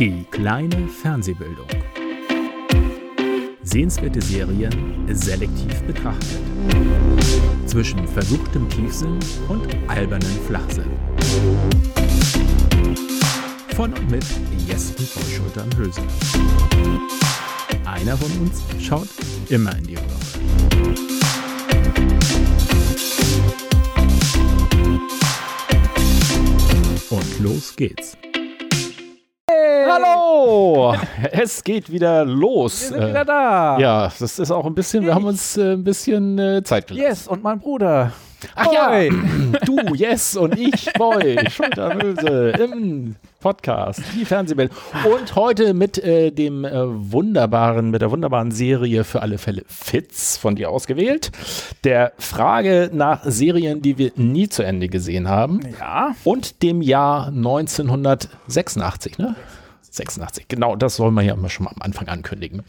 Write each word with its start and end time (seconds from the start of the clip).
Die 0.00 0.24
kleine 0.30 0.88
Fernsehbildung. 0.88 1.66
Sehenswerte 3.62 4.22
Serien 4.22 5.06
selektiv 5.14 5.82
betrachtet. 5.82 6.40
Zwischen 7.66 8.08
versuchtem 8.08 8.66
Tiefsinn 8.70 9.18
und 9.48 9.68
albernen 9.88 10.40
Flachsinn. 10.46 10.90
Von 13.76 13.92
und 13.92 14.10
mit 14.10 14.24
Jes 14.66 14.94
und 14.96 15.06
Vollschulter 15.06 15.64
am 15.64 15.78
Hülse. 15.78 16.00
Einer 17.84 18.16
von 18.16 18.32
uns 18.40 18.62
schaut 18.82 19.08
immer 19.50 19.76
in 19.76 19.84
die 19.84 19.96
Röhre. 19.96 20.06
Und 27.10 27.40
los 27.40 27.76
geht's. 27.76 28.16
Hallo! 30.80 30.96
Es 31.32 31.62
geht 31.62 31.90
wieder 31.90 32.24
los. 32.24 32.90
Wir 32.90 32.98
sind 32.98 33.08
wieder 33.10 33.24
da. 33.24 33.78
Ja, 33.78 34.12
das 34.18 34.38
ist 34.38 34.50
auch 34.50 34.64
ein 34.64 34.74
bisschen, 34.74 35.04
wir 35.04 35.14
haben 35.14 35.26
uns 35.26 35.56
äh, 35.56 35.72
ein 35.72 35.84
bisschen 35.84 36.38
äh, 36.38 36.62
Zeit 36.62 36.86
gelassen. 36.86 37.06
Yes, 37.06 37.28
und 37.28 37.42
mein 37.42 37.60
Bruder. 37.60 38.12
Ach 38.54 38.72
ja, 38.72 38.88
Boy. 38.88 39.10
du, 39.66 39.94
Yes 39.94 40.36
und 40.36 40.58
ich, 40.58 40.90
Boy, 40.94 41.38
Schulterhülse 41.50 42.52
im 42.58 43.16
Podcast, 43.40 44.00
die 44.18 44.24
Fernsehwelt. 44.24 44.72
Und 45.04 45.34
heute 45.36 45.74
mit 45.74 45.98
äh, 45.98 46.30
dem 46.30 46.64
äh, 46.64 46.72
wunderbaren, 46.72 47.90
mit 47.90 48.00
der 48.00 48.10
wunderbaren 48.10 48.50
Serie 48.50 49.04
für 49.04 49.20
alle 49.20 49.36
Fälle 49.36 49.64
Fitz 49.66 50.38
von 50.38 50.56
dir 50.56 50.70
ausgewählt. 50.70 51.30
Der 51.84 52.12
Frage 52.18 52.90
nach 52.92 53.24
Serien, 53.24 53.82
die 53.82 53.98
wir 53.98 54.12
nie 54.16 54.48
zu 54.48 54.62
Ende 54.62 54.88
gesehen 54.88 55.28
haben. 55.28 55.60
Ja. 55.78 56.14
Und 56.24 56.62
dem 56.62 56.80
Jahr 56.80 57.26
1986, 57.26 59.18
ne? 59.18 59.36
86, 59.90 60.46
genau, 60.48 60.76
das 60.76 60.96
soll 60.96 61.10
man 61.10 61.24
ja 61.24 61.34
immer 61.34 61.48
schon 61.48 61.64
mal 61.64 61.72
am 61.74 61.82
Anfang 61.82 62.08
ankündigen. 62.08 62.62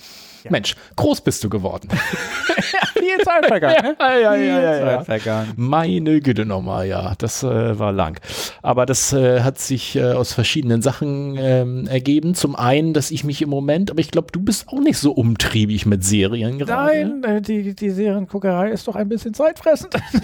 Mensch, 0.49 0.75
groß 0.95 1.21
bist 1.21 1.43
du 1.43 1.49
geworden. 1.49 1.89
Viel 2.93 3.17
Zeit 3.23 3.45
vergangen. 3.45 3.83
ne? 3.83 3.95
ja, 3.99 4.35
ja, 4.35 4.35
ja, 4.35 5.03
ja, 5.07 5.17
ja. 5.17 5.45
Meine 5.55 6.21
Güte 6.21 6.45
nochmal, 6.45 6.87
ja, 6.87 7.13
das 7.17 7.43
äh, 7.43 7.79
war 7.79 7.91
lang. 7.91 8.19
Aber 8.61 8.85
das 8.85 9.13
äh, 9.13 9.41
hat 9.41 9.59
sich 9.59 9.95
äh, 9.95 10.13
aus 10.13 10.33
verschiedenen 10.33 10.81
Sachen 10.81 11.37
ähm, 11.37 11.87
ergeben. 11.87 12.35
Zum 12.35 12.55
einen, 12.55 12.93
dass 12.93 13.11
ich 13.11 13.23
mich 13.23 13.41
im 13.41 13.49
Moment, 13.49 13.91
aber 13.91 13.99
ich 13.99 14.11
glaube, 14.11 14.29
du 14.31 14.41
bist 14.41 14.67
auch 14.69 14.79
nicht 14.79 14.97
so 14.97 15.11
umtriebig 15.11 15.85
mit 15.85 16.03
Serien 16.03 16.59
gerade. 16.59 16.71
Nein, 16.71 17.23
äh, 17.23 17.41
die, 17.41 17.75
die 17.75 17.89
Serienguckerei 17.89 18.69
ist 18.69 18.87
doch 18.87 18.95
ein 18.95 19.09
bisschen 19.09 19.33
zeitfressend. 19.33 19.95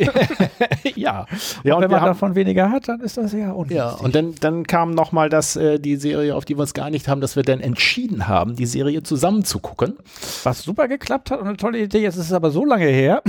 ja. 0.95 1.26
ja, 1.64 1.76
und 1.76 1.82
wenn 1.82 1.90
wir 1.90 1.90
man 1.90 2.02
haben, 2.02 2.08
davon 2.08 2.36
weniger 2.36 2.72
hat, 2.72 2.88
dann 2.88 3.02
ist 3.02 3.18
das 3.18 3.34
ja 3.34 3.52
unwichtig. 3.52 3.78
ja, 3.78 3.92
und 3.92 4.16
dann, 4.16 4.36
dann 4.40 4.66
kam 4.66 4.92
nochmal 4.92 5.30
das, 5.30 5.56
äh, 5.56 5.80
die 5.80 5.95
Serie, 5.95 6.36
auf 6.36 6.45
die 6.45 6.58
wir 6.58 6.62
uns 6.62 6.73
geeinigt 6.73 7.08
haben, 7.08 7.22
dass 7.22 7.36
wir 7.36 7.44
dann 7.44 7.60
entschieden 7.60 8.28
haben, 8.28 8.56
die 8.56 8.66
Serie 8.66 9.04
zusammen 9.04 9.44
zu 9.44 9.60
gucken. 9.60 9.98
Was 10.44 10.63
super 10.63 10.88
geklappt 10.88 11.31
hat 11.31 11.39
und 11.39 11.47
eine 11.47 11.58
tolle 11.58 11.80
Idee. 11.80 12.00
Jetzt 12.00 12.16
ist 12.16 12.25
es 12.25 12.33
aber 12.33 12.52
so 12.52 12.66
lange 12.66 12.86
her. 12.86 13.22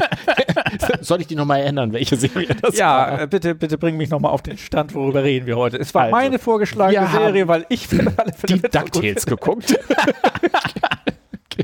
Soll 1.00 1.20
ich 1.20 1.26
die 1.26 1.34
nochmal 1.34 1.60
erinnern, 1.60 1.92
welche 1.92 2.16
Serie 2.16 2.48
das 2.60 2.76
ja, 2.76 2.88
war? 2.88 3.20
äh, 3.22 3.26
bitte, 3.26 3.54
bitte 3.54 3.78
bring 3.78 3.96
mich 3.96 4.10
nochmal 4.10 4.32
auf 4.32 4.42
den 4.42 4.58
Stand, 4.58 4.94
worüber 4.94 5.22
reden 5.24 5.46
wir 5.46 5.56
heute. 5.56 5.78
Es 5.78 5.94
war 5.94 6.02
Also, 6.04 6.16
meine 6.16 6.38
vorgeschlagene 6.38 7.08
Serie, 7.08 7.48
weil 7.48 7.66
ich 7.68 7.86
für 7.88 8.00
alle 8.16 8.32
Fälle 8.32 8.54
Die 8.54 8.62
DuckTales 8.62 9.26
geguckt. 9.26 9.78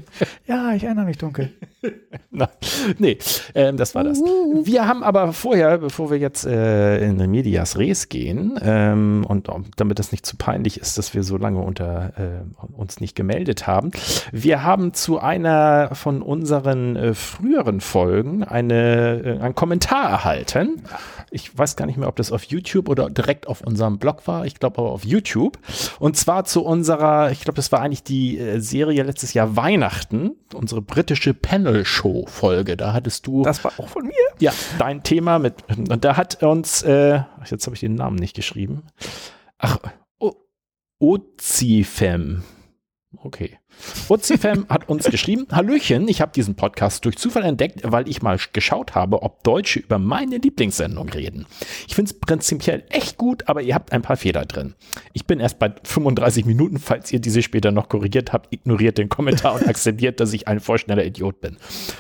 Ja, 0.46 0.74
ich 0.74 0.84
erinnere 0.84 1.06
mich 1.06 1.18
dunkel. 1.18 1.52
Na, 2.30 2.48
nee, 2.98 3.18
ähm, 3.54 3.76
das 3.76 3.94
war 3.94 4.04
das. 4.04 4.18
Wir 4.18 4.86
haben 4.86 5.02
aber 5.02 5.32
vorher, 5.32 5.78
bevor 5.78 6.10
wir 6.10 6.18
jetzt 6.18 6.46
äh, 6.46 7.04
in 7.04 7.16
Medias 7.30 7.78
Res 7.78 8.08
gehen, 8.08 8.58
ähm, 8.62 9.24
und 9.26 9.48
um, 9.48 9.66
damit 9.76 9.98
das 9.98 10.12
nicht 10.12 10.24
zu 10.24 10.36
peinlich 10.36 10.80
ist, 10.80 10.98
dass 10.98 11.14
wir 11.14 11.22
so 11.22 11.36
lange 11.36 11.60
unter 11.60 12.12
äh, 12.16 12.64
uns 12.76 13.00
nicht 13.00 13.14
gemeldet 13.16 13.66
haben, 13.66 13.90
wir 14.32 14.62
haben 14.62 14.94
zu 14.94 15.18
einer 15.18 15.94
von 15.94 16.22
unseren 16.22 16.96
äh, 16.96 17.14
früheren 17.14 17.80
Folgen 17.80 18.44
eine, 18.44 19.22
äh, 19.24 19.40
einen 19.40 19.54
Kommentar 19.54 20.10
erhalten. 20.10 20.82
Ich 21.30 21.56
weiß 21.56 21.76
gar 21.76 21.86
nicht 21.86 21.96
mehr, 21.96 22.08
ob 22.08 22.16
das 22.16 22.32
auf 22.32 22.44
YouTube 22.44 22.88
oder 22.88 23.10
direkt 23.10 23.46
auf 23.46 23.60
unserem 23.60 23.98
Blog 23.98 24.26
war. 24.26 24.46
Ich 24.46 24.54
glaube 24.56 24.78
aber 24.78 24.92
auf 24.92 25.04
YouTube. 25.04 25.58
Und 25.98 26.16
zwar 26.16 26.44
zu 26.44 26.64
unserer, 26.64 27.30
ich 27.30 27.40
glaube, 27.40 27.56
das 27.56 27.72
war 27.72 27.80
eigentlich 27.80 28.02
die 28.04 28.38
äh, 28.38 28.60
Serie 28.60 29.02
letztes 29.02 29.34
Jahr 29.34 29.56
Weihnachten, 29.56 30.32
unsere 30.54 30.82
britische 30.82 31.34
Panel-Show-Folge. 31.34 32.76
Da 32.76 32.92
hattest 32.92 33.26
du 33.26 33.42
Das 33.42 33.64
war 33.64 33.72
auch 33.78 33.88
von 33.88 34.04
mir. 34.06 34.12
ja 34.38 34.52
dein 34.78 35.02
Thema 35.02 35.38
mit. 35.38 35.56
Und 35.68 36.04
da 36.04 36.16
hat 36.16 36.42
uns, 36.42 36.82
äh, 36.82 37.20
ach, 37.40 37.50
jetzt 37.50 37.66
habe 37.66 37.74
ich 37.74 37.80
den 37.80 37.94
Namen 37.94 38.16
nicht 38.16 38.34
geschrieben. 38.36 38.82
Ach, 39.58 39.78
Ozifem. 40.98 42.42
Okay. 43.18 43.58
Ozifem 44.08 44.66
hat 44.68 44.88
uns 44.88 45.04
geschrieben, 45.04 45.46
Hallöchen, 45.50 46.08
ich 46.08 46.20
habe 46.20 46.32
diesen 46.32 46.54
Podcast 46.54 47.04
durch 47.04 47.16
Zufall 47.16 47.44
entdeckt, 47.44 47.80
weil 47.84 48.08
ich 48.08 48.22
mal 48.22 48.38
geschaut 48.52 48.94
habe, 48.94 49.22
ob 49.22 49.42
Deutsche 49.42 49.80
über 49.80 49.98
meine 49.98 50.38
Lieblingssendung 50.38 51.08
reden. 51.08 51.46
Ich 51.86 51.94
finde 51.94 52.10
es 52.10 52.18
prinzipiell 52.18 52.84
echt 52.90 53.16
gut, 53.16 53.48
aber 53.48 53.62
ihr 53.62 53.74
habt 53.74 53.92
ein 53.92 54.02
paar 54.02 54.16
Fehler 54.16 54.44
drin. 54.44 54.74
Ich 55.12 55.26
bin 55.26 55.40
erst 55.40 55.58
bei 55.58 55.74
35 55.84 56.44
Minuten, 56.44 56.78
falls 56.78 57.12
ihr 57.12 57.20
diese 57.20 57.42
später 57.42 57.72
noch 57.72 57.88
korrigiert 57.88 58.32
habt, 58.32 58.52
ignoriert 58.52 58.98
den 58.98 59.08
Kommentar 59.08 59.54
und 59.54 59.68
akzeptiert, 59.68 60.20
dass 60.20 60.32
ich 60.32 60.48
ein 60.48 60.60
vorschneller 60.60 61.04
Idiot 61.04 61.40
bin. 61.40 61.56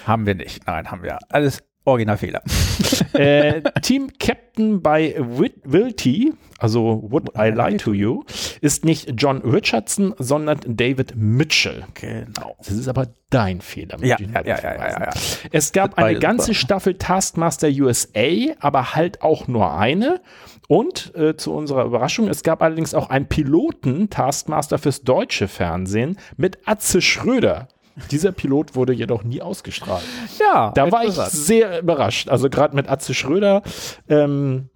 Haben 0.06 0.26
wir 0.26 0.34
nicht. 0.34 0.66
Nein, 0.66 0.90
haben 0.90 1.02
wir. 1.02 1.18
Alles 1.28 1.62
Originalfehler. 1.86 2.42
äh, 3.14 3.62
Team 3.80 4.10
Captain 4.18 4.82
bei 4.82 5.14
Wilty, 5.18 6.34
also 6.58 7.04
Would 7.08 7.30
I 7.38 7.50
Lie 7.50 7.76
to 7.78 7.92
You, 7.92 8.24
ist 8.60 8.84
nicht 8.84 9.12
John 9.16 9.38
Richardson, 9.42 10.14
sondern 10.18 10.60
David 10.66 11.14
Mitchell. 11.16 11.84
Genau. 11.94 12.56
Das 12.58 12.70
ist 12.70 12.88
aber 12.88 13.08
dein 13.30 13.60
Fehler. 13.60 13.98
Ja, 14.02 14.16
ja, 14.18 14.42
ja, 14.44 14.58
ja, 14.62 14.88
ja. 14.88 15.10
Es 15.52 15.72
gab 15.72 15.96
eine 15.98 16.18
ganze. 16.18 16.54
Staffel 16.54 16.94
Taskmaster 16.94 17.68
USA, 17.68 18.54
aber 18.60 18.94
halt 18.94 19.22
auch 19.22 19.46
nur 19.46 19.72
eine. 19.76 20.20
Und 20.68 21.14
äh, 21.14 21.36
zu 21.36 21.54
unserer 21.54 21.84
Überraschung, 21.84 22.28
es 22.28 22.42
gab 22.42 22.62
allerdings 22.62 22.92
auch 22.92 23.08
einen 23.08 23.26
Piloten 23.26 24.10
Taskmaster 24.10 24.78
fürs 24.78 25.02
deutsche 25.02 25.46
Fernsehen 25.46 26.18
mit 26.36 26.58
Atze 26.66 27.00
Schröder. 27.00 27.68
Dieser 28.10 28.32
Pilot 28.32 28.74
wurde 28.74 28.92
jedoch 28.92 29.24
nie 29.24 29.42
ausgestrahlt. 29.42 30.04
Ja, 30.38 30.72
Da 30.74 30.92
war 30.92 31.04
ich 31.04 31.14
sehr 31.14 31.80
überrascht. 31.80 32.28
Also 32.28 32.50
gerade 32.50 32.76
mit 32.76 32.88
Atze 32.88 33.14
Schröder. 33.14 33.62
Ähm, 34.08 34.68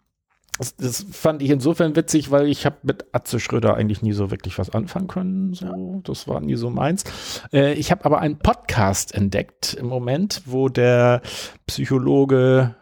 das, 0.58 0.76
das 0.76 1.06
fand 1.10 1.40
ich 1.40 1.48
insofern 1.50 1.96
witzig, 1.96 2.30
weil 2.30 2.46
ich 2.46 2.66
habe 2.66 2.76
mit 2.82 3.06
Atze 3.12 3.40
Schröder 3.40 3.74
eigentlich 3.76 4.02
nie 4.02 4.12
so 4.12 4.30
wirklich 4.30 4.58
was 4.58 4.68
anfangen 4.70 5.06
können. 5.06 5.54
So, 5.54 6.02
das 6.04 6.28
war 6.28 6.40
nie 6.40 6.56
so 6.56 6.68
meins. 6.68 7.04
Äh, 7.52 7.72
ich 7.74 7.90
habe 7.90 8.04
aber 8.04 8.20
einen 8.20 8.38
Podcast 8.38 9.14
entdeckt 9.14 9.72
im 9.74 9.86
Moment, 9.86 10.42
wo 10.44 10.68
der 10.68 11.22
Psychologe 11.66 12.74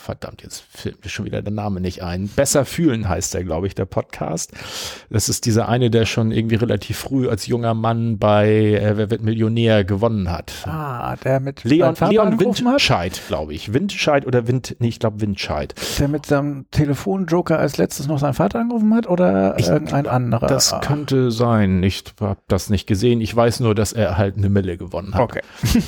Verdammt, 0.00 0.42
jetzt 0.42 0.62
fällt 0.70 1.02
mir 1.04 1.10
schon 1.10 1.24
wieder 1.26 1.42
der 1.42 1.52
Name 1.52 1.80
nicht 1.80 2.02
ein. 2.02 2.28
Besser 2.28 2.64
fühlen 2.64 3.08
heißt 3.08 3.34
der, 3.34 3.44
glaube 3.44 3.66
ich, 3.66 3.74
der 3.74 3.84
Podcast. 3.84 4.52
Das 5.10 5.28
ist 5.28 5.44
dieser 5.44 5.68
eine, 5.68 5.90
der 5.90 6.06
schon 6.06 6.30
irgendwie 6.32 6.54
relativ 6.54 6.96
früh 6.98 7.28
als 7.28 7.46
junger 7.46 7.74
Mann 7.74 8.18
bei 8.18 8.48
äh, 8.48 8.96
Wer 8.96 9.10
wird 9.10 9.22
Millionär 9.22 9.84
gewonnen 9.84 10.30
hat. 10.30 10.52
Ah, 10.66 11.16
der 11.16 11.40
mit 11.40 11.64
Leon, 11.64 11.94
Leon 12.08 12.40
Windscheid, 12.40 13.20
glaube 13.28 13.52
ich. 13.54 13.72
Windscheid 13.74 14.26
oder 14.26 14.46
Wind, 14.46 14.76
nee, 14.78 14.88
ich 14.88 14.98
glaube 15.00 15.20
Windscheid. 15.20 15.74
der 15.98 16.08
mit 16.08 16.24
seinem 16.26 16.66
Telefonjoker 16.70 17.58
als 17.58 17.76
letztes 17.76 18.06
noch 18.06 18.18
seinen 18.18 18.34
Vater 18.34 18.60
angerufen 18.60 18.94
hat 18.94 19.08
oder 19.08 19.58
Ich- 19.58 19.68
irgendein 19.68 20.06
anderer? 20.06 20.46
Das 20.46 20.74
könnte 20.80 21.30
sein. 21.30 21.82
Ich 21.82 22.04
habe 22.20 22.40
das 22.48 22.70
nicht 22.70 22.86
gesehen. 22.86 23.20
Ich 23.20 23.34
weiß 23.34 23.60
nur, 23.60 23.74
dass 23.74 23.92
er 23.92 24.16
halt 24.16 24.36
eine 24.36 24.48
Mille 24.48 24.76
gewonnen 24.78 25.14
hat. 25.14 25.20
Okay. 25.22 25.40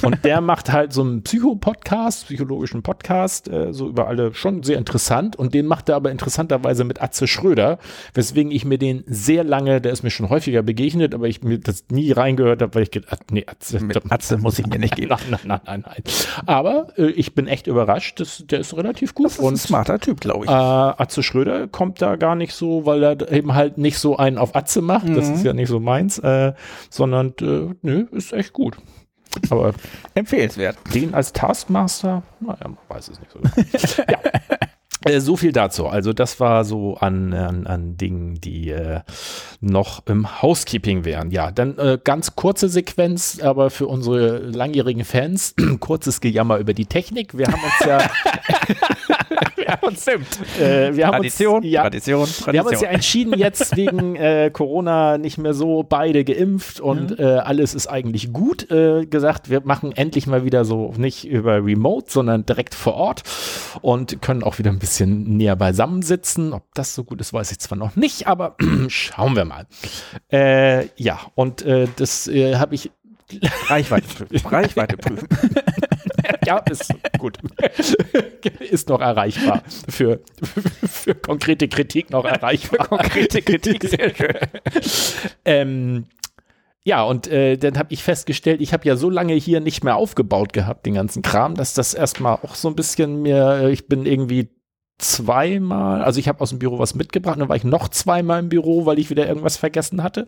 Und 0.03 0.25
der 0.25 0.41
macht 0.41 0.73
halt 0.73 0.93
so 0.93 1.03
einen 1.03 1.23
Psycho-Podcast, 1.23 2.27
psychologischen 2.27 2.83
Podcast, 2.83 3.49
äh, 3.49 3.73
so 3.73 3.89
über 3.89 4.00
alle 4.07 4.35
schon 4.35 4.63
sehr 4.63 4.79
interessant. 4.79 5.37
Und 5.37 5.55
den 5.55 5.67
macht 5.67 5.89
er 5.89 5.97
aber 5.97 6.11
interessanterweise 6.11 6.85
mit 6.85 7.03
Atze 7.03 7.27
Schröder, 7.27 7.79
weswegen 8.15 8.51
ich 8.53 8.65
mir 8.65 8.79
den 8.79 9.05
sehr 9.07 9.45
lange, 9.45 9.81
der 9.81 9.93
ist 9.93 10.03
mir 10.03 10.11
schon 10.11 10.29
häufiger 10.29 10.63
begegnet, 10.63 11.15
aber 11.15 11.29
ich 11.29 11.43
mir 11.43 11.59
das 11.59 11.85
nie 11.91 12.13
reingehört 12.13 12.63
habe, 12.63 12.75
weil 12.75 12.83
ich 12.85 12.91
gedacht, 12.91 13.31
nee, 13.33 13.45
Atze, 13.47 13.81
Mit 13.85 14.01
Atze 14.11 14.39
muss 14.39 14.59
ich 14.59 14.67
mir 14.67 14.79
nicht 14.79 14.97
geben. 14.97 15.09
nein, 15.11 15.21
nein, 15.31 15.41
nein, 15.45 15.61
nein, 15.67 15.85
nein. 15.87 16.03
Aber 16.47 16.89
äh, 16.97 17.07
ich 17.11 17.35
bin 17.35 17.47
echt 17.47 17.67
überrascht, 17.67 18.21
dass, 18.21 18.45
der 18.47 18.61
ist 18.61 18.77
relativ 18.77 19.15
gut. 19.15 19.27
Das 19.27 19.39
ist 19.39 19.45
ein 19.45 19.57
smarter 19.57 19.99
Typ, 19.99 20.21
glaube 20.21 20.45
ich. 20.45 20.51
Äh, 20.51 20.55
Atze 20.55 21.23
Schröder 21.23 21.69
kommt 21.69 22.01
da 22.03 22.17
gar 22.17 22.35
nicht 22.37 22.53
so, 22.55 22.87
weil 22.87 23.03
er 23.03 23.31
eben 23.33 23.55
halt 23.55 23.79
nicht 23.79 23.99
so 23.99 24.17
einen 24.17 24.39
auf 24.39 24.55
Atze 24.57 24.81
macht. 24.83 25.09
Das 25.17 25.29
Mhm. 25.29 25.35
ist 25.35 25.45
ja 25.45 25.53
nicht 25.53 25.69
so 25.69 25.81
meins, 25.81 26.19
äh, 26.19 26.53
sondern 26.91 27.35
äh, 27.41 27.75
nö, 27.83 28.07
ist 28.13 28.33
echt 28.33 28.53
gut. 28.53 28.77
Aber 29.51 29.75
Empfehlenswert. 30.15 30.77
den 30.95 31.15
als 31.15 31.33
Taskmaster, 31.33 32.23
naja, 32.41 32.57
man 32.65 32.79
weiß 32.89 33.09
es 33.09 33.21
nicht 33.21 33.31
so. 33.31 33.39
genau. 33.41 34.09
ja. 34.09 34.19
Äh, 35.05 35.21
So 35.21 35.37
viel 35.37 35.53
dazu. 35.53 35.87
Also 35.87 36.13
das 36.13 36.41
war 36.41 36.65
so 36.65 36.97
an, 36.97 37.33
an, 37.33 37.67
an 37.67 37.97
Dingen, 37.97 38.41
die 38.41 38.71
äh, 38.71 39.01
noch 39.61 40.07
im 40.07 40.43
Housekeeping 40.43 41.05
wären. 41.05 41.31
Ja, 41.31 41.51
dann 41.51 41.79
äh, 41.79 41.99
ganz 42.03 42.37
kurze 42.37 42.69
Sequenz, 42.69 43.41
aber 43.43 43.71
für 43.71 43.87
unsere 43.87 44.39
langjährigen 44.39 45.05
Fans, 45.05 45.55
kurzes 45.81 46.21
Gejammer 46.21 46.59
über 46.59 46.75
die 46.75 46.87
Technik. 46.87 47.37
Wir 47.37 47.47
haben 47.47 47.63
uns 47.63 47.87
ja 47.87 47.99
wir 49.57 49.69
haben 49.69 49.87
uns, 49.89 50.07
äh, 50.07 50.19
wir 50.97 51.07
haben 51.07 51.13
Tradition, 51.17 51.57
uns, 51.63 51.67
ja, 51.67 51.83
Tradition, 51.83 52.21
Tradition. 52.27 52.53
Wir 52.53 52.61
haben 52.61 52.67
uns 52.69 52.81
ja 52.81 52.89
entschieden, 52.89 53.39
jetzt 53.39 53.77
wegen 53.77 54.17
äh, 54.17 54.51
Corona 54.53 55.17
nicht 55.19 55.39
mehr 55.39 55.55
so 55.55 55.83
beide 55.83 56.25
geimpft 56.25 56.81
und 56.81 57.11
Mhm. 57.11 57.17
äh, 57.19 57.25
alles 57.39 57.75
ist 57.75 57.87
eigentlich 57.87 58.33
gut. 58.33 58.69
Gesagt, 58.69 59.51
wir 59.51 59.63
machen 59.65 59.93
endlich 59.93 60.27
mal 60.27 60.45
wieder 60.45 60.65
so 60.65 60.93
nicht 60.97 61.27
über 61.27 61.65
Remote, 61.65 62.07
sondern 62.11 62.45
direkt 62.47 62.75
vor 62.75 62.95
Ort 62.95 63.23
und 63.81 64.21
können 64.23 64.43
auch 64.43 64.59
wieder 64.59 64.71
ein 64.71 64.79
bisschen 64.79 64.90
näher 64.99 65.57
beisammen 65.57 66.03
sitzen. 66.03 66.53
Ob 66.53 66.75
das 66.75 66.95
so 66.95 67.05
gut 67.05 67.21
ist, 67.21 67.33
weiß 67.33 67.53
ich 67.53 67.59
zwar 67.59 67.79
noch 67.79 67.97
nicht, 67.97 68.27
aber 68.27 68.57
schauen 68.89 69.37
wir 69.37 69.45
mal. 69.45 69.67
Äh, 70.33 70.87
ja, 70.97 71.21
und 71.35 71.63
äh, 71.63 71.87
das 71.97 72.27
äh, 72.27 72.57
habe 72.57 72.75
ich 72.75 72.91
Reichweite 73.69 74.07
prüfen. 74.07 74.47
Reichweite 74.49 74.97
prüfen. 74.99 75.29
ja, 76.45 76.59
ist 76.59 76.93
gut. 77.19 77.39
ist 78.61 78.89
noch 78.89 79.01
erreichbar. 79.01 79.63
Für, 79.89 80.21
für 80.89 81.15
konkrete 81.15 81.69
Kritik 81.69 82.11
noch 82.11 82.25
erreichbar. 82.25 82.89
Konkrete 82.89 83.43
Kritik, 83.43 83.85
sehr 83.85 84.15
schön. 84.15 84.37
ähm, 85.45 86.07
ja, 86.83 87.03
und 87.03 87.29
äh, 87.29 87.59
dann 87.59 87.79
habe 87.79 87.93
ich 87.93 88.03
festgestellt, 88.03 88.63
ich 88.63 88.73
habe 88.73 88.89
ja 88.89 88.97
so 88.97 89.11
lange 89.11 89.35
hier 89.35 89.61
nicht 89.61 89.85
mehr 89.85 89.97
aufgebaut 89.97 90.53
gehabt, 90.55 90.87
den 90.87 90.95
ganzen 90.95 91.23
Kram, 91.23 91.55
dass 91.55 91.75
das 91.75 91.93
erstmal 91.93 92.37
auch 92.37 92.55
so 92.55 92.69
ein 92.69 92.75
bisschen 92.75 93.21
mir, 93.21 93.61
äh, 93.63 93.71
ich 93.73 93.87
bin 93.87 94.07
irgendwie 94.07 94.49
zweimal, 95.01 96.03
also 96.03 96.21
ich 96.21 96.29
habe 96.29 96.41
aus 96.41 96.51
dem 96.51 96.59
Büro 96.59 96.79
was 96.79 96.95
mitgebracht, 96.95 97.41
dann 97.41 97.49
war 97.49 97.57
ich 97.57 97.65
noch 97.65 97.89
zweimal 97.89 98.41
im 98.41 98.49
Büro, 98.49 98.87
weil 98.87 98.99
ich 98.99 99.11
wieder 99.11 99.27
irgendwas 99.27 99.57
vergessen 99.57 100.03
hatte. 100.03 100.27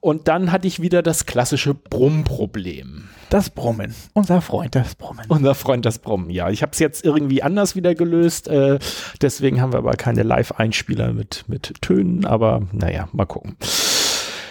Und 0.00 0.28
dann 0.28 0.52
hatte 0.52 0.66
ich 0.66 0.80
wieder 0.80 1.02
das 1.02 1.26
klassische 1.26 1.74
Brummproblem. 1.74 3.08
Das 3.30 3.50
Brummen. 3.50 3.94
Unser 4.12 4.40
Freund, 4.40 4.74
das 4.74 4.96
Brummen. 4.96 5.24
Unser 5.28 5.54
Freund 5.54 5.86
das 5.86 6.00
Brummen, 6.00 6.30
ja. 6.30 6.50
Ich 6.50 6.62
habe 6.62 6.72
es 6.72 6.80
jetzt 6.80 7.04
irgendwie 7.04 7.42
anders 7.42 7.76
wieder 7.76 7.94
gelöst. 7.94 8.48
Äh, 8.48 8.80
deswegen 9.22 9.60
haben 9.60 9.72
wir 9.72 9.78
aber 9.78 9.92
keine 9.92 10.24
Live-Einspieler 10.24 11.12
mit, 11.12 11.44
mit 11.46 11.74
Tönen. 11.80 12.24
Aber 12.24 12.62
naja, 12.72 13.08
mal 13.12 13.26
gucken. 13.26 13.56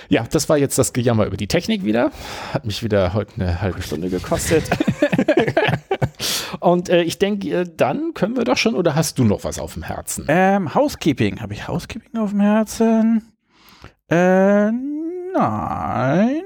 Ja, 0.07 0.25
das 0.29 0.49
war 0.49 0.57
jetzt 0.57 0.77
das 0.79 0.93
Gejammer 0.93 1.25
über 1.25 1.37
die 1.37 1.47
Technik 1.47 1.85
wieder. 1.85 2.11
Hat 2.51 2.65
mich 2.65 2.81
wieder 2.81 3.13
heute 3.13 3.33
eine 3.35 3.61
halbe 3.61 3.81
Stunde 3.81 4.09
gekostet. 4.09 4.63
Und 6.59 6.89
äh, 6.89 7.03
ich 7.03 7.19
denke, 7.19 7.49
äh, 7.49 7.65
dann 7.75 8.13
können 8.13 8.35
wir 8.35 8.43
doch 8.43 8.57
schon, 8.57 8.75
oder 8.75 8.95
hast 8.95 9.19
du 9.19 9.23
noch 9.23 9.43
was 9.43 9.59
auf 9.59 9.73
dem 9.73 9.83
Herzen? 9.83 10.25
Ähm, 10.27 10.73
Housekeeping. 10.73 11.41
Habe 11.41 11.53
ich 11.53 11.67
Housekeeping 11.67 12.19
auf 12.19 12.31
dem 12.31 12.41
Herzen? 12.41 13.33
Äh, 14.09 14.71
nein. 14.71 16.41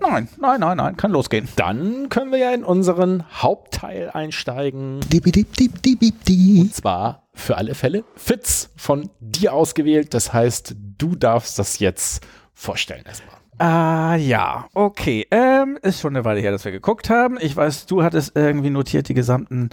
Nein, 0.00 0.28
nein, 0.38 0.60
nein, 0.60 0.76
nein. 0.76 0.96
Kann 0.96 1.10
losgehen. 1.10 1.48
Dann 1.56 2.08
können 2.08 2.30
wir 2.30 2.38
ja 2.38 2.52
in 2.52 2.62
unseren 2.62 3.24
Hauptteil 3.32 4.10
einsteigen. 4.10 5.00
Und 6.64 6.74
zwar 6.74 7.28
für 7.34 7.56
alle 7.56 7.74
Fälle 7.74 8.04
Fitz 8.14 8.70
von 8.76 9.10
dir 9.18 9.52
ausgewählt. 9.54 10.14
Das 10.14 10.32
heißt, 10.32 10.76
du 10.98 11.16
darfst 11.16 11.58
das 11.58 11.80
jetzt 11.80 12.24
vorstellen 12.54 13.04
erstmal. 13.06 13.37
Ah, 13.58 14.16
ja. 14.16 14.66
Okay. 14.74 15.26
Ähm, 15.30 15.78
ist 15.82 16.00
schon 16.00 16.14
eine 16.14 16.24
Weile 16.24 16.40
her, 16.40 16.50
dass 16.50 16.64
wir 16.64 16.72
geguckt 16.72 17.10
haben. 17.10 17.38
Ich 17.40 17.56
weiß, 17.56 17.86
du 17.86 18.02
hattest 18.02 18.36
irgendwie 18.36 18.70
notiert 18.70 19.08
die 19.08 19.14
gesamten, 19.14 19.70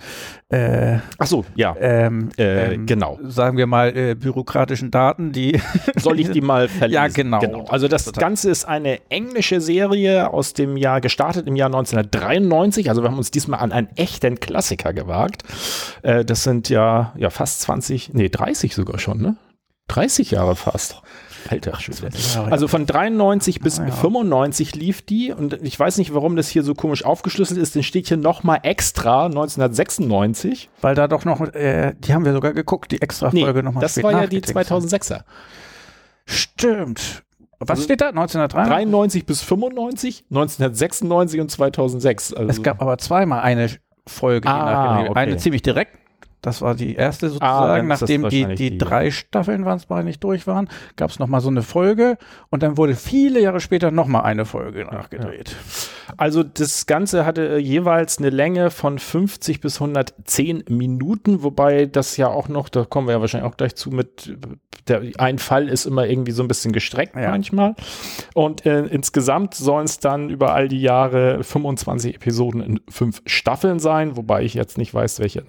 äh, 0.50 0.98
Ach 1.18 1.28
so, 1.28 1.46
ja. 1.56 1.76
ähm, 1.80 2.30
Äh, 2.38 2.74
ähm, 2.74 2.86
genau. 2.86 3.20
sagen 3.24 3.58
wir 3.58 3.68
mal, 3.68 3.96
äh, 3.96 4.16
bürokratischen 4.16 4.92
Daten, 4.92 5.32
die 5.32 5.60
Soll 5.96 6.20
ich 6.20 6.32
die 6.32 6.42
mal 6.42 6.68
verlesen? 6.68 6.94
Ja, 6.94 7.08
genau. 7.08 7.66
Also 7.70 7.88
das 7.88 8.06
Total. 8.06 8.22
Ganze 8.22 8.50
ist 8.50 8.66
eine 8.66 9.00
englische 9.10 9.62
Serie 9.62 10.32
aus 10.34 10.54
dem 10.54 10.78
Jahr, 10.78 11.02
gestartet 11.02 11.48
im 11.48 11.56
Jahr 11.56 11.68
1993. 11.68 12.90
Also 12.90 13.04
wir 13.04 13.10
haben 13.10 13.18
uns 13.18 13.32
diesmal 13.32 13.60
an 13.60 13.72
einen 13.72 13.90
echten 13.96 14.40
Klassiker 14.40 14.94
gewagt. 14.94 15.44
Äh, 16.02 16.26
das 16.26 16.44
sind 16.44 16.70
ja, 16.70 17.14
ja 17.18 17.30
fast 17.30 17.62
20, 17.62 18.14
nee 18.14 18.30
30 18.30 18.74
sogar 18.74 19.00
schon, 19.00 19.22
ne? 19.22 19.38
30 19.88 20.32
Jahre 20.32 20.56
fast. 20.56 21.02
Alter 21.50 21.80
Schwede. 21.80 22.10
Also 22.50 22.68
von 22.68 22.86
93 22.86 23.60
bis 23.62 23.80
Ah, 23.80 23.86
ja. 23.88 23.92
95 23.92 24.76
lief 24.76 25.02
die 25.04 25.32
und 25.32 25.54
ich 25.62 25.80
weiß 25.80 25.98
nicht, 25.98 26.14
warum 26.14 26.36
das 26.36 26.48
hier 26.50 26.64
so 26.64 26.74
komisch 26.74 27.06
aufgeschlüsselt 27.06 27.60
ist. 27.60 27.76
Den 27.76 27.84
steht 27.84 28.08
hier 28.08 28.18
nochmal 28.18 28.60
extra 28.64 29.26
1996. 29.28 30.70
Weil 30.82 30.96
da 30.96 31.08
doch 31.08 31.26
noch, 31.26 31.42
äh, 31.54 31.94
die 32.00 32.14
haben 32.14 32.26
wir 32.26 32.34
sogar 32.34 32.54
geguckt, 32.54 32.92
die 32.92 33.02
extra 33.02 33.30
Nee, 33.32 33.44
Folge 33.44 33.64
nochmal 33.64 33.82
das 33.82 34.02
war 34.02 34.12
ja 34.12 34.28
die 34.28 34.42
2006er. 34.42 35.22
Stimmt. 36.26 37.24
Was 37.60 37.70
Also 37.70 37.84
steht 37.84 38.02
da? 38.02 38.10
1993? 38.10 38.74
93 38.92 39.26
bis 39.26 39.42
95, 39.42 40.26
1996 40.30 41.40
und 41.40 41.50
2006. 41.52 42.34
Also 42.34 42.50
Es 42.50 42.62
gab 42.64 42.82
aber 42.82 42.98
zweimal 42.98 43.42
eine 43.42 43.70
Folge, 44.08 44.48
Ah, 44.50 45.02
okay. 45.02 45.12
eine 45.16 45.38
ziemlich 45.38 45.62
direkt. 45.62 45.98
Das 46.42 46.62
war 46.62 46.76
die 46.76 46.96
erste 46.96 47.26
Ah, 47.26 47.30
sozusagen, 47.30 47.90
das 47.90 48.02
nachdem 48.02 48.30
die, 48.30 48.46
die, 48.46 48.70
die- 48.72 48.78
drei 48.78 49.10
Staffeln 49.10 49.66
waren 49.66 49.78
es 49.78 49.90
mal 49.90 50.04
nicht 50.04 50.24
durch 50.24 50.46
waren, 50.46 50.70
gab 50.96 51.10
es 51.10 51.18
nochmal 51.18 51.42
so 51.42 51.50
eine 51.50 51.64
Folge 51.64 52.18
und 52.52 52.62
dann 52.62 52.78
wurde 52.78 52.96
viele 52.96 53.42
Jahre 53.42 53.60
später 53.60 53.90
nochmal 53.90 54.24
eine 54.24 54.46
Folge 54.46 54.86
nachgedreht. 54.86 55.56
Also 56.18 56.44
das 56.44 56.86
Ganze 56.86 57.26
hatte 57.26 57.56
äh, 57.56 57.58
jeweils 57.58 58.20
eine 58.20 58.30
Länge 58.30 58.70
von 58.70 59.00
50 59.00 59.60
bis 59.60 59.82
110 59.82 60.66
Minuten, 60.70 61.42
wobei 61.42 61.88
das 61.88 62.16
ja 62.18 62.28
auch 62.28 62.48
noch, 62.48 62.70
da 62.70 62.86
kommen 62.86 63.08
wir 63.08 63.14
ja 63.16 63.22
wahrscheinlich 63.22 63.52
auch 63.52 63.58
gleich 63.58 63.76
zu, 63.76 63.90
mit 63.90 64.38
der, 64.88 65.02
ein 65.18 65.40
Fall 65.40 65.68
ist 65.68 65.86
immer 65.88 66.06
irgendwie 66.06 66.32
so 66.32 66.44
ein 66.44 66.48
bisschen 66.48 66.72
gestreckt 66.74 67.16
Ja. 67.16 67.32
manchmal. 67.32 67.74
Und 68.36 68.68
äh, 68.68 68.86
insgesamt 68.86 69.56
sollen 69.56 69.86
es 69.86 69.98
dann 69.98 70.30
über 70.30 70.54
all 70.54 70.68
die 70.68 70.82
Jahre 70.82 71.44
25 71.44 72.18
Episoden 72.18 72.62
in 72.62 72.80
fünf 72.88 73.24
Staffeln 73.26 73.80
sein, 73.80 74.16
wobei 74.16 74.44
ich 74.44 74.54
jetzt 74.54 74.78
nicht 74.78 74.94
weiß, 74.94 75.20
welche 75.22 75.44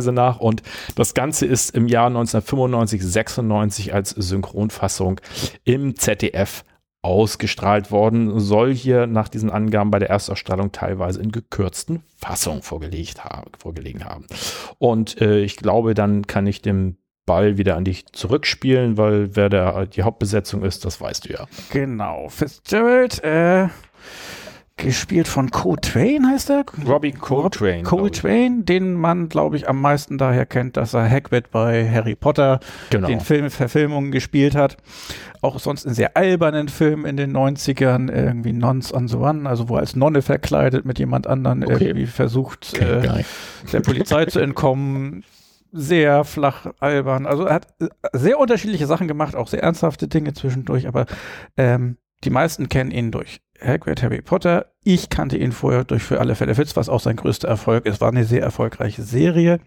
Erzählweise 0.00 0.12
nach. 0.12 0.40
Und 0.40 0.62
das 0.94 1.14
Ganze 1.14 1.46
ist 1.46 1.74
im 1.74 1.86
Jahr 1.86 2.06
1995, 2.06 3.02
96 3.04 3.94
als 3.94 4.10
Synchronfassung 4.10 5.20
im 5.64 5.96
ZDF 5.96 6.64
ausgestrahlt 7.02 7.90
worden, 7.90 8.40
soll 8.40 8.74
hier 8.74 9.06
nach 9.06 9.28
diesen 9.28 9.50
Angaben 9.50 9.90
bei 9.90 9.98
der 9.98 10.10
Erstausstrahlung 10.10 10.70
teilweise 10.72 11.20
in 11.20 11.32
gekürzten 11.32 12.02
Fassungen 12.16 12.62
vorgelegt 12.62 13.24
haben, 13.24 13.50
vorgelegen 13.58 14.04
haben. 14.04 14.26
Und 14.78 15.20
äh, 15.20 15.40
ich 15.40 15.56
glaube, 15.56 15.94
dann 15.94 16.26
kann 16.26 16.46
ich 16.46 16.60
den 16.60 16.98
Ball 17.24 17.56
wieder 17.56 17.76
an 17.76 17.84
dich 17.84 18.06
zurückspielen, 18.12 18.98
weil 18.98 19.34
wer 19.34 19.48
der, 19.48 19.86
die 19.86 20.02
Hauptbesetzung 20.02 20.62
ist, 20.62 20.84
das 20.84 21.00
weißt 21.00 21.26
du 21.28 21.32
ja. 21.32 21.46
Genau. 21.70 22.28
Fitzgerald, 22.28 23.22
äh, 23.24 23.68
gespielt 24.80 25.28
von 25.28 25.50
Cole 25.50 25.80
Twain 25.80 26.26
heißt 26.26 26.50
er? 26.50 26.64
Robbie 26.86 27.12
Coltrane. 27.12 27.82
Twain, 28.10 28.64
den 28.64 28.94
man, 28.94 29.28
glaube 29.28 29.56
ich, 29.56 29.68
am 29.68 29.80
meisten 29.80 30.18
daher 30.18 30.46
kennt, 30.46 30.76
dass 30.76 30.94
er 30.94 31.08
Hagrid 31.08 31.50
bei 31.50 31.88
Harry 31.88 32.14
Potter 32.16 32.60
Genau. 32.90 33.06
den 33.08 33.20
Film 33.20 33.50
Verfilmungen 33.50 34.10
gespielt 34.10 34.54
hat. 34.54 34.76
Auch 35.42 35.58
sonst 35.58 35.84
in 35.86 35.94
sehr 35.94 36.16
albernen 36.16 36.68
Filmen 36.68 37.04
in 37.06 37.16
den 37.16 37.32
90ern, 37.36 38.12
irgendwie 38.12 38.52
Nons 38.52 38.92
on 38.92 39.08
the 39.08 39.16
One, 39.16 39.48
also 39.48 39.68
wo 39.68 39.74
er 39.76 39.80
als 39.80 39.96
Nonne 39.96 40.22
verkleidet 40.22 40.84
mit 40.84 40.98
jemand 40.98 41.26
anderen 41.26 41.64
Okay. 41.64 41.84
irgendwie 41.88 42.06
versucht, 42.06 42.72
Okay, 42.74 43.20
äh, 43.20 43.24
der 43.72 43.80
Polizei 43.80 44.26
zu 44.26 44.40
entkommen. 44.40 45.24
Sehr 45.72 46.24
flach 46.24 46.66
albern. 46.80 47.26
Also 47.26 47.44
er 47.44 47.54
hat 47.54 47.68
äh, 47.80 47.86
sehr 48.12 48.38
unterschiedliche 48.40 48.86
Sachen 48.86 49.06
gemacht, 49.06 49.36
auch 49.36 49.46
sehr 49.46 49.62
ernsthafte 49.62 50.08
Dinge 50.08 50.32
zwischendurch, 50.32 50.88
aber 50.88 51.06
ähm, 51.56 51.96
die 52.24 52.30
meisten 52.30 52.68
kennen 52.68 52.90
ihn 52.90 53.10
durch 53.10 53.40
Hagrid, 53.62 54.02
Harry 54.02 54.22
Potter. 54.22 54.72
Ich 54.84 55.10
kannte 55.10 55.36
ihn 55.36 55.52
vorher 55.52 55.84
durch 55.84 56.02
Für 56.02 56.20
alle 56.20 56.34
Fälle 56.34 56.54
Fitz, 56.54 56.76
was 56.76 56.88
auch 56.88 57.00
sein 57.00 57.16
größter 57.16 57.48
Erfolg 57.48 57.86
ist. 57.86 58.00
War 58.00 58.08
eine 58.08 58.24
sehr 58.24 58.42
erfolgreiche 58.42 59.02
Serie. 59.02 59.60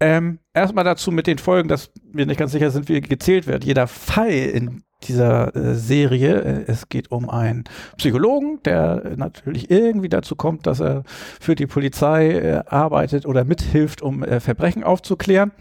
Ähm, 0.00 0.38
erstmal 0.54 0.84
dazu 0.84 1.12
mit 1.12 1.26
den 1.26 1.38
Folgen, 1.38 1.68
dass 1.68 1.90
wir 2.10 2.24
nicht 2.24 2.38
ganz 2.38 2.52
sicher 2.52 2.70
sind, 2.70 2.88
wie 2.88 3.00
gezählt 3.00 3.46
wird. 3.46 3.64
Jeder 3.64 3.86
Fall 3.86 4.30
in 4.30 4.82
dieser 5.02 5.54
äh, 5.54 5.74
Serie, 5.74 6.40
äh, 6.40 6.64
es 6.66 6.88
geht 6.88 7.10
um 7.10 7.28
einen 7.28 7.64
Psychologen, 7.98 8.62
der 8.64 9.16
natürlich 9.16 9.70
irgendwie 9.70 10.08
dazu 10.08 10.36
kommt, 10.36 10.66
dass 10.66 10.80
er 10.80 11.04
für 11.40 11.54
die 11.54 11.66
Polizei 11.66 12.30
äh, 12.30 12.62
arbeitet 12.66 13.26
oder 13.26 13.44
mithilft, 13.44 14.00
um 14.00 14.22
äh, 14.22 14.40
Verbrechen 14.40 14.84
aufzuklären. 14.84 15.52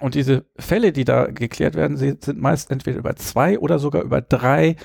Und 0.00 0.14
diese 0.14 0.44
Fälle, 0.58 0.92
die 0.92 1.04
da 1.04 1.26
geklärt 1.26 1.74
werden, 1.74 1.96
sind 1.96 2.26
meist 2.38 2.70
entweder 2.70 2.98
über 2.98 3.16
zwei 3.16 3.58
oder 3.58 3.78
sogar 3.78 4.02
über 4.02 4.20
drei 4.20 4.76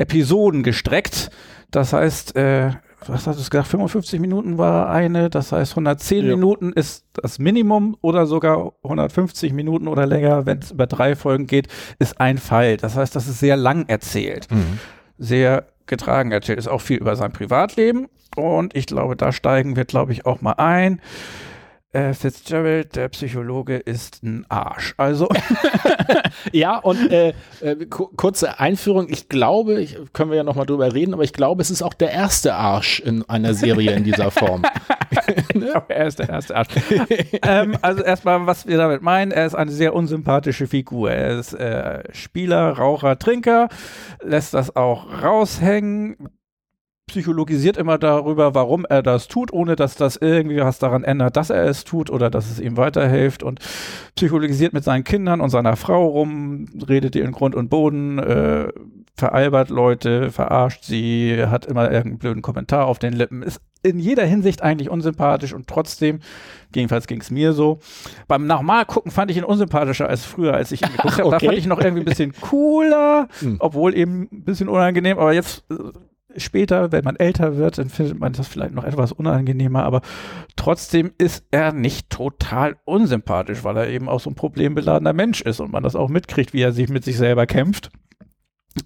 Episoden 0.00 0.62
gestreckt. 0.62 1.30
Das 1.70 1.92
heißt, 1.92 2.34
äh, 2.36 2.70
was 3.06 3.26
hast 3.26 3.38
du 3.38 3.44
gesagt, 3.44 3.68
55 3.68 4.20
Minuten 4.20 4.58
war 4.58 4.90
eine, 4.90 5.30
das 5.30 5.52
heißt 5.52 5.72
110 5.72 6.26
Ja. 6.26 6.34
Minuten 6.34 6.72
ist 6.72 7.06
das 7.14 7.38
Minimum 7.38 7.96
oder 8.00 8.26
sogar 8.26 8.72
150 8.82 9.52
Minuten 9.52 9.88
oder 9.88 10.06
länger, 10.06 10.46
wenn 10.46 10.58
es 10.58 10.70
über 10.72 10.86
drei 10.86 11.16
Folgen 11.16 11.46
geht, 11.46 11.68
ist 11.98 12.20
ein 12.20 12.38
Fall. 12.38 12.76
Das 12.76 12.96
heißt, 12.96 13.14
das 13.16 13.26
ist 13.28 13.38
sehr 13.40 13.56
lang 13.56 13.86
erzählt, 13.88 14.48
sehr 15.18 15.66
getragen 15.86 16.30
erzählt, 16.30 16.58
ist 16.58 16.68
auch 16.68 16.80
viel 16.82 16.98
über 16.98 17.16
sein 17.16 17.32
Privatleben 17.32 18.08
und 18.36 18.76
ich 18.76 18.86
glaube, 18.86 19.16
da 19.16 19.32
steigen 19.32 19.76
wir, 19.76 19.84
glaube 19.84 20.12
ich, 20.12 20.26
auch 20.26 20.40
mal 20.40 20.52
ein. 20.52 21.00
Äh, 21.92 22.14
Fitzgerald, 22.14 22.94
der 22.94 23.08
Psychologe, 23.08 23.76
ist 23.76 24.22
ein 24.22 24.46
Arsch. 24.48 24.94
Also 24.96 25.28
Ja, 26.52 26.78
und 26.78 27.10
äh, 27.10 27.32
äh, 27.60 27.74
ku- 27.86 28.10
kurze 28.16 28.60
Einführung. 28.60 29.08
Ich 29.08 29.28
glaube, 29.28 29.80
ich, 29.80 29.98
können 30.12 30.30
wir 30.30 30.36
ja 30.36 30.44
nochmal 30.44 30.66
drüber 30.66 30.92
reden, 30.94 31.14
aber 31.14 31.24
ich 31.24 31.32
glaube, 31.32 31.62
es 31.62 31.70
ist 31.70 31.82
auch 31.82 31.94
der 31.94 32.12
erste 32.12 32.54
Arsch 32.54 33.00
in 33.00 33.28
einer 33.28 33.54
Serie 33.54 33.92
in 33.92 34.04
dieser 34.04 34.30
Form. 34.30 34.62
Er 35.88 36.06
ist 36.06 36.18
der 36.20 36.28
erste 36.28 36.56
Arsch. 36.56 36.68
ähm, 37.42 37.76
also 37.82 38.02
erstmal, 38.02 38.46
was 38.46 38.66
wir 38.66 38.76
damit 38.78 39.02
meinen, 39.02 39.32
er 39.32 39.46
ist 39.46 39.54
eine 39.54 39.70
sehr 39.70 39.94
unsympathische 39.94 40.66
Figur. 40.68 41.10
Er 41.10 41.38
ist 41.38 41.52
äh, 41.54 42.02
Spieler, 42.12 42.70
Raucher, 42.72 43.18
Trinker, 43.18 43.68
lässt 44.22 44.54
das 44.54 44.74
auch 44.76 45.22
raushängen, 45.22 46.16
psychologisiert 47.10 47.76
immer 47.76 47.98
darüber, 47.98 48.54
warum 48.54 48.86
er 48.88 49.02
das 49.02 49.26
tut, 49.26 49.52
ohne 49.52 49.74
dass 49.74 49.96
das 49.96 50.16
irgendwie 50.16 50.58
was 50.58 50.78
daran 50.78 51.02
ändert, 51.02 51.36
dass 51.36 51.50
er 51.50 51.64
es 51.64 51.82
tut 51.84 52.08
oder 52.08 52.30
dass 52.30 52.50
es 52.50 52.60
ihm 52.60 52.76
weiterhilft 52.76 53.42
und 53.42 53.58
psychologisiert 54.14 54.72
mit 54.72 54.84
seinen 54.84 55.02
Kindern 55.02 55.40
und 55.40 55.50
seiner 55.50 55.74
Frau 55.76 56.06
rum, 56.06 56.66
redet 56.88 57.16
ihr 57.16 57.24
in 57.24 57.32
Grund 57.32 57.54
und 57.56 57.68
Boden, 57.68 58.18
äh, 58.20 58.68
veralbert 59.16 59.70
Leute, 59.70 60.30
verarscht 60.30 60.84
sie, 60.84 61.44
hat 61.46 61.66
immer 61.66 61.90
irgendeinen 61.90 62.18
blöden 62.18 62.42
Kommentar 62.42 62.86
auf 62.86 62.98
den 63.00 63.12
Lippen, 63.12 63.42
ist 63.42 63.60
in 63.82 63.98
jeder 63.98 64.24
Hinsicht 64.24 64.62
eigentlich 64.62 64.88
unsympathisch 64.88 65.52
und 65.52 65.66
trotzdem, 65.66 66.20
jedenfalls 66.74 67.06
ging 67.06 67.20
es 67.20 67.30
mir 67.30 67.52
so. 67.52 67.80
Beim 68.28 68.46
Nachmalgucken 68.46 69.10
fand 69.10 69.30
ich 69.30 69.36
ihn 69.36 69.44
unsympathischer 69.44 70.08
als 70.08 70.24
früher, 70.24 70.54
als 70.54 70.70
ich 70.72 70.82
ihn 70.82 70.92
geguckt 70.92 71.18
habe. 71.18 71.24
Okay. 71.30 71.38
Da 71.46 71.46
fand 71.46 71.58
ich 71.58 71.66
noch 71.66 71.80
irgendwie 71.80 72.02
ein 72.02 72.06
bisschen 72.06 72.32
cooler, 72.40 73.28
Hm. 73.40 73.56
obwohl 73.58 73.94
eben 73.96 74.28
ein 74.32 74.44
bisschen 74.44 74.68
unangenehm, 74.68 75.18
aber 75.18 75.32
jetzt 75.32 75.64
äh, 75.70 75.74
später, 76.36 76.92
wenn 76.92 77.04
man 77.04 77.16
älter 77.16 77.56
wird, 77.56 77.78
dann 77.78 77.88
findet 77.88 78.18
man 78.18 78.32
das 78.32 78.48
vielleicht 78.48 78.74
noch 78.74 78.84
etwas 78.84 79.12
unangenehmer, 79.12 79.84
aber 79.84 80.00
trotzdem 80.56 81.12
ist 81.18 81.44
er 81.50 81.72
nicht 81.72 82.10
total 82.10 82.76
unsympathisch, 82.84 83.64
weil 83.64 83.76
er 83.76 83.88
eben 83.88 84.08
auch 84.08 84.20
so 84.20 84.30
ein 84.30 84.34
problembeladener 84.34 85.12
Mensch 85.12 85.40
ist 85.40 85.60
und 85.60 85.72
man 85.72 85.82
das 85.82 85.96
auch 85.96 86.08
mitkriegt, 86.08 86.52
wie 86.52 86.62
er 86.62 86.72
sich 86.72 86.88
mit 86.88 87.04
sich 87.04 87.16
selber 87.16 87.46
kämpft. 87.46 87.90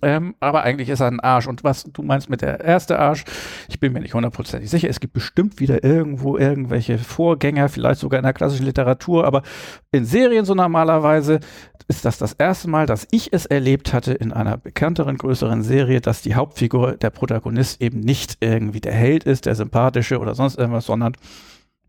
Ähm, 0.00 0.34
aber 0.40 0.62
eigentlich 0.62 0.88
ist 0.88 1.00
er 1.00 1.08
ein 1.08 1.20
Arsch. 1.20 1.46
Und 1.46 1.62
was 1.62 1.84
du 1.84 2.02
meinst 2.02 2.30
mit 2.30 2.40
der 2.40 2.60
erste 2.60 2.98
Arsch, 2.98 3.24
ich 3.68 3.80
bin 3.80 3.92
mir 3.92 4.00
nicht 4.00 4.14
hundertprozentig 4.14 4.70
sicher. 4.70 4.88
Es 4.88 5.00
gibt 5.00 5.12
bestimmt 5.12 5.60
wieder 5.60 5.84
irgendwo 5.84 6.38
irgendwelche 6.38 6.98
Vorgänger, 6.98 7.68
vielleicht 7.68 8.00
sogar 8.00 8.18
in 8.18 8.24
der 8.24 8.32
klassischen 8.32 8.64
Literatur, 8.66 9.26
aber 9.26 9.42
in 9.92 10.04
Serien 10.06 10.46
so 10.46 10.54
normalerweise 10.54 11.40
ist 11.86 12.06
das 12.06 12.16
das 12.16 12.32
erste 12.32 12.68
Mal, 12.68 12.86
dass 12.86 13.06
ich 13.10 13.32
es 13.32 13.44
erlebt 13.44 13.92
hatte 13.92 14.14
in 14.14 14.32
einer 14.32 14.56
bekannteren, 14.56 15.18
größeren 15.18 15.62
Serie, 15.62 16.00
dass 16.00 16.22
die 16.22 16.34
Hauptfigur, 16.34 16.92
der 16.96 17.10
Protagonist 17.10 17.82
eben 17.82 18.00
nicht 18.00 18.38
irgendwie 18.40 18.80
der 18.80 18.94
Held 18.94 19.24
ist, 19.24 19.44
der 19.44 19.54
sympathische 19.54 20.18
oder 20.18 20.34
sonst 20.34 20.58
irgendwas, 20.58 20.86
sondern 20.86 21.14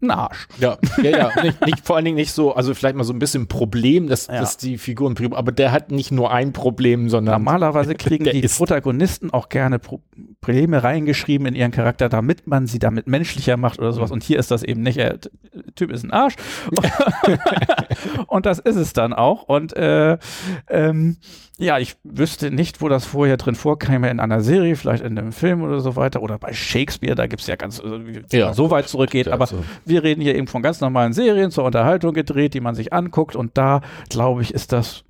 ein 0.05 0.11
Arsch. 0.11 0.47
Ja, 0.59 0.77
ja, 1.01 1.09
ja. 1.09 1.29
Nicht, 1.43 1.65
nicht, 1.65 1.85
vor 1.85 1.95
allen 1.95 2.05
Dingen 2.05 2.15
nicht 2.17 2.31
so, 2.31 2.53
also 2.55 2.73
vielleicht 2.73 2.95
mal 2.95 3.03
so 3.03 3.13
ein 3.13 3.19
bisschen 3.19 3.47
Problem, 3.47 4.07
dass, 4.07 4.27
Ja. 4.27 4.39
dass 4.39 4.57
die 4.57 4.77
Figuren, 4.77 5.15
aber 5.33 5.51
der 5.51 5.71
hat 5.71 5.91
nicht 5.91 6.11
nur 6.11 6.31
ein 6.31 6.53
Problem, 6.53 7.09
sondern 7.09 7.33
Normalerweise 7.35 7.95
kriegen 7.95 8.23
die 8.25 8.39
ist- 8.39 8.57
Protagonisten 8.57 9.31
auch 9.31 9.49
gerne 9.49 9.79
Pro 9.79 10.01
Probleme 10.41 10.83
reingeschrieben 10.83 11.47
in 11.47 11.55
ihren 11.55 11.71
Charakter, 11.71 12.07
damit 12.07 12.45
man 12.45 12.67
sie 12.67 12.77
damit 12.77 13.07
menschlicher 13.07 13.57
macht 13.57 13.79
oder 13.79 13.91
sowas. 13.93 14.11
Und 14.11 14.23
hier 14.23 14.37
ist 14.37 14.51
das 14.51 14.61
eben 14.61 14.81
nicht. 14.83 14.97
Er, 14.97 15.17
der 15.17 15.31
Typ 15.75 15.91
ist 15.91 16.03
ein 16.03 16.11
Arsch. 16.11 16.35
und 18.27 18.45
das 18.45 18.59
ist 18.59 18.75
es 18.75 18.93
dann 18.93 19.13
auch. 19.13 19.43
Und 19.43 19.75
äh, 19.75 20.17
ähm, 20.69 21.17
ja, 21.57 21.79
ich 21.79 21.95
wüsste 22.03 22.51
nicht, 22.51 22.81
wo 22.81 22.89
das 22.89 23.05
vorher 23.05 23.37
drin 23.37 23.55
vorkäme 23.55 24.09
in 24.09 24.19
einer 24.19 24.41
Serie, 24.41 24.75
vielleicht 24.75 25.03
in 25.03 25.17
einem 25.17 25.31
Film 25.31 25.61
oder 25.61 25.79
so 25.79 25.95
weiter. 25.95 26.21
Oder 26.21 26.37
bei 26.37 26.51
Shakespeare, 26.53 27.15
da 27.15 27.27
gibt's 27.27 27.47
ja 27.47 27.55
ganz, 27.55 27.79
also, 27.79 27.97
Ja. 28.31 28.53
so 28.53 28.71
weit 28.71 28.89
zurückgeht. 28.89 29.27
Ja, 29.27 29.33
Aber 29.33 29.47
so. 29.47 29.63
wir 29.85 30.03
reden 30.03 30.21
hier 30.21 30.35
eben 30.35 30.47
von 30.47 30.61
ganz 30.61 30.81
normalen 30.81 31.13
Serien 31.13 31.51
zur 31.51 31.63
Unterhaltung 31.63 32.13
gedreht, 32.13 32.53
die 32.53 32.59
man 32.61 32.75
sich 32.75 32.91
anguckt. 32.91 33.35
Und 33.35 33.57
da, 33.57 33.81
glaube 34.09 34.41
ich, 34.41 34.53
ist 34.53 34.71
das 34.73 35.05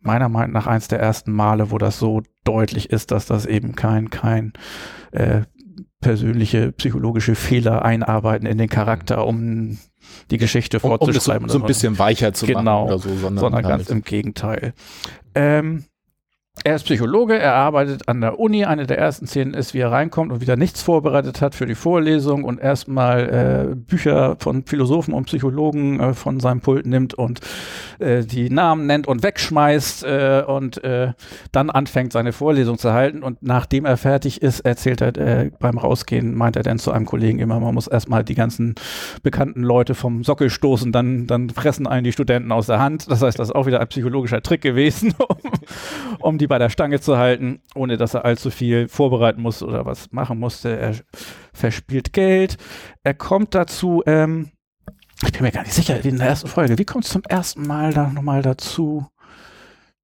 meiner 0.00 0.28
Meinung 0.28 0.52
nach 0.52 0.66
eins 0.66 0.88
der 0.88 1.00
ersten 1.00 1.32
Male, 1.32 1.70
wo 1.70 1.78
das 1.78 1.98
so 1.98 2.22
deutlich 2.44 2.90
ist, 2.90 3.10
dass 3.10 3.26
das 3.26 3.44
eben 3.46 3.74
kein, 3.74 4.10
kein 4.10 4.52
äh, 5.12 5.42
persönliche 6.00 6.72
psychologische 6.72 7.34
Fehler 7.34 7.84
einarbeiten 7.84 8.46
in 8.46 8.58
den 8.58 8.68
Charakter, 8.68 9.26
um 9.26 9.78
die 10.30 10.38
Geschichte 10.38 10.78
um, 10.80 10.92
um 10.92 11.12
das 11.12 11.24
so, 11.24 11.32
so 11.46 11.58
ein 11.58 11.66
bisschen 11.66 11.98
weicher 11.98 12.32
zu 12.32 12.46
Genau. 12.46 12.62
machen 12.62 12.84
oder 12.86 12.98
so, 12.98 13.08
sondern, 13.10 13.38
sondern 13.38 13.64
halt- 13.66 13.78
ganz 13.78 13.90
im 13.90 14.02
Gegenteil. 14.02 14.72
Ähm, 15.34 15.84
er 16.62 16.76
ist 16.76 16.84
Psychologe, 16.84 17.36
er 17.36 17.54
arbeitet 17.54 18.08
an 18.08 18.20
der 18.20 18.38
Uni. 18.38 18.64
Eine 18.64 18.86
der 18.86 18.96
ersten 18.96 19.26
Szenen 19.26 19.54
ist, 19.54 19.74
wie 19.74 19.80
er 19.80 19.90
reinkommt 19.90 20.30
und 20.32 20.40
wieder 20.40 20.56
nichts 20.56 20.82
vorbereitet 20.82 21.40
hat 21.40 21.54
für 21.54 21.66
die 21.66 21.74
Vorlesung 21.74 22.44
und 22.44 22.60
erstmal 22.60 23.72
äh, 23.72 23.74
Bücher 23.74 24.36
von 24.38 24.64
Philosophen 24.64 25.12
und 25.14 25.24
Psychologen 25.24 25.98
äh, 25.98 26.14
von 26.14 26.38
seinem 26.38 26.60
Pult 26.60 26.86
nimmt 26.86 27.12
und 27.12 27.40
äh, 27.98 28.24
die 28.24 28.50
Namen 28.50 28.86
nennt 28.86 29.08
und 29.08 29.24
wegschmeißt 29.24 30.04
äh, 30.04 30.44
und 30.46 30.82
äh, 30.84 31.12
dann 31.50 31.70
anfängt, 31.70 32.12
seine 32.12 32.32
Vorlesung 32.32 32.78
zu 32.78 32.92
halten. 32.92 33.24
Und 33.24 33.42
nachdem 33.42 33.84
er 33.84 33.96
fertig 33.96 34.40
ist, 34.40 34.60
erzählt 34.60 35.00
er 35.00 35.16
äh, 35.18 35.50
beim 35.58 35.76
Rausgehen, 35.76 36.34
meint 36.36 36.54
er 36.56 36.62
dann 36.62 36.78
zu 36.78 36.92
einem 36.92 37.04
Kollegen 37.04 37.40
immer, 37.40 37.58
man 37.58 37.74
muss 37.74 37.88
erstmal 37.88 38.22
die 38.22 38.36
ganzen 38.36 38.76
bekannten 39.24 39.64
Leute 39.64 39.94
vom 39.94 40.22
Sockel 40.22 40.50
stoßen, 40.50 40.92
dann, 40.92 41.26
dann 41.26 41.50
fressen 41.50 41.88
einen 41.88 42.04
die 42.04 42.12
Studenten 42.12 42.52
aus 42.52 42.66
der 42.66 42.78
Hand. 42.78 43.10
Das 43.10 43.22
heißt, 43.22 43.38
das 43.38 43.48
ist 43.48 43.54
auch 43.54 43.66
wieder 43.66 43.80
ein 43.80 43.88
psychologischer 43.88 44.40
Trick 44.40 44.62
gewesen, 44.62 45.14
um, 45.28 45.50
um 46.20 46.38
die 46.38 46.43
bei 46.46 46.58
der 46.58 46.70
Stange 46.70 47.00
zu 47.00 47.16
halten, 47.18 47.60
ohne 47.74 47.96
dass 47.96 48.14
er 48.14 48.24
allzu 48.24 48.50
viel 48.50 48.88
vorbereiten 48.88 49.42
musste 49.42 49.66
oder 49.66 49.86
was 49.86 50.12
machen 50.12 50.38
musste. 50.38 50.76
Er 50.76 50.94
verspielt 51.52 52.12
Geld. 52.12 52.56
Er 53.02 53.14
kommt 53.14 53.54
dazu, 53.54 54.02
ähm, 54.06 54.50
ich 55.24 55.32
bin 55.32 55.42
mir 55.42 55.52
gar 55.52 55.62
nicht 55.62 55.74
sicher, 55.74 56.02
wie 56.02 56.08
in 56.08 56.18
der 56.18 56.28
ersten 56.28 56.48
Folge, 56.48 56.78
wie 56.78 56.84
kommt 56.84 57.04
es 57.04 57.10
zum 57.10 57.22
ersten 57.24 57.66
Mal 57.66 57.92
da 57.92 58.08
nochmal 58.08 58.42
dazu, 58.42 59.06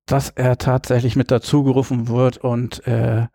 dass 0.06 0.30
er 0.30 0.58
tatsächlich 0.58 1.16
mit 1.16 1.30
dazugerufen 1.30 2.08
wird 2.08 2.38
und 2.38 2.86
äh, 2.86 3.26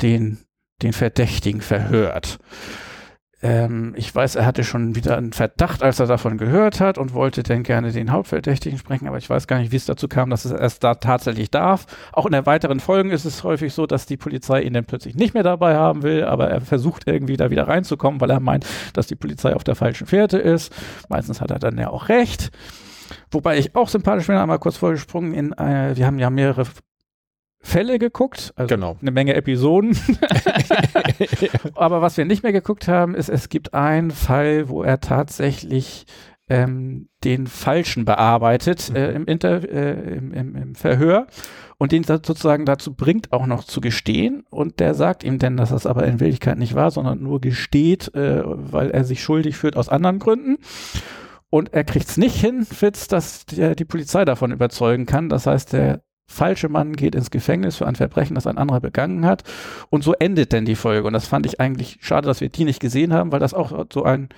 den, 0.00 0.38
den 0.82 0.92
Verdächtigen 0.92 1.60
verhört? 1.60 2.38
Ähm, 3.42 3.92
ich 3.96 4.14
weiß, 4.14 4.36
er 4.36 4.46
hatte 4.46 4.62
schon 4.62 4.94
wieder 4.94 5.16
einen 5.16 5.32
Verdacht, 5.32 5.82
als 5.82 5.98
er 5.98 6.06
davon 6.06 6.38
gehört 6.38 6.80
hat 6.80 6.96
und 6.96 7.12
wollte 7.12 7.42
dann 7.42 7.64
gerne 7.64 7.90
den 7.90 8.12
Hauptverdächtigen 8.12 8.78
sprechen, 8.78 9.08
aber 9.08 9.18
ich 9.18 9.28
weiß 9.28 9.48
gar 9.48 9.58
nicht, 9.58 9.72
wie 9.72 9.76
es 9.76 9.84
dazu 9.84 10.06
kam, 10.06 10.30
dass 10.30 10.44
es 10.44 10.52
erst 10.52 10.84
da 10.84 10.94
tatsächlich 10.94 11.50
darf. 11.50 11.86
Auch 12.12 12.26
in 12.26 12.32
der 12.32 12.46
weiteren 12.46 12.78
Folgen 12.78 13.10
ist 13.10 13.24
es 13.24 13.42
häufig 13.42 13.74
so, 13.74 13.86
dass 13.86 14.06
die 14.06 14.16
Polizei 14.16 14.62
ihn 14.62 14.74
dann 14.74 14.84
plötzlich 14.84 15.16
nicht 15.16 15.34
mehr 15.34 15.42
dabei 15.42 15.74
haben 15.74 16.04
will, 16.04 16.24
aber 16.24 16.50
er 16.50 16.60
versucht 16.60 17.08
irgendwie 17.08 17.36
da 17.36 17.50
wieder 17.50 17.66
reinzukommen, 17.66 18.20
weil 18.20 18.30
er 18.30 18.40
meint, 18.40 18.64
dass 18.92 19.08
die 19.08 19.16
Polizei 19.16 19.54
auf 19.56 19.64
der 19.64 19.74
falschen 19.74 20.06
Fährte 20.06 20.38
ist. 20.38 20.72
Meistens 21.08 21.40
hat 21.40 21.50
er 21.50 21.58
dann 21.58 21.76
ja 21.78 21.90
auch 21.90 22.08
recht. 22.08 22.52
Wobei 23.32 23.58
ich 23.58 23.74
auch 23.74 23.88
sympathisch 23.88 24.28
bin, 24.28 24.36
einmal 24.36 24.60
kurz 24.60 24.76
vorgesprungen 24.76 25.34
in, 25.34 25.52
äh, 25.52 25.96
wir 25.96 26.06
haben 26.06 26.18
ja 26.18 26.30
mehrere 26.30 26.64
Fälle 27.62 27.98
geguckt, 27.98 28.52
also 28.56 28.74
Genau. 28.74 28.96
eine 29.00 29.10
Menge 29.12 29.34
Episoden. 29.34 29.96
Aber 31.74 32.02
was 32.02 32.16
wir 32.16 32.24
nicht 32.24 32.42
mehr 32.42 32.52
geguckt 32.52 32.88
haben, 32.88 33.14
ist, 33.14 33.28
es 33.28 33.48
gibt 33.48 33.74
einen 33.74 34.10
Fall, 34.10 34.68
wo 34.68 34.82
er 34.82 35.00
tatsächlich 35.00 36.06
ähm, 36.48 37.08
den 37.24 37.46
Falschen 37.46 38.04
bearbeitet 38.04 38.90
Mhm. 38.90 38.96
äh, 38.96 39.12
im, 39.12 39.24
Inter 39.26 39.62
äh, 39.70 40.16
im, 40.16 40.32
im, 40.32 40.56
im 40.56 40.74
Verhör 40.74 41.26
und 41.78 41.92
den 41.92 42.04
sozusagen 42.04 42.66
dazu 42.66 42.94
bringt, 42.94 43.32
auch 43.32 43.46
noch 43.46 43.64
zu 43.64 43.80
gestehen. 43.80 44.44
Und 44.50 44.80
der 44.80 44.94
sagt 44.94 45.24
ihm 45.24 45.38
denn, 45.38 45.56
dass 45.56 45.70
das 45.70 45.86
aber 45.86 46.04
in 46.06 46.20
Wirklichkeit 46.20 46.58
nicht 46.58 46.74
war, 46.74 46.90
sondern 46.90 47.22
nur 47.22 47.40
gesteht, 47.40 48.14
äh, 48.14 48.42
weil 48.44 48.90
er 48.90 49.04
sich 49.04 49.22
schuldig 49.22 49.56
fühlt 49.56 49.76
aus 49.76 49.88
anderen 49.88 50.18
Gründen. 50.18 50.58
Und 51.48 51.72
er 51.74 51.84
kriegt 51.84 52.08
es 52.08 52.16
nicht 52.16 52.36
hin, 52.36 52.64
Fitz, 52.64 53.08
dass 53.08 53.46
der, 53.46 53.74
die 53.74 53.84
Polizei 53.84 54.24
davon 54.24 54.52
überzeugen 54.52 55.06
kann. 55.06 55.28
Das 55.28 55.46
heißt, 55.46 55.72
der 55.74 56.02
falsche 56.32 56.68
Mann 56.68 56.94
geht 56.94 57.14
ins 57.14 57.30
Gefängnis 57.30 57.76
für 57.76 57.86
ein 57.86 57.94
Verbrechen, 57.96 58.34
das 58.34 58.46
ein 58.46 58.58
anderer 58.58 58.80
begangen 58.80 59.24
hat. 59.26 59.44
Und 59.90 60.02
so 60.02 60.14
endet 60.14 60.52
denn 60.52 60.64
die 60.64 60.74
Folge. 60.74 61.06
Und 61.06 61.12
das 61.12 61.26
fand 61.28 61.46
ich 61.46 61.60
eigentlich 61.60 61.98
schade, 62.00 62.26
dass 62.26 62.40
wir 62.40 62.48
die 62.48 62.64
nicht 62.64 62.80
gesehen 62.80 63.12
haben, 63.12 63.30
weil 63.32 63.40
das 63.40 63.54
auch 63.54 63.86
so 63.92 64.02
ein 64.04 64.28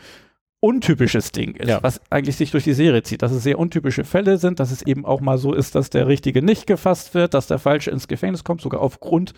untypisches 0.61 1.31
Ding 1.31 1.57
ist, 1.57 1.69
Ja. 1.69 1.83
was 1.83 2.01
eigentlich 2.11 2.37
sich 2.37 2.51
durch 2.51 2.65
die 2.65 2.73
Serie 2.73 3.03
zieht, 3.03 3.21
dass 3.21 3.33
es 3.33 3.43
sehr 3.43 3.59
untypische 3.59 4.03
Fälle 4.03 4.39
sind, 4.39 4.61
dass 4.61 4.71
es 4.71 4.81
eben 4.81 5.05
auch 5.05 5.21
mal 5.21 5.37
so 5.37 5.53
ist, 5.53 5.75
dass 5.75 5.91
der 5.91 6.07
Richtige 6.09 6.41
nicht 6.41 6.67
gefasst 6.67 7.13
wird, 7.15 7.35
dass 7.35 7.47
der 7.49 7.59
Falsche 7.59 7.91
ins 7.91 8.09
Gefängnis 8.09 8.45
kommt, 8.45 8.63
sogar 8.63 8.81
aufgrund 8.81 9.35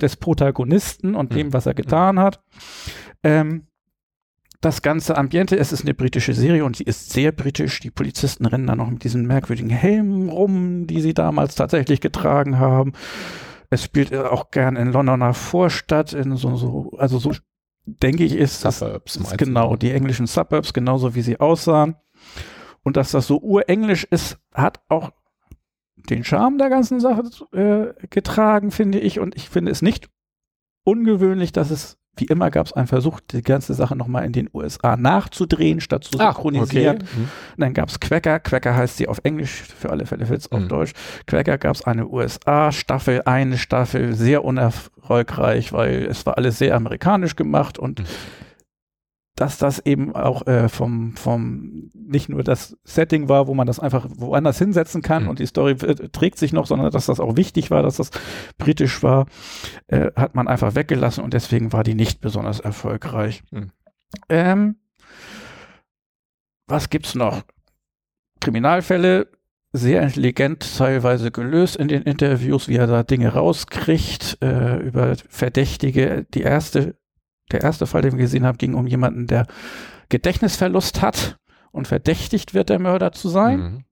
des 0.00 0.16
Protagonisten 0.16 1.14
und 1.14 1.34
dem, 1.34 1.48
Mhm. 1.48 1.52
was 1.52 1.66
er 1.66 1.74
getan 1.74 2.18
hat. 2.18 2.40
Ähm, 3.22 3.66
das 4.60 4.82
ganze 4.82 5.16
Ambiente, 5.16 5.56
es 5.56 5.72
ist 5.72 5.82
eine 5.82 5.94
britische 5.94 6.34
Serie 6.34 6.64
und 6.64 6.76
sie 6.76 6.84
ist 6.84 7.10
sehr 7.10 7.32
britisch. 7.32 7.80
Die 7.80 7.90
Polizisten 7.90 8.44
rennen 8.44 8.66
da 8.66 8.76
noch 8.76 8.90
mit 8.90 9.04
diesen 9.04 9.26
merkwürdigen 9.26 9.70
Helmen 9.70 10.28
rum, 10.28 10.86
die 10.86 11.00
sie 11.00 11.14
damals 11.14 11.54
tatsächlich 11.54 12.00
getragen 12.00 12.58
haben. 12.58 12.92
Es 13.70 13.84
spielt 13.84 14.12
äh, 14.12 14.18
auch 14.18 14.50
gern 14.50 14.76
in 14.76 14.92
Londoner 14.92 15.32
Vorstadt, 15.32 16.12
in 16.12 16.36
so, 16.36 16.56
so 16.56 16.92
also 16.98 17.18
so 17.18 17.32
denke 17.86 18.24
ich, 18.24 18.34
ist 18.34 18.64
das 18.64 18.80
Suburbs, 18.80 19.16
ist 19.16 19.22
meinst 19.22 19.38
genau 19.38 19.76
die 19.76 19.92
englischen 19.92 20.26
Suburbs, 20.26 20.72
genauso 20.72 21.14
wie 21.14 21.22
sie 21.22 21.40
aussahen. 21.40 21.96
Und 22.82 22.96
dass 22.96 23.10
das 23.12 23.26
so 23.26 23.38
urenglisch 23.38 24.04
ist, 24.04 24.38
hat 24.52 24.80
auch 24.88 25.10
den 26.08 26.24
Charme 26.24 26.58
der 26.58 26.70
ganzen 26.70 27.00
Sache 27.00 27.24
äh, 27.52 28.06
getragen, 28.08 28.70
finde 28.70 28.98
ich. 28.98 29.20
Und 29.20 29.36
ich 29.36 29.48
finde 29.48 29.70
es 29.70 29.82
nicht 29.82 30.08
ungewöhnlich, 30.84 31.52
dass 31.52 31.70
es, 31.70 31.98
wie 32.16 32.24
immer 32.26 32.50
gab 32.50 32.66
es 32.66 32.72
einen 32.72 32.86
Versuch, 32.86 33.20
die 33.30 33.40
ganze 33.42 33.72
Sache 33.72 33.96
nochmal 33.96 34.24
in 34.24 34.32
den 34.32 34.50
USA 34.52 34.96
nachzudrehen, 34.96 35.80
statt 35.80 36.04
zu 36.04 36.18
Ach, 36.18 36.34
synchronisieren. 36.34 36.96
okay. 36.96 37.06
Mhm. 37.16 37.22
Und 37.22 37.30
dann 37.58 37.72
gab 37.74 37.88
es 37.88 37.98
Quacker, 38.00 38.40
Quacker 38.40 38.74
heißt 38.76 38.96
sie 38.98 39.08
auf 39.08 39.20
Englisch, 39.22 39.62
für 39.62 39.90
alle 39.90 40.04
Fälle 40.06 40.28
Witz 40.28 40.46
auf 40.48 40.60
Mhm. 40.60 40.68
Deutsch. 40.68 40.92
Quacker 41.26 41.56
gab 41.56 41.76
es 41.76 41.82
eine 41.84 42.06
USA-Staffel, 42.08 43.22
eine 43.24 43.56
Staffel, 43.58 44.14
sehr 44.14 44.44
unerfolgreich, 44.44 45.72
weil 45.72 46.04
es 46.06 46.26
war 46.26 46.36
alles 46.36 46.58
sehr 46.58 46.74
amerikanisch 46.76 47.36
gemacht 47.36 47.78
und 47.78 48.00
Mhm. 48.00 48.04
Dass 49.40 49.56
das 49.56 49.78
eben 49.86 50.14
auch 50.14 50.46
äh, 50.46 50.68
vom, 50.68 51.16
vom 51.16 51.90
nicht 51.94 52.28
nur 52.28 52.44
das 52.44 52.76
Setting 52.84 53.30
war, 53.30 53.46
wo 53.46 53.54
man 53.54 53.66
das 53.66 53.80
einfach 53.80 54.06
woanders 54.10 54.58
hinsetzen 54.58 55.00
kann 55.00 55.22
Mhm. 55.22 55.28
und 55.30 55.38
die 55.38 55.46
Story 55.46 55.72
äh, 55.72 55.94
trägt 56.10 56.36
sich 56.38 56.52
noch, 56.52 56.66
sondern 56.66 56.90
dass 56.90 57.06
das 57.06 57.20
auch 57.20 57.36
wichtig 57.36 57.70
war, 57.70 57.82
dass 57.82 57.96
das 57.96 58.10
britisch 58.58 59.02
war, 59.02 59.24
äh, 59.86 60.10
hat 60.14 60.34
man 60.34 60.46
einfach 60.46 60.74
weggelassen 60.74 61.24
und 61.24 61.32
deswegen 61.32 61.72
war 61.72 61.84
die 61.84 61.94
nicht 61.94 62.20
besonders 62.20 62.60
erfolgreich. 62.60 63.42
Mhm. 63.50 63.70
Ähm, 64.28 64.76
was 66.66 66.90
gibt's 66.90 67.14
noch? 67.14 67.40
Kriminalfälle, 68.40 69.28
sehr 69.72 70.02
intelligent 70.02 70.76
teilweise 70.76 71.30
gelöst 71.30 71.76
in 71.76 71.88
den 71.88 72.02
Interviews, 72.02 72.68
wie 72.68 72.76
er 72.76 72.86
da 72.86 73.04
Dinge 73.04 73.32
rauskriegt 73.32 74.36
äh, 74.42 74.76
über 74.78 75.16
Verdächtige. 75.28 76.26
Die 76.34 76.42
erste, 76.42 76.96
der 77.52 77.62
erste 77.62 77.86
Fall, 77.86 78.02
den 78.02 78.12
wir 78.12 78.24
gesehen 78.24 78.44
haben, 78.46 78.58
ging 78.58 78.74
um 78.74 78.86
jemanden, 78.86 79.26
der 79.26 79.46
Gedächtnisverlust 80.08 81.02
hat 81.02 81.38
und 81.72 81.88
verdächtigt 81.88 82.54
wird, 82.54 82.68
der 82.68 82.78
Mörder 82.78 83.12
zu 83.12 83.28
sein. 83.28 83.58
Mhm. 83.60 83.84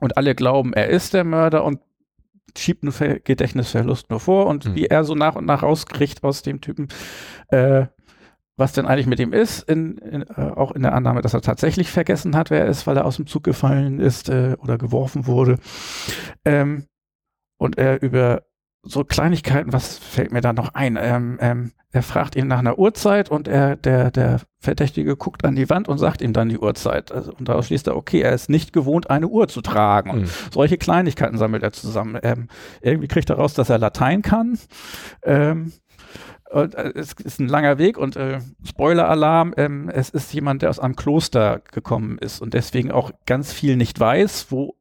Und 0.00 0.16
alle 0.16 0.34
glauben, 0.34 0.72
er 0.72 0.88
ist 0.88 1.14
der 1.14 1.24
Mörder 1.24 1.64
und 1.64 1.80
schiebt 2.56 2.82
einen 2.82 2.92
Ver 2.92 3.18
Gedächtnisverlust 3.20 4.10
nur 4.10 4.20
vor. 4.20 4.46
Und 4.46 4.64
Mhm. 4.66 4.74
wie 4.74 4.86
er 4.86 5.04
so 5.04 5.14
nach 5.14 5.34
und 5.36 5.44
nach 5.44 5.62
rauskriegt 5.62 6.22
aus 6.24 6.42
dem 6.42 6.60
Typen, 6.60 6.88
äh, 7.48 7.86
was 8.56 8.72
denn 8.72 8.86
eigentlich 8.86 9.08
mit 9.08 9.18
ihm 9.18 9.32
ist, 9.32 9.68
in, 9.68 9.98
in, 9.98 10.22
äh, 10.22 10.52
auch 10.54 10.70
in 10.72 10.82
der 10.82 10.94
Annahme, 10.94 11.22
dass 11.22 11.34
er 11.34 11.40
tatsächlich 11.42 11.90
vergessen 11.90 12.36
hat, 12.36 12.50
wer 12.50 12.60
er 12.60 12.68
ist, 12.68 12.86
weil 12.86 12.96
er 12.96 13.04
aus 13.04 13.16
dem 13.16 13.26
Zug 13.26 13.42
gefallen 13.42 13.98
ist 13.98 14.28
äh, 14.28 14.56
oder 14.60 14.78
geworfen 14.78 15.26
wurde. 15.26 15.58
Ähm, 16.44 16.84
und 17.58 17.78
er 17.78 18.00
über 18.02 18.42
so 18.84 19.04
Kleinigkeiten, 19.04 19.72
was 19.72 19.98
fällt 19.98 20.32
mir 20.32 20.40
da 20.40 20.52
noch 20.52 20.74
ein? 20.74 20.98
Ähm, 21.00 21.38
ähm, 21.40 21.72
er 21.90 22.02
fragt 22.02 22.34
ihn 22.36 22.48
nach 22.48 22.58
einer 22.58 22.78
Uhrzeit 22.78 23.30
und 23.30 23.46
er, 23.46 23.76
der, 23.76 24.10
der 24.10 24.40
Verdächtige 24.58 25.16
guckt 25.16 25.44
an 25.44 25.54
die 25.54 25.70
Wand 25.70 25.88
und 25.88 25.98
sagt 25.98 26.22
ihm 26.22 26.32
dann 26.32 26.48
die 26.48 26.58
Uhrzeit. 26.58 27.12
Also, 27.12 27.32
und 27.32 27.48
daraus 27.48 27.66
schließt 27.68 27.86
er, 27.86 27.96
okay, 27.96 28.20
er 28.20 28.32
ist 28.32 28.50
nicht 28.50 28.72
gewohnt, 28.72 29.10
eine 29.10 29.28
Uhr 29.28 29.46
zu 29.48 29.60
tragen. 29.60 30.10
Und 30.10 30.20
Mhm. 30.22 30.28
solche 30.52 30.76
Kleinigkeiten 30.76 31.38
sammelt 31.38 31.62
er 31.62 31.72
zusammen. 31.72 32.18
Ähm, 32.22 32.48
irgendwie 32.80 33.08
kriegt 33.08 33.30
er 33.30 33.36
raus, 33.36 33.54
dass 33.54 33.70
er 33.70 33.78
Latein 33.78 34.22
kann. 34.22 34.58
Ähm, 35.22 35.72
und, 36.50 36.74
äh, 36.74 36.92
es 36.94 37.12
ist 37.12 37.40
ein 37.40 37.48
langer 37.48 37.78
Weg 37.78 37.96
und 37.96 38.16
äh, 38.16 38.38
Spoiler-Alarm, 38.64 39.54
ähm, 39.56 39.88
es 39.88 40.10
ist 40.10 40.32
jemand, 40.34 40.62
der 40.62 40.70
aus 40.70 40.78
einem 40.78 40.96
Kloster 40.96 41.62
gekommen 41.72 42.18
ist 42.18 42.40
und 42.40 42.54
deswegen 42.54 42.90
auch 42.92 43.12
ganz 43.26 43.52
viel 43.52 43.76
nicht 43.76 43.98
weiß, 43.98 44.46
wo, 44.50 44.74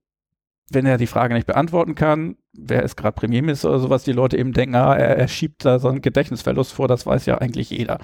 wenn 0.74 0.86
er 0.86 0.98
die 0.98 1.08
Frage 1.08 1.34
nicht 1.34 1.48
beantworten 1.48 1.96
kann, 1.96 2.36
wer 2.53 2.84
ist 2.84 2.96
gerade 2.96 3.15
Premierminister 3.15 3.70
oder 3.70 3.80
sowas, 3.80 4.03
die 4.03 4.12
Leute 4.12 4.38
eben 4.38 4.53
denken, 4.53 4.75
ah, 4.75 4.96
er, 4.96 5.18
er 5.18 5.27
schiebt 5.27 5.65
da 5.65 5.80
so 5.80 5.88
einen 5.88 6.01
Gedächtnisverlust 6.01 6.74
vor, 6.74 6.88
das 6.88 7.06
weiß 7.06 7.25
ja 7.25 7.38
eigentlich 7.38 7.70
jeder. 7.70 8.00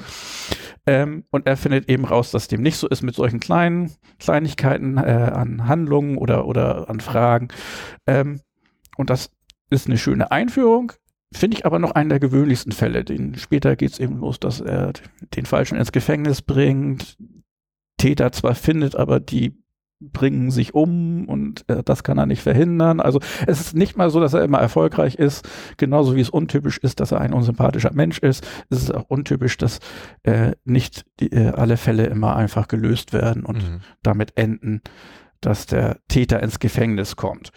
Ähm, 0.86 1.26
und 1.32 1.46
er 1.48 1.58
findet 1.58 1.90
eben 1.90 2.06
raus, 2.06 2.32
dass 2.32 2.48
dem 2.48 2.62
nicht 2.62 2.78
so 2.78 2.88
ist 2.88 3.04
mit 3.04 3.16
solchen 3.16 3.40
kleinen 3.40 3.92
Kleinigkeiten 4.20 4.98
äh, 4.98 5.32
an 5.34 5.68
Handlungen 5.68 6.18
oder, 6.18 6.46
oder 6.46 6.90
an 6.90 7.00
Fragen. 7.00 7.50
Ähm, 8.08 8.42
und 8.98 9.10
das 9.10 9.32
ist 9.70 9.88
eine 9.88 9.98
schöne 9.98 10.32
Einführung. 10.32 10.94
Finde 11.32 11.58
ich 11.58 11.66
aber 11.66 11.78
noch 11.78 11.92
einen 11.92 12.10
der 12.10 12.20
gewöhnlichsten 12.20 12.72
Fälle. 12.72 13.04
Den, 13.04 13.36
später 13.36 13.76
geht 13.76 13.92
es 13.92 14.00
eben 14.00 14.20
los, 14.20 14.40
dass 14.40 14.62
er 14.62 14.94
den 15.36 15.46
Falschen 15.46 15.78
ins 15.78 15.92
Gefängnis 15.92 16.42
bringt, 16.42 17.18
Täter 17.98 18.32
zwar 18.32 18.56
findet, 18.56 18.96
aber 18.96 19.20
die 19.20 19.56
bringen 20.02 20.50
sich 20.50 20.74
um 20.74 21.28
und 21.28 21.68
äh, 21.70 21.84
das 21.84 22.04
kann 22.04 22.18
er 22.18 22.26
nicht 22.26 22.42
verhindern. 22.42 23.00
Also 23.02 23.20
es 23.48 23.60
ist 23.60 23.76
nicht 23.76 23.98
mal 23.98 24.10
so, 24.10 24.20
dass 24.20 24.34
er 24.34 24.44
immer 24.44 24.60
erfolgreich 24.60 25.16
ist, 25.16 25.48
genauso 25.78 26.16
wie 26.16 26.22
es 26.22 26.30
untypisch 26.30 26.78
ist, 26.78 27.00
dass 27.00 27.12
er 27.12 27.20
ein 27.22 27.34
unsympathischer 27.34 27.92
Mensch 27.94 28.20
ist. 28.20 28.48
Es 28.70 28.82
ist 28.82 28.94
auch 28.96 29.06
untypisch, 29.10 29.58
dass 29.58 29.80
äh, 30.24 30.54
nicht 30.64 31.06
die, 31.20 31.32
äh, 31.32 31.50
alle 31.50 31.76
Fälle 31.78 32.06
immer 32.06 32.36
einfach 32.36 32.68
gelöst 32.68 33.12
werden 33.14 33.46
und 33.46 33.58
Mhm. 33.58 33.82
damit 34.02 34.38
enden, 34.38 34.82
dass 35.42 35.66
der 35.66 35.98
Täter 36.08 36.42
ins 36.42 36.60
Gefängnis 36.60 37.16
kommt. 37.18 37.52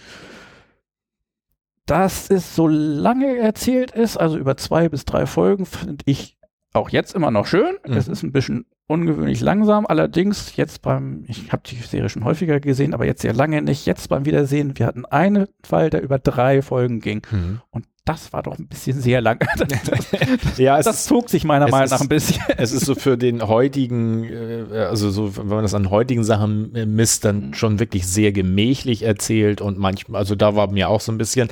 Dass 1.87 2.30
es 2.30 2.54
so 2.54 2.68
lange 2.68 3.38
erzählt 3.38 3.90
ist, 3.90 4.16
also 4.16 4.38
über 4.38 4.57
zwei 4.57 4.88
bis 4.88 5.05
drei 5.05 5.26
Folgen, 5.26 5.66
finde 5.66 6.02
ich 6.07 6.38
auch 6.72 6.90
jetzt 6.90 7.14
immer 7.14 7.31
noch 7.31 7.46
schön. 7.46 7.74
Mhm. 7.87 7.92
Es 7.94 8.09
ist 8.09 8.22
ein 8.22 8.33
bisschen 8.33 8.66
ungewöhnlich 8.88 9.40
langsam, 9.40 9.87
allerdings 9.87 10.57
jetzt 10.57 10.83
beim, 10.83 11.25
ich 11.29 11.51
habe 11.53 11.62
die 11.66 11.77
Serie 11.77 12.09
schon 12.09 12.25
häufiger 12.25 12.61
gesehen, 12.61 12.95
aber 12.95 13.07
jetzt 13.07 13.23
sehr 13.23 13.33
lange 13.33 13.62
nicht. 13.62 13.87
Jetzt 13.87 14.09
beim 14.09 14.25
Wiedersehen, 14.27 14.79
wir 14.79 14.87
hatten 14.87 15.05
einen 15.07 15.47
Fall, 15.64 15.88
der 15.90 16.03
über 16.03 16.18
drei 16.18 16.62
Folgen 16.62 17.01
ging 17.01 17.23
Mhm. 17.31 17.61
und 17.71 17.87
das 18.05 18.33
war 18.33 18.43
doch 18.43 18.59
ein 18.59 18.67
bisschen 18.67 19.01
sehr 19.01 19.21
lang. 19.21 19.38
Ja, 20.57 20.79
es 20.79 20.85
Das 20.87 21.05
zog 21.05 21.29
sich 21.31 21.45
meiner 21.45 21.69
Meinung 21.69 21.85
ist- 21.85 21.91
nach 21.93 22.01
ein 22.01 22.09
bisschen. 22.09 22.43
es 22.57 22.73
ist 22.73 22.85
so 22.85 22.95
für 22.95 23.17
den 23.17 23.47
heutigen, 23.47 24.25
äh, 24.25 24.77
also 24.88 25.11
so, 25.11 25.37
wenn 25.37 25.47
man 25.47 25.62
das 25.62 25.75
an 25.75 25.88
heutigen 25.91 26.25
Sachen 26.25 26.75
äh, 26.75 26.85
misst, 26.87 27.25
dann 27.25 27.49
Mhm. 27.49 27.55
schon 27.55 27.79
wirklich 27.79 28.07
sehr 28.07 28.33
gemächlich 28.33 29.03
erzählt 29.05 29.61
und 29.61 29.79
manchmal, 29.79 30.19
also 30.21 30.35
da 30.35 30.57
war 30.57 30.71
mir 30.71 30.88
auch 30.88 31.01
so 31.01 31.12
ein 31.12 31.19
bisschen, 31.19 31.49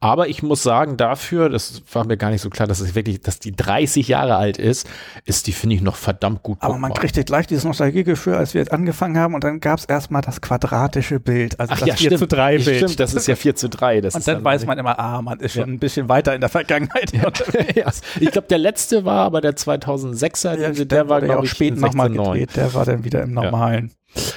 aber 0.00 0.28
ich 0.28 0.42
muss 0.42 0.62
sagen, 0.62 0.96
dafür, 0.98 1.48
das 1.48 1.82
war 1.92 2.06
mir 2.06 2.16
gar 2.16 2.30
nicht 2.30 2.42
so 2.42 2.50
klar, 2.50 2.68
dass 2.68 2.80
es 2.80 2.94
wirklich, 2.94 3.20
dass 3.20 3.38
die 3.38 3.52
30 3.52 4.06
Jahre 4.08 4.36
alt 4.36 4.58
ist, 4.58 4.86
ist 5.24 5.46
die, 5.46 5.52
finde 5.52 5.76
ich, 5.76 5.82
noch 5.82 5.96
verdammt 5.96 6.42
gut 6.42 6.58
Aber 6.60 6.76
man 6.78 6.92
kriegt 6.92 7.14
gleich 7.26 7.46
dieses 7.46 7.64
Nostalgiegefühl, 7.64 8.34
als 8.34 8.52
wir 8.54 8.60
jetzt 8.60 8.72
angefangen 8.72 9.18
haben 9.18 9.34
und 9.34 9.42
dann 9.42 9.58
gab 9.60 9.78
es 9.78 9.86
erstmal 9.86 10.20
das 10.22 10.40
quadratische 10.42 11.18
Bild, 11.18 11.58
also 11.58 11.72
Ach 11.74 11.78
das 11.80 11.88
ja, 11.88 11.94
4 11.96 12.06
stimmt. 12.08 12.18
zu 12.20 12.26
3 12.26 12.58
Bild. 12.58 12.76
Stimmt, 12.76 13.00
das 13.00 13.14
ist 13.14 13.26
ja 13.26 13.36
4 13.36 13.56
zu 13.56 13.68
3. 13.70 14.00
Das 14.02 14.14
und 14.14 14.26
dann 14.28 14.44
weiß 14.44 14.66
man 14.66 14.78
immer, 14.78 14.98
ah, 14.98 15.22
man 15.22 15.40
ist 15.40 15.52
schon 15.54 15.62
Ja. 15.62 15.66
ein 15.68 15.78
bisschen 15.78 15.93
weiter 15.96 16.34
in 16.34 16.40
der 16.40 16.50
Vergangenheit. 16.50 17.12
ja, 17.12 17.30
ich 18.20 18.30
glaube, 18.30 18.48
der 18.48 18.58
letzte 18.58 19.04
war 19.04 19.24
aber 19.24 19.40
der 19.40 19.56
2006er, 19.56 20.58
Ja, 20.58 20.70
der, 20.70 20.84
der 20.84 21.08
war, 21.08 21.20
ja 21.20 21.26
glaube 21.26 21.46
ich, 21.46 21.52
spät 21.52 21.76
nochmal 21.76 22.08
16,9. 22.08 22.32
gedreht. 22.32 22.56
Der 22.56 22.74
war 22.74 22.84
dann 22.84 23.04
wieder 23.04 23.22
im 23.22 23.32
normalen. 23.32 23.92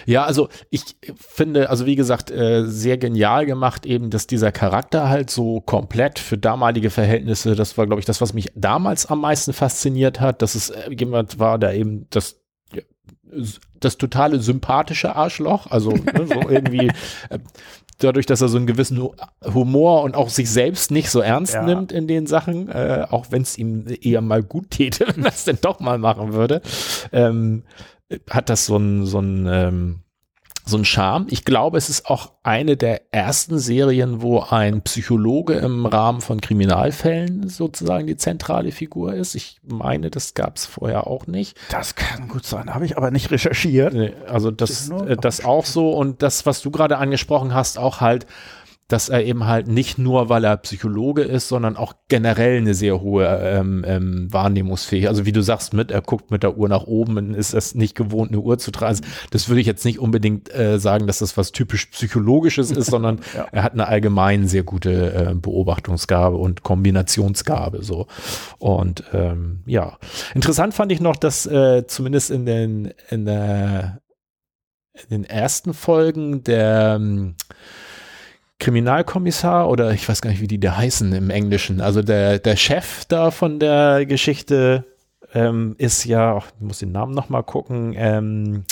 Ja, 0.06 0.26
also 0.26 0.50
ich 0.70 0.84
finde, 1.15 1.70
also 1.70 1.86
wie 1.86 1.96
gesagt, 1.96 2.32
äh, 2.32 2.65
sehr 2.65 2.98
genial 2.98 3.46
gemacht 3.46 3.86
eben, 3.86 4.10
dass 4.10 4.28
dieser 4.28 4.52
Charakter 4.52 5.10
halt 5.10 5.30
so 5.30 5.62
komplett 5.62 6.20
für 6.20 6.38
damalige 6.38 6.89
Verhältnisse, 6.89 7.56
das 7.56 7.78
war, 7.78 7.86
glaube 7.86 8.00
ich, 8.00 8.06
das, 8.06 8.22
was 8.22 8.34
mich 8.34 8.52
damals 8.56 9.06
am 9.06 9.22
meisten 9.22 9.54
fasziniert 9.54 10.20
hat, 10.20 10.41
dass 10.41 10.56
es 10.56 10.70
äh, 10.70 10.89
jemand 10.98 11.39
war, 11.39 11.60
der 11.60 11.74
eben 11.76 12.08
das 12.10 12.39
ja, 12.74 12.82
das 13.80 13.98
totale 13.98 14.39
sympathische 14.39 15.15
Arschloch, 15.15 15.67
also 15.70 15.91
ne, 15.91 16.26
so 16.26 16.50
irgendwie 16.50 16.88
äh, 17.30 17.39
dadurch, 18.00 18.26
dass 18.26 18.42
er 18.42 18.48
so 18.48 18.58
einen 18.58 18.68
gewissen 18.68 19.02
Hu- 19.02 19.14
Humor 19.44 20.04
und 20.04 20.16
auch 20.16 20.30
sich 20.30 20.50
selbst 20.50 20.92
nicht 20.92 21.10
so 21.10 21.20
ernst 21.22 21.54
Ja. 21.56 21.64
nimmt 21.64 21.92
in 21.92 22.08
den 22.08 22.28
Sachen, 22.28 22.70
äh, 22.70 23.06
auch 23.10 23.28
wenn 23.32 23.42
es 23.42 23.58
ihm 23.58 23.86
eher 24.02 24.22
mal 24.22 24.44
gut 24.44 24.72
täte, 24.72 25.06
wenn 25.16 25.24
er 25.26 25.32
es 25.32 25.46
denn 25.46 25.58
doch 25.62 25.80
mal 25.80 25.98
machen 25.98 26.34
würde, 26.34 26.62
ähm, 27.12 27.64
hat 28.30 28.50
das 28.50 28.66
so 28.66 28.78
ein 28.78 29.06
so 29.06 29.20
ein 29.20 29.48
ähm, 29.52 30.00
so 30.68 30.78
ein 30.78 30.86
Charme. 30.86 31.28
Ich 31.30 31.46
glaube, 31.46 31.78
es 31.78 31.90
ist 31.90 32.08
auch 32.08 32.34
eine 32.44 32.78
der 32.78 33.14
ersten 33.14 33.58
Serien, 33.58 34.22
wo 34.22 34.40
ein 34.42 34.82
Psychologe 34.82 35.54
im 35.54 35.86
Rahmen 35.86 36.22
von 36.22 36.42
Kriminalfällen 36.42 37.48
sozusagen 37.48 38.08
die 38.08 38.18
zentrale 38.18 38.72
Figur 38.72 39.14
ist. 39.14 39.36
Ich 39.36 39.60
meine, 39.64 40.10
das 40.10 40.34
gab 40.34 40.58
es 40.58 40.66
vorher 40.66 41.08
auch 41.08 41.28
nicht. 41.28 41.58
Das 41.70 41.96
kann 41.96 42.28
gut 42.28 42.46
sein, 42.46 42.74
habe 42.74 42.86
ich 42.86 42.98
aber 42.98 43.12
nicht 43.12 43.32
recherchiert. 43.32 43.94
Nee, 43.94 44.14
Also 44.28 44.52
das, 44.52 44.90
äh, 44.90 45.16
das 45.18 45.44
auch 45.44 45.66
so 45.66 45.92
und 45.92 46.22
das, 46.22 46.46
was 46.46 46.62
du 46.62 46.72
gerade 46.72 46.98
angesprochen 46.98 47.54
hast, 47.54 47.80
auch 47.80 48.02
halt, 48.02 48.26
dass 48.88 49.10
er 49.10 49.23
eben 49.26 49.45
halt 49.45 49.67
nicht 49.67 49.97
nur, 49.97 50.30
weil 50.30 50.45
er 50.45 50.56
Psychologe 50.58 51.23
ist, 51.23 51.50
sondern 51.50 51.76
auch 51.76 51.93
generell 52.08 52.58
eine 52.58 52.73
sehr 52.73 53.02
hohe 53.02 53.26
ähm, 53.28 53.84
ähm, 53.86 54.28
Wahrnehmungsfähigkeit. 54.32 55.10
Also 55.10 55.26
wie 55.26 55.34
du 55.34 55.41
sagst, 55.41 55.73
mit 55.73 55.91
er 55.91 56.02
guckt 56.02 56.32
mit 56.32 56.41
der 56.41 56.58
Uhr 56.58 56.69
nach 56.69 56.84
oben 56.84 57.17
und 57.17 57.34
ist 57.34 57.54
es 57.54 57.76
nicht 57.76 57.95
gewohnt, 57.95 58.32
eine 58.32 58.39
Uhr 58.39 58.58
zu 58.58 58.71
tragen. 58.71 58.88
Also 58.88 59.04
Das 59.32 59.50
würde 59.50 59.60
ich 59.60 59.67
jetzt 59.67 59.84
nicht 59.84 60.00
unbedingt 60.00 60.54
äh, 60.56 60.80
sagen, 60.80 61.06
dass 61.06 61.19
das 61.19 61.36
was 61.36 61.52
typisch 61.52 61.88
psychologisches 61.88 62.71
ist, 62.71 62.86
sondern 62.91 63.19
Ja. 63.36 63.47
er 63.52 63.63
hat 63.63 63.73
eine 63.73 63.88
allgemein 63.89 64.47
sehr 64.47 64.63
gute 64.63 65.13
äh, 65.13 65.34
Beobachtungsgabe 65.36 66.38
und 66.38 66.63
Kombinationsgabe 66.63 67.84
so. 67.84 68.08
Und 68.58 69.04
ähm, 69.13 69.63
ja, 69.65 69.97
interessant 70.34 70.73
fand 70.73 70.93
ich 70.93 71.02
noch, 71.02 71.17
dass 71.17 71.45
äh, 71.45 71.86
zumindest 71.88 72.32
in 72.32 72.45
den 72.45 72.93
in 73.10 73.26
der 73.26 74.00
in 74.93 75.10
den 75.10 75.23
ersten 75.26 75.73
Folgen 75.73 76.43
der 76.43 76.95
ähm, 77.00 77.36
Kriminalkommissar 78.60 79.70
oder 79.70 79.91
ich 79.91 80.08
weiß 80.08 80.22
gar 80.22 80.32
nicht, 80.32 80.41
wie 80.41 80.48
die 80.48 80.60
da 80.60 80.78
heißen 80.78 81.13
im 81.13 81.30
Englischen. 81.30 81.82
Also 81.82 82.02
der, 82.02 82.39
der 82.39 82.56
Chef 82.56 83.06
da 83.06 83.32
von 83.32 83.60
der 83.60 84.06
Geschichte 84.06 84.86
ähm, 85.34 85.76
ist 85.78 86.06
ja, 86.06 86.38
ich 86.38 86.43
muss 86.60 86.80
den 86.80 86.91
Namen 86.91 87.13
noch 87.13 87.30
mal 87.30 87.43
gucken, 87.43 87.93
ähm, 87.98 88.63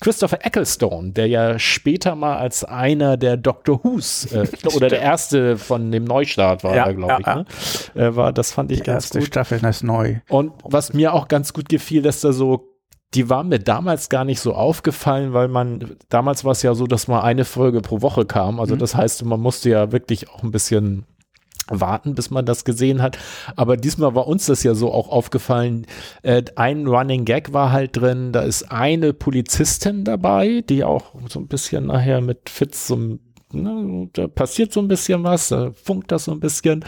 Christopher 0.00 0.44
Ecclestone, 0.44 1.12
der 1.12 1.26
ja 1.26 1.58
später 1.58 2.14
mal 2.14 2.38
als 2.38 2.64
einer 2.64 3.16
der 3.16 3.36
Doctor 3.36 3.80
Who's 3.82 4.26
äh, 4.32 4.46
oder 4.74 4.88
der 4.88 5.00
erste 5.00 5.58
von 5.58 5.90
dem 5.90 6.04
Neustart 6.04 6.64
war, 6.64 6.74
Ja, 6.74 6.90
glaube 6.92 7.22
ja, 7.24 7.44
ich. 7.44 7.94
Ne? 7.94 8.02
Äh, 8.06 8.16
war, 8.16 8.32
das 8.32 8.52
fand 8.52 8.70
ich 8.72 8.78
Die 8.78 8.84
ganz 8.84 9.04
erste 9.06 9.18
gut. 9.18 9.28
Staffel 9.28 9.64
ist 9.64 9.82
neu. 9.82 10.16
Und 10.28 10.52
was 10.64 10.92
mir 10.92 11.12
auch 11.12 11.28
ganz 11.28 11.52
gut 11.52 11.68
gefiel, 11.68 12.02
dass 12.02 12.20
da 12.20 12.32
so, 12.32 12.77
die 13.14 13.30
waren 13.30 13.48
mir 13.48 13.58
damals 13.58 14.08
gar 14.10 14.24
nicht 14.24 14.40
so 14.40 14.54
aufgefallen, 14.54 15.32
weil 15.32 15.48
man, 15.48 15.96
damals 16.10 16.44
war 16.44 16.52
es 16.52 16.62
ja 16.62 16.74
so, 16.74 16.86
dass 16.86 17.08
mal 17.08 17.22
eine 17.22 17.44
Folge 17.44 17.80
pro 17.80 18.02
Woche 18.02 18.26
kam. 18.26 18.60
Also 18.60 18.74
Mhm. 18.74 18.80
das 18.80 18.94
heißt, 18.94 19.24
man 19.24 19.40
musste 19.40 19.70
ja 19.70 19.92
wirklich 19.92 20.28
auch 20.30 20.42
ein 20.42 20.50
bisschen 20.50 21.06
warten, 21.70 22.14
bis 22.14 22.30
man 22.30 22.46
das 22.46 22.64
gesehen 22.64 23.02
hat. 23.02 23.18
Aber 23.56 23.76
diesmal 23.76 24.14
war 24.14 24.26
uns 24.26 24.46
das 24.46 24.62
ja 24.62 24.74
so 24.74 24.92
auch 24.92 25.08
aufgefallen. 25.08 25.86
Äh, 26.22 26.42
ein 26.56 26.86
Running 26.86 27.24
Gag 27.24 27.52
war 27.52 27.72
halt 27.72 27.96
drin, 27.96 28.32
da 28.32 28.40
ist 28.40 28.70
eine 28.70 29.12
Polizistin 29.12 30.04
dabei, 30.04 30.62
die 30.68 30.84
auch 30.84 31.14
so 31.28 31.38
ein 31.40 31.46
bisschen 31.48 31.86
nachher 31.86 32.20
mit 32.20 32.48
Fitz 32.48 32.86
so 32.86 32.96
ein 32.96 33.20
Ne, 33.50 34.10
da 34.12 34.28
passiert 34.28 34.74
so 34.74 34.80
ein 34.80 34.88
bisschen 34.88 35.24
was, 35.24 35.48
da 35.48 35.72
funkt 35.72 36.12
das 36.12 36.24
so 36.24 36.32
ein 36.32 36.40
bisschen. 36.40 36.84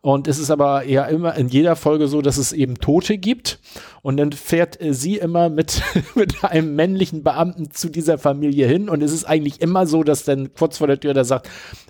Und 0.00 0.26
es 0.26 0.38
ist 0.38 0.50
aber 0.50 0.84
ja 0.84 1.04
immer 1.04 1.34
in 1.34 1.48
jeder 1.48 1.76
Folge 1.76 2.08
so, 2.08 2.22
dass 2.22 2.38
es 2.38 2.52
eben 2.52 2.78
Tote 2.78 3.18
gibt. 3.18 3.60
Und 4.00 4.16
dann 4.16 4.32
fährt 4.32 4.80
äh, 4.80 4.94
sie 4.94 5.16
immer 5.16 5.50
mit, 5.50 5.82
mit 6.14 6.44
einem 6.44 6.74
männlichen 6.74 7.22
Beamten 7.22 7.70
zu 7.70 7.90
dieser 7.90 8.16
Familie 8.16 8.66
hin. 8.66 8.88
Und 8.88 9.02
es 9.02 9.12
ist 9.12 9.24
eigentlich 9.24 9.60
immer 9.60 9.86
so, 9.86 10.02
dass 10.02 10.24
dann 10.24 10.54
kurz 10.54 10.78
vor 10.78 10.86
der 10.86 10.98
Tür 10.98 11.12
der 11.12 11.26
sagt, 11.26 11.48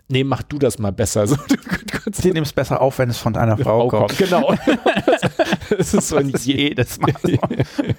nee, 0.09 0.24
mach 0.24 0.42
du 0.42 0.59
das 0.59 0.78
mal 0.78 0.92
besser. 0.92 1.26
So, 2.09 2.22
sie 2.22 2.33
nimmst 2.33 2.54
besser 2.54 2.81
auf, 2.81 2.98
wenn 2.98 3.11
es 3.11 3.18
von 3.18 3.35
deiner 3.35 3.57
Frau, 3.59 3.88
Frau 3.90 4.07
kommt. 4.07 4.16
kommt. 4.16 4.18
Genau. 4.18 4.54
das 5.76 5.94
ist 5.94 6.09
so 6.09 6.20
nicht 6.20 6.44
jedes 6.44 6.98
Mal 6.98 7.14
so. 7.22 7.28
in 7.28 7.38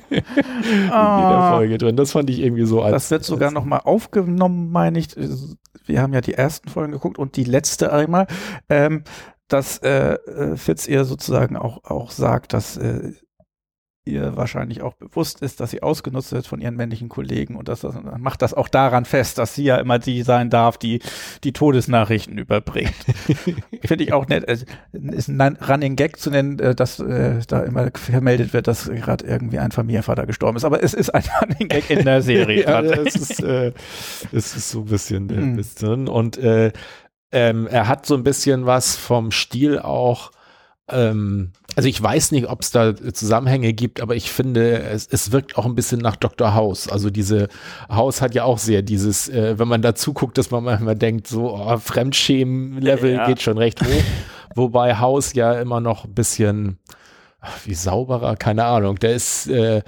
jeder 0.10 0.94
ah. 0.94 1.58
Folge 1.58 1.78
drin. 1.78 1.96
Das 1.96 2.12
fand 2.12 2.30
ich 2.30 2.40
irgendwie 2.40 2.66
so 2.66 2.82
als. 2.82 2.94
Das 2.94 3.12
wird 3.12 3.24
sogar 3.24 3.52
nochmal 3.52 3.82
aufgenommen, 3.84 4.72
meine 4.72 5.00
ich 5.00 5.16
wir 5.90 6.02
haben 6.02 6.14
ja 6.14 6.22
die 6.22 6.36
ersten 6.36 6.70
Folgen 6.70 6.94
geguckt 6.94 7.20
und 7.20 7.36
die 7.36 7.44
letzte 7.44 7.92
einmal, 7.92 8.28
ähm, 8.70 9.04
dass 9.50 9.80
äh, 9.80 10.14
äh 10.14 10.56
Fitz 10.56 10.88
ihr 10.88 11.04
sozusagen 11.04 11.58
auch, 11.58 11.84
auch 11.84 12.12
sagt, 12.12 12.54
dass 12.54 12.78
äh, 12.78 13.14
ihr 14.06 14.36
wahrscheinlich 14.36 14.82
auch 14.82 14.94
bewusst 14.94 15.42
ist, 15.42 15.60
dass 15.60 15.72
sie 15.72 15.84
ausgenutzt 15.84 16.32
wird 16.32 16.48
von 16.48 16.62
ihren 16.62 16.76
männlichen 16.76 17.10
Kollegen 17.10 17.56
und 17.56 17.68
das, 17.68 17.82
das 17.82 17.96
macht 18.18 18.42
das 18.42 18.54
auch 18.54 18.68
daran 18.68 19.06
fest, 19.06 19.38
dass 19.38 19.56
sie 19.56 19.64
ja 19.64 19.78
immer 19.78 20.00
die 20.00 20.24
sein 20.24 20.50
darf, 20.50 20.78
die 20.78 21.00
die 21.44 21.54
Todesnachrichten 21.54 22.38
überbringt. 22.38 22.94
Finde 23.86 24.04
ich 24.04 24.14
auch 24.14 24.28
nett. 24.28 24.44
Es 24.48 24.66
ist 24.94 25.30
ein 25.30 25.58
Running 25.58 25.96
Gag 25.96 26.18
zu 26.18 26.30
nennen, 26.32 26.60
äh, 26.60 26.76
dass 26.76 27.00
äh, 27.00 27.40
da 27.48 27.62
immer 27.62 27.92
vermeldet 27.94 28.54
wird, 28.54 28.68
dass 28.68 28.90
gerade 28.90 29.26
irgendwie 29.26 29.60
ein 29.60 29.72
Familienvater 29.72 30.26
gestorben 30.26 30.58
ist. 30.58 30.66
Aber 30.66 30.82
es 30.82 30.94
ist 30.94 31.14
ein 31.14 31.24
Running 31.42 31.68
Gag 31.68 31.90
in 31.90 32.06
der 32.06 32.22
Serie. 32.22 32.64
ja, 32.68 32.82
es 32.82 33.16
ist, 33.16 33.44
äh, 33.44 33.74
es 34.32 34.56
ist 34.56 34.70
so 34.72 34.80
ein 34.80 34.86
bisschen, 34.86 35.30
äh, 35.30 35.34
mhm. 35.34 35.56
bisschen. 35.56 36.08
und 36.08 36.38
äh, 36.38 36.72
ähm, 37.32 37.68
er 37.68 37.88
hat 37.88 38.06
so 38.06 38.16
ein 38.16 38.24
bisschen 38.24 38.66
was 38.66 38.96
vom 38.96 39.32
Stil 39.32 39.78
auch 39.78 40.32
ähm, 40.92 41.52
also 41.80 41.88
ich 41.88 42.04
weiß 42.04 42.34
nicht, 42.34 42.50
ob 42.50 42.60
es 42.60 42.72
da 42.72 42.94
Zusammenhänge 42.94 43.72
gibt, 43.72 44.02
aber 44.02 44.14
ich 44.14 44.34
finde, 44.34 44.80
es, 44.80 45.08
es 45.10 45.32
wirkt 45.32 45.58
auch 45.58 45.66
ein 45.66 45.76
bisschen 45.76 46.02
nach 46.02 46.18
Dr. 46.18 46.54
House. 46.54 46.90
Also 46.90 47.10
diese 47.10 47.48
House 47.88 48.22
hat 48.22 48.36
ja 48.36 48.44
auch 48.44 48.58
sehr 48.58 48.82
dieses, 48.82 49.30
äh, 49.30 49.58
wenn 49.58 49.70
man 49.70 49.82
da 49.82 49.96
zuguckt, 49.96 50.38
dass 50.38 50.52
man 50.52 50.66
manchmal 50.66 50.98
denkt, 50.98 51.28
so 51.28 51.56
oh, 51.56 51.78
Fremdschämen-Level 51.78 53.14
ja. 53.14 53.28
geht 53.28 53.42
schon 53.42 53.58
recht 53.58 53.80
hoch. 53.80 54.04
Wobei 54.56 54.98
House 54.98 55.32
ja 55.36 55.54
immer 55.54 55.80
noch 55.80 56.04
ein 56.04 56.14
bisschen, 56.14 56.80
ach, 57.40 57.60
wie 57.64 57.76
sauberer, 57.76 58.36
keine 58.36 58.66
Ahnung. 58.66 59.00
Der 59.00 59.14
ist 59.14 59.48
äh, 59.48 59.82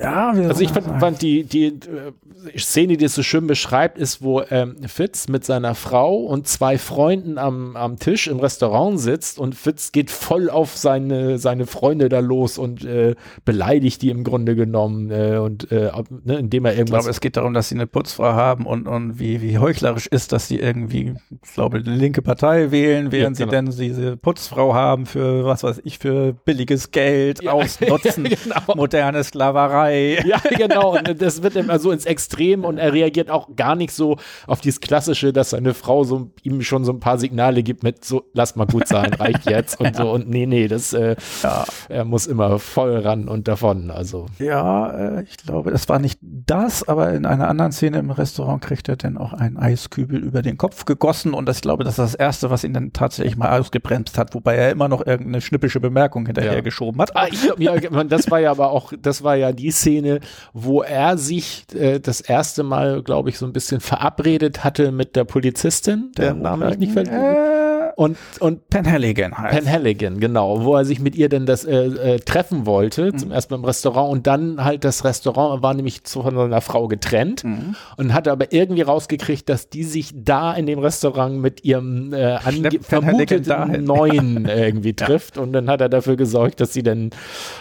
ja, 0.00 0.30
also 0.30 0.62
ich 0.62 0.70
fand, 0.70 0.86
fand, 1.00 1.22
die, 1.22 1.44
die 1.44 1.66
äh, 1.66 2.12
Szene, 2.58 2.96
die 2.96 3.04
es 3.04 3.14
so 3.14 3.22
schön 3.22 3.46
beschreibt, 3.46 3.98
ist, 3.98 4.22
wo 4.22 4.42
ähm, 4.50 4.76
Fitz 4.86 5.28
mit 5.28 5.44
seiner 5.44 5.74
Frau 5.74 6.16
und 6.16 6.46
zwei 6.46 6.78
Freunden 6.78 7.38
am, 7.38 7.76
am 7.76 7.98
Tisch 7.98 8.26
im 8.26 8.40
Restaurant 8.40 9.00
sitzt 9.00 9.38
und 9.38 9.54
Fitz 9.54 9.92
geht 9.92 10.10
voll 10.10 10.50
auf 10.50 10.76
seine, 10.76 11.38
seine 11.38 11.66
Freunde 11.66 12.08
da 12.08 12.20
los 12.20 12.58
und 12.58 12.84
äh, 12.84 13.14
beleidigt 13.44 14.02
die 14.02 14.10
im 14.10 14.24
Grunde 14.24 14.56
genommen 14.56 15.10
äh, 15.10 15.38
und 15.38 15.70
äh, 15.72 15.90
ne, 16.24 16.38
indem 16.38 16.64
er 16.64 16.72
irgendwas. 16.72 17.00
Ich 17.00 17.02
glaube, 17.02 17.10
es 17.10 17.20
geht 17.20 17.36
darum, 17.36 17.54
dass 17.54 17.68
sie 17.68 17.74
eine 17.74 17.86
Putzfrau 17.86 18.32
haben 18.32 18.66
und, 18.66 18.86
und 18.86 19.18
wie, 19.18 19.42
wie 19.42 19.58
heuchlerisch 19.58 20.06
ist, 20.06 20.32
dass 20.32 20.48
sie 20.48 20.58
irgendwie, 20.58 21.14
ich 21.42 21.52
glaube, 21.52 21.78
eine 21.78 21.96
linke 21.96 22.22
Partei 22.22 22.70
wählen, 22.70 23.12
während 23.12 23.38
ja, 23.38 23.46
genau. 23.46 23.70
sie 23.70 23.78
denn 23.78 23.94
diese 23.94 24.16
Putzfrau 24.16 24.74
haben 24.74 25.06
für, 25.06 25.44
was 25.44 25.62
weiß 25.62 25.82
ich, 25.84 25.98
für 25.98 26.32
billiges 26.32 26.90
Geld, 26.90 27.42
ja, 27.42 27.52
ausnutzen, 27.52 28.24
genau. 28.44 28.74
moderne 28.76 29.22
Sklaverei 29.24 29.79
Samurai. 29.80 30.18
Ja, 30.30 30.38
genau. 30.56 30.96
Und 30.96 31.20
das 31.20 31.42
wird 31.42 31.56
immer 31.56 31.78
so 31.78 31.90
ins 31.90 32.04
Extrem 32.04 32.64
und 32.64 32.78
er 32.78 32.92
reagiert 32.92 33.30
auch 33.30 33.56
gar 33.56 33.74
nicht 33.74 33.92
so 33.92 34.16
auf 34.46 34.60
dieses 34.60 34.80
Klassische, 34.80 35.32
dass 35.32 35.50
seine 35.50 35.74
Frau 35.74 36.04
so 36.04 36.30
ihm 36.42 36.62
schon 36.62 36.84
so 36.84 36.92
ein 36.92 37.00
paar 37.00 37.18
Signale 37.18 37.62
gibt 37.62 37.82
mit 37.82 38.04
so, 38.04 38.24
lass 38.32 38.54
mal 38.54 38.66
gut 38.66 38.86
sein, 38.86 39.12
reicht 39.14 39.46
jetzt 39.48 39.80
und 39.80 39.96
so. 39.96 40.10
Und 40.10 40.28
nee, 40.28 40.46
nee, 40.46 40.68
das, 40.68 40.92
äh, 40.92 41.16
ja. 41.42 41.64
er 41.88 42.04
muss 42.04 42.26
immer 42.26 42.58
voll 42.58 42.98
ran 42.98 43.28
und 43.28 43.48
davon. 43.48 43.90
Also. 43.90 44.26
Ja, 44.38 44.90
äh, 44.90 45.22
ich 45.24 45.36
glaube, 45.38 45.70
das 45.70 45.88
war 45.88 45.98
nicht 45.98 46.20
das, 46.22 46.86
aber 46.86 47.12
in 47.12 47.26
einer 47.26 47.48
anderen 47.48 47.72
Szene 47.72 47.98
im 47.98 48.10
Restaurant 48.10 48.62
kriegt 48.62 48.88
er 48.88 48.96
dann 48.96 49.18
auch 49.18 49.32
einen 49.32 49.56
Eiskübel 49.56 50.22
über 50.22 50.42
den 50.42 50.58
Kopf 50.58 50.84
gegossen 50.84 51.34
und 51.34 51.46
das, 51.46 51.56
ich 51.56 51.62
glaube, 51.62 51.82
das 51.82 51.94
ist 51.94 51.98
das 51.98 52.14
Erste, 52.14 52.50
was 52.50 52.62
ihn 52.62 52.74
dann 52.74 52.92
tatsächlich 52.92 53.36
mal 53.36 53.58
ausgebremst 53.58 54.16
hat, 54.18 54.34
wobei 54.34 54.54
er 54.56 54.70
immer 54.70 54.88
noch 54.88 55.04
irgendeine 55.04 55.40
schnippische 55.40 55.80
Bemerkung 55.80 56.26
hinterher 56.26 56.54
ja. 56.54 56.60
geschoben 56.60 57.00
hat. 57.00 57.16
Ah, 57.16 57.26
ich 57.30 57.42
glaub, 57.42 57.58
ja, 57.58 57.76
das 58.04 58.30
war 58.30 58.38
ja 58.38 58.50
aber 58.50 58.70
auch, 58.70 58.92
das 59.00 59.24
war 59.24 59.36
ja 59.36 59.52
die 59.52 59.69
Szene, 59.70 60.20
wo 60.52 60.82
er 60.82 61.18
sich 61.18 61.64
äh, 61.74 62.00
das 62.00 62.20
erste 62.20 62.62
Mal, 62.62 63.02
glaube 63.02 63.30
ich, 63.30 63.38
so 63.38 63.46
ein 63.46 63.52
bisschen 63.52 63.80
verabredet 63.80 64.64
hatte 64.64 64.92
mit 64.92 65.16
der 65.16 65.24
Polizistin, 65.24 66.12
der, 66.16 66.34
Name 66.34 66.70
ich 66.70 66.78
nicht 66.78 66.92
vergessen 66.92 67.59
und, 68.00 68.16
und 68.40 68.70
Penhaligon 68.70 69.36
heißt. 69.36 69.58
Penhaligon, 69.58 70.20
genau, 70.20 70.64
wo 70.64 70.74
er 70.74 70.86
sich 70.86 71.00
mit 71.00 71.16
ihr 71.16 71.28
dann 71.28 71.44
das 71.44 71.66
äh, 71.66 71.84
äh, 71.84 72.18
treffen 72.18 72.64
wollte, 72.64 73.12
mhm. 73.12 73.18
zum 73.18 73.30
ersten 73.30 73.52
Mal 73.52 73.58
im 73.58 73.64
Restaurant 73.66 74.10
und 74.10 74.26
dann 74.26 74.64
halt 74.64 74.84
das 74.84 75.04
Restaurant 75.04 75.62
war 75.62 75.74
nämlich 75.74 76.04
zu, 76.04 76.22
von 76.22 76.34
seiner 76.34 76.62
Frau 76.62 76.88
getrennt 76.88 77.44
mhm. 77.44 77.76
und 77.98 78.14
hatte 78.14 78.32
aber 78.32 78.54
irgendwie 78.54 78.80
rausgekriegt, 78.80 79.46
dass 79.50 79.68
die 79.68 79.84
sich 79.84 80.14
da 80.14 80.54
in 80.54 80.64
dem 80.64 80.78
Restaurant 80.78 81.42
mit 81.42 81.62
ihrem 81.62 82.14
äh, 82.14 82.38
vermuteten 82.80 83.84
Neuen 83.84 84.46
irgendwie 84.48 84.94
trifft 84.94 85.36
ja. 85.36 85.42
und 85.42 85.52
dann 85.52 85.68
hat 85.68 85.82
er 85.82 85.90
dafür 85.90 86.16
gesorgt, 86.16 86.62
dass 86.62 86.72
sie 86.72 86.82
dann 86.82 87.10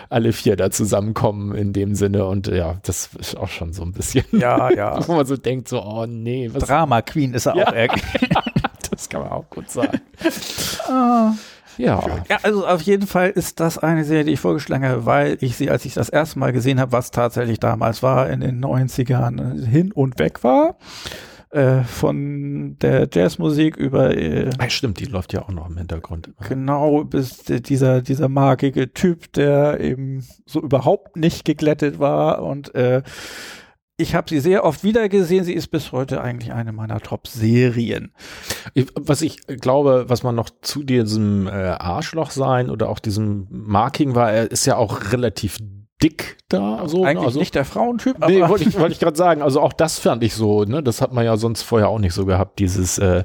alle 0.09 0.31
vier 0.31 0.55
da 0.55 0.71
zusammenkommen 0.71 1.53
in 1.53 1.73
dem 1.73 1.95
Sinne 1.95 2.23
und 2.23 2.47
ja, 2.47 2.77
das 2.83 3.09
ist 3.19 3.35
auch 3.35 3.49
schon 3.49 3.73
so 3.73 3.83
ein 3.83 3.91
bisschen, 3.91 4.23
ja, 4.31 4.71
ja. 4.71 4.99
wo 5.05 5.15
man 5.15 5.25
so 5.25 5.35
denkt, 5.35 5.67
so, 5.67 5.83
oh 5.83 6.05
nee. 6.05 6.49
Was 6.53 6.63
Drama 6.63 7.01
Queen 7.01 7.33
ist 7.33 7.45
er 7.45 7.57
ja. 7.57 7.67
auch 7.67 7.73
irgendwie. 7.73 8.29
das 9.09 9.21
kann 9.21 9.21
man 9.21 9.31
auch 9.31 9.49
gut 9.49 9.69
sagen. 9.69 9.99
ah. 10.87 11.33
Ja. 11.77 12.03
ja, 12.29 12.39
also 12.43 12.67
auf 12.67 12.81
jeden 12.81 13.07
Fall 13.07 13.29
ist 13.29 13.61
das 13.61 13.77
eine 13.77 14.03
Serie, 14.03 14.25
die 14.25 14.33
ich 14.33 14.39
vorgeschlagen 14.41 14.85
habe, 14.85 15.05
weil 15.05 15.37
ich 15.39 15.55
sie, 15.55 15.69
als 15.69 15.85
ich 15.85 15.93
das 15.93 16.09
erste 16.09 16.37
Mal 16.37 16.51
gesehen 16.51 16.77
habe, 16.77 16.91
was 16.91 17.09
tatsächlich 17.09 17.57
damals 17.57 18.03
war, 18.03 18.29
in 18.29 18.41
den 18.41 18.61
90ern 18.61 19.65
hin 19.65 19.93
und 19.93 20.19
weg 20.19 20.43
war. 20.43 20.75
Äh, 21.51 21.83
von 21.83 22.77
der 22.79 23.07
Jazzmusik 23.11 23.75
über 23.75 24.15
äh, 24.15 24.51
ja, 24.51 24.69
stimmt, 24.69 24.99
die 24.99 25.05
läuft 25.05 25.33
ja 25.33 25.41
auch 25.41 25.49
noch 25.49 25.67
im 25.67 25.77
Hintergrund. 25.77 26.29
Genau, 26.47 27.05
bis 27.05 27.37
dieser 27.43 28.03
dieser 28.03 28.29
magige 28.29 28.93
Typ, 28.93 29.33
der 29.33 29.79
eben 29.79 30.23
so 30.45 30.61
überhaupt 30.61 31.15
nicht 31.15 31.45
geglättet 31.45 31.97
war 31.97 32.43
und 32.43 32.75
äh, 32.75 33.01
ich 33.99 34.15
habe 34.15 34.29
sie 34.29 34.39
sehr 34.39 34.63
oft 34.63 34.83
wiedergesehen. 34.83 35.43
Sie 35.43 35.53
ist 35.53 35.67
bis 35.67 35.91
heute 35.91 36.21
eigentlich 36.21 36.53
eine 36.53 36.71
meiner 36.71 37.01
Top-Serien. 37.01 38.13
Was 38.95 39.21
ich 39.21 39.45
glaube, 39.45 40.05
was 40.07 40.23
man 40.23 40.35
noch 40.35 40.49
zu 40.61 40.83
diesem 40.83 41.47
äh, 41.47 41.51
Arschloch 41.51 42.31
sein 42.31 42.69
oder 42.69 42.89
auch 42.89 42.99
diesem 42.99 43.47
Marking 43.49 44.15
war, 44.15 44.31
er 44.31 44.49
ist 44.49 44.65
ja 44.65 44.77
auch 44.77 45.11
relativ 45.11 45.57
dick 46.01 46.37
da. 46.47 46.87
So, 46.87 47.03
Eigentlich 47.03 47.25
also, 47.25 47.39
nicht 47.39 47.55
der 47.55 47.65
Frauentyp. 47.65 48.25
Nee, 48.25 48.47
wollte 48.47 48.63
ich, 48.63 48.79
wollt 48.79 48.93
ich 48.93 48.99
gerade 48.99 49.17
sagen. 49.17 49.41
Also 49.41 49.59
auch 49.59 49.73
das 49.73 49.99
fand 49.99 50.23
ich 50.23 50.33
so. 50.33 50.63
Ne, 50.63 50.81
das 50.81 51.01
hat 51.01 51.11
man 51.11 51.25
ja 51.25 51.35
sonst 51.35 51.63
vorher 51.63 51.89
auch 51.89 51.99
nicht 51.99 52.13
so 52.13 52.25
gehabt. 52.25 52.59
Dieses 52.59 52.97
äh, 52.99 53.23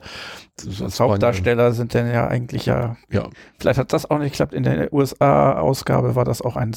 Sonst 0.57 1.01
Hauptdarsteller 1.01 1.73
sind 1.73 1.95
denn 1.95 2.09
ja 2.09 2.29
eigentlich 2.29 2.67
ja, 2.67 2.97
ja. 3.11 3.29
Vielleicht 3.59 3.79
hat 3.79 3.93
das 3.93 4.09
auch 4.09 4.19
nicht 4.19 4.33
geklappt. 4.33 4.55
In 4.55 4.63
der 4.63 4.93
USA-Ausgabe 4.93 6.15
war 6.15 6.25
das 6.25 6.43
auch 6.43 6.55
ein 6.55 6.73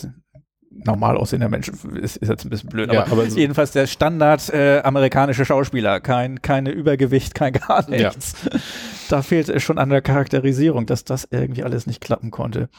normal 0.86 1.18
aussehender 1.18 1.50
Mensch 1.50 1.70
ist, 1.70 2.18
ist 2.18 2.30
jetzt 2.30 2.46
ein 2.46 2.50
bisschen 2.50 2.70
blöd, 2.70 2.92
ja, 2.92 3.04
aber, 3.04 3.12
aber 3.12 3.30
so 3.30 3.38
jedenfalls 3.38 3.72
der 3.72 3.88
Standard 3.88 4.50
äh, 4.50 4.82
amerikanische 4.84 5.46
Schauspieler, 5.46 6.00
kein 6.00 6.42
keine 6.42 6.72
Übergewicht, 6.72 7.34
kein 7.36 7.54
gar 7.54 7.90
nichts. 7.90 8.36
Ja. 8.44 8.60
Da 9.10 9.22
fehlt 9.22 9.50
es 9.50 9.64
schon 9.64 9.78
an 9.78 9.90
der 9.90 10.02
Charakterisierung, 10.02 10.86
dass 10.86 11.04
das 11.04 11.28
irgendwie 11.32 11.64
alles 11.64 11.88
nicht 11.88 12.02
klappen 12.02 12.32
konnte. 12.32 12.70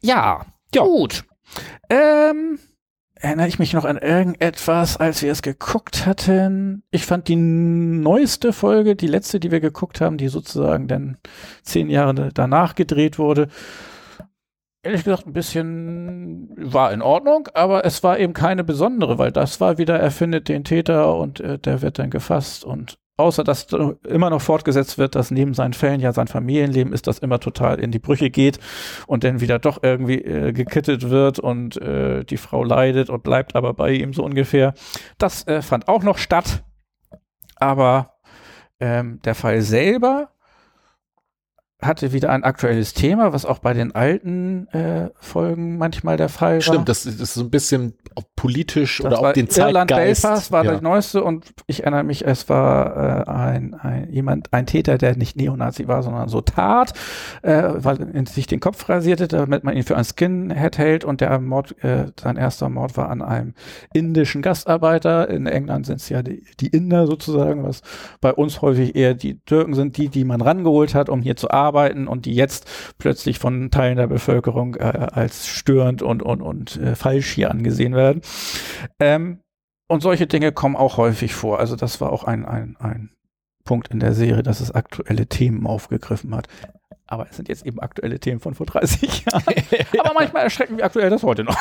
Ja, 0.00 0.46
ja. 0.74 0.82
gut. 0.82 1.24
Ähm, 1.88 2.58
erinnere 3.14 3.48
ich 3.48 3.58
mich 3.58 3.72
noch 3.72 3.84
an 3.84 3.98
irgendetwas, 3.98 4.96
als 4.96 5.22
wir 5.22 5.32
es 5.32 5.42
geguckt 5.42 6.06
hatten. 6.06 6.82
Ich 6.90 7.04
fand 7.04 7.28
die 7.28 7.36
neueste 7.36 8.52
Folge, 8.52 8.96
die 8.96 9.06
letzte, 9.06 9.40
die 9.40 9.50
wir 9.50 9.60
geguckt 9.60 10.00
haben, 10.00 10.18
die 10.18 10.28
sozusagen 10.28 10.88
dann 10.88 11.16
zehn 11.62 11.90
Jahre 11.90 12.30
danach 12.32 12.74
gedreht 12.74 13.18
wurde, 13.18 13.48
ehrlich 14.82 15.04
gesagt 15.04 15.26
ein 15.26 15.32
bisschen 15.32 16.50
war 16.56 16.92
in 16.92 17.02
Ordnung, 17.02 17.48
aber 17.54 17.84
es 17.84 18.02
war 18.02 18.18
eben 18.18 18.32
keine 18.32 18.64
besondere, 18.64 19.18
weil 19.18 19.32
das 19.32 19.60
war 19.60 19.78
wieder, 19.78 19.98
er 19.98 20.10
findet 20.10 20.48
den 20.48 20.64
Täter 20.64 21.16
und 21.16 21.40
äh, 21.40 21.58
der 21.58 21.82
wird 21.82 21.98
dann 21.98 22.10
gefasst 22.10 22.64
und 22.64 22.98
außer 23.16 23.42
dass 23.42 23.66
immer 24.06 24.30
noch 24.30 24.40
fortgesetzt 24.40 24.96
wird, 24.96 25.16
dass 25.16 25.30
neben 25.30 25.52
seinen 25.52 25.72
Fällen 25.72 26.00
ja 26.00 26.12
sein 26.12 26.28
Familienleben 26.28 26.92
ist, 26.92 27.08
das 27.08 27.18
immer 27.18 27.40
total 27.40 27.80
in 27.80 27.90
die 27.90 27.98
Brüche 27.98 28.30
geht 28.30 28.60
und 29.06 29.24
dann 29.24 29.40
wieder 29.40 29.58
doch 29.58 29.82
irgendwie 29.82 30.22
äh, 30.22 30.52
gekittet 30.52 31.10
wird 31.10 31.40
und 31.40 31.76
äh, 31.82 32.24
die 32.24 32.36
Frau 32.36 32.62
leidet 32.62 33.10
und 33.10 33.24
bleibt 33.24 33.56
aber 33.56 33.74
bei 33.74 33.90
ihm 33.90 34.12
so 34.12 34.24
ungefähr. 34.24 34.72
Das 35.18 35.46
äh, 35.48 35.62
fand 35.62 35.88
auch 35.88 36.04
noch 36.04 36.18
statt, 36.18 36.62
aber 37.56 38.14
ähm, 38.78 39.20
der 39.24 39.34
Fall 39.34 39.60
selber 39.62 40.30
hatte 41.80 42.12
wieder 42.12 42.30
ein 42.30 42.42
aktuelles 42.42 42.92
Thema, 42.92 43.32
was 43.32 43.44
auch 43.44 43.60
bei 43.60 43.72
den 43.72 43.94
alten 43.94 44.66
äh, 44.68 45.10
Folgen 45.20 45.78
manchmal 45.78 46.16
der 46.16 46.28
Fall 46.28 46.54
war. 46.54 46.60
Stimmt, 46.60 46.88
das, 46.88 47.06
ist 47.06 47.34
so 47.34 47.42
ein 47.42 47.50
bisschen 47.50 47.94
politisch 48.34 48.98
Das 48.98 49.06
oder 49.06 49.20
auch 49.20 49.32
den 49.32 49.46
Irland 49.46 49.90
Zeitgeist. 49.90 50.22
Belfast 50.22 50.50
war 50.50 50.64
ja. 50.64 50.72
das 50.72 50.80
neueste 50.80 51.22
und 51.22 51.46
ich 51.68 51.84
erinnere 51.84 52.02
mich, 52.02 52.26
es 52.26 52.48
war 52.48 53.26
äh, 53.28 53.30
ein, 53.30 53.74
ein 53.74 54.10
jemand, 54.10 54.52
ein 54.52 54.66
Täter, 54.66 54.98
der 54.98 55.16
nicht 55.16 55.36
Neonazi 55.36 55.86
war, 55.86 56.02
sondern 56.02 56.28
so 56.28 56.40
tat, 56.40 56.94
äh, 57.42 57.62
weil 57.76 58.12
er 58.12 58.26
sich 58.26 58.48
den 58.48 58.58
Kopf 58.58 58.88
rasierte, 58.88 59.28
damit 59.28 59.62
man 59.62 59.76
ihn 59.76 59.84
für 59.84 59.96
ein 59.96 60.04
Skinhead 60.04 60.78
hält 60.78 61.04
und 61.04 61.20
der 61.20 61.38
Mord, 61.38 61.76
äh, 61.84 62.06
sein 62.20 62.36
erster 62.36 62.68
Mord 62.68 62.96
war 62.96 63.08
an 63.08 63.22
einem 63.22 63.54
indischen 63.94 64.42
Gastarbeiter. 64.42 65.30
In 65.30 65.46
England 65.46 65.86
sind 65.86 66.00
es 66.00 66.08
ja 66.08 66.24
die, 66.24 66.42
die 66.58 66.68
Inder 66.68 67.06
sozusagen, 67.06 67.62
was 67.62 67.82
bei 68.20 68.32
uns 68.32 68.62
häufig 68.62 68.96
eher 68.96 69.14
die 69.14 69.38
Türken 69.44 69.74
sind, 69.74 69.96
die, 69.96 70.08
die 70.08 70.24
man 70.24 70.40
rangeholt 70.40 70.96
hat, 70.96 71.08
um 71.08 71.22
hier 71.22 71.36
zu 71.36 71.52
arbeiten 71.52 71.67
und 72.08 72.26
die 72.26 72.34
jetzt 72.34 72.68
plötzlich 72.98 73.38
von 73.38 73.70
Teilen 73.70 73.96
der 73.96 74.06
Bevölkerung 74.06 74.74
äh, 74.76 75.08
als 75.12 75.46
störend 75.46 76.02
und, 76.02 76.22
und, 76.22 76.42
und 76.42 76.76
äh, 76.76 76.94
falsch 76.94 77.32
hier 77.32 77.50
angesehen 77.50 77.94
werden. 77.94 78.22
Ähm, 78.98 79.40
und 79.88 80.02
solche 80.02 80.26
Dinge 80.26 80.52
kommen 80.52 80.76
auch 80.76 80.98
häufig 80.98 81.34
vor. 81.34 81.58
Also 81.58 81.74
das 81.74 82.00
war 82.00 82.12
auch 82.12 82.24
ein, 82.24 82.44
ein, 82.44 82.76
ein 82.78 83.10
Punkt 83.64 83.88
in 83.88 84.00
der 84.00 84.14
Serie, 84.14 84.42
dass 84.42 84.60
es 84.60 84.70
aktuelle 84.70 85.26
Themen 85.26 85.66
aufgegriffen 85.66 86.34
hat. 86.34 86.48
Aber 87.10 87.26
es 87.30 87.36
sind 87.36 87.48
jetzt 87.48 87.64
eben 87.64 87.80
aktuelle 87.80 88.20
Themen 88.20 88.38
von 88.38 88.54
vor 88.54 88.66
30 88.66 89.24
Jahren. 89.26 89.42
Aber 89.98 90.12
manchmal 90.14 90.42
erschrecken, 90.44 90.76
wie 90.76 90.82
aktuell 90.82 91.08
das 91.08 91.22
heute 91.22 91.42
noch. 91.42 91.56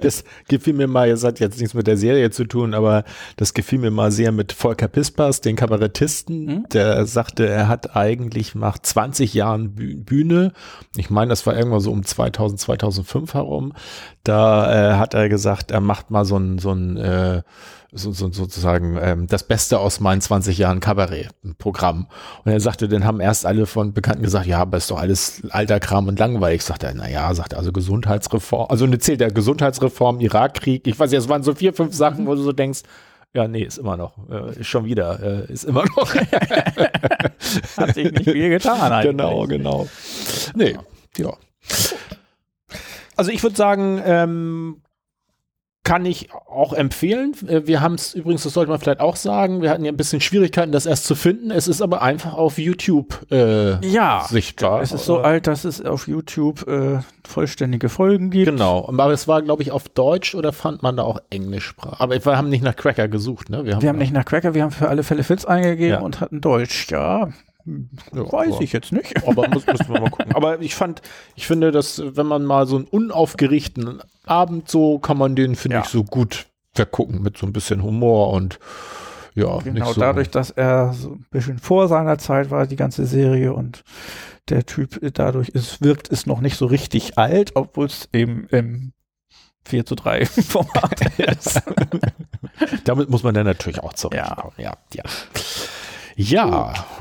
Das 0.00 0.24
gefiel 0.48 0.72
mir 0.74 0.86
mal, 0.86 1.10
das 1.10 1.22
hat 1.22 1.38
jetzt 1.38 1.58
nichts 1.60 1.74
mit 1.74 1.86
der 1.86 1.96
Serie 1.98 2.30
zu 2.30 2.44
tun, 2.46 2.72
aber 2.72 3.04
das 3.36 3.52
gefiel 3.52 3.78
mir 3.78 3.90
mal 3.90 4.10
sehr 4.10 4.32
mit 4.32 4.52
Volker 4.52 4.88
Pispers, 4.88 5.40
den 5.42 5.54
Kabarettisten, 5.56 6.44
Mhm. 6.46 6.66
der 6.72 7.04
sagte, 7.06 7.46
er 7.46 7.68
hat 7.68 7.94
eigentlich 7.94 8.54
nach 8.54 8.78
20 8.78 9.34
Jahren 9.34 9.74
Büh- 9.74 10.02
Bühne, 10.02 10.52
ich 10.96 11.10
meine, 11.10 11.28
das 11.28 11.46
war 11.46 11.54
irgendwann 11.56 11.80
so 11.80 11.92
um 11.92 12.02
2000, 12.04 12.58
2005 12.58 13.34
herum, 13.34 13.72
da 14.24 14.94
äh, 14.94 14.96
hat 14.96 15.12
er 15.14 15.28
gesagt, 15.28 15.70
er 15.70 15.80
macht 15.80 16.10
mal 16.10 16.24
so 16.24 16.36
ein, 16.38 16.58
so 16.58 16.72
ein 16.72 16.96
äh, 16.96 17.42
so, 17.92 18.10
so, 18.12 18.32
sozusagen 18.32 18.98
ähm, 19.00 19.26
das 19.26 19.46
Beste 19.46 19.78
aus 19.78 20.00
meinen 20.00 20.22
20 20.22 20.56
Jahren 20.56 20.80
Kabarett-Programm. 20.80 22.06
Und 22.44 22.52
er 22.52 22.58
sagte, 22.58 22.88
dann 22.88 23.04
haben 23.04 23.20
erst 23.20 23.44
alle 23.44 23.66
von 23.66 23.92
Bekannten 23.92 24.22
gesagt, 24.22 24.46
ja, 24.46 24.60
aber 24.60 24.78
ist 24.78 24.90
doch 24.90 24.98
alles 24.98 25.42
alter 25.50 25.78
Kram 25.78 26.08
und 26.08 26.18
langweilig. 26.18 26.62
Sagt 26.62 26.82
er, 26.84 26.94
naja, 26.94 27.32
sagt 27.34 27.52
er, 27.52 27.58
also 27.58 27.70
Gesundheitsreform, 27.70 28.66
also 28.70 28.86
eine 28.86 28.98
zählt 28.98 29.20
der 29.20 29.30
Gesundheitsreform, 29.30 30.20
Irakkrieg, 30.20 30.86
ich 30.86 30.98
weiß 30.98 31.10
nicht, 31.10 31.18
es 31.18 31.28
waren 31.28 31.42
so 31.42 31.54
vier, 31.54 31.74
fünf 31.74 31.94
Sachen, 31.94 32.26
wo 32.26 32.34
du 32.34 32.42
so 32.42 32.52
denkst, 32.52 32.80
ja, 33.34 33.48
nee, 33.48 33.62
ist 33.62 33.78
immer 33.78 33.96
noch, 33.96 34.14
äh, 34.30 34.60
ist 34.60 34.66
schon 34.66 34.84
wieder, 34.84 35.46
äh, 35.48 35.52
ist 35.52 35.64
immer 35.64 35.84
noch. 35.84 36.14
Hat 37.76 37.94
sich 37.94 38.10
nicht 38.10 38.24
viel 38.24 38.50
getan 38.50 38.92
eigentlich. 38.92 39.10
genau, 39.10 39.46
genau. 39.46 39.88
Nee, 40.54 40.76
ja. 41.16 41.32
Also 43.16 43.30
ich 43.30 43.42
würde 43.42 43.56
sagen, 43.56 44.02
ähm, 44.04 44.82
kann 45.84 46.06
ich 46.06 46.28
auch 46.32 46.72
empfehlen. 46.72 47.34
Äh, 47.48 47.66
Wir 47.66 47.80
haben 47.80 47.94
es 47.96 48.14
übrigens, 48.14 48.44
das 48.44 48.52
sollte 48.54 48.70
man 48.70 48.78
vielleicht 48.78 49.00
auch 49.00 49.16
sagen, 49.16 49.62
wir 49.62 49.70
hatten 49.70 49.84
ja 49.84 49.90
ein 49.90 49.96
bisschen 49.96 50.20
Schwierigkeiten, 50.20 50.70
das 50.70 50.86
erst 50.86 51.06
zu 51.06 51.14
finden. 51.16 51.50
Es 51.50 51.66
ist 51.66 51.82
aber 51.82 52.02
einfach 52.02 52.34
auf 52.34 52.56
YouTube 52.58 53.18
äh, 53.32 53.84
Ja, 53.84 54.24
sichtbar. 54.28 54.80
es 54.82 54.92
ist 54.92 55.04
so 55.06 55.18
Äh, 55.18 55.22
alt, 55.24 55.46
dass 55.48 55.64
es 55.64 55.84
auf 55.84 56.06
YouTube 56.06 56.66
äh, 56.68 57.00
vollständige 57.26 57.88
Folgen 57.88 58.30
gibt. 58.30 58.46
Genau, 58.50 58.86
aber 58.88 59.10
es 59.12 59.26
war, 59.26 59.42
glaube 59.42 59.62
ich, 59.62 59.72
auf 59.72 59.88
Deutsch 59.88 60.34
oder 60.36 60.52
fand 60.52 60.82
man 60.84 60.96
da 60.96 61.02
auch 61.02 61.18
Englischsprache? 61.30 62.00
Aber 62.00 62.14
wir 62.24 62.36
haben 62.36 62.48
nicht 62.48 62.62
nach 62.62 62.76
Cracker 62.76 63.08
gesucht, 63.08 63.50
ne? 63.50 63.64
Wir 63.64 63.74
haben 63.76 63.98
nicht 63.98 64.12
nach 64.12 64.24
Cracker, 64.24 64.54
wir 64.54 64.62
haben 64.62 64.70
für 64.70 64.88
alle 64.88 65.02
Fälle 65.02 65.24
Fits 65.24 65.44
eingegeben 65.46 65.98
Ja. 65.98 66.00
und 66.00 66.20
hatten 66.20 66.40
Deutsch. 66.40 66.88
Ja, 66.90 67.28
Ja, 67.66 68.32
weiß 68.32 68.52
aber- 68.54 68.62
ich 68.62 68.72
jetzt 68.72 68.92
nicht. 68.92 69.26
Aber 69.26 69.48
muss, 69.48 69.66
müssen 69.66 69.88
wir 69.88 70.00
mal 70.00 70.10
gucken. 70.10 70.34
Aber 70.34 70.60
ich 70.60 70.74
fand, 70.74 71.02
ich 71.34 71.46
finde, 71.46 71.70
dass 71.72 72.02
wenn 72.16 72.26
man 72.26 72.44
mal 72.44 72.66
so 72.66 72.76
einen 72.76 72.86
unaufgerichteten 72.86 74.00
Abend 74.24 74.68
so, 74.70 74.98
kann 74.98 75.18
man 75.18 75.34
den, 75.36 75.54
finde 75.56 75.76
Ja. 75.76 75.82
ich, 75.82 75.88
so 75.88 76.04
gut 76.04 76.46
vergucken 76.74 77.22
mit 77.22 77.36
so 77.36 77.46
ein 77.46 77.52
bisschen 77.52 77.82
Humor 77.82 78.30
und 78.32 78.58
ja, 79.34 79.58
Genau, 79.58 79.84
nicht 79.86 79.94
so. 79.94 80.00
dadurch, 80.00 80.30
dass 80.30 80.50
er 80.50 80.92
so 80.92 81.12
ein 81.12 81.26
bisschen 81.30 81.58
vor 81.58 81.88
seiner 81.88 82.18
Zeit 82.18 82.50
war, 82.50 82.66
die 82.66 82.76
ganze 82.76 83.06
Serie 83.06 83.52
und 83.54 83.82
der 84.48 84.66
Typ 84.66 84.98
dadurch 85.14 85.48
ist, 85.50 85.80
wirkt 85.82 86.10
es 86.12 86.26
noch 86.26 86.40
nicht 86.40 86.56
so 86.56 86.66
richtig 86.66 87.16
alt, 87.16 87.52
obwohl 87.54 87.86
es 87.86 88.08
eben 88.12 88.46
im 88.50 88.92
4 89.64 89.86
zu 89.86 89.94
3 89.94 90.26
Format 90.26 91.00
ist. 91.18 91.62
Damit 92.84 93.08
muss 93.08 93.22
man 93.22 93.34
dann 93.34 93.46
natürlich 93.46 93.80
auch 93.80 93.92
zurechtkommen. 93.94 94.52
Ja, 94.58 94.64
ja. 94.64 94.72
Ja, 94.94 95.02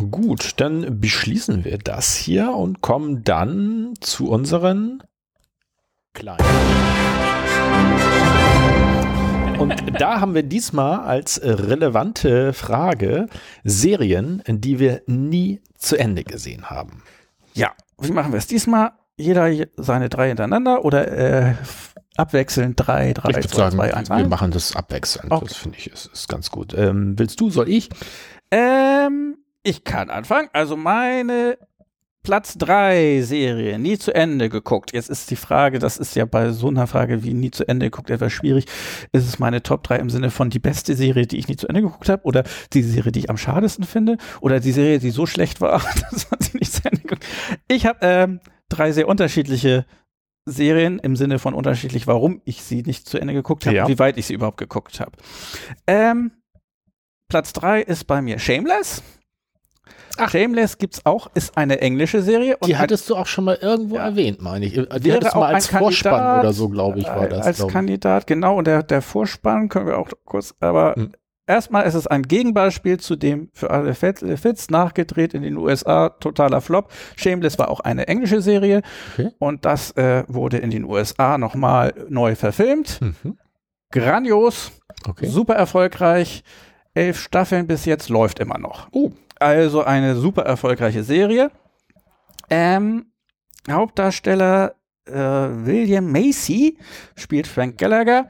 gut, 0.10 0.54
dann 0.60 1.00
beschließen 1.00 1.66
wir 1.66 1.78
das 1.78 2.16
hier 2.16 2.52
und 2.54 2.82
kommen 2.82 3.24
dann 3.24 3.94
zu 4.00 4.30
unseren 4.30 5.04
kleinen. 6.14 6.40
Und 9.60 9.76
da 10.00 10.20
haben 10.20 10.34
wir 10.34 10.44
diesmal 10.44 11.02
als 11.02 11.40
relevante 11.44 12.54
Frage 12.54 13.28
Serien, 13.64 14.42
die 14.48 14.80
wir 14.80 15.02
nie 15.06 15.62
zu 15.78 15.98
Ende 15.98 16.24
gesehen 16.24 16.70
haben. 16.70 17.04
Ja, 17.54 17.72
wie 18.00 18.12
machen 18.12 18.32
wir 18.32 18.38
es 18.40 18.48
diesmal? 18.48 18.94
Jeder 19.18 19.48
je- 19.48 19.68
seine 19.78 20.10
drei 20.10 20.30
hintereinander 20.30 20.84
oder 20.84 21.08
äh, 21.12 21.54
abwechselnd 22.16 22.74
drei, 22.78 23.14
drei, 23.14 23.30
Ich 23.40 23.48
zwei, 23.50 23.56
sagen, 23.56 23.76
zwei, 23.76 23.94
eins, 23.94 24.10
wir 24.10 24.28
machen 24.28 24.50
das 24.50 24.76
abwechselnd. 24.76 25.32
Okay. 25.32 25.46
Das 25.48 25.58
finde 25.58 25.78
ich 25.78 25.92
ist, 25.92 26.08
ist 26.08 26.28
ganz 26.28 26.50
gut. 26.50 26.74
Ähm, 26.74 27.20
willst 27.20 27.40
du, 27.40 27.52
soll 27.52 27.70
ich? 27.70 27.90
Ähm, 28.52 29.38
ich 29.64 29.84
kann 29.84 30.10
anfangen. 30.10 30.50
Also 30.54 30.76
meine 30.78 31.58
Platz 32.24 32.56
drei 32.56 33.22
Serie, 33.24 33.80
nie 33.80 33.98
zu 33.98 34.14
Ende 34.14 34.50
geguckt. 34.50 34.94
Jetzt 34.94 35.10
ist 35.10 35.32
die 35.32 35.36
Frage, 35.36 35.80
das 35.80 35.98
ist 35.98 36.16
ja 36.16 36.26
bei 36.26 36.52
so 36.52 36.68
einer 36.68 36.86
Frage 36.86 37.24
wie 37.24 37.34
nie 37.34 37.50
zu 37.50 37.68
Ende 37.68 37.88
geguckt 37.88 38.12
etwas 38.12 38.32
schwierig. 38.32 38.66
Ist 39.12 39.28
es 39.28 39.40
meine 39.40 39.64
Top 39.64 39.82
drei 39.84 39.96
im 39.96 40.12
Sinne 40.12 40.30
von 40.30 40.52
die 40.52 40.60
beste 40.60 40.94
Serie, 40.96 41.26
die 41.26 41.40
ich 41.40 41.48
nie 41.48 41.56
zu 41.56 41.68
Ende 41.68 41.82
geguckt 41.82 42.10
habe? 42.10 42.24
Oder 42.24 42.44
die 42.74 42.84
Serie, 42.84 43.12
die 43.12 43.20
ich 43.22 43.30
am 43.32 43.38
schadesten 43.38 43.86
finde? 43.86 44.18
Oder 44.40 44.60
die 44.60 44.72
Serie, 44.72 45.00
die 45.00 45.10
so 45.10 45.26
schlecht 45.26 45.62
war, 45.62 45.80
dass 46.12 46.30
man 46.30 46.40
sie 46.42 46.58
nicht 46.60 46.74
zu 46.74 46.82
Ende 46.86 47.02
geguckt 47.02 47.26
Ich 47.68 47.88
habe 47.88 47.98
ähm, 48.02 48.40
drei 48.70 48.92
sehr 48.92 49.08
unterschiedliche 49.08 49.86
Serien 50.46 51.00
im 51.00 51.16
Sinne 51.16 51.40
von 51.40 51.54
unterschiedlich, 51.56 52.06
warum 52.06 52.42
ich 52.46 52.62
sie 52.62 52.84
nicht 52.84 53.08
zu 53.08 53.18
Ende 53.20 53.34
geguckt 53.34 53.66
habe 53.66 53.76
Ja. 53.78 53.86
und 53.86 53.90
wie 53.92 54.00
weit 54.00 54.18
ich 54.18 54.28
sie 54.28 54.34
überhaupt 54.36 54.58
geguckt 54.58 55.00
habe. 55.00 55.12
Ähm, 55.88 56.32
Platz 57.32 57.54
drei 57.54 57.82
ist 57.82 58.08
bei 58.08 58.22
mir 58.22 58.40
Shameless. 58.40 59.02
Shameless 60.30 60.78
gibt's 60.78 61.06
auch, 61.06 61.32
ist 61.34 61.58
eine 61.58 61.80
englische 61.80 62.22
Serie. 62.22 62.58
Die 62.66 62.76
hat 62.76 62.84
hattest 62.84 63.10
du 63.10 63.16
auch 63.16 63.26
schon 63.26 63.46
mal 63.46 63.58
irgendwo 63.62 63.96
Ja. 63.96 64.04
erwähnt, 64.08 64.42
meine 64.42 64.66
ich. 64.66 64.74
Die 64.74 64.80
Wäre 65.06 65.16
hattest 65.16 65.34
du 65.34 65.38
auch 65.38 65.42
mal 65.44 65.54
als 65.56 65.68
Vorspann 65.68 66.12
Kandidat, 66.12 66.40
oder 66.42 66.54
so, 66.54 66.68
glaube 66.68 67.00
ich, 67.00 67.06
war 67.08 67.28
das. 67.30 67.46
als 67.48 67.58
glaub 67.58 67.70
ich. 67.70 67.74
Kandidat, 67.74 68.28
genau. 68.28 68.58
Und 68.58 68.68
der, 68.68 68.84
der 68.84 69.02
Vorspann 69.02 69.70
können 69.70 69.88
wir 69.88 69.98
auch 69.98 70.10
kurz, 70.26 70.54
aber 70.60 70.96
Hm. 70.98 71.14
erstmal 71.48 71.86
ist 71.86 71.94
es 71.94 72.06
ein 72.06 72.24
Gegenbeispiel 72.24 73.00
zu 73.00 73.16
dem 73.16 73.50
für 73.54 73.72
alle 73.72 73.96
Fits 73.96 74.70
nachgedreht 74.70 75.34
in 75.34 75.44
den 75.44 75.56
USA, 75.56 76.10
totaler 76.10 76.60
Flop. 76.60 76.92
Shameless 77.16 77.58
war 77.58 77.70
auch 77.70 77.80
eine 77.80 78.10
englische 78.10 78.42
Serie 78.42 78.82
Okay. 79.14 79.30
und 79.40 79.64
das 79.64 79.92
äh, 79.92 80.26
wurde 80.28 80.58
in 80.58 80.70
den 80.72 80.84
USA 80.84 81.38
nochmal 81.38 81.94
neu 82.10 82.36
verfilmt. 82.36 83.00
Mhm. 83.02 83.38
Grandios, 83.92 84.72
Okay. 85.08 85.26
super 85.28 85.56
erfolgreich. 85.56 86.44
Elf 86.94 87.20
Staffeln 87.20 87.68
bis 87.68 87.86
jetzt 87.86 88.10
läuft 88.10 88.40
immer 88.40 88.58
noch. 88.58 88.88
Oh. 88.92 89.12
Also 89.40 89.84
eine 89.84 90.16
super 90.16 90.44
erfolgreiche 90.44 91.04
Serie. 91.04 91.50
Ähm, 92.50 93.08
Hauptdarsteller 93.70 94.76
äh, 95.06 95.14
William 95.14 96.12
Macy 96.12 96.78
spielt 97.16 97.48
Frank 97.48 97.78
Gallagher. 97.78 98.30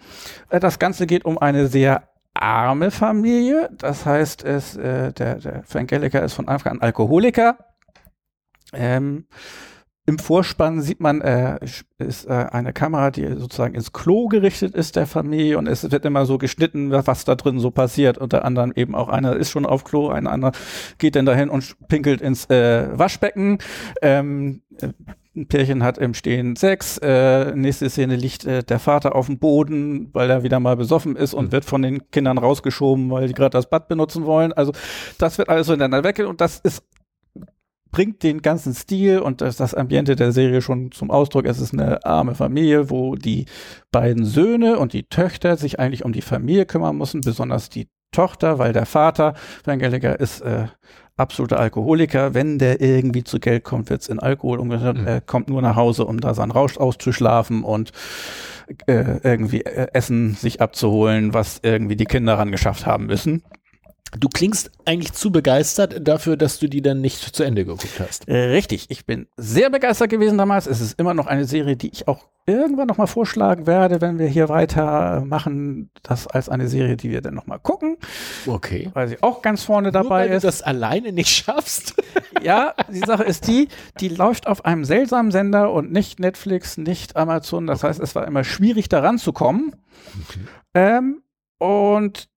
Äh, 0.50 0.60
das 0.60 0.80
Ganze 0.80 1.08
geht 1.08 1.26
um 1.26 1.38
eine 1.38 1.68
sehr 1.68 2.08
arme 2.34 2.92
Familie. 2.92 3.70
Das 3.78 4.06
heißt, 4.06 4.44
es, 4.44 4.78
äh, 4.78 5.12
der, 5.14 5.36
der 5.36 5.64
Frank 5.64 5.90
Gallagher 5.90 6.24
ist 6.24 6.34
von 6.34 6.48
Anfang 6.48 6.74
an 6.74 6.82
Alkoholiker. 6.82 7.58
Ähm, 8.74 9.26
Im 10.08 10.18
Vorspann 10.18 10.82
sieht 10.82 11.00
man, 11.00 11.22
äh, 11.22 11.60
ist 12.00 12.26
äh, 12.26 12.32
eine 12.32 12.74
Kamera, 12.74 13.12
die 13.12 13.28
sozusagen 13.38 13.76
ins 13.76 13.94
Klo 13.94 14.28
gerichtet 14.28 14.74
ist 14.74 14.96
der 14.96 15.06
Familie 15.06 15.60
und 15.60 15.68
es 15.68 15.92
wird 15.92 16.06
immer 16.06 16.26
so 16.26 16.40
geschnitten, 16.40 16.92
was 16.92 17.24
da 17.24 17.36
drin 17.36 17.60
so 17.60 17.70
passiert. 17.70 18.18
Unter 18.18 18.44
anderem 18.44 18.74
eben 18.76 18.96
auch 18.96 19.10
einer 19.10 19.36
ist 19.36 19.52
schon 19.52 19.66
auf 19.66 19.84
Klo, 19.84 20.10
ein 20.10 20.26
anderer 20.26 20.54
geht 20.98 21.16
dann 21.16 21.28
dahin 21.28 21.50
und 21.50 21.76
pinkelt 21.88 22.20
ins 22.20 22.50
äh, 22.50 22.88
Waschbecken. 22.98 23.60
Ähm, 24.02 24.64
äh, 24.82 24.90
ein 25.36 25.48
Pärchen 25.48 25.84
hat 25.84 25.98
im 25.98 26.14
Stehen 26.14 26.56
Sex. 26.56 26.98
Äh, 26.98 27.56
nächste 27.56 27.90
Szene 27.90 28.16
liegt 28.16 28.44
äh, 28.44 28.64
der 28.64 28.80
Vater 28.80 29.16
auf 29.16 29.28
dem 29.28 29.38
Boden, 29.38 30.10
weil 30.14 30.30
er 30.30 30.44
wieder 30.44 30.60
mal 30.60 30.76
besoffen 30.76 31.16
ist 31.16 31.34
und 31.34 31.52
wird 31.52 31.64
von 31.64 31.84
den 31.84 32.10
Kindern 32.12 32.38
rausgeschoben, 32.40 33.10
weil 33.12 33.28
die 33.28 33.34
gerade 33.34 33.52
das 33.52 33.70
Bad 33.70 33.88
benutzen 33.88 34.26
wollen. 34.26 34.52
Also 34.52 34.74
das 35.20 35.38
wird 35.38 35.48
alles 35.48 35.68
so 35.68 35.74
ineinander 35.74 36.04
weg 36.04 36.20
und 36.20 36.42
das 36.42 36.60
ist 36.60 36.84
bringt 37.92 38.24
den 38.24 38.42
ganzen 38.42 38.74
Stil 38.74 39.20
und 39.20 39.42
das, 39.42 39.58
das 39.58 39.74
Ambiente 39.74 40.16
der 40.16 40.32
Serie 40.32 40.62
schon 40.62 40.92
zum 40.92 41.12
Ausdruck. 41.12 41.46
Es 41.46 41.60
ist 41.60 41.74
eine 41.74 42.04
arme 42.06 42.36
Familie, 42.36 42.90
wo 42.90 43.16
die 43.16 43.46
beiden 43.92 44.26
Söhne 44.26 44.80
und 44.80 44.94
die 44.94 45.04
Töchter 45.04 45.58
sich 45.58 45.80
eigentlich 45.80 46.06
um 46.06 46.14
die 46.14 46.22
Familie 46.22 46.66
kümmern 46.66 46.98
müssen, 46.98 47.22
besonders 47.22 47.70
die 47.70 47.88
Tochter, 48.12 48.60
weil 48.60 48.74
der 48.74 48.86
Vater, 48.86 49.36
Van 49.64 49.80
Gallagher, 49.80 50.20
ist 50.20 50.42
äh, 50.42 50.68
absoluter 51.18 51.60
Alkoholiker. 51.60 52.34
Wenn 52.34 52.60
der 52.60 52.82
irgendwie 52.82 53.24
zu 53.24 53.40
Geld 53.40 53.64
kommt, 53.64 53.90
wird's 53.90 54.08
in 54.08 54.20
Alkohol 54.20 54.60
umgehört. 54.60 54.98
Mhm. 54.98 55.08
Er 55.08 55.22
kommt 55.22 55.50
nur 55.50 55.62
nach 55.62 55.76
Hause, 55.76 56.06
um 56.06 56.20
da 56.20 56.34
seinen 56.34 56.52
Rausch 56.52 56.78
auszuschlafen 56.78 57.64
und 57.64 57.92
äh, 58.88 59.20
irgendwie 59.24 59.62
äh, 59.62 59.88
Essen 59.94 60.36
sich 60.36 60.62
abzuholen, 60.62 61.34
was 61.34 61.60
irgendwie 61.64 61.96
die 61.96 62.06
Kinder 62.06 62.38
ran 62.38 62.52
geschafft 62.52 62.86
haben 62.86 63.06
müssen. 63.06 63.44
Du 64.20 64.28
klingst 64.28 64.72
eigentlich 64.86 65.14
zu 65.14 65.32
begeistert 65.32 66.08
dafür, 66.08 66.36
dass 66.36 66.60
du 66.60 66.68
die 66.68 66.82
dann 66.82 67.00
nicht 67.02 67.34
zu 67.36 67.44
Ende 67.44 67.64
geguckt 67.66 68.00
hast. 68.00 68.28
Äh, 68.28 68.36
Richtig, 68.50 68.88
ich 68.90 69.06
bin 69.06 69.28
sehr 69.38 69.70
begeistert 69.70 70.10
gewesen 70.10 70.38
damals. 70.38 70.68
Es 70.68 70.82
ist 70.82 71.00
immer 71.00 71.14
noch 71.14 71.28
eine 71.28 71.46
Serie, 71.46 71.78
die 71.78 71.90
ich 71.92 72.08
auch 72.10 72.26
irgendwann 72.46 72.88
noch 72.88 72.98
mal 72.98 73.08
vorschlagen 73.08 73.68
werde, 73.68 74.02
wenn 74.02 74.20
wir 74.20 74.28
hier 74.28 74.50
weitermachen, 74.50 75.90
das 76.04 76.28
als 76.28 76.50
eine 76.50 76.68
Serie, 76.68 76.98
die 76.98 77.10
wir 77.12 77.22
dann 77.22 77.36
noch 77.36 77.48
mal 77.48 77.60
gucken, 77.60 77.98
Okay. 78.48 78.90
weil 78.94 79.08
sie 79.08 79.22
auch 79.22 79.42
ganz 79.42 79.64
vorne 79.64 79.92
dabei 79.92 80.26
Nur 80.26 80.30
weil 80.30 80.30
ist. 80.38 80.44
du 80.44 80.48
das 80.48 80.62
alleine 80.62 81.12
nicht 81.12 81.30
schaffst. 81.30 81.96
Ja, 82.42 82.74
die 82.92 82.98
Sache 82.98 83.22
ist 83.24 83.46
die, 83.48 83.68
die 84.00 84.08
läuft 84.08 84.48
auf 84.48 84.66
einem 84.66 84.84
seltsamen 84.84 85.32
Sender 85.32 85.72
und 85.72 85.92
nicht 85.92 86.20
Netflix, 86.20 86.76
nicht 86.76 87.16
Amazon. 87.16 87.68
Das 87.68 87.84
heißt, 87.84 88.00
es 88.00 88.16
war 88.16 88.26
immer 88.26 88.44
schwierig, 88.44 88.90
da 88.90 89.02
ranzukommen. 89.02 89.76
Ähm, 90.74 91.22
und 91.60 92.30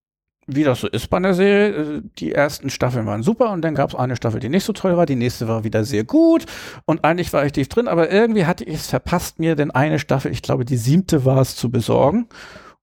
wie 0.47 0.63
das 0.63 0.79
so 0.79 0.87
ist 0.87 1.09
bei 1.09 1.17
einer 1.17 1.33
Serie, 1.33 1.69
äh, 1.69 2.01
die 2.19 2.31
ersten 2.31 2.69
Staffeln 2.69 3.05
waren 3.05 3.23
super 3.23 3.51
und 3.51 3.61
dann 3.61 3.75
gab 3.75 3.89
es 3.89 3.95
eine 3.95 4.15
Staffel, 4.15 4.39
die 4.39 4.49
nicht 4.49 4.63
so 4.63 4.73
toll 4.73 4.97
war, 4.97 5.05
die 5.05 5.15
nächste 5.15 5.47
war 5.47 5.63
wieder 5.63 5.83
sehr 5.83 6.03
gut 6.03 6.45
und 6.85 7.03
eigentlich 7.03 7.33
war 7.33 7.45
ich 7.45 7.51
tief 7.51 7.67
drin, 7.67 7.87
aber 7.87 8.11
irgendwie 8.11 8.45
hatte 8.45 8.63
ich 8.63 8.75
es 8.75 8.87
verpasst, 8.87 9.39
mir 9.39 9.55
denn 9.55 9.71
eine 9.71 9.99
Staffel, 9.99 10.31
ich 10.31 10.41
glaube 10.41 10.65
die 10.65 10.77
siebte 10.77 11.25
war 11.25 11.41
es, 11.41 11.55
zu 11.55 11.69
besorgen. 11.69 12.27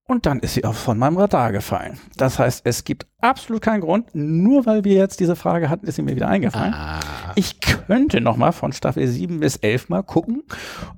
Und 0.04 0.26
dann 0.26 0.40
ist 0.40 0.54
sie 0.54 0.64
auch 0.64 0.74
von 0.74 0.98
meinem 0.98 1.16
Radar 1.16 1.52
gefallen. 1.52 1.98
Das 2.16 2.38
heißt, 2.38 2.62
es 2.66 2.84
gibt 2.84 3.06
absolut 3.20 3.62
keinen 3.62 3.80
Grund, 3.80 4.10
nur 4.14 4.66
weil 4.66 4.84
wir 4.84 4.94
jetzt 4.94 5.20
diese 5.20 5.36
Frage 5.36 5.70
hatten, 5.70 5.86
ist 5.86 5.94
sie 5.94 6.02
mir 6.02 6.16
wieder 6.16 6.28
eingefallen. 6.28 6.74
Ah. 6.74 7.00
Ich 7.36 7.60
könnte 7.60 8.20
noch 8.20 8.36
mal 8.36 8.52
von 8.52 8.72
Staffel 8.72 9.06
7 9.06 9.40
bis 9.40 9.56
11 9.56 9.88
mal 9.88 10.02
gucken, 10.02 10.42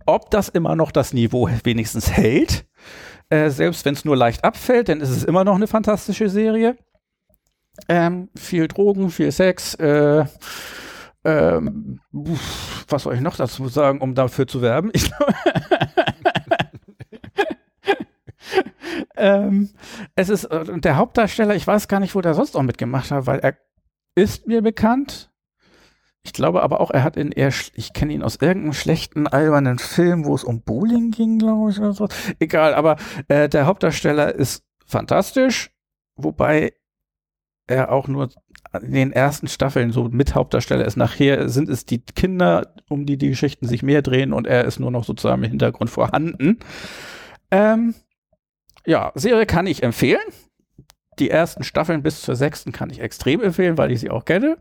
ob 0.07 0.31
das 0.31 0.49
immer 0.49 0.75
noch 0.75 0.91
das 0.91 1.13
Niveau 1.13 1.49
wenigstens 1.63 2.11
hält. 2.11 2.67
Äh, 3.31 3.51
selbst 3.51 3.85
wenn 3.85 3.95
es 3.95 4.05
nur 4.05 4.17
leicht 4.17 4.45
abfällt, 4.45 4.89
dann 4.89 5.01
ist 5.01 5.11
es 5.11 5.25
immer 5.25 5.45
noch 5.45 5.55
eine 5.55 5.67
fantastische 5.67 6.29
Serie. 6.29 6.77
Ähm, 7.89 8.29
viel 8.37 8.69
Drogen, 8.69 9.11
viel 9.11 9.33
Sex. 9.33 9.75
Äh, 9.75 10.27
ähm, 11.25 12.01
was 12.89 13.05
soll 13.05 13.15
ich 13.15 13.21
noch 13.21 13.37
dazu 13.37 13.69
sagen, 13.69 14.01
um 14.01 14.15
dafür 14.15 14.47
zu 14.47 14.61
werben? 14.61 14.91
Ich 14.93 15.11
ähm, 19.17 19.71
es 20.15 20.29
ist 20.29 20.45
äh, 20.45 20.79
der 20.79 20.97
Hauptdarsteller, 20.97 21.55
ich 21.55 21.67
weiß 21.67 21.89
gar 21.89 22.01
nicht, 22.01 22.15
wo 22.15 22.21
der 22.21 22.35
sonst 22.35 22.57
auch 22.57 22.63
mitgemacht 22.63 23.11
hat, 23.11 23.27
weil 23.27 23.41
er 23.41 23.57
ist 24.15 24.47
mir 24.47 24.63
bekannt. 24.63 25.31
Ich 26.25 26.33
glaube 26.33 26.63
aber 26.63 26.81
auch, 26.81 26.91
er 26.91 27.05
hat 27.05 27.17
in 27.17 27.33
eher, 27.33 27.53
ich 27.75 27.93
kenne 27.93 28.15
ihn 28.15 28.23
aus 28.23 28.37
irgendeinem 28.37 28.73
schlechten, 28.73 29.27
albernen 29.27 29.79
Film, 29.79 30.25
wo 30.25 30.35
es 30.35 30.43
um 30.43 30.63
Bowling 30.63 31.11
ging, 31.11 31.39
glaube 31.39 31.71
ich, 31.71 31.79
oder 31.79 31.93
so. 31.93 32.09
Egal, 32.39 32.75
aber 32.75 32.97
äh, 33.29 33.49
der 33.49 33.67
Hauptdarsteller 33.67 34.35
ist 34.35 34.65
fantastisch, 34.87 35.71
wobei 36.17 36.73
er 37.67 37.93
auch 37.93 38.09
nur 38.09 38.31
in 38.83 38.93
den 38.93 39.13
ersten 39.13 39.49
Staffeln 39.49 39.93
so 39.93 40.05
mit 40.05 40.35
Hauptdarsteller 40.35 40.85
ist. 40.85 40.97
Nachher 40.97 41.49
sind 41.49 41.69
es 41.69 41.85
die 41.85 42.01
Kinder, 42.01 42.75
um 42.89 43.07
die 43.07 43.19
die 43.19 43.29
Geschichten 43.29 43.69
sich 43.69 43.83
mehr 43.83 44.03
drehen 44.03 44.33
und 44.33 44.47
er 44.47 44.65
ist 44.65 44.81
nur 44.81 44.91
noch 44.91 45.05
sozusagen 45.05 45.45
im 45.45 45.51
Hintergrund 45.51 45.91
vorhanden. 45.91 46.59
Ähm, 47.51 47.95
ja, 48.87 49.13
Serie 49.15 49.47
kann 49.47 49.67
ich 49.67 49.83
empfehlen. 49.83 50.23
Die 51.19 51.31
ersten 51.31 51.63
Staffeln 51.63 52.03
bis 52.03 52.23
zur 52.23 52.35
sechsten 52.35 52.73
kann 52.73 52.91
ich 52.91 53.01
extrem 53.01 53.41
empfehlen, 53.41 53.79
weil 53.79 53.93
ich 53.93 54.01
sie 54.01 54.11
auch 54.11 54.25
kenne. 54.25 54.59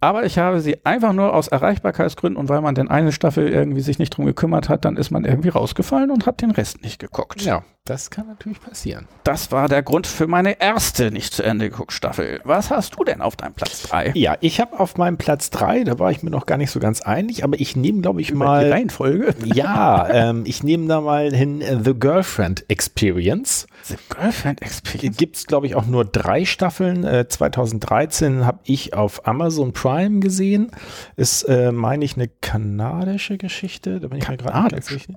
Aber 0.00 0.24
ich 0.24 0.38
habe 0.38 0.60
sie 0.60 0.84
einfach 0.84 1.12
nur 1.12 1.34
aus 1.34 1.48
Erreichbarkeitsgründen 1.48 2.38
und 2.40 2.48
weil 2.48 2.60
man 2.60 2.76
denn 2.76 2.88
eine 2.88 3.10
Staffel 3.10 3.48
irgendwie 3.48 3.80
sich 3.80 3.98
nicht 3.98 4.10
drum 4.10 4.26
gekümmert 4.26 4.68
hat, 4.68 4.84
dann 4.84 4.96
ist 4.96 5.10
man 5.10 5.24
irgendwie 5.24 5.48
rausgefallen 5.48 6.10
und 6.12 6.24
hat 6.24 6.40
den 6.40 6.52
Rest 6.52 6.82
nicht 6.82 7.00
geguckt. 7.00 7.42
Ja, 7.42 7.64
das 7.84 8.10
kann 8.10 8.28
natürlich 8.28 8.60
passieren. 8.60 9.08
Das 9.24 9.50
war 9.50 9.68
der 9.68 9.82
Grund 9.82 10.06
für 10.06 10.28
meine 10.28 10.60
erste 10.60 11.10
nicht 11.10 11.34
zu 11.34 11.42
Ende 11.42 11.68
geguckt 11.70 11.92
Staffel. 11.92 12.40
Was 12.44 12.70
hast 12.70 12.94
du 12.96 13.02
denn 13.02 13.20
auf 13.20 13.34
deinem 13.34 13.54
Platz 13.54 13.82
3? 13.82 14.12
Ja, 14.14 14.36
ich 14.40 14.60
habe 14.60 14.78
auf 14.78 14.96
meinem 14.98 15.16
Platz 15.16 15.50
drei, 15.50 15.82
da 15.82 15.98
war 15.98 16.12
ich 16.12 16.22
mir 16.22 16.30
noch 16.30 16.46
gar 16.46 16.58
nicht 16.58 16.70
so 16.70 16.78
ganz 16.78 17.00
einig, 17.00 17.42
aber 17.42 17.58
ich 17.58 17.74
nehme, 17.74 18.00
glaube 18.00 18.20
ich, 18.20 18.28
Die 18.28 18.34
mal. 18.34 18.70
Reihenfolge? 18.70 19.34
Ja, 19.44 20.08
ähm, 20.10 20.44
ich 20.46 20.62
nehme 20.62 20.86
da 20.86 21.00
mal 21.00 21.34
hin 21.34 21.60
äh, 21.60 21.78
The 21.82 21.94
Girlfriend 21.94 22.64
Experience. 22.68 23.66
The 23.88 23.96
Girlfriend 24.08 24.62
Experience. 24.62 25.16
Gibt 25.16 25.36
es, 25.36 25.46
glaube 25.46 25.66
ich, 25.66 25.74
auch 25.74 25.86
nur 25.86 26.04
drei 26.04 26.44
Staffeln. 26.44 27.04
Äh, 27.04 27.26
2013 27.28 28.44
habe 28.44 28.60
ich 28.64 28.94
auf 28.94 29.26
Amazon 29.26 29.72
Prime 29.72 30.20
gesehen. 30.20 30.70
Ist, 31.16 31.42
äh, 31.44 31.72
meine 31.72 32.04
ich, 32.04 32.16
eine 32.16 32.28
kanadische 32.28 33.38
Geschichte. 33.38 34.00
Da 34.00 34.08
bin 34.08 34.18
ich 34.18 34.28
mir 34.28 34.36
gerade 34.36 34.62
nicht 34.62 34.72
ganz 34.72 34.86
sicher. 34.88 35.14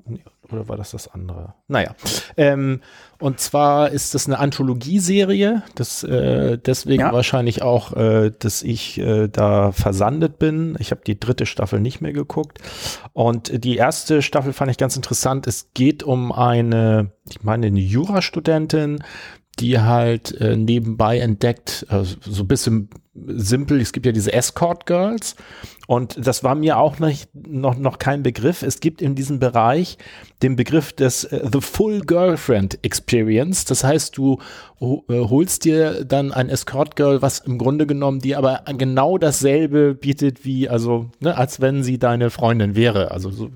Oder 0.52 0.68
war 0.68 0.78
das 0.78 0.92
das 0.92 1.08
andere? 1.08 1.54
Naja. 1.68 1.96
Ähm, 2.38 2.82
und 3.20 3.40
zwar 3.40 3.90
ist 3.92 4.16
das 4.16 4.26
eine 4.28 4.40
Anthologieserie. 4.40 5.64
Das, 5.76 6.04
äh, 6.04 6.58
deswegen 6.58 7.02
Ja. 7.02 7.14
wahrscheinlich 7.14 7.62
auch, 7.62 7.94
äh, 7.96 8.32
dass 8.38 8.64
ich 8.64 9.00
äh, 9.00 9.28
da 9.28 9.72
versandet 9.72 10.40
bin. 10.40 10.76
Ich 10.80 10.92
habe 10.92 11.02
die 11.06 11.20
dritte 11.20 11.46
Staffel 11.46 11.80
nicht 11.80 12.02
mehr 12.02 12.14
geguckt. 12.14 12.60
Und 13.14 13.64
die 13.64 13.76
erste 13.78 14.22
Staffel 14.22 14.54
fand 14.54 14.72
ich 14.72 14.78
ganz 14.78 14.96
interessant. 14.96 15.48
Es 15.48 15.70
geht 15.74 16.04
um 16.04 16.32
eine, 16.32 17.12
ich 17.30 17.44
meine, 17.44 17.68
eine 17.68 17.80
Jurastudentin, 17.80 19.04
die 19.60 19.80
halt 19.80 20.40
äh, 20.42 20.56
nebenbei 20.56 21.20
entdeckt, 21.20 21.86
äh, 21.90 22.04
so 22.04 22.44
ein 22.44 22.48
bisschen 22.48 22.90
simpel, 23.14 23.82
es 23.82 23.92
gibt 23.92 24.06
ja 24.06 24.12
diese 24.12 24.32
Escort 24.32 24.86
Girls 24.86 25.36
und 25.88 26.26
das 26.26 26.44
war 26.44 26.56
mir 26.56 26.78
auch 26.78 27.00
nicht, 27.00 27.30
noch, 27.34 27.78
noch 27.78 28.00
kein 28.00 28.24
Begriff. 28.24 28.62
Es 28.62 28.80
gibt 28.80 29.02
in 29.02 29.16
diesem 29.16 29.40
Bereich 29.40 29.98
den 30.42 30.56
Begriff 30.56 30.94
des 30.94 31.26
äh, 31.26 31.46
The 31.52 31.60
Full 31.60 32.02
Girlfriend 32.02 32.80
Experience. 32.84 33.66
Das 33.66 33.84
heißt, 33.84 34.18
du 34.18 34.40
äh, 34.80 34.86
holst 35.10 35.66
dir 35.66 36.06
dann 36.06 36.32
ein 36.32 36.48
Escort 36.48 36.96
Girl, 36.96 37.22
was 37.22 37.40
im 37.40 37.58
Grunde 37.58 37.86
genommen 37.86 38.20
dir 38.20 38.38
aber 38.38 38.64
genau 38.78 39.18
dasselbe 39.18 39.94
bietet 39.94 40.46
wie, 40.46 40.70
also, 40.70 41.10
ne, 41.20 41.38
als 41.38 41.60
wenn 41.60 41.84
sie 41.84 42.00
deine 42.00 42.30
Freundin 42.30 42.76
wäre. 42.76 43.12
Also 43.12 43.30
so, 43.30 43.50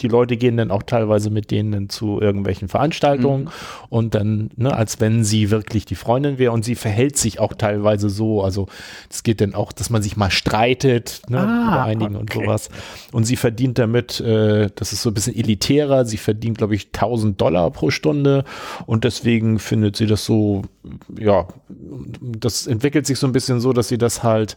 die 0.00 0.08
Leute 0.08 0.36
gehen 0.36 0.56
dann 0.56 0.70
auch 0.70 0.82
teilweise 0.82 1.30
mit 1.30 1.50
denen 1.50 1.88
zu 1.88 2.20
irgendwelchen 2.20 2.68
Veranstaltungen 2.68 3.50
und 3.88 4.14
dann, 4.14 4.50
ne, 4.56 4.74
als 4.74 5.00
wenn 5.00 5.24
sie 5.24 5.50
wirklich 5.50 5.84
die 5.84 5.94
Freundin 5.94 6.38
wäre 6.38 6.52
und 6.52 6.64
sie 6.64 6.74
verhält 6.74 7.16
sich 7.16 7.38
auch 7.40 7.54
teilweise 7.54 8.08
so. 8.08 8.42
Also 8.42 8.66
es 9.10 9.22
geht 9.22 9.40
dann 9.40 9.54
auch, 9.54 9.72
dass 9.72 9.90
man 9.90 10.02
sich 10.02 10.16
mal 10.16 10.30
streitet, 10.30 11.22
ne, 11.28 11.38
Ah, 11.38 11.68
über 11.68 11.82
einigen 11.84 12.16
und 12.16 12.30
okay. 12.30 12.44
sowas. 12.44 12.68
Und 13.12 13.24
sie 13.24 13.36
verdient 13.36 13.78
damit, 13.78 14.20
äh, 14.20 14.70
das 14.74 14.92
ist 14.92 15.02
so 15.02 15.10
ein 15.10 15.14
bisschen 15.14 15.36
elitärer, 15.36 16.04
sie 16.04 16.16
verdient, 16.16 16.58
glaube 16.58 16.74
ich, 16.74 16.86
1000 16.86 17.40
Dollar 17.40 17.70
pro 17.70 17.90
Stunde 17.90 18.44
und 18.86 19.04
deswegen 19.04 19.58
findet 19.58 19.96
sie 19.96 20.06
das 20.06 20.24
so, 20.24 20.62
ja, 21.18 21.46
das 21.68 22.66
entwickelt 22.66 23.06
sich 23.06 23.18
so 23.18 23.26
ein 23.26 23.32
bisschen 23.32 23.60
so, 23.60 23.72
dass 23.72 23.88
sie 23.88 23.98
das 23.98 24.22
halt 24.22 24.56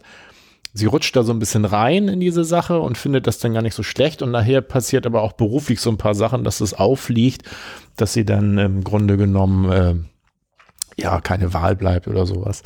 sie 0.74 0.86
rutscht 0.86 1.16
da 1.16 1.22
so 1.22 1.32
ein 1.32 1.38
bisschen 1.38 1.64
rein 1.64 2.08
in 2.08 2.20
diese 2.20 2.44
Sache 2.44 2.80
und 2.80 2.98
findet 2.98 3.26
das 3.26 3.38
dann 3.38 3.54
gar 3.54 3.62
nicht 3.62 3.74
so 3.74 3.82
schlecht. 3.82 4.22
Und 4.22 4.30
nachher 4.30 4.60
passiert 4.60 5.06
aber 5.06 5.22
auch 5.22 5.32
beruflich 5.32 5.80
so 5.80 5.90
ein 5.90 5.98
paar 5.98 6.14
Sachen, 6.14 6.44
dass 6.44 6.60
es 6.60 6.74
auffliegt, 6.74 7.42
dass 7.96 8.12
sie 8.12 8.24
dann 8.24 8.58
im 8.58 8.84
Grunde 8.84 9.16
genommen 9.16 9.70
äh, 9.70 9.94
ja 10.98 11.20
keine 11.20 11.54
Wahl 11.54 11.76
bleibt 11.76 12.08
oder 12.08 12.26
sowas. 12.26 12.62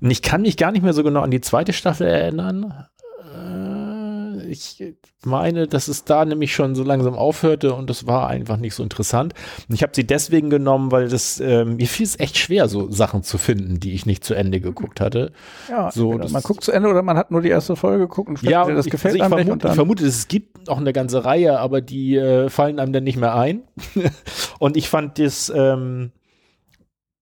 Und 0.00 0.10
ich 0.10 0.22
kann 0.22 0.42
mich 0.42 0.56
gar 0.56 0.72
nicht 0.72 0.82
mehr 0.82 0.92
so 0.94 1.02
genau 1.02 1.20
an 1.20 1.30
die 1.30 1.40
zweite 1.40 1.72
Staffel 1.72 2.06
erinnern. 2.06 2.86
Äh, 3.34 4.50
Ich 4.50 4.82
meine, 5.24 5.66
dass 5.68 5.88
es 5.88 6.04
da 6.04 6.24
nämlich 6.24 6.52
schon 6.54 6.74
so 6.74 6.82
langsam 6.82 7.14
aufhörte 7.14 7.74
und 7.74 7.88
das 7.88 8.06
war 8.06 8.28
einfach 8.28 8.56
nicht 8.56 8.74
so 8.74 8.82
interessant. 8.82 9.34
Und 9.68 9.74
ich 9.74 9.82
habe 9.82 9.92
sie 9.94 10.04
deswegen 10.06 10.50
genommen, 10.50 10.90
weil 10.90 11.08
das 11.08 11.40
ähm, 11.40 11.76
mir 11.76 11.86
fiel 11.86 12.04
es 12.04 12.18
echt 12.18 12.36
schwer, 12.36 12.68
so 12.68 12.90
Sachen 12.90 13.22
zu 13.22 13.38
finden, 13.38 13.78
die 13.80 13.92
ich 13.94 14.04
nicht 14.04 14.24
zu 14.24 14.34
Ende 14.34 14.60
geguckt 14.60 15.00
hatte. 15.00 15.32
Ja, 15.70 15.90
So, 15.90 16.18
das- 16.18 16.32
man 16.32 16.42
guckt 16.42 16.64
zu 16.64 16.72
Ende 16.72 16.88
oder 16.90 17.02
man 17.02 17.16
hat 17.16 17.30
nur 17.30 17.40
die 17.40 17.48
erste 17.50 17.76
Folge 17.76 18.00
geguckt 18.08 18.28
und 18.30 18.42
Ja, 18.42 18.66
das 18.66 18.86
ich, 18.86 18.92
gefällt 18.92 19.14
also 19.20 19.24
ich, 19.26 19.32
einem 19.32 19.36
nicht 19.36 19.46
vermute, 19.46 19.62
dann 19.62 19.70
ich 19.72 19.76
vermute, 19.76 20.06
es 20.06 20.28
gibt 20.28 20.66
noch 20.66 20.78
eine 20.78 20.92
ganze 20.92 21.24
Reihe, 21.24 21.58
aber 21.58 21.80
die 21.80 22.16
äh, 22.16 22.48
fallen 22.50 22.78
einem 22.78 22.92
dann 22.92 23.04
nicht 23.04 23.16
mehr 23.16 23.34
ein. 23.36 23.62
und 24.58 24.76
ich 24.76 24.88
fand 24.88 25.18
das, 25.18 25.50
ähm, 25.54 26.10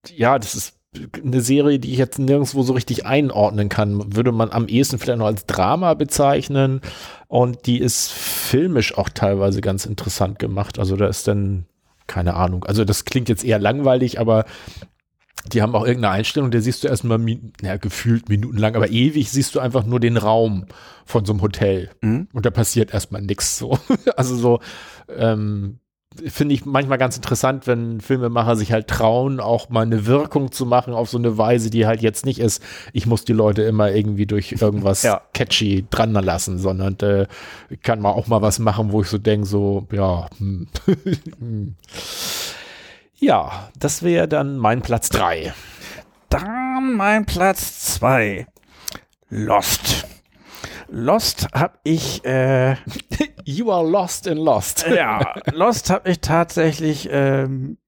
ja, 0.09 0.39
das 0.39 0.55
ist 0.55 0.81
eine 1.23 1.41
Serie, 1.41 1.79
die 1.79 1.93
ich 1.93 1.99
jetzt 1.99 2.19
nirgendwo 2.19 2.63
so 2.63 2.73
richtig 2.73 3.07
einordnen 3.07 3.69
kann. 3.69 4.17
Würde 4.17 4.33
man 4.33 4.51
am 4.51 4.67
ehesten 4.67 4.99
vielleicht 4.99 5.19
noch 5.19 5.27
als 5.27 5.47
Drama 5.47 5.95
bezeichnen. 5.95 6.81
Und 7.29 7.67
die 7.67 7.79
ist 7.79 8.11
filmisch 8.11 8.97
auch 8.99 9.09
teilweise 9.09 9.61
ganz 9.61 9.87
interessant 9.87 10.39
gemacht. 10.39 10.79
Also 10.79 10.97
da 10.97 11.07
ist 11.07 11.29
dann, 11.29 11.67
keine 12.09 12.35
Ahnung, 12.35 12.65
also 12.65 12.85
das 12.85 13.05
klingt 13.05 13.29
jetzt 13.29 13.45
eher 13.45 13.61
langweilig, 13.61 14.19
aber 14.19 14.47
die 15.47 15.63
haben 15.63 15.75
auch 15.75 15.87
irgendeine 15.87 16.15
Einstellung, 16.15 16.51
da 16.51 16.61
siehst 16.61 16.85
du 16.85 16.89
erstmal, 16.89 17.19
naja, 17.19 17.77
gefühlt 17.79 18.29
minutenlang, 18.29 18.77
aber 18.77 18.91
ewig 18.91 19.31
siehst 19.31 19.55
du 19.55 19.61
einfach 19.61 19.87
nur 19.87 19.99
den 19.99 20.17
Raum 20.17 20.67
von 21.07 21.25
so 21.25 21.33
einem 21.33 21.41
Hotel. 21.41 21.91
Mhm. 22.03 22.29
Und 22.33 22.45
da 22.45 22.51
passiert 22.51 22.93
erstmal 22.93 23.23
nichts 23.23 23.57
so. 23.59 23.79
Also 24.17 24.37
so, 24.37 24.61
ähm, 25.09 25.80
finde 26.27 26.55
ich 26.55 26.65
manchmal 26.65 26.99
ganz 26.99 27.17
interessant, 27.17 27.67
wenn 27.67 28.01
Filmemacher 28.01 28.57
sich 28.57 28.73
halt 28.73 28.89
trauen, 28.89 29.39
auch 29.39 29.69
mal 29.69 29.83
eine 29.83 30.07
Wirkung 30.07 30.51
zu 30.51 30.67
machen 30.67 30.93
auf 30.93 31.09
so 31.09 31.19
eine 31.19 31.39
Weise, 31.39 31.71
die 31.71 31.87
halt 31.87 32.03
jetzt 32.03 32.27
nicht 32.27 32.41
ist, 32.41 32.63
ich 32.93 33.07
muss 33.07 33.25
die 33.25 33.33
Leute 33.33 33.63
immer 33.63 33.93
irgendwie 33.93 34.27
durch 34.27 34.53
irgendwas 34.61 35.03
Ja. 35.11 35.23
catchy 35.33 35.87
dran 35.91 36.13
lassen, 36.13 36.59
sondern 36.59 36.99
äh, 37.01 37.27
kann 37.83 38.01
man 38.01 38.13
auch 38.13 38.27
mal 38.27 38.43
was 38.43 38.59
machen, 38.59 38.91
wo 38.93 39.03
ich 39.03 39.09
so 39.09 39.19
denke, 39.19 39.47
so, 39.47 39.87
ja, 39.93 40.29
hm. 40.39 40.67
Ja, 43.19 43.69
das 43.79 44.03
wäre 44.03 44.27
dann 44.27 44.57
mein 44.57 44.81
Platz 44.81 45.11
drei. 45.11 45.53
Dann 46.31 46.97
mein 46.97 47.27
Platz 47.27 47.97
zwei. 47.97 48.47
Lost. 49.29 50.07
Lost 50.89 51.47
habe 51.53 51.75
ich, 51.85 52.25
äh, 52.25 52.77
You 53.51 53.73
are 53.73 53.89
lost 53.89 54.27
in 54.27 54.39
Lost. 54.39 54.87
ja, 54.95 55.35
Lost 55.53 55.91
habe 55.91 56.11
ich 56.11 56.21
tatsächlich 56.21 57.09
ähm, 57.11 57.79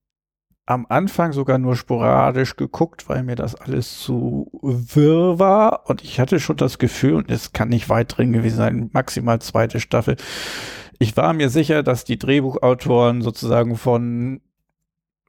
am 0.67 0.87
Anfang 0.89 1.33
sogar 1.33 1.59
nur 1.59 1.77
sporadisch 1.77 2.57
geguckt, 2.57 3.09
weil 3.09 3.23
mir 3.23 3.37
das 3.37 3.55
alles 3.55 4.01
zu 4.01 4.51
wirr 4.63 5.39
war 5.39 5.89
und 5.89 6.03
ich 6.03 6.19
hatte 6.19 6.41
schon 6.41 6.57
das 6.57 6.79
Gefühl, 6.79 7.15
und 7.15 7.31
es 7.31 7.53
kann 7.53 7.69
nicht 7.69 7.89
weit 7.89 8.17
drin 8.17 8.33
gewesen 8.33 8.57
sein, 8.57 8.91
maximal 8.93 9.41
zweite 9.41 9.79
Staffel. 9.79 10.17
Ich 10.99 11.17
war 11.17 11.33
mir 11.33 11.49
sicher, 11.49 11.83
dass 11.83 12.05
die 12.05 12.19
Drehbuchautoren 12.19 13.23
sozusagen 13.23 13.77
von 13.77 14.41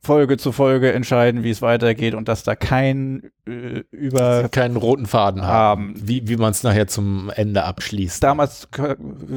Folge 0.05 0.37
zu 0.37 0.51
Folge 0.51 0.91
entscheiden, 0.91 1.43
wie 1.43 1.49
es 1.49 1.61
weitergeht 1.61 2.13
und 2.13 2.27
dass 2.27 2.43
da 2.43 2.55
kein 2.55 3.31
äh, 3.47 3.83
über 3.91 4.49
keinen 4.49 4.75
roten 4.75 5.05
Faden 5.05 5.43
haben, 5.43 5.93
haben. 5.93 5.93
wie, 5.95 6.27
wie 6.27 6.35
man 6.35 6.51
es 6.51 6.63
nachher 6.63 6.87
zum 6.87 7.31
Ende 7.33 7.63
abschließt. 7.63 8.21
damals, 8.21 8.67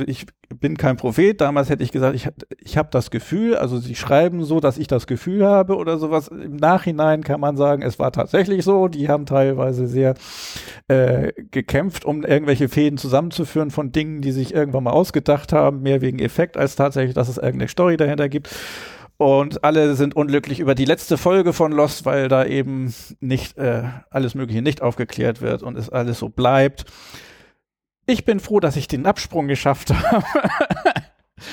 ich 0.07 0.27
bin 0.61 0.77
kein 0.77 0.97
Prophet, 0.97 1.41
damals 1.41 1.71
hätte 1.71 1.83
ich 1.83 1.93
gesagt, 1.93 2.17
ich, 2.17 2.29
ich 2.59 2.77
habe 2.77 2.89
das 2.91 3.11
Gefühl, 3.11 3.57
also 3.57 3.79
sie 3.79 3.95
schreiben 3.95 4.45
so, 4.45 4.61
dass 4.61 4.79
ich 4.79 4.89
das 4.89 5.07
Gefühl 5.07 5.47
habe 5.47 5.77
oder 5.77 5.99
sowas. 5.99 6.29
Im 6.29 6.57
Nachhinein 6.57 7.23
kann 7.23 7.41
man 7.41 7.57
sagen, 7.57 7.83
es 7.83 7.99
war 7.99 8.13
tatsächlich 8.13 8.65
so. 8.65 8.89
Die 8.89 9.09
haben 9.09 9.27
teilweise 9.27 9.87
sehr 9.87 10.15
äh, 10.89 11.33
gekämpft, 11.51 12.05
um 12.05 12.25
irgendwelche 12.25 12.69
Fäden 12.69 12.99
zusammenzuführen 12.99 13.71
von 13.71 13.93
Dingen, 13.93 14.21
die 14.21 14.33
sich 14.33 14.55
irgendwann 14.55 14.85
mal 14.85 14.93
ausgedacht 14.93 15.53
haben, 15.53 15.83
mehr 15.83 16.01
wegen 16.01 16.19
Effekt 16.19 16.57
als 16.57 16.77
tatsächlich, 16.77 17.15
dass 17.15 17.29
es 17.29 17.39
irgendeine 17.39 17.69
Story 17.69 17.97
dahinter 17.97 18.29
gibt. 18.29 18.51
Und 19.19 19.65
alle 19.65 19.95
sind 19.95 20.15
unglücklich 20.15 20.61
über 20.61 20.75
die 20.75 20.85
letzte 20.85 21.17
Folge 21.17 21.53
von 21.53 21.73
Lost, 21.73 22.05
weil 22.05 22.29
da 22.29 22.45
eben 22.45 22.93
nicht 23.21 23.57
äh, 23.57 23.85
alles 24.11 24.35
Mögliche 24.35 24.61
nicht 24.61 24.83
aufgeklärt 24.83 25.41
wird 25.41 25.63
und 25.63 25.77
es 25.77 25.89
alles 25.89 26.19
so 26.19 26.29
bleibt. 26.29 26.85
Ich 28.07 28.25
bin 28.25 28.41
froh, 28.41 28.61
dass 28.61 28.77
ich 28.77 28.89
den 28.89 29.07
Absprung 29.07 29.49
geschafft 29.49 29.93
habe. 30.11 30.25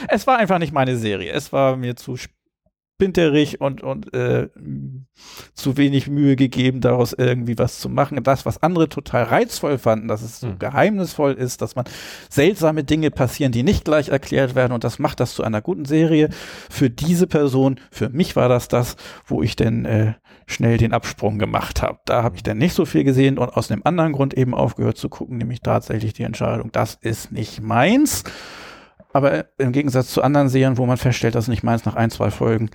es 0.09 0.27
war 0.27 0.37
einfach 0.37 0.59
nicht 0.59 0.73
meine 0.73 0.97
Serie. 0.97 1.31
Es 1.31 1.53
war 1.53 1.77
mir 1.77 1.95
zu 1.95 2.17
spinterig 2.95 3.59
und, 3.59 3.81
und 3.81 4.13
äh, 4.13 4.49
zu 5.53 5.77
wenig 5.77 6.07
Mühe 6.07 6.35
gegeben, 6.35 6.79
daraus 6.79 7.13
irgendwie 7.13 7.57
was 7.57 7.79
zu 7.79 7.89
machen. 7.89 8.23
Das, 8.23 8.45
was 8.45 8.61
andere 8.61 8.87
total 8.87 9.23
reizvoll 9.23 9.77
fanden, 9.77 10.07
dass 10.07 10.21
es 10.21 10.39
so 10.39 10.47
Hm. 10.47 10.59
geheimnisvoll 10.59 11.33
ist, 11.33 11.61
dass 11.61 11.75
man 11.75 11.85
seltsame 12.29 12.83
Dinge 12.83 13.11
passieren, 13.11 13.51
die 13.51 13.63
nicht 13.63 13.83
gleich 13.85 14.09
erklärt 14.09 14.55
werden 14.55 14.73
und 14.73 14.83
das 14.83 14.99
macht 14.99 15.19
das 15.19 15.33
zu 15.33 15.43
einer 15.43 15.61
guten 15.61 15.85
Serie. 15.85 16.29
Für 16.69 16.89
diese 16.89 17.27
Person, 17.27 17.79
für 17.91 18.09
mich 18.09 18.35
war 18.35 18.47
das 18.47 18.67
das, 18.67 18.95
wo 19.25 19.41
ich 19.41 19.55
denn 19.55 19.85
äh, 19.85 20.13
schnell 20.45 20.77
den 20.77 20.93
Absprung 20.93 21.39
gemacht 21.39 21.81
habe. 21.81 21.99
Da 22.05 22.23
habe 22.23 22.35
ich 22.35 22.43
dann 22.43 22.57
nicht 22.57 22.73
so 22.73 22.85
viel 22.85 23.03
gesehen 23.03 23.37
und 23.37 23.49
aus 23.49 23.71
einem 23.71 23.81
anderen 23.85 24.13
Grund 24.13 24.33
eben 24.35 24.53
aufgehört 24.53 24.97
zu 24.97 25.09
gucken, 25.09 25.37
nämlich 25.37 25.61
tatsächlich 25.61 26.13
die 26.13 26.23
Entscheidung, 26.23 26.71
das 26.71 26.95
ist 27.01 27.31
nicht 27.31 27.61
meins. 27.61 28.23
Aber 29.13 29.45
im 29.59 29.71
Gegensatz 29.71 30.11
zu 30.11 30.21
anderen 30.21 30.49
Serien, 30.49 30.77
wo 30.77 30.85
man 30.85 30.97
feststellt, 30.97 31.35
das 31.35 31.45
ist 31.45 31.49
nicht 31.49 31.63
meins 31.63 31.85
nach 31.85 31.95
ein, 31.95 32.09
zwei 32.09 32.31
Folgen, 32.31 32.69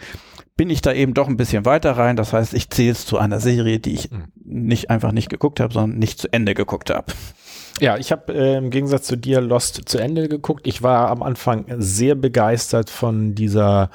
bin 0.57 0.71
ich 0.71 0.81
da 0.83 0.93
eben 0.93 1.13
doch 1.15 1.29
ein 1.29 1.37
bisschen 1.37 1.65
weiter 1.65 1.93
rein. 1.93 2.17
Das 2.17 2.33
heißt, 2.33 2.55
ich 2.55 2.71
zähle 2.71 2.93
es 2.93 3.05
zu 3.07 3.19
einer 3.19 3.41
Serie, 3.41 3.79
die 3.81 3.95
ich 3.95 4.11
Mhm. 4.11 4.25
nicht 4.45 4.91
einfach 4.91 5.13
nicht 5.13 5.29
geguckt 5.31 5.61
habe, 5.61 5.73
sondern 5.75 5.99
nicht 5.99 6.19
zu 6.21 6.33
Ende 6.33 6.55
geguckt 6.55 6.91
habe. 6.91 7.13
Ja, 7.81 7.97
ich 7.97 8.11
habe 8.11 8.33
äh, 8.35 8.57
im 8.57 8.71
Gegensatz 8.71 9.07
zu 9.07 9.17
dir 9.17 9.41
Lost 9.41 9.83
zu 9.89 9.99
Ende 9.99 10.29
geguckt. 10.29 10.67
Ich 10.67 10.83
war 10.83 11.11
am 11.11 11.23
Anfang 11.23 11.65
sehr 11.79 12.15
begeistert 12.17 12.91
von 12.91 13.35
dieser 13.37 13.91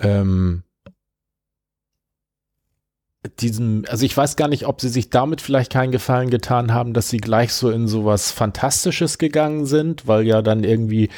ähm, 0.00 0.62
diesem, 3.40 3.84
also 3.88 4.04
ich 4.06 4.16
weiß 4.16 4.36
gar 4.36 4.48
nicht, 4.48 4.66
ob 4.66 4.80
sie 4.80 4.88
sich 4.88 5.10
damit 5.10 5.40
vielleicht 5.40 5.72
keinen 5.72 5.90
Gefallen 5.92 6.30
getan 6.30 6.72
haben, 6.72 6.92
dass 6.92 7.08
sie 7.08 7.16
gleich 7.16 7.52
so 7.52 7.70
in 7.70 7.88
sowas 7.88 8.30
Fantastisches 8.30 9.18
gegangen 9.18 9.66
sind, 9.66 10.06
weil 10.06 10.26
ja 10.26 10.42
dann 10.42 10.62
irgendwie 10.62 11.08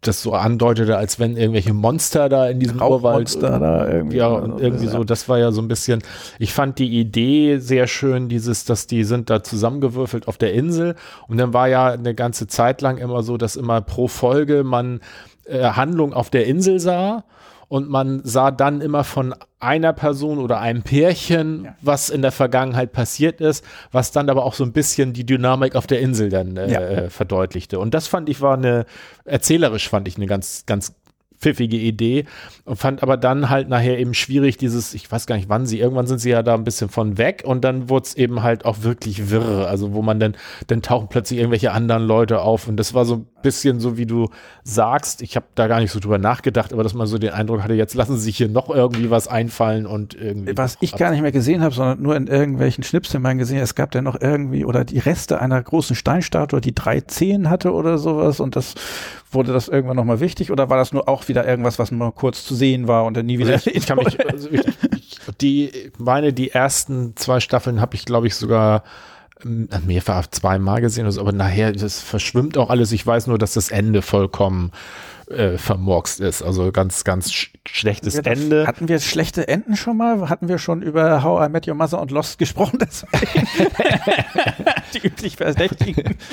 das 0.00 0.22
so 0.22 0.32
andeutete, 0.32 0.96
als 0.96 1.18
wenn 1.18 1.36
irgendwelche 1.36 1.74
Monster 1.74 2.28
da 2.28 2.48
in 2.48 2.60
diesem 2.60 2.80
Urwald 2.80 3.04
Rauchmonster 3.04 3.58
da 3.58 3.88
irgendwie. 3.88 4.16
ja, 4.16 4.28
und 4.28 4.60
irgendwie 4.60 4.86
so, 4.86 5.04
das 5.04 5.28
war 5.28 5.38
ja 5.38 5.52
so 5.52 5.60
ein 5.60 5.68
bisschen, 5.68 6.02
ich 6.38 6.52
fand 6.54 6.78
die 6.78 6.98
Idee 6.98 7.58
sehr 7.58 7.86
schön, 7.86 8.28
dieses, 8.28 8.64
dass 8.64 8.86
die 8.86 9.04
sind 9.04 9.28
da 9.28 9.42
zusammengewürfelt 9.42 10.28
auf 10.28 10.38
der 10.38 10.54
Insel 10.54 10.94
und 11.28 11.38
dann 11.38 11.52
war 11.52 11.68
ja 11.68 11.88
eine 11.88 12.14
ganze 12.14 12.46
Zeit 12.46 12.80
lang 12.80 12.98
immer 12.98 13.22
so, 13.22 13.36
dass 13.36 13.56
immer 13.56 13.80
pro 13.82 14.08
Folge 14.08 14.64
man 14.64 15.00
äh, 15.44 15.62
Handlung 15.62 16.14
auf 16.14 16.30
der 16.30 16.46
Insel 16.46 16.80
sah 16.80 17.24
und 17.68 17.88
man 17.88 18.20
sah 18.24 18.50
dann 18.50 18.80
immer 18.80 19.02
von 19.04 19.34
einer 19.58 19.92
Person 19.92 20.38
oder 20.38 20.60
einem 20.60 20.82
Pärchen, 20.82 21.64
Ja. 21.64 21.74
was 21.80 22.10
in 22.10 22.22
der 22.22 22.30
Vergangenheit 22.32 22.92
passiert 22.92 23.40
ist, 23.40 23.64
was 23.90 24.12
dann 24.12 24.30
aber 24.30 24.44
auch 24.44 24.54
so 24.54 24.64
ein 24.64 24.72
bisschen 24.72 25.12
die 25.12 25.26
Dynamik 25.26 25.74
auf 25.74 25.86
der 25.86 26.00
Insel 26.00 26.28
dann 26.28 26.56
äh, 26.56 26.70
Ja. 27.04 27.10
verdeutlichte. 27.10 27.78
Und 27.78 27.94
das 27.94 28.06
fand 28.06 28.28
ich 28.28 28.40
war 28.40 28.56
eine, 28.56 28.86
erzählerisch 29.24 29.88
fand 29.88 30.06
ich 30.08 30.16
eine 30.16 30.26
ganz, 30.26 30.64
ganz 30.66 30.94
pfiffige 31.38 31.76
Idee 31.76 32.24
und 32.64 32.76
fand 32.76 33.02
aber 33.02 33.16
dann 33.16 33.50
halt 33.50 33.68
nachher 33.68 33.98
eben 33.98 34.14
schwierig 34.14 34.56
dieses, 34.56 34.94
ich 34.94 35.10
weiß 35.10 35.26
gar 35.26 35.36
nicht 35.36 35.48
wann 35.48 35.66
sie, 35.66 35.78
irgendwann 35.78 36.06
sind 36.06 36.20
sie 36.20 36.30
ja 36.30 36.42
da 36.42 36.54
ein 36.54 36.64
bisschen 36.64 36.88
von 36.88 37.18
weg 37.18 37.42
und 37.46 37.64
dann 37.64 37.88
wurde 37.88 38.06
es 38.06 38.14
eben 38.14 38.42
halt 38.42 38.64
auch 38.64 38.82
wirklich 38.82 39.30
wirr, 39.30 39.68
also 39.68 39.94
wo 39.94 40.02
man 40.02 40.20
dann, 40.20 40.36
dann 40.66 40.82
tauchen 40.82 41.08
plötzlich 41.08 41.38
irgendwelche 41.38 41.72
anderen 41.72 42.06
Leute 42.06 42.40
auf 42.40 42.68
und 42.68 42.76
das 42.76 42.94
war 42.94 43.04
so 43.04 43.16
ein 43.16 43.26
bisschen 43.42 43.78
so, 43.78 43.96
wie 43.96 44.06
du 44.06 44.28
sagst, 44.64 45.22
ich 45.22 45.36
habe 45.36 45.46
da 45.54 45.68
gar 45.68 45.78
nicht 45.80 45.92
so 45.92 46.00
drüber 46.00 46.18
nachgedacht, 46.18 46.72
aber 46.72 46.82
dass 46.82 46.94
man 46.94 47.06
so 47.06 47.18
den 47.18 47.30
Eindruck 47.30 47.62
hatte, 47.62 47.74
jetzt 47.74 47.94
lassen 47.94 48.16
sie 48.16 48.22
sich 48.22 48.36
hier 48.36 48.48
noch 48.48 48.70
irgendwie 48.70 49.10
was 49.10 49.28
einfallen 49.28 49.86
und 49.86 50.14
irgendwie. 50.14 50.56
Was 50.56 50.76
ich 50.80 50.96
gar 50.96 51.12
nicht 51.12 51.22
mehr 51.22 51.32
gesehen 51.32 51.62
habe, 51.62 51.74
sondern 51.74 52.02
nur 52.02 52.16
in 52.16 52.26
irgendwelchen 52.26 52.82
Schnipseln 52.82 53.22
mal 53.22 53.36
gesehen, 53.36 53.58
es 53.58 53.76
gab 53.76 53.94
ja 53.94 54.02
noch 54.02 54.20
irgendwie 54.20 54.64
oder 54.64 54.84
die 54.84 54.98
Reste 54.98 55.40
einer 55.40 55.62
großen 55.62 55.94
Steinstatue, 55.94 56.60
die 56.60 56.74
drei 56.74 57.00
Zehen 57.02 57.48
hatte 57.48 57.72
oder 57.72 57.98
sowas 57.98 58.40
und 58.40 58.56
das 58.56 58.74
wurde 59.36 59.52
das 59.52 59.68
irgendwann 59.68 59.96
nochmal 59.96 60.18
wichtig 60.18 60.50
oder 60.50 60.68
war 60.68 60.76
das 60.78 60.92
nur 60.92 61.08
auch 61.08 61.28
wieder 61.28 61.46
irgendwas, 61.46 61.78
was 61.78 61.92
nur 61.92 62.12
kurz 62.12 62.44
zu 62.44 62.56
sehen 62.56 62.88
war 62.88 63.04
und 63.04 63.16
dann 63.16 63.26
nie 63.26 63.38
wieder 63.38 63.52
Also 63.52 63.70
ich, 63.70 63.76
ich 63.76 63.86
kann 63.86 63.98
mich, 63.98 64.18
also 64.28 64.48
ich, 64.50 64.64
die, 65.40 65.92
meine, 65.98 66.32
die 66.32 66.50
ersten 66.50 67.14
zwei 67.14 67.38
Staffeln 67.38 67.80
habe 67.80 67.94
ich, 67.94 68.04
glaube 68.04 68.26
ich, 68.26 68.34
sogar 68.34 68.82
ähm, 69.44 69.68
mehrfach 69.86 70.26
zweimal 70.28 70.80
gesehen, 70.80 71.04
oder 71.04 71.12
so, 71.12 71.20
aber 71.20 71.32
nachher, 71.32 71.70
das 71.72 72.00
verschwimmt 72.00 72.58
auch 72.58 72.70
alles. 72.70 72.90
Ich 72.92 73.06
weiß 73.06 73.26
nur, 73.28 73.38
dass 73.38 73.52
das 73.54 73.70
Ende 73.70 74.02
vollkommen 74.02 74.72
äh, 75.28 75.58
vermurkst 75.58 76.20
ist. 76.20 76.42
Also 76.42 76.72
ganz, 76.72 77.04
ganz 77.04 77.32
sch 77.32 77.52
schlechtes 77.66 78.14
das- 78.14 78.24
Ende. 78.26 78.66
Hatten 78.66 78.88
wir 78.88 78.98
schlechte 79.00 79.46
Enden 79.48 79.76
schon 79.76 79.96
mal? 79.96 80.28
Hatten 80.28 80.48
wir 80.48 80.58
schon 80.58 80.82
über 80.82 81.22
How 81.22 81.46
I 81.48 81.50
Met 81.50 81.68
Your 81.68 81.74
Mother 81.74 82.00
und 82.00 82.10
Lost 82.10 82.38
gesprochen? 82.38 82.78
Die 85.02 85.06
üblich 85.06 85.36
Verdächtigen. 85.36 86.16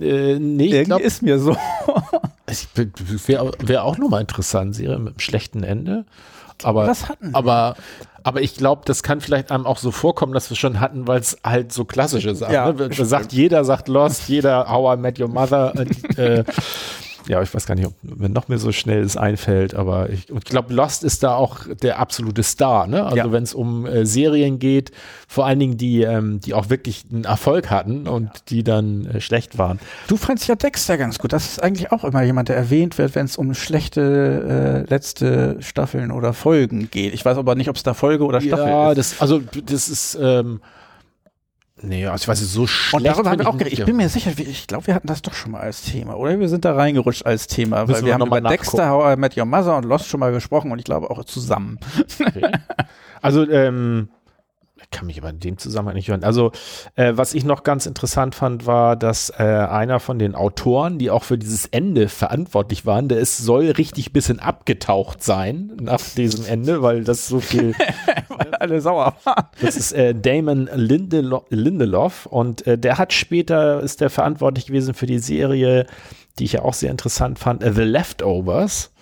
Äh, 0.00 0.38
nee, 0.38 0.66
ich 0.66 0.72
Irgendwie 0.72 0.84
glaube, 0.84 1.02
ist 1.02 1.22
mir 1.22 1.38
so. 1.38 1.56
wäre 3.26 3.52
wär 3.58 3.84
auch 3.84 3.98
nochmal 3.98 4.20
interessant, 4.20 4.76
Serie 4.76 4.98
mit 4.98 5.08
einem 5.14 5.18
schlechten 5.18 5.64
Ende. 5.64 6.04
Aber, 6.62 6.86
Was 6.86 7.08
hatten 7.08 7.30
wir? 7.32 7.36
aber, 7.36 7.74
aber 8.22 8.40
ich 8.42 8.54
glaube, 8.54 8.82
das 8.84 9.02
kann 9.02 9.20
vielleicht 9.20 9.50
einem 9.50 9.66
auch 9.66 9.78
so 9.78 9.90
vorkommen, 9.90 10.32
dass 10.32 10.50
wir 10.50 10.56
schon 10.56 10.78
hatten, 10.78 11.08
weil 11.08 11.20
es 11.20 11.38
halt 11.44 11.72
so 11.72 11.84
klassische 11.84 12.34
Sachen. 12.34 12.54
Ja, 12.54 12.72
ne? 12.72 12.88
Sagt 12.92 13.32
jeder 13.32 13.64
sagt 13.64 13.88
Lost, 13.88 14.28
jeder 14.28 14.70
How 14.70 14.96
I 14.96 15.00
Met 15.00 15.18
Your 15.18 15.28
Mother. 15.28 15.74
Äh, 16.16 16.22
äh, 16.22 16.44
ja, 17.26 17.42
ich 17.42 17.54
weiß 17.54 17.66
gar 17.66 17.74
nicht, 17.74 17.86
ob 17.86 17.94
mir 18.02 18.28
noch 18.28 18.48
mehr 18.48 18.58
so 18.58 18.72
schnell 18.72 19.02
es 19.02 19.16
einfällt, 19.16 19.74
aber 19.74 20.10
ich, 20.10 20.30
und 20.30 20.38
ich 20.38 20.44
glaube, 20.44 20.72
Lost 20.74 21.04
ist 21.04 21.22
da 21.22 21.34
auch 21.34 21.60
der 21.82 21.98
absolute 21.98 22.42
Star, 22.42 22.86
ne? 22.86 23.04
Also 23.04 23.16
Ja. 23.16 23.32
wenn 23.32 23.42
es 23.42 23.54
um 23.54 23.86
äh, 23.86 24.04
Serien 24.06 24.58
geht, 24.58 24.90
vor 25.28 25.46
allen 25.46 25.58
Dingen 25.58 25.76
die, 25.78 26.02
ähm, 26.02 26.40
die 26.40 26.54
auch 26.54 26.70
wirklich 26.70 27.04
einen 27.12 27.24
Erfolg 27.24 27.70
hatten 27.70 28.06
und 28.08 28.30
die 28.48 28.62
dann 28.64 29.06
äh, 29.06 29.20
schlecht 29.20 29.58
waren. 29.58 29.78
Du 30.08 30.16
fandst 30.16 30.46
ja 30.48 30.54
Dexter 30.54 30.98
ganz 30.98 31.18
gut. 31.18 31.32
Das 31.32 31.46
ist 31.46 31.62
eigentlich 31.62 31.92
auch 31.92 32.04
immer 32.04 32.22
jemand, 32.22 32.48
der 32.48 32.56
erwähnt 32.56 32.98
wird, 32.98 33.14
wenn 33.14 33.24
es 33.26 33.36
um 33.36 33.54
schlechte 33.54 34.84
äh, 34.86 34.90
letzte 34.90 35.56
Staffeln 35.60 36.10
oder 36.10 36.32
Folgen 36.32 36.90
geht. 36.90 37.14
Ich 37.14 37.24
weiß 37.24 37.36
aber 37.38 37.54
nicht, 37.54 37.68
ob 37.68 37.76
es 37.76 37.82
da 37.82 37.94
Folge 37.94 38.24
oder 38.24 38.40
Staffel 38.40 38.66
ja, 38.66 38.90
ist. 38.92 38.98
das, 38.98 39.20
also 39.20 39.40
das 39.40 39.88
ist, 39.88 40.18
ähm, 40.20 40.60
nee, 41.80 42.06
also 42.06 42.22
ich 42.22 42.28
weiß 42.28 42.40
nicht, 42.40 42.50
so 42.50 42.66
schlecht. 42.66 42.94
Und 42.94 43.04
darüber 43.04 43.30
haben 43.30 43.38
wir 43.40 43.48
auch 43.48 43.58
geredet. 43.58 43.78
Ich 43.78 43.84
bin 43.84 43.96
mir 43.96 44.08
sicher, 44.08 44.32
ich 44.36 44.66
glaube, 44.66 44.86
wir 44.86 44.94
hatten 44.94 45.06
das 45.06 45.22
doch 45.22 45.34
schon 45.34 45.52
mal 45.52 45.60
als 45.60 45.82
Thema, 45.82 46.16
oder? 46.16 46.38
Wir 46.38 46.48
sind 46.48 46.64
da 46.64 46.74
reingerutscht 46.74 47.24
als 47.26 47.46
Thema, 47.46 47.88
weil 47.88 47.96
wir 47.96 48.06
wir 48.06 48.14
haben 48.14 48.26
über 48.26 48.40
Dexter, 48.40 48.90
How 48.90 49.16
I 49.16 49.20
Met 49.20 49.36
Your 49.36 49.44
Mother 49.44 49.76
und 49.76 49.84
Lost 49.84 50.06
schon 50.06 50.20
mal 50.20 50.32
gesprochen 50.32 50.72
und 50.72 50.78
ich 50.78 50.84
glaube 50.84 51.10
auch 51.10 51.24
zusammen. 51.24 51.78
Also, 53.22 53.48
ähm, 53.48 54.10
kann 54.94 55.06
mich 55.06 55.18
aber 55.18 55.30
in 55.30 55.40
dem 55.40 55.58
Zusammenhang 55.58 55.96
nicht 55.96 56.08
hören. 56.08 56.24
Also, 56.24 56.52
äh, 56.94 57.12
was 57.16 57.34
ich 57.34 57.44
noch 57.44 57.64
ganz 57.64 57.84
interessant 57.84 58.34
fand, 58.34 58.64
war, 58.64 58.96
dass 58.96 59.30
äh, 59.30 59.42
einer 59.42 59.98
von 59.98 60.18
den 60.18 60.34
Autoren, 60.34 60.98
die 60.98 61.10
auch 61.10 61.24
für 61.24 61.36
dieses 61.36 61.66
Ende 61.66 62.08
verantwortlich 62.08 62.86
waren, 62.86 63.08
der 63.08 63.18
ist, 63.18 63.38
soll 63.38 63.70
richtig 63.70 64.12
bisschen 64.12 64.38
abgetaucht 64.38 65.22
sein 65.22 65.72
nach 65.80 66.00
diesem 66.16 66.46
Ende, 66.46 66.80
weil 66.80 67.04
das 67.04 67.26
so 67.26 67.40
viel. 67.40 67.74
weil 68.28 68.54
alle 68.54 68.80
sauer 68.80 69.16
waren. 69.24 69.48
Das 69.60 69.76
ist 69.76 69.92
äh, 69.92 70.14
Damon 70.14 70.70
Lindelo 70.72 71.44
Lindelof 71.50 72.26
und 72.26 72.66
äh, 72.66 72.78
der 72.78 72.98
hat 72.98 73.12
später, 73.12 73.80
ist 73.80 74.00
der 74.00 74.10
verantwortlich 74.10 74.66
gewesen 74.66 74.94
für 74.94 75.06
die 75.06 75.18
Serie, 75.18 75.86
die 76.38 76.44
ich 76.44 76.52
ja 76.52 76.62
auch 76.62 76.74
sehr 76.74 76.90
interessant 76.90 77.38
fand, 77.38 77.62
äh, 77.62 77.72
The 77.72 77.82
Leftovers, 77.82 78.92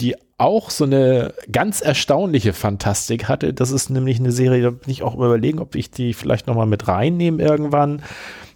die 0.00 0.16
auch 0.38 0.70
so 0.70 0.84
eine 0.84 1.32
ganz 1.50 1.80
erstaunliche 1.80 2.52
Fantastik 2.52 3.28
hatte. 3.28 3.54
Das 3.54 3.70
ist 3.70 3.88
nämlich 3.88 4.18
eine 4.18 4.32
Serie, 4.32 4.62
da 4.62 4.70
bin 4.70 4.90
ich 4.90 5.02
auch 5.02 5.14
überlegen, 5.14 5.60
ob 5.60 5.74
ich 5.74 5.90
die 5.90 6.12
vielleicht 6.12 6.46
nochmal 6.46 6.66
mit 6.66 6.88
reinnehme 6.88 7.42
irgendwann. 7.42 8.02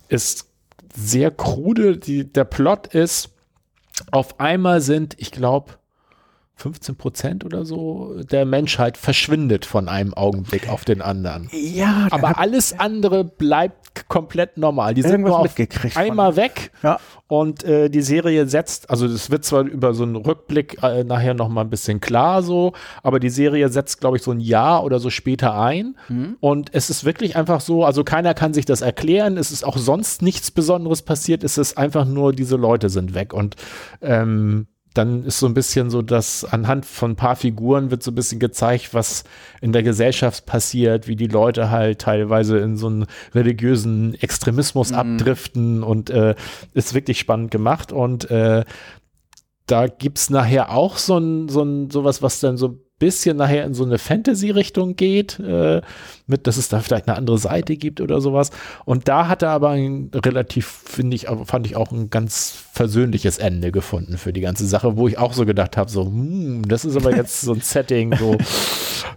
Ist 0.09 0.49
sehr 0.95 1.31
krude. 1.31 1.97
Die, 1.97 2.31
der 2.31 2.45
Plot 2.45 2.89
ist, 2.89 3.31
auf 4.11 4.41
einmal 4.41 4.81
sind, 4.81 5.15
ich 5.19 5.31
glaube, 5.31 5.75
15 6.57 6.97
Prozent 6.97 7.45
oder 7.45 7.65
so 7.65 8.23
der 8.23 8.45
Menschheit 8.45 8.99
verschwindet 8.99 9.65
von 9.65 9.89
einem 9.89 10.13
Augenblick 10.13 10.69
auf 10.69 10.85
den 10.85 11.01
anderen. 11.01 11.49
Ja, 11.53 12.09
aber 12.11 12.39
alles 12.39 12.79
andere 12.79 13.25
bleibt 13.25 13.80
komplett 14.09 14.57
normal. 14.57 14.95
Die 14.95 15.03
sind 15.03 15.23
nur 15.23 15.39
auf 15.39 15.55
einmal 15.95 16.37
weg 16.37 16.71
ja. 16.83 16.99
und 17.29 17.65
äh, 17.65 17.89
die 17.89 18.03
Serie 18.03 18.47
setzt, 18.47 18.91
also 18.91 19.07
das 19.07 19.31
wird 19.31 19.45
zwar 19.45 19.63
über 19.63 19.95
so 19.95 20.03
einen 20.03 20.17
Rückblick 20.17 20.83
äh, 20.83 21.05
nachher 21.05 21.35
noch 21.35 21.49
mal 21.49 21.63
ein 21.63 21.71
bisschen 21.71 22.01
klar 22.01 22.43
so, 22.43 22.73
aber 23.03 23.21
die 23.21 23.31
Serie 23.31 23.69
setzt, 23.69 24.01
glaube 24.01 24.17
ich, 24.17 24.23
so 24.23 24.31
ein 24.31 24.41
Jahr 24.41 24.85
oder 24.85 24.99
so 24.99 25.11
später 25.11 25.55
ein 25.55 25.97
mhm. 26.09 26.37
und 26.41 26.71
es 26.75 26.91
ist 26.91 27.05
wirklich 27.05 27.37
einfach 27.37 27.61
so, 27.61 27.85
also 27.85 28.05
keiner 28.05 28.35
kann 28.35 28.55
sich 28.55 28.65
das 28.65 28.81
erklären, 28.81 29.37
es 29.37 29.51
ist 29.51 29.65
auch 29.65 29.77
sonst 29.77 30.23
nichts 30.23 30.51
Besonderes 30.51 31.03
passiert, 31.03 31.45
es 31.45 31.59
ist 31.59 31.77
einfach 31.79 32.05
nur, 32.05 32.33
diese 32.33 32.57
Leute 32.57 32.89
sind 32.89 33.15
weg 33.15 33.33
und 33.33 33.57
ähm, 34.03 34.67
dann 34.95 35.25
ist 35.25 35.39
so 35.39 35.47
ein 35.47 35.55
bisschen 35.55 35.91
so, 35.91 36.03
dass 36.03 36.45
anhand 36.45 36.85
von 36.85 37.13
ein 37.13 37.17
paar 37.17 37.37
Figuren 37.37 37.91
wird 37.91 38.03
so 38.03 38.11
ein 38.11 38.15
bisschen 38.17 38.41
gezeigt, 38.41 38.93
was 38.93 39.25
in 39.61 39.73
der 39.73 39.83
Gesellschaft 39.83 40.47
passiert, 40.47 41.07
wie 41.07 41.17
die 41.17 41.29
Leute 41.29 41.71
halt 41.71 42.01
teilweise 42.01 42.59
in 42.59 42.77
so 42.77 42.89
einen 42.89 43.07
religiösen 43.35 44.15
Extremismus 44.15 44.91
mhm. 44.91 44.97
abdriften 44.97 45.83
und 45.83 46.11
äh, 46.11 46.35
ist 46.75 46.95
wirklich 46.95 47.21
spannend 47.21 47.51
gemacht 47.51 47.93
und 47.93 48.31
äh, 48.31 48.65
da 49.67 49.87
gibt's 49.87 50.31
nachher 50.31 50.73
auch 50.73 50.99
so 50.99 51.19
ein, 51.19 51.49
so 51.49 51.63
ein, 51.63 51.91
sowas, 51.91 52.23
was 52.23 52.41
dann 52.41 52.57
so 52.57 52.81
bisschen 53.01 53.39
nachher 53.39 53.65
in 53.65 53.75
so 53.75 53.85
eine 53.85 53.99
Fantasy-Richtung 53.99 54.95
geht, 54.95 55.41
äh, 55.41 55.81
mit, 56.31 56.47
dass 56.47 56.57
es 56.57 56.69
da 56.69 56.81
vielleicht 56.81 57.09
eine 57.09 57.17
andere 57.17 57.39
Seite 57.39 57.77
gibt 57.77 58.01
oder 58.01 58.21
sowas. 58.21 58.51
Und 58.85 59.09
da 59.09 59.29
hat 59.29 59.43
er 59.43 59.51
aber 59.51 59.71
ein 59.71 60.11
relativ, 60.15 60.67
finde 60.67 61.17
ich, 61.17 61.27
fand 61.45 61.67
ich 61.67 61.77
auch 61.77 61.93
ein 61.93 62.09
ganz 62.09 62.65
versöhnliches 62.73 63.39
Ende 63.39 63.73
gefunden 63.73 64.17
für 64.17 64.33
die 64.33 64.41
ganze 64.41 64.67
Sache, 64.67 64.97
wo 64.97 65.09
ich 65.09 65.19
auch 65.19 65.33
so 65.33 65.45
gedacht 65.45 65.77
habe, 65.77 65.91
so, 65.91 66.07
hm, 66.07 66.63
das 66.67 66.85
ist 66.85 66.97
aber 66.97 67.15
jetzt 67.15 67.41
so 67.41 67.53
ein 67.53 67.61
Setting, 67.63 68.17
so. 68.17 68.37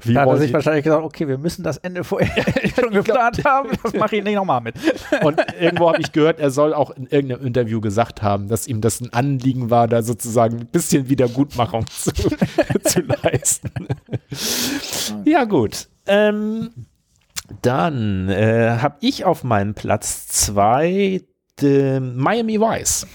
Wie 0.01 0.14
da 0.14 0.22
hat 0.22 0.30
er 0.30 0.38
sich 0.38 0.53
wahrscheinlich 0.53 0.84
gesagt, 0.84 1.03
okay, 1.03 1.28
wir 1.28 1.38
müssen 1.38 1.64
das 1.64 1.78
Ende 1.78 2.03
vorher 2.03 2.43
schon 2.80 2.91
geplant 2.91 3.43
haben, 3.45 3.70
das 3.84 3.93
mache 3.93 4.18
ich 4.18 4.24
nicht 4.24 4.36
nochmal 4.36 4.61
mit. 4.61 4.76
Und 5.24 5.39
irgendwo 5.59 5.89
habe 5.89 6.01
ich 6.01 6.11
gehört, 6.11 6.39
er 6.39 6.51
soll 6.51 6.74
auch 6.74 6.91
in 6.91 7.07
irgendeinem 7.07 7.45
Interview 7.45 7.82
gesagt 7.82 8.22
haben, 8.22 8.47
dass 8.47 8.68
ihm 8.68 8.82
das 8.82 9.01
ein 9.01 9.14
Anliegen 9.14 9.70
war, 9.70 9.88
da 9.88 10.01
sozusagen 10.01 10.61
ein 10.61 10.68
bisschen 10.68 11.09
Wiedergutmachung 11.09 11.86
zu, 11.88 12.11
zu 12.11 13.01
leisten. 13.01 13.88
ja, 15.26 15.43
gut. 15.45 15.88
Ähm, 16.05 16.72
dann 17.62 18.30
äh, 18.30 18.78
habe 18.82 18.98
ich 19.02 19.26
auf 19.26 19.44
meinem 19.44 19.74
Platz 19.74 20.28
zwei 20.28 21.22
Miami 21.62 22.60
Vice. 22.60 23.08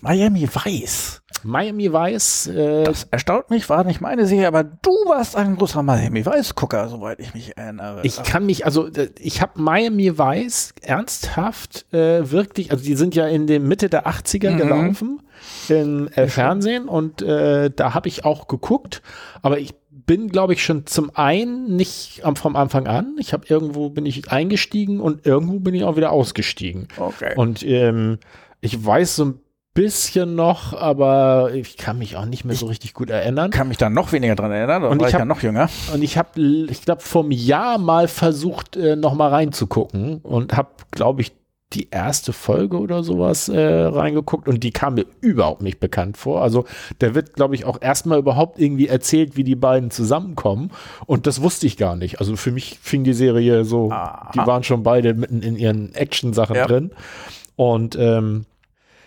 Miami 0.00 0.48
Vice. 0.48 1.22
Miami 1.44 1.92
Vice. 1.92 2.48
Äh, 2.48 2.84
das 2.84 3.04
erstaunt 3.10 3.50
mich, 3.50 3.68
war 3.68 3.84
nicht 3.84 4.00
meine 4.00 4.26
Serie, 4.26 4.48
aber 4.48 4.64
du 4.64 4.90
warst 5.06 5.36
ein 5.36 5.56
großer 5.56 5.82
Miami 5.82 6.24
Vice-Gucker, 6.24 6.88
soweit 6.88 7.20
ich 7.20 7.34
mich 7.34 7.56
erinnere. 7.56 8.00
Ich 8.02 8.22
kann 8.22 8.46
mich, 8.46 8.64
also 8.64 8.88
äh, 8.88 9.10
ich 9.18 9.40
habe 9.40 9.60
Miami 9.60 10.18
Vice 10.18 10.74
ernsthaft 10.82 11.92
äh, 11.92 12.30
wirklich, 12.30 12.70
also 12.70 12.84
die 12.84 12.94
sind 12.94 13.14
ja 13.14 13.26
in 13.26 13.46
der 13.46 13.60
Mitte 13.60 13.88
der 13.88 14.06
80er 14.06 14.50
mhm. 14.50 14.58
gelaufen 14.58 15.22
im 15.68 16.08
äh, 16.08 16.28
Fernsehen 16.28 16.88
und 16.88 17.22
äh, 17.22 17.70
da 17.70 17.94
habe 17.94 18.08
ich 18.08 18.24
auch 18.24 18.46
geguckt, 18.46 19.02
aber 19.42 19.58
ich 19.58 19.74
bin, 20.12 20.28
glaube 20.28 20.52
ich, 20.52 20.62
schon 20.62 20.84
zum 20.84 21.10
einen 21.14 21.74
nicht 21.74 22.20
am, 22.22 22.36
vom 22.36 22.54
Anfang 22.54 22.86
an. 22.86 23.16
Ich 23.18 23.32
habe 23.32 23.46
irgendwo 23.48 23.88
bin 23.88 24.04
ich 24.04 24.30
eingestiegen 24.30 25.00
und 25.00 25.24
irgendwo 25.24 25.58
bin 25.58 25.74
ich 25.74 25.84
auch 25.84 25.96
wieder 25.96 26.12
ausgestiegen. 26.12 26.86
Okay. 26.98 27.32
Und 27.34 27.62
ähm, 27.62 28.18
ich 28.60 28.84
weiß 28.84 29.16
so 29.16 29.24
ein 29.24 29.40
bisschen 29.72 30.34
noch, 30.34 30.74
aber 30.74 31.54
ich 31.54 31.78
kann 31.78 31.96
mich 31.96 32.18
auch 32.18 32.26
nicht 32.26 32.44
mehr 32.44 32.54
so 32.54 32.66
richtig 32.66 32.92
gut 32.92 33.08
erinnern. 33.08 33.50
Kann 33.52 33.68
mich 33.68 33.78
da 33.78 33.88
noch 33.88 34.12
weniger 34.12 34.34
dran 34.34 34.52
erinnern, 34.52 34.84
und 34.84 35.00
war 35.00 35.08
ich, 35.08 35.14
hab, 35.14 35.20
ja 35.20 35.24
noch 35.24 35.40
jünger. 35.40 35.70
Und 35.94 36.02
ich 36.02 36.18
habe, 36.18 36.38
ich 36.38 36.82
glaube, 36.82 37.00
einem 37.14 37.30
Jahr 37.30 37.78
mal 37.78 38.06
versucht, 38.06 38.76
äh, 38.76 38.96
noch 38.96 39.14
mal 39.14 39.30
reinzugucken 39.30 40.18
und 40.18 40.54
habe, 40.54 40.68
glaube 40.90 41.22
ich, 41.22 41.32
die 41.74 41.88
erste 41.90 42.32
Folge 42.32 42.78
oder 42.78 43.02
sowas 43.02 43.48
äh, 43.48 43.60
reingeguckt 43.60 44.48
und 44.48 44.62
die 44.62 44.70
kam 44.70 44.94
mir 44.94 45.06
überhaupt 45.20 45.62
nicht 45.62 45.80
bekannt 45.80 46.16
vor. 46.16 46.42
Also 46.42 46.64
da 46.98 47.14
wird, 47.14 47.34
glaube 47.34 47.54
ich, 47.54 47.64
auch 47.64 47.78
erstmal 47.80 48.18
überhaupt 48.18 48.58
irgendwie 48.58 48.88
erzählt, 48.88 49.36
wie 49.36 49.44
die 49.44 49.56
beiden 49.56 49.90
zusammenkommen 49.90 50.70
und 51.06 51.26
das 51.26 51.42
wusste 51.42 51.66
ich 51.66 51.76
gar 51.76 51.96
nicht. 51.96 52.20
Also 52.20 52.36
für 52.36 52.52
mich 52.52 52.78
fing 52.82 53.04
die 53.04 53.14
Serie 53.14 53.64
so, 53.64 53.90
Aha. 53.90 54.30
die 54.34 54.38
waren 54.38 54.62
schon 54.62 54.82
beide 54.82 55.14
mitten 55.14 55.42
in 55.42 55.56
ihren 55.56 55.94
Action-Sachen 55.94 56.56
ja. 56.56 56.66
drin 56.66 56.90
und 57.56 57.96
ähm, 57.98 58.46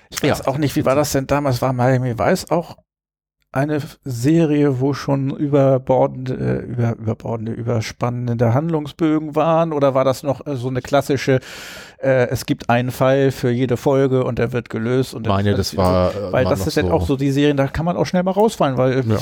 ich 0.09 0.21
weiß 0.21 0.39
ja. 0.39 0.47
auch 0.47 0.57
nicht, 0.57 0.75
wie 0.75 0.85
war 0.85 0.95
das 0.95 1.11
denn 1.11 1.27
damals? 1.27 1.61
War 1.61 1.73
Miami 1.73 2.17
Weiß 2.17 2.51
auch 2.51 2.77
eine 3.55 3.81
Serie, 4.03 4.79
wo 4.81 4.93
schon 4.93 5.29
überbordende, 5.29 6.33
äh, 6.33 6.65
über, 6.65 6.95
überbordende, 6.97 7.53
überspannende 7.53 8.53
Handlungsbögen 8.53 9.35
waren? 9.35 9.71
Oder 9.71 9.93
war 9.93 10.03
das 10.03 10.23
noch 10.23 10.45
äh, 10.45 10.55
so 10.55 10.67
eine 10.67 10.81
klassische, 10.81 11.39
äh, 11.97 12.27
es 12.27 12.45
gibt 12.45 12.69
einen 12.69 12.91
Fall 12.91 13.31
für 13.31 13.49
jede 13.49 13.77
Folge 13.77 14.25
und 14.25 14.39
der 14.39 14.51
wird 14.51 14.69
gelöst? 14.69 15.13
Und 15.13 15.27
meine, 15.27 15.55
das 15.55 15.77
war. 15.77 16.11
So, 16.11 16.31
weil 16.31 16.45
das 16.45 16.67
ist 16.67 16.75
so. 16.75 16.91
auch 16.91 17.05
so 17.05 17.15
die 17.15 17.31
Serien, 17.31 17.55
da 17.55 17.67
kann 17.67 17.85
man 17.85 17.95
auch 17.95 18.05
schnell 18.05 18.23
mal 18.23 18.31
rausfallen, 18.31 18.77
weil 18.77 19.07
ja 19.07 19.17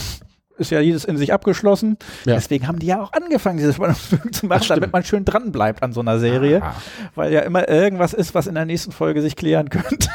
ist 0.58 0.72
ja 0.72 0.80
jedes 0.80 1.06
in 1.06 1.18
sich 1.18 1.34
abgeschlossen. 1.34 1.97
Ja. 2.26 2.36
Deswegen 2.36 2.68
haben 2.68 2.80
die 2.80 2.88
ja 2.88 3.01
auch 3.01 3.12
angefangen, 3.14 3.58
diese 3.58 3.74
Spannungsbögen 3.74 4.34
zu 4.34 4.45
machen, 4.45 4.66
damit 4.68 4.91
man 4.91 5.04
schön 5.04 5.26
dran 5.26 5.51
bleibt 5.51 5.84
an 5.84 5.93
so 5.93 6.01
einer 6.01 6.20
Serie. 6.20 6.62
Ah. 6.62 6.76
Weil 7.16 7.34
ja 7.34 7.41
immer 7.41 7.68
irgendwas 7.68 8.14
ist, 8.14 8.36
was 8.36 8.47
in 8.47 8.56
der 8.56 8.66
nächsten 8.66 8.91
Folge 8.91 9.22
sich 9.22 9.36
klären 9.36 9.70
könnte. 9.70 10.10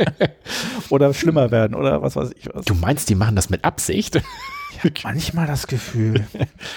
oder 0.90 1.12
schlimmer 1.14 1.50
werden 1.50 1.74
oder 1.74 2.02
was 2.02 2.16
weiß 2.16 2.30
ich 2.36 2.48
was. 2.52 2.64
Du 2.64 2.74
meinst, 2.74 3.08
die 3.08 3.14
machen 3.14 3.36
das 3.36 3.50
mit 3.50 3.64
Absicht? 3.64 4.20
Ich 4.72 4.84
habe 4.84 4.94
manchmal 5.04 5.46
das 5.46 5.66
Gefühl. 5.66 6.26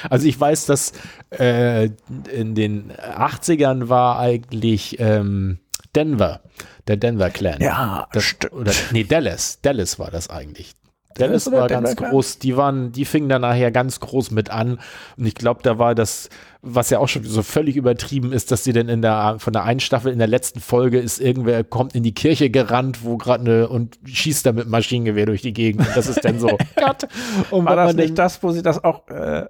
Also 0.10 0.28
ich 0.28 0.40
weiß, 0.40 0.66
dass 0.66 0.94
äh, 1.38 1.90
in 2.34 2.56
den 2.56 2.92
80ern 2.94 3.90
war 3.90 4.18
eigentlich 4.18 5.00
ähm, 5.00 5.60
Denver, 5.96 6.42
der 6.88 6.98
Denver 6.98 7.30
Clan. 7.30 7.62
Ja, 7.62 8.08
das, 8.14 8.24
stimmt. 8.24 8.54
Oder, 8.54 8.72
nee, 8.92 9.04
Dallas. 9.04 9.60
Dallas 9.62 10.00
war 10.00 10.10
das 10.10 10.30
eigentlich. 10.30 10.76
Dallas 11.20 11.51
war 11.51 11.67
ganz 11.67 11.95
groß, 11.95 12.39
die 12.39 12.57
waren, 12.57 12.91
die 12.91 13.05
fingen 13.05 13.30
dann 13.30 13.41
nachher 13.41 13.72
ganz 13.72 13.99
groß 13.99 14.32
mit 14.32 14.49
an. 14.49 14.80
Und 15.17 15.26
ich 15.26 15.36
glaube, 15.36 15.61
da 15.63 15.78
war 15.78 15.95
das, 15.95 16.30
was 16.61 16.89
ja 16.89 16.99
auch 16.99 17.07
schon 17.07 17.24
so 17.24 17.43
völlig 17.43 17.76
übertrieben 17.76 18.34
ist, 18.34 18.51
dass 18.51 18.63
sie 18.63 18.74
dann 18.74 18.89
in 18.89 19.01
der, 19.01 19.36
von 19.39 19.53
der 19.53 19.63
einen 19.63 19.80
Staffel 19.80 20.11
in 20.11 20.20
der 20.20 20.28
letzten 20.28 20.59
Folge 20.59 20.99
ist 20.99 21.20
irgendwer 21.20 21.63
kommt 21.63 21.95
in 21.95 22.03
die 22.03 22.13
Kirche 22.13 22.49
gerannt, 22.49 23.03
wo 23.03 23.17
gerade 23.17 23.43
eine 23.43 23.70
und 23.70 23.99
schießt 24.05 24.45
da 24.45 24.51
mit 24.51 24.67
Maschinengewehr 24.67 25.26
durch 25.26 25.41
die 25.41 25.53
Gegend. 25.53 25.88
Und 25.88 25.95
das 25.95 26.07
ist 26.07 26.24
dann 26.24 26.39
so, 26.39 26.57
Gott. 26.76 27.07
Und 27.51 27.65
war 27.65 27.76
das 27.76 27.93
nicht 27.93 28.17
das, 28.17 28.41
wo 28.43 28.51
sie 28.51 28.61
das 28.61 28.84
auch, 28.84 29.07
äh, 29.09 29.45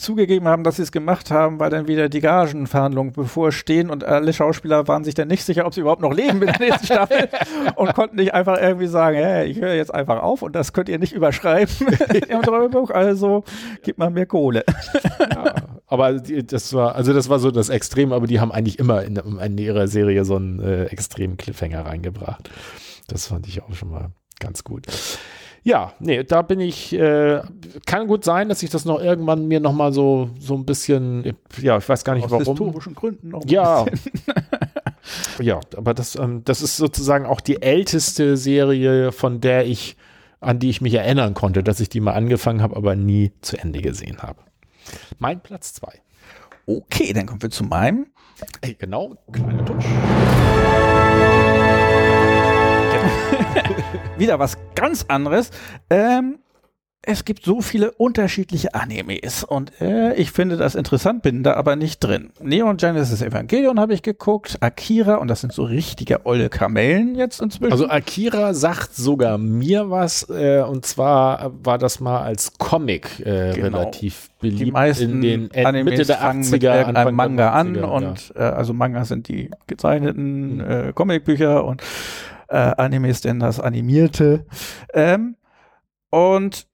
zugegeben 0.00 0.48
haben, 0.48 0.64
dass 0.64 0.76
sie 0.76 0.82
es 0.82 0.92
gemacht 0.92 1.30
haben, 1.30 1.60
weil 1.60 1.70
dann 1.70 1.88
wieder 1.88 2.08
die 2.08 2.20
Gagenverhandlungen 2.20 3.12
bevorstehen 3.12 3.90
und 3.90 4.04
alle 4.04 4.32
Schauspieler 4.32 4.88
waren 4.88 5.04
sich 5.04 5.14
dann 5.14 5.28
nicht 5.28 5.44
sicher, 5.44 5.66
ob 5.66 5.74
sie 5.74 5.80
überhaupt 5.80 6.02
noch 6.02 6.12
leben 6.12 6.42
in 6.42 6.48
der 6.48 6.58
nächsten 6.58 6.86
Staffel 6.86 7.28
und 7.76 7.94
konnten 7.94 8.16
nicht 8.16 8.34
einfach 8.34 8.58
irgendwie 8.60 8.86
sagen, 8.86 9.16
hey, 9.16 9.46
ich 9.46 9.60
höre 9.60 9.74
jetzt 9.74 9.94
einfach 9.94 10.22
auf 10.22 10.42
und 10.42 10.54
das 10.54 10.72
könnt 10.72 10.88
ihr 10.88 10.98
nicht 10.98 11.12
überschreiben 11.12 11.74
im 12.28 12.42
Drehbuch, 12.42 12.90
also 12.90 13.44
gib 13.82 13.98
mal 13.98 14.10
mehr 14.10 14.26
Kohle. 14.26 14.64
ja, 15.18 15.54
aber 15.86 16.14
das 16.14 16.72
war, 16.72 16.94
also 16.94 17.12
das 17.12 17.28
war 17.28 17.38
so 17.38 17.50
das 17.50 17.68
Extrem, 17.68 18.12
aber 18.12 18.26
die 18.26 18.40
haben 18.40 18.52
eigentlich 18.52 18.78
immer 18.78 19.02
in, 19.02 19.16
in 19.16 19.58
ihrer 19.58 19.88
Serie 19.88 20.24
so 20.24 20.36
einen 20.36 20.60
äh, 20.60 20.84
extremen 20.84 21.36
Cliffhanger 21.36 21.84
reingebracht. 21.84 22.50
Das 23.08 23.26
fand 23.26 23.48
ich 23.48 23.62
auch 23.62 23.74
schon 23.74 23.90
mal 23.90 24.10
ganz 24.38 24.64
gut. 24.64 24.86
Ja, 25.62 25.92
nee, 25.98 26.24
da 26.24 26.42
bin 26.42 26.58
ich, 26.58 26.92
äh, 26.94 27.42
kann 27.84 28.06
gut 28.06 28.24
sein, 28.24 28.48
dass 28.48 28.62
ich 28.62 28.70
das 28.70 28.84
noch 28.86 29.00
irgendwann 29.00 29.46
mir 29.46 29.60
noch 29.60 29.74
mal 29.74 29.92
so, 29.92 30.30
so 30.38 30.54
ein 30.54 30.64
bisschen, 30.64 31.36
ja, 31.60 31.76
ich 31.76 31.88
weiß 31.88 32.02
gar 32.04 32.14
nicht 32.14 32.24
Aus 32.24 32.30
warum. 32.30 32.46
historischen 32.46 32.94
Gründen 32.94 33.28
noch 33.28 33.42
ein 33.42 33.48
ja. 33.48 33.84
ja, 35.40 35.60
aber 35.76 35.92
das, 35.92 36.16
ähm, 36.16 36.42
das 36.44 36.62
ist 36.62 36.78
sozusagen 36.78 37.26
auch 37.26 37.40
die 37.40 37.60
älteste 37.60 38.38
Serie, 38.38 39.12
von 39.12 39.40
der 39.40 39.66
ich, 39.66 39.96
an 40.40 40.58
die 40.58 40.70
ich 40.70 40.80
mich 40.80 40.94
erinnern 40.94 41.34
konnte, 41.34 41.62
dass 41.62 41.80
ich 41.80 41.90
die 41.90 42.00
mal 42.00 42.14
angefangen 42.14 42.62
habe, 42.62 42.76
aber 42.76 42.96
nie 42.96 43.32
zu 43.42 43.58
Ende 43.58 43.82
gesehen 43.82 44.22
habe. 44.22 44.38
Mein 45.18 45.40
Platz 45.40 45.74
zwei. 45.74 46.00
Okay, 46.66 47.12
dann 47.12 47.26
kommen 47.26 47.42
wir 47.42 47.50
zu 47.50 47.64
meinem. 47.64 48.06
Ey, 48.62 48.74
genau, 48.74 49.16
kleiner 49.30 49.64
Tusch. 49.64 49.84
Wieder 54.18 54.38
was 54.38 54.56
ganz 54.74 55.04
anderes. 55.08 55.50
Ähm, 55.88 56.38
es 57.02 57.24
gibt 57.24 57.44
so 57.46 57.62
viele 57.62 57.92
unterschiedliche 57.92 58.74
Animes 58.74 59.42
und 59.42 59.72
äh, 59.80 60.12
ich 60.16 60.32
finde 60.32 60.58
das 60.58 60.74
interessant, 60.74 61.22
bin 61.22 61.42
da 61.42 61.54
aber 61.54 61.74
nicht 61.74 62.00
drin. 62.00 62.28
Neon 62.42 62.76
Genesis 62.76 63.22
Evangelion 63.22 63.80
habe 63.80 63.94
ich 63.94 64.02
geguckt, 64.02 64.58
Akira 64.60 65.14
und 65.14 65.28
das 65.28 65.40
sind 65.40 65.54
so 65.54 65.62
richtige 65.62 66.26
olle 66.26 66.50
Kamellen 66.50 67.14
jetzt 67.14 67.40
inzwischen. 67.40 67.72
Also 67.72 67.88
Akira 67.88 68.52
sagt 68.52 68.94
sogar 68.94 69.38
mir 69.38 69.88
was 69.88 70.28
äh, 70.28 70.60
und 70.60 70.84
zwar 70.84 71.50
war 71.64 71.78
das 71.78 72.00
mal 72.00 72.20
als 72.20 72.52
Comic 72.58 73.20
äh, 73.20 73.54
Genau. 73.54 73.78
relativ 73.78 74.28
beliebt 74.38 74.60
die 74.60 74.70
meisten 74.70 75.10
in 75.10 75.20
den 75.22 75.50
Ed- 75.52 75.64
Animes 75.64 75.92
Mitte 75.92 76.04
der 76.04 76.18
fangen 76.18 76.42
80er, 76.44 76.50
mit 76.50 76.62
irgendeinem 76.64 76.96
Anfang 76.96 77.36
der 77.38 77.46
Manga 77.46 77.50
an 77.52 77.76
90er, 77.78 77.82
und 78.10 78.32
äh, 78.36 78.40
also 78.42 78.74
Manga 78.74 79.06
sind 79.06 79.26
die 79.28 79.50
gezeichneten 79.66 80.56
Mhm. 80.56 80.60
äh, 80.60 80.92
Comicbücher 80.92 81.64
und 81.64 81.82
äh, 82.50 82.72
Animes 82.76 83.20
denn 83.20 83.40
das 83.40 83.60
animierte. 83.60 84.46
Ähm, 84.92 85.36
und 86.10 86.66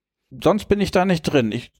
sonst 0.42 0.66
bin 0.66 0.80
ich 0.80 0.90
da 0.90 1.04
nicht 1.04 1.22
drin. 1.22 1.52
Ich 1.52 1.72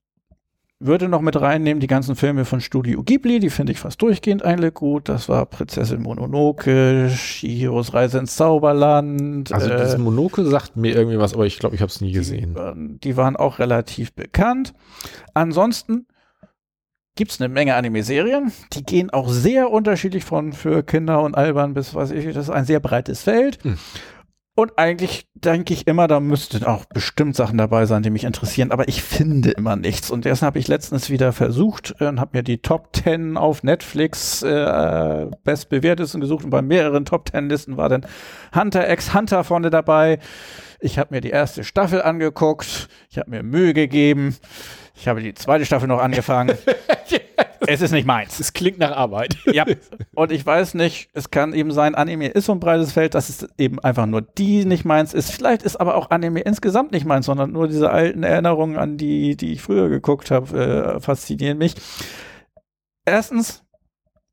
würde 0.79 1.09
noch 1.09 1.23
mit 1.23 1.41
reinnehmen 1.41 1.81
die 1.81 1.87
ganzen 1.87 2.17
Filme 2.17 2.45
von 2.45 2.61
Studio 2.61 3.03
Ghibli, 3.03 3.39
die 3.41 3.49
finde 3.49 3.73
ich 3.73 3.81
fast 3.81 4.03
durchgehend 4.03 4.45
eigentlich 4.45 4.75
gut. 4.75 5.09
Das 5.09 5.27
war 5.29 5.47
Prinzessin 5.47 6.03
Mononoke, 6.03 7.09
Shihiros 7.09 7.95
Reise 7.95 8.19
ins 8.19 8.37
Zauberland. 8.37 9.51
Also 9.53 9.71
äh, 9.71 9.77
das 9.77 9.97
Monoke 9.97 10.45
sagt 10.45 10.77
mir 10.77 10.95
irgendwie 10.95 11.19
was, 11.19 11.33
aber 11.33 11.47
ich 11.47 11.59
glaube, 11.59 11.75
ich 11.75 11.81
habe 11.81 11.91
es 11.91 12.03
nie 12.03 12.13
gesehen. 12.13 12.57
ähm, 12.59 12.99
Die 13.03 13.17
waren 13.17 13.37
auch 13.37 13.59
relativ 13.59 14.13
bekannt. 14.13 14.75
Ansonsten 15.33 16.07
gibt's 17.17 17.41
eine 17.41 17.49
Menge 17.49 17.75
Anime-Serien. 17.75 18.53
Die 18.73 18.85
gehen 18.85 19.11
auch 19.11 19.29
sehr 19.29 19.71
unterschiedlich 19.71 20.25
von 20.25 20.53
für 20.53 20.83
Kinder 20.83 21.23
und 21.23 21.35
Albern 21.35 21.75
bis 21.75 21.95
weiß 21.95 22.13
ich, 22.13 22.27
das 22.27 22.45
ist 22.45 22.51
ein 22.51 22.65
sehr 22.65 22.81
breites 22.81 23.23
Feld. 23.23 23.63
Hm. 23.65 23.79
Und 24.59 24.79
eigentlich 24.79 25.29
denke 25.35 25.75
ich 25.75 25.87
immer, 25.87 26.09
da 26.09 26.19
müssten 26.19 26.65
auch 26.65 26.87
bestimmt 26.87 27.37
Sachen 27.37 27.59
dabei 27.59 27.85
sein, 27.85 28.03
die 28.03 28.09
mich 28.09 28.25
interessieren, 28.25 28.73
aber 28.73 28.89
ich 28.89 29.03
finde 29.03 29.51
immer 29.51 29.77
nichts. 29.77 30.11
Und 30.11 30.25
deshalb 30.25 30.53
habe 30.53 30.59
ich 30.59 30.67
letztens 30.67 31.11
wieder 31.11 31.35
versucht 31.35 31.95
äh, 32.01 32.07
und 32.07 32.21
habe 32.21 32.39
mir 32.39 32.43
die 32.43 32.63
Top 32.63 32.97
10 32.97 33.37
auf 33.37 33.63
Netflix 33.63 34.43
äh, 34.43 35.27
bestbewertesten 35.45 36.23
gesucht 36.23 36.45
und 36.45 36.51
bei 36.51 36.63
mehreren 36.63 37.05
Top 37.05 37.29
10 37.29 37.51
Listen 37.51 37.77
war 37.77 37.91
dann 37.91 38.07
Hunter 38.55 38.89
x 38.91 39.13
Hunter 39.13 39.45
vorne 39.45 39.69
dabei. 39.69 40.21
Ich 40.81 40.99
habe 40.99 41.15
mir 41.15 41.21
die 41.21 41.31
erste 41.31 41.63
Staffel 41.63 42.01
angeguckt, 42.01 42.89
ich 43.11 43.19
habe 43.19 43.29
mir 43.29 43.43
Mühe 43.43 43.75
gegeben, 43.75 44.37
ich 44.97 45.09
habe 45.09 45.21
die 45.21 45.35
zweite 45.35 45.65
Staffel 45.65 45.89
noch 45.89 46.01
angefangen. 46.01 46.57
es 47.67 47.81
ist 47.81 47.93
nicht 47.93 48.07
meins. 48.07 48.41
Es 48.41 48.53
klingt 48.53 48.79
nach 48.79 48.93
Arbeit. 48.93 49.37
Ja, 49.47 49.65
und 50.15 50.33
ich 50.33 50.45
weiß 50.45 50.75
nicht, 50.75 51.11
es 51.13 51.31
kann 51.31 51.53
eben 51.53 51.71
sein, 51.73 51.95
Anime 51.95 52.29
ist 52.29 52.47
so 52.47 52.53
ein 52.53 52.61
breites 52.61 52.93
Feld, 52.93 53.15
dass 53.15 53.29
es 53.29 53.47
eben 53.59 53.79
einfach 53.81 54.07
nur 54.07 54.23
die 54.23 54.65
nicht 54.65 54.85
meins 54.85 55.15
ist. 55.15 55.31
Vielleicht 55.31 55.63
ist 55.63 55.77
aber 55.77 55.97
auch 55.97 56.11
Anime 56.11 56.41
insgesamt 56.41 56.93
nicht 56.93 57.05
meins, 57.05 57.27
sondern 57.27 57.53
nur 57.53 57.69
diese 57.69 57.91
alten 57.91 58.23
Erinnerungen 58.23 58.77
an 58.77 58.97
die, 58.97 59.37
die 59.37 59.53
ich 59.53 59.63
früher 59.63 59.89
geguckt 59.89 60.31
habe, 60.31 60.97
äh, 60.97 61.01
faszinieren 61.01 61.59
mich. 61.59 61.75
Erstens, 63.05 63.65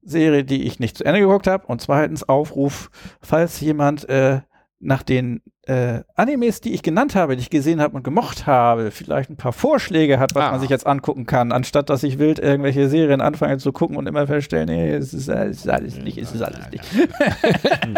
Serie, 0.02 0.44
die 0.44 0.64
ich 0.64 0.80
nicht 0.80 0.98
zu 0.98 1.06
Ende 1.06 1.22
geguckt 1.22 1.48
habe. 1.48 1.66
Und 1.68 1.82
zweitens, 1.82 2.28
Aufruf, 2.28 2.90
falls 3.22 3.60
jemand 3.62 4.08
äh, 4.10 4.42
nach 4.80 5.04
den 5.04 5.42
äh, 5.66 6.02
Animes, 6.16 6.60
die 6.62 6.74
ich 6.74 6.84
genannt 6.84 7.16
habe, 7.16 7.36
die 7.36 7.42
ich 7.42 7.50
gesehen 7.50 7.80
habe 7.82 7.96
und 7.96 8.04
gemocht 8.04 8.46
habe, 8.48 8.92
vielleicht 8.92 9.30
ein 9.30 9.38
paar 9.38 9.54
Vorschläge 9.54 10.20
hat, 10.20 10.36
was 10.36 10.44
Ah. 10.44 10.52
man 10.52 10.60
sich 10.60 10.70
jetzt 10.70 10.86
angucken 10.86 11.26
kann, 11.26 11.52
anstatt 11.52 11.90
dass 11.90 12.04
ich 12.04 12.20
wild 12.20 12.38
irgendwelche 12.40 12.90
Serien 12.90 13.22
anfange 13.22 13.58
zu 13.60 13.72
gucken 13.72 13.96
und 13.96 14.08
immer 14.08 14.28
feststellen, 14.28 14.68
nee, 14.68 14.92
es 14.92 15.14
ist, 15.14 15.30
es 15.30 15.58
ist 15.60 15.70
alles 15.70 15.98
nicht, 15.98 16.18
es 16.18 16.34
ist 16.34 16.42
alles 16.42 16.70
nicht. 16.72 16.84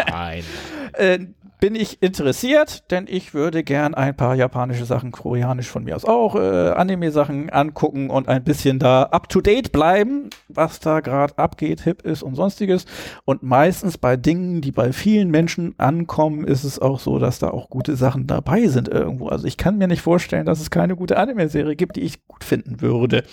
Nein. 0.08 0.42
Äh, 0.92 1.18
bin 1.58 1.74
ich 1.74 2.02
interessiert, 2.02 2.90
denn 2.90 3.06
ich 3.08 3.32
würde 3.34 3.64
gern 3.64 3.94
ein 3.94 4.16
paar 4.16 4.34
japanische 4.34 4.84
Sachen, 4.84 5.12
koreanisch 5.12 5.68
von 5.68 5.84
mir 5.84 5.96
aus 5.96 6.04
auch, 6.04 6.34
äh, 6.34 6.70
Anime-Sachen 6.70 7.50
angucken 7.50 8.10
und 8.10 8.28
ein 8.28 8.44
bisschen 8.44 8.78
da 8.78 9.04
up-to-date 9.04 9.72
bleiben, 9.72 10.30
was 10.48 10.80
da 10.80 11.00
gerade 11.00 11.38
abgeht, 11.38 11.80
hip 11.80 12.02
ist 12.02 12.22
und 12.22 12.34
sonstiges. 12.34 12.84
Und 13.24 13.42
meistens 13.42 13.96
bei 13.98 14.16
Dingen, 14.16 14.60
die 14.60 14.72
bei 14.72 14.92
vielen 14.92 15.30
Menschen 15.30 15.74
ankommen, 15.78 16.44
ist 16.44 16.64
es 16.64 16.78
auch 16.78 17.00
so, 17.00 17.18
dass 17.18 17.38
da 17.38 17.50
auch 17.50 17.70
gute 17.70 17.96
Sachen 17.96 18.26
dabei 18.26 18.66
sind 18.66 18.88
irgendwo. 18.88 19.28
Also 19.28 19.46
ich 19.46 19.56
kann 19.56 19.78
mir 19.78 19.88
nicht 19.88 20.02
vorstellen, 20.02 20.46
dass 20.46 20.60
es 20.60 20.70
keine 20.70 20.96
gute 20.96 21.16
Anime-Serie 21.16 21.76
gibt, 21.76 21.96
die 21.96 22.02
ich 22.02 22.26
gut 22.26 22.44
finden 22.44 22.80
würde. 22.80 23.24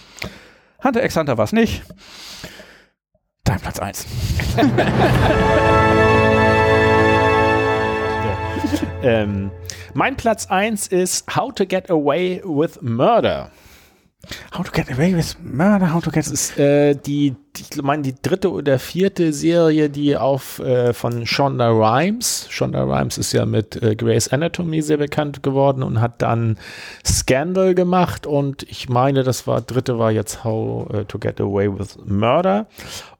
Hunter 0.83 1.03
x 1.03 1.15
Hunter 1.17 1.37
war 1.37 1.45
es 1.45 1.53
nicht. 1.53 1.83
Dein 3.43 3.59
Platz 3.59 3.79
eins. 3.79 4.05
ähm, 9.03 9.51
mein 9.93 10.15
Platz 10.15 10.47
1 10.47 10.87
ist 10.87 11.35
How 11.35 11.53
to 11.53 11.65
Get 11.65 11.89
Away 11.89 12.41
with 12.43 12.81
Murder. 12.81 13.51
How 14.57 14.63
to 14.63 14.71
get 14.71 14.89
away 14.89 15.13
with 15.13 15.35
murder, 15.43 15.93
how 15.93 16.01
to 16.01 16.09
get 16.09 16.25
Das 16.25 16.31
ist 16.31 16.57
äh, 16.57 16.95
die, 16.95 17.35
ich 17.55 17.81
meine, 17.83 18.01
die 18.01 18.15
dritte 18.19 18.51
oder 18.51 18.79
vierte 18.79 19.31
Serie, 19.31 19.89
die 19.89 20.17
auf 20.17 20.59
äh, 20.59 20.93
von 20.93 21.25
Shonda 21.27 21.69
Rhimes. 21.69 22.47
Shonda 22.49 22.83
Rhimes 22.83 23.17
ist 23.17 23.31
ja 23.31 23.45
mit 23.45 23.81
äh, 23.81 23.95
Grey's 23.95 24.27
Anatomy 24.29 24.81
sehr 24.81 24.97
bekannt 24.97 25.43
geworden 25.43 25.83
und 25.83 26.01
hat 26.01 26.21
dann 26.23 26.57
Scandal 27.05 27.75
gemacht 27.75 28.25
und 28.25 28.63
ich 28.63 28.89
meine, 28.89 29.23
das 29.23 29.45
war 29.45 29.61
dritte 29.61 29.99
war 29.99 30.11
jetzt 30.11 30.43
How 30.43 30.89
äh, 30.91 31.05
to 31.05 31.19
Get 31.19 31.39
Away 31.39 31.77
with 31.77 31.97
Murder. 32.05 32.67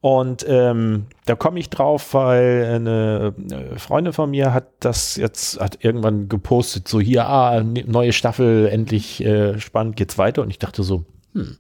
Und 0.02 0.46
ähm, 0.50 1.06
da 1.26 1.36
komme 1.36 1.60
ich 1.60 1.70
drauf, 1.70 2.14
weil 2.14 2.66
eine 2.76 3.34
äh, 3.50 3.78
Freundin 3.80 4.14
von 4.14 4.32
mir 4.32 4.54
hat 4.54 4.66
das 4.80 5.16
jetzt 5.16 5.60
hat 5.60 5.84
irgendwann 5.86 6.28
gepostet, 6.28 6.88
so 6.88 7.00
hier, 7.00 7.28
ah, 7.28 7.62
ne- 7.64 7.86
neue 7.88 8.12
Staffel, 8.14 8.68
endlich 8.68 9.24
äh, 9.24 9.60
spannend, 9.60 9.96
geht's 9.96 10.18
weiter. 10.18 10.42
Und 10.42 10.50
ich 10.50 10.60
dachte 10.60 10.84
so, 10.84 11.06
hm, 11.34 11.58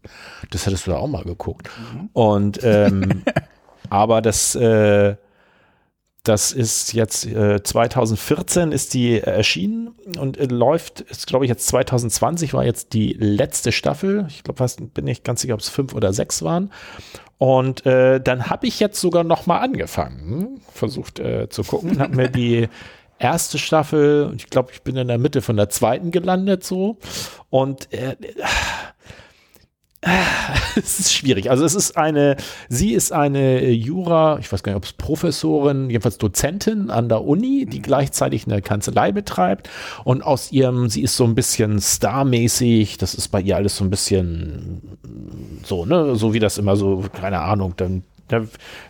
das 0.51 0.65
hättest 0.65 0.87
du 0.87 0.91
da 0.91 0.97
auch 0.97 1.07
mal 1.07 1.23
geguckt. 1.23 1.69
Und 2.13 2.59
ähm, 2.63 3.23
aber 3.89 4.21
das 4.21 4.55
äh, 4.55 5.15
das 6.23 6.53
ist 6.53 6.93
jetzt 6.93 7.25
äh, 7.25 7.61
2014 7.61 8.71
ist 8.71 8.93
die 8.93 9.19
erschienen 9.19 9.89
und 10.17 10.37
äh, 10.37 10.45
läuft, 10.45 11.01
ist 11.01 11.27
glaube 11.27 11.43
ich 11.43 11.49
jetzt 11.49 11.67
2020 11.67 12.53
war 12.53 12.63
jetzt 12.63 12.93
die 12.93 13.13
letzte 13.13 13.73
Staffel. 13.73 14.25
Ich 14.29 14.43
glaube, 14.43 14.59
fast 14.59 14.93
bin 14.93 15.05
ich 15.07 15.23
ganz 15.23 15.41
sicher, 15.41 15.53
ob 15.53 15.59
es 15.59 15.69
fünf 15.69 15.93
oder 15.93 16.13
sechs 16.13 16.41
waren. 16.41 16.71
Und 17.37 17.85
äh, 17.85 18.21
dann 18.21 18.49
habe 18.49 18.67
ich 18.67 18.79
jetzt 18.79 19.01
sogar 19.01 19.25
noch 19.25 19.47
mal 19.47 19.59
angefangen, 19.59 20.61
versucht 20.71 21.19
äh, 21.19 21.49
zu 21.49 21.63
gucken, 21.63 21.99
habe 21.99 22.15
mir 22.15 22.29
die 22.29 22.69
erste 23.19 23.57
Staffel, 23.57 24.33
ich 24.37 24.49
glaube, 24.49 24.71
ich 24.71 24.81
bin 24.81 24.95
in 24.95 25.09
der 25.09 25.17
Mitte 25.17 25.41
von 25.41 25.57
der 25.57 25.67
zweiten 25.67 26.11
gelandet 26.11 26.63
so 26.63 26.97
und 27.49 27.91
äh, 27.91 28.15
es 30.75 30.99
ist 30.99 31.13
schwierig. 31.13 31.49
Also 31.49 31.65
es 31.65 31.75
ist 31.75 31.97
eine, 31.97 32.35
sie 32.69 32.93
ist 32.93 33.11
eine 33.11 33.69
Jura, 33.69 34.37
ich 34.39 34.51
weiß 34.51 34.63
gar 34.63 34.71
nicht, 34.71 34.77
ob 34.77 34.85
es 34.85 34.93
Professorin, 34.93 35.89
jedenfalls 35.89 36.17
Dozentin 36.17 36.89
an 36.89 37.09
der 37.09 37.23
Uni, 37.23 37.65
die 37.65 37.81
gleichzeitig 37.81 38.45
eine 38.45 38.61
Kanzlei 38.61 39.11
betreibt 39.11 39.69
und 40.03 40.23
aus 40.23 40.51
ihrem, 40.51 40.89
sie 40.89 41.01
ist 41.01 41.15
so 41.15 41.23
ein 41.23 41.35
bisschen 41.35 41.79
starmäßig, 41.79 42.97
das 42.97 43.15
ist 43.15 43.29
bei 43.29 43.41
ihr 43.41 43.55
alles 43.55 43.77
so 43.77 43.83
ein 43.83 43.89
bisschen 43.89 44.81
so, 45.63 45.85
ne, 45.85 46.15
so 46.15 46.33
wie 46.33 46.39
das 46.39 46.57
immer 46.57 46.75
so, 46.75 47.03
keine 47.13 47.39
Ahnung, 47.41 47.73
dann 47.77 48.03
da 48.33 48.43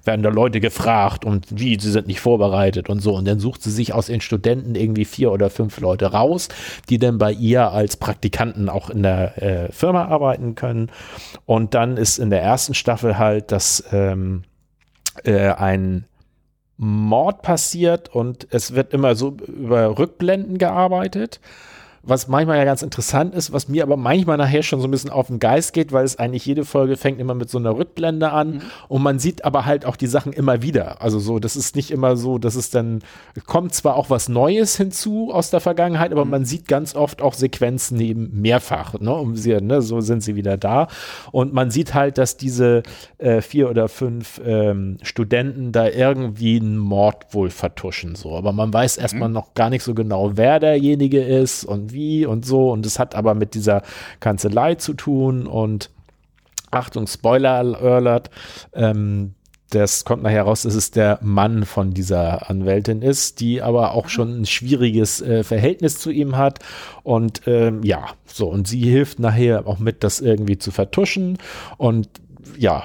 werden 0.04 0.24
da 0.24 0.30
Leute 0.30 0.60
gefragt 0.60 1.26
und 1.26 1.48
wie, 1.50 1.80
sie 1.80 1.92
sind 1.92 2.08
nicht 2.08 2.20
vorbereitet 2.20 2.90
und 2.90 3.00
so. 3.00 3.16
Und 3.16 3.26
dann 3.26 3.40
sucht 3.40 3.62
sie 3.62 3.72
sich 3.72 3.94
aus 3.94 4.08
den 4.08 4.22
Studenten 4.22 4.76
irgendwie 4.76 5.06
vier 5.06 5.32
oder 5.32 5.50
fünf 5.50 5.80
Leute 5.80 6.12
raus, 6.12 6.50
die 6.90 6.98
dann 6.98 7.18
bei 7.18 7.32
ihr 7.32 7.72
als 7.72 7.98
Praktikanten 7.98 8.70
auch 8.70 8.90
in 8.90 9.04
der 9.04 9.42
äh, 9.42 9.72
Firma 9.72 10.06
arbeiten 10.06 10.56
können. 10.56 10.90
Und 11.46 11.74
dann 11.74 11.98
ist 11.98 12.18
in 12.18 12.30
der 12.30 12.42
ersten 12.42 12.74
Staffel 12.74 13.18
halt, 13.18 13.52
dass 13.52 13.84
ähm, 13.92 14.44
äh, 15.24 15.50
ein 15.50 16.06
Mord 16.78 17.44
passiert 17.44 18.10
und 18.10 18.48
es 18.50 18.74
wird 18.74 18.94
immer 18.94 19.16
so 19.16 19.38
über 19.48 19.98
Rückblenden 19.98 20.58
gearbeitet 20.58 21.40
was 22.06 22.28
manchmal 22.28 22.58
ja 22.58 22.66
ganz 22.66 22.82
interessant 22.82 23.34
ist, 23.34 23.54
was 23.54 23.70
mir 23.70 23.82
aber 23.82 23.96
manchmal 23.96 24.36
nachher 24.36 24.62
schon 24.62 24.82
so 24.82 24.88
ein 24.88 24.92
bisschen 24.92 25.10
auf 25.10 25.28
den 25.28 25.40
Geist 25.40 25.72
geht, 25.72 25.94
weil 25.94 26.04
es 26.04 26.20
eigentlich 26.20 26.46
jede 26.46 26.66
Folge 26.66 26.98
fängt 26.98 27.18
immer 27.18 27.34
mit 27.34 27.50
so 27.50 27.58
einer 27.58 27.78
Rückblende 27.78 28.32
an. 28.32 28.62
Und 28.90 29.02
man 29.02 29.20
sieht 29.20 29.46
aber 29.46 29.66
halt 29.66 29.86
auch 29.86 29.96
die 29.96 30.08
Sachen 30.08 30.34
immer 30.34 30.62
wieder. 30.62 31.02
Also 31.02 31.20
so, 31.20 31.40
das 31.40 31.56
ist 31.56 31.78
nicht 31.78 31.92
immer 31.92 32.18
so, 32.18 32.38
dass 32.38 32.56
es 32.56 32.70
dann 32.70 33.00
kommt 33.46 33.74
zwar 33.74 33.96
auch 33.96 34.10
was 34.10 34.28
Neues 34.28 34.76
hinzu 34.76 35.32
aus 35.32 35.50
der 35.50 35.62
Vergangenheit, 35.62 36.12
aber 36.12 36.26
man 36.26 36.44
sieht 36.44 36.68
ganz 36.68 36.94
oft 36.94 37.22
auch 37.22 37.34
Sequenzen 37.34 37.98
eben 38.02 38.42
mehrfach, 38.42 39.00
ne, 39.00 39.14
um 39.14 39.38
sie, 39.38 39.62
ne, 39.62 39.82
so 39.82 40.02
sind 40.02 40.22
sie 40.24 40.36
wieder 40.36 40.58
da. 40.58 40.90
Und 41.32 41.54
man 41.54 41.72
sieht 41.72 41.94
halt, 41.94 42.18
dass 42.18 42.36
diese 42.36 42.84
äh, 43.18 43.40
vier 43.40 43.70
oder 43.70 43.88
fünf 43.88 44.42
ähm, 44.46 44.98
Studenten 45.04 45.72
da 45.72 45.88
irgendwie 45.88 46.60
einen 46.60 46.78
Mord 46.78 47.34
wohl 47.34 47.50
vertuschen, 47.50 48.16
so, 48.16 48.36
aber 48.36 48.52
man 48.52 48.74
weiß 48.74 48.98
erstmal 48.98 49.30
noch 49.30 49.54
gar 49.54 49.70
nicht 49.70 49.84
so 49.84 49.94
genau, 49.94 50.36
wer 50.36 50.60
derjenige 50.60 51.24
ist 51.24 51.64
und 51.64 51.93
wie 51.94 52.26
und 52.26 52.46
so 52.46 52.72
und 52.72 52.86
es 52.86 53.00
hat 53.00 53.16
aber 53.16 53.34
mit 53.36 53.54
dieser 53.54 53.84
Kanzlei 54.20 54.76
zu 54.76 54.94
tun 54.94 55.48
und 55.48 55.90
Achtung, 56.72 57.08
Spoiler 57.08 57.82
Alert, 57.82 58.30
ähm, 58.74 59.36
das 59.74 60.06
kommt 60.06 60.22
nachher 60.22 60.44
raus, 60.44 60.64
dass 60.64 60.76
es 60.76 60.92
der 60.92 61.18
Mann 61.24 61.66
von 61.66 61.94
dieser 61.94 62.50
Anwältin 62.50 63.02
ist, 63.02 63.40
die 63.40 63.62
aber 63.62 63.94
auch 63.94 64.08
schon 64.08 64.42
ein 64.42 64.46
schwieriges 64.46 65.20
äh, 65.22 65.44
Verhältnis 65.44 65.98
zu 65.98 66.12
ihm 66.12 66.38
hat. 66.38 66.60
Und 67.02 67.42
ähm, 67.48 67.82
ja, 67.84 68.10
so, 68.26 68.48
und 68.50 68.68
sie 68.68 68.82
hilft 68.82 69.18
nachher 69.18 69.66
auch 69.66 69.80
mit, 69.80 70.04
das 70.04 70.20
irgendwie 70.20 70.60
zu 70.60 70.70
vertuschen. 70.70 71.40
Und 71.78 72.08
ja, 72.56 72.84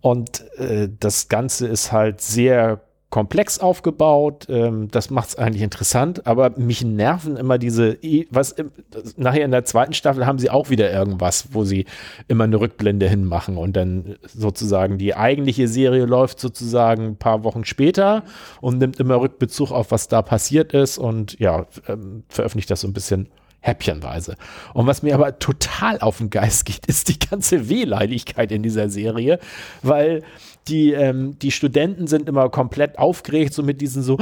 und 0.00 0.42
äh, 0.56 0.88
das 0.98 1.28
Ganze 1.28 1.68
ist 1.68 1.92
halt 1.92 2.22
sehr 2.22 2.80
komplex 3.12 3.58
aufgebaut. 3.58 4.46
Ähm, 4.48 4.88
das 4.90 5.10
macht 5.10 5.28
es 5.28 5.36
eigentlich 5.36 5.62
interessant, 5.62 6.26
aber 6.26 6.58
mich 6.58 6.82
nerven 6.82 7.36
immer 7.36 7.58
diese, 7.58 7.98
was 8.30 8.52
im, 8.52 8.72
nachher 9.18 9.44
in 9.44 9.50
der 9.50 9.66
zweiten 9.66 9.92
Staffel 9.92 10.24
haben 10.24 10.38
sie 10.38 10.48
auch 10.48 10.70
wieder 10.70 10.90
irgendwas, 10.90 11.48
wo 11.52 11.62
sie 11.62 11.84
immer 12.26 12.44
eine 12.44 12.58
Rückblende 12.58 13.06
hinmachen 13.06 13.58
und 13.58 13.76
dann 13.76 14.16
sozusagen 14.24 14.96
die 14.96 15.14
eigentliche 15.14 15.68
Serie 15.68 16.06
läuft 16.06 16.40
sozusagen 16.40 17.08
ein 17.08 17.16
paar 17.16 17.44
Wochen 17.44 17.66
später 17.66 18.24
und 18.62 18.78
nimmt 18.78 18.98
immer 18.98 19.20
Rückbezug 19.20 19.72
auf, 19.72 19.90
was 19.90 20.08
da 20.08 20.22
passiert 20.22 20.72
ist 20.72 20.96
und 20.96 21.38
ja, 21.38 21.66
ähm, 21.88 22.24
veröffentlicht 22.28 22.70
das 22.70 22.80
so 22.80 22.88
ein 22.88 22.94
bisschen 22.94 23.28
häppchenweise. 23.60 24.36
Und 24.72 24.86
was 24.86 25.02
mir 25.02 25.14
aber 25.14 25.38
total 25.38 26.00
auf 26.00 26.16
den 26.16 26.30
Geist 26.30 26.64
geht, 26.64 26.86
ist 26.86 27.08
die 27.08 27.18
ganze 27.18 27.68
Wehleidigkeit 27.68 28.50
in 28.52 28.62
dieser 28.62 28.88
Serie, 28.88 29.38
weil 29.82 30.22
die, 30.68 30.92
ähm, 30.92 31.38
die 31.40 31.50
Studenten 31.50 32.06
sind 32.06 32.28
immer 32.28 32.48
komplett 32.48 32.98
aufgeregt, 32.98 33.54
so 33.54 33.62
mit 33.62 33.80
diesen 33.80 34.02
so, 34.02 34.18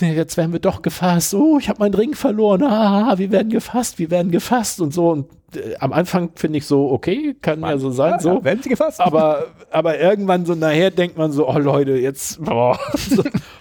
jetzt 0.00 0.36
werden 0.36 0.52
wir 0.52 0.60
doch 0.60 0.82
gefasst, 0.82 1.34
oh, 1.34 1.58
ich 1.58 1.68
habe 1.68 1.80
meinen 1.80 1.94
Ring 1.94 2.14
verloren, 2.14 2.62
ah, 2.62 3.18
wir 3.18 3.30
werden 3.30 3.50
gefasst, 3.50 3.98
wir 3.98 4.10
werden 4.10 4.30
gefasst. 4.30 4.80
Und 4.80 4.94
so. 4.94 5.10
Und 5.10 5.26
äh, 5.56 5.76
am 5.78 5.92
Anfang 5.92 6.30
finde 6.34 6.58
ich 6.58 6.66
so, 6.66 6.90
okay, 6.90 7.36
kann 7.40 7.60
man, 7.60 7.70
ja 7.70 7.78
so 7.78 7.90
sein, 7.90 8.12
ja, 8.12 8.20
so. 8.20 8.34
Ja, 8.34 8.44
werden 8.44 8.62
sie 8.62 8.68
gefasst. 8.68 9.00
Aber, 9.00 9.46
aber 9.70 9.98
irgendwann 9.98 10.46
so 10.46 10.54
nachher 10.54 10.90
denkt 10.90 11.16
man 11.16 11.32
so, 11.32 11.48
oh 11.48 11.58
Leute, 11.58 11.92
jetzt, 11.92 12.42
boah. 12.44 12.78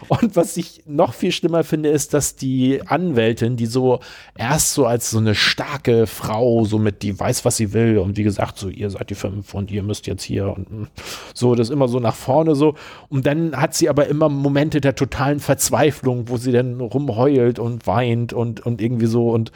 Und 0.07 0.35
was 0.35 0.57
ich 0.57 0.83
noch 0.87 1.13
viel 1.13 1.31
schlimmer 1.31 1.63
finde, 1.63 1.89
ist, 1.89 2.15
dass 2.15 2.35
die 2.35 2.81
Anwältin, 2.85 3.57
die 3.57 3.67
so 3.67 3.99
erst 4.35 4.73
so 4.73 4.87
als 4.87 5.11
so 5.11 5.19
eine 5.19 5.35
starke 5.35 6.07
Frau, 6.07 6.65
so 6.65 6.79
mit, 6.79 7.03
die 7.03 7.17
weiß, 7.17 7.45
was 7.45 7.57
sie 7.57 7.73
will 7.73 7.99
und 7.99 8.17
wie 8.17 8.23
gesagt, 8.23 8.57
so 8.57 8.69
ihr 8.69 8.89
seid 8.89 9.11
die 9.11 9.15
fünf 9.15 9.53
und 9.53 9.69
ihr 9.69 9.83
müsst 9.83 10.07
jetzt 10.07 10.23
hier 10.23 10.47
und 10.47 10.69
hm, 10.69 10.87
so, 11.35 11.53
das 11.53 11.69
immer 11.69 11.87
so 11.87 11.99
nach 11.99 12.15
vorne 12.15 12.55
so. 12.55 12.73
Und 13.09 13.27
dann 13.27 13.55
hat 13.55 13.75
sie 13.75 13.87
aber 13.87 14.07
immer 14.07 14.29
Momente 14.29 14.81
der 14.81 14.95
totalen 14.95 15.39
Verzweiflung, 15.39 16.27
wo 16.27 16.37
sie 16.37 16.51
dann 16.51 16.81
rumheult 16.81 17.59
und 17.59 17.85
weint 17.85 18.33
und, 18.33 18.65
und 18.65 18.81
irgendwie 18.81 19.05
so 19.05 19.29
und 19.29 19.51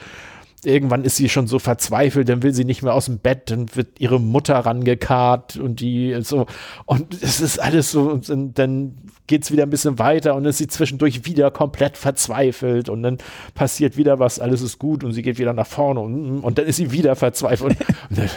irgendwann 0.66 1.04
ist 1.04 1.18
sie 1.18 1.30
schon 1.30 1.48
so 1.48 1.60
verzweifelt, 1.60 2.30
dann 2.30 2.44
will 2.44 2.54
sie 2.54 2.66
nicht 2.66 2.84
mehr 2.84 2.94
aus 2.94 3.06
dem 3.06 3.20
Bett, 3.20 3.52
dann 3.52 3.76
wird 3.76 4.00
ihre 4.00 4.20
Mutter 4.20 4.56
rangekarrt 4.56 5.58
und 5.58 5.80
die 5.80 6.16
so. 6.22 6.46
Und 6.86 7.22
es 7.22 7.42
ist 7.42 7.60
alles 7.60 7.92
so 7.92 8.12
und 8.12 8.58
dann 8.60 8.96
geht's 9.28 9.52
wieder 9.52 9.64
ein 9.64 9.70
bisschen 9.70 10.00
weiter 10.00 10.36
und 10.36 10.44
dann 10.44 10.50
ist 10.50 10.58
sie 10.58 10.68
zwischendurch 10.68 11.26
wieder 11.26 11.52
komplett 11.52 11.98
verzweifelt 11.98 12.90
und 12.90 13.04
dann 13.04 13.18
passiert 13.56 13.98
wieder 13.98 14.20
was, 14.20 14.40
alles 14.40 14.62
ist 14.62 14.80
gut 14.80 15.04
und 15.04 15.14
sie 15.14 15.22
geht 15.22 15.40
wieder 15.40 15.54
nach 15.54 15.68
vorne 15.68 16.00
und, 16.00 16.42
und 16.42 16.58
dann 16.58 16.66
ist 16.66 16.78
sie 16.78 16.92
wieder 16.92 17.16
verzweifelt. 17.16 17.78
Und, 18.10 18.20
und, 18.20 18.30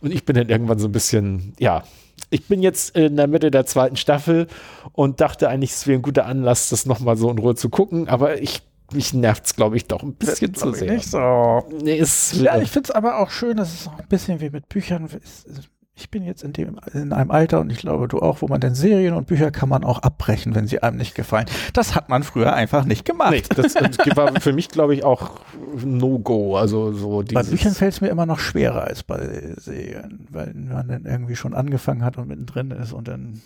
und 0.00 0.14
ich 0.14 0.24
bin 0.24 0.36
dann 0.36 0.48
irgendwann 0.48 0.78
so 0.78 0.88
ein 0.88 0.92
bisschen, 0.92 1.54
ja, 1.58 1.82
ich 2.30 2.46
bin 2.46 2.62
jetzt 2.62 2.96
in 2.96 3.16
der 3.16 3.26
Mitte 3.26 3.50
der 3.50 3.66
zweiten 3.66 3.96
Staffel 3.96 4.48
und 4.92 5.20
dachte 5.20 5.48
eigentlich, 5.48 5.70
es 5.70 5.86
wäre 5.86 5.98
ein 5.98 6.02
guter 6.02 6.26
Anlass, 6.26 6.68
das 6.68 6.86
nochmal 6.86 7.16
so 7.16 7.30
in 7.30 7.38
Ruhe 7.38 7.54
zu 7.54 7.68
gucken, 7.68 8.08
aber 8.08 8.40
ich 8.40 8.62
mich 8.92 9.12
nervt 9.14 9.46
es, 9.46 9.56
glaube 9.56 9.76
ich, 9.76 9.86
doch 9.86 10.02
ein 10.02 10.14
bisschen 10.14 10.54
zu 10.54 10.72
sehr. 10.72 10.92
Nicht 10.92 11.10
so. 11.10 11.66
Nee, 11.82 11.96
ist, 11.96 12.34
ja, 12.34 12.58
ich 12.58 12.70
finde 12.70 12.88
es 12.88 12.90
aber 12.90 13.18
auch 13.18 13.30
schön, 13.30 13.56
dass 13.56 13.72
es 13.72 13.88
auch 13.88 13.98
ein 13.98 14.08
bisschen 14.08 14.40
wie 14.40 14.50
mit 14.50 14.68
Büchern 14.68 15.06
ist 15.06 15.70
ich 15.98 16.10
bin 16.10 16.24
jetzt 16.24 16.44
in 16.44 16.52
dem 16.52 16.78
in 16.92 17.12
einem 17.12 17.30
Alter 17.30 17.60
und 17.60 17.70
ich 17.70 17.78
glaube 17.78 18.08
du 18.08 18.20
auch, 18.20 18.40
wo 18.40 18.48
man 18.48 18.60
denn 18.60 18.74
Serien 18.74 19.14
und 19.14 19.26
Bücher 19.26 19.50
kann 19.50 19.68
man 19.68 19.84
auch 19.84 19.98
abbrechen, 19.98 20.54
wenn 20.54 20.66
sie 20.66 20.82
einem 20.82 20.96
nicht 20.96 21.14
gefallen. 21.14 21.46
Das 21.72 21.94
hat 21.94 22.08
man 22.08 22.22
früher 22.22 22.52
einfach 22.52 22.84
nicht 22.84 23.04
gemacht. 23.04 23.32
Nee, 23.32 23.42
das, 23.54 23.74
das 23.74 23.98
war 24.16 24.40
für 24.40 24.52
mich 24.52 24.68
glaube 24.68 24.94
ich 24.94 25.04
auch 25.04 25.40
No-Go. 25.84 26.56
Also 26.56 26.92
so 26.92 27.24
Bei 27.32 27.42
Büchern 27.42 27.74
fällt 27.74 27.94
es 27.94 28.00
mir 28.00 28.08
immer 28.08 28.26
noch 28.26 28.38
schwerer 28.38 28.84
als 28.84 29.02
bei 29.02 29.54
Serien, 29.56 30.26
weil 30.30 30.54
man 30.54 30.88
dann 30.88 31.04
irgendwie 31.04 31.36
schon 31.36 31.54
angefangen 31.54 32.04
hat 32.04 32.16
und 32.16 32.28
mittendrin 32.28 32.70
ist 32.70 32.92
und 32.92 33.08
dann. 33.08 33.40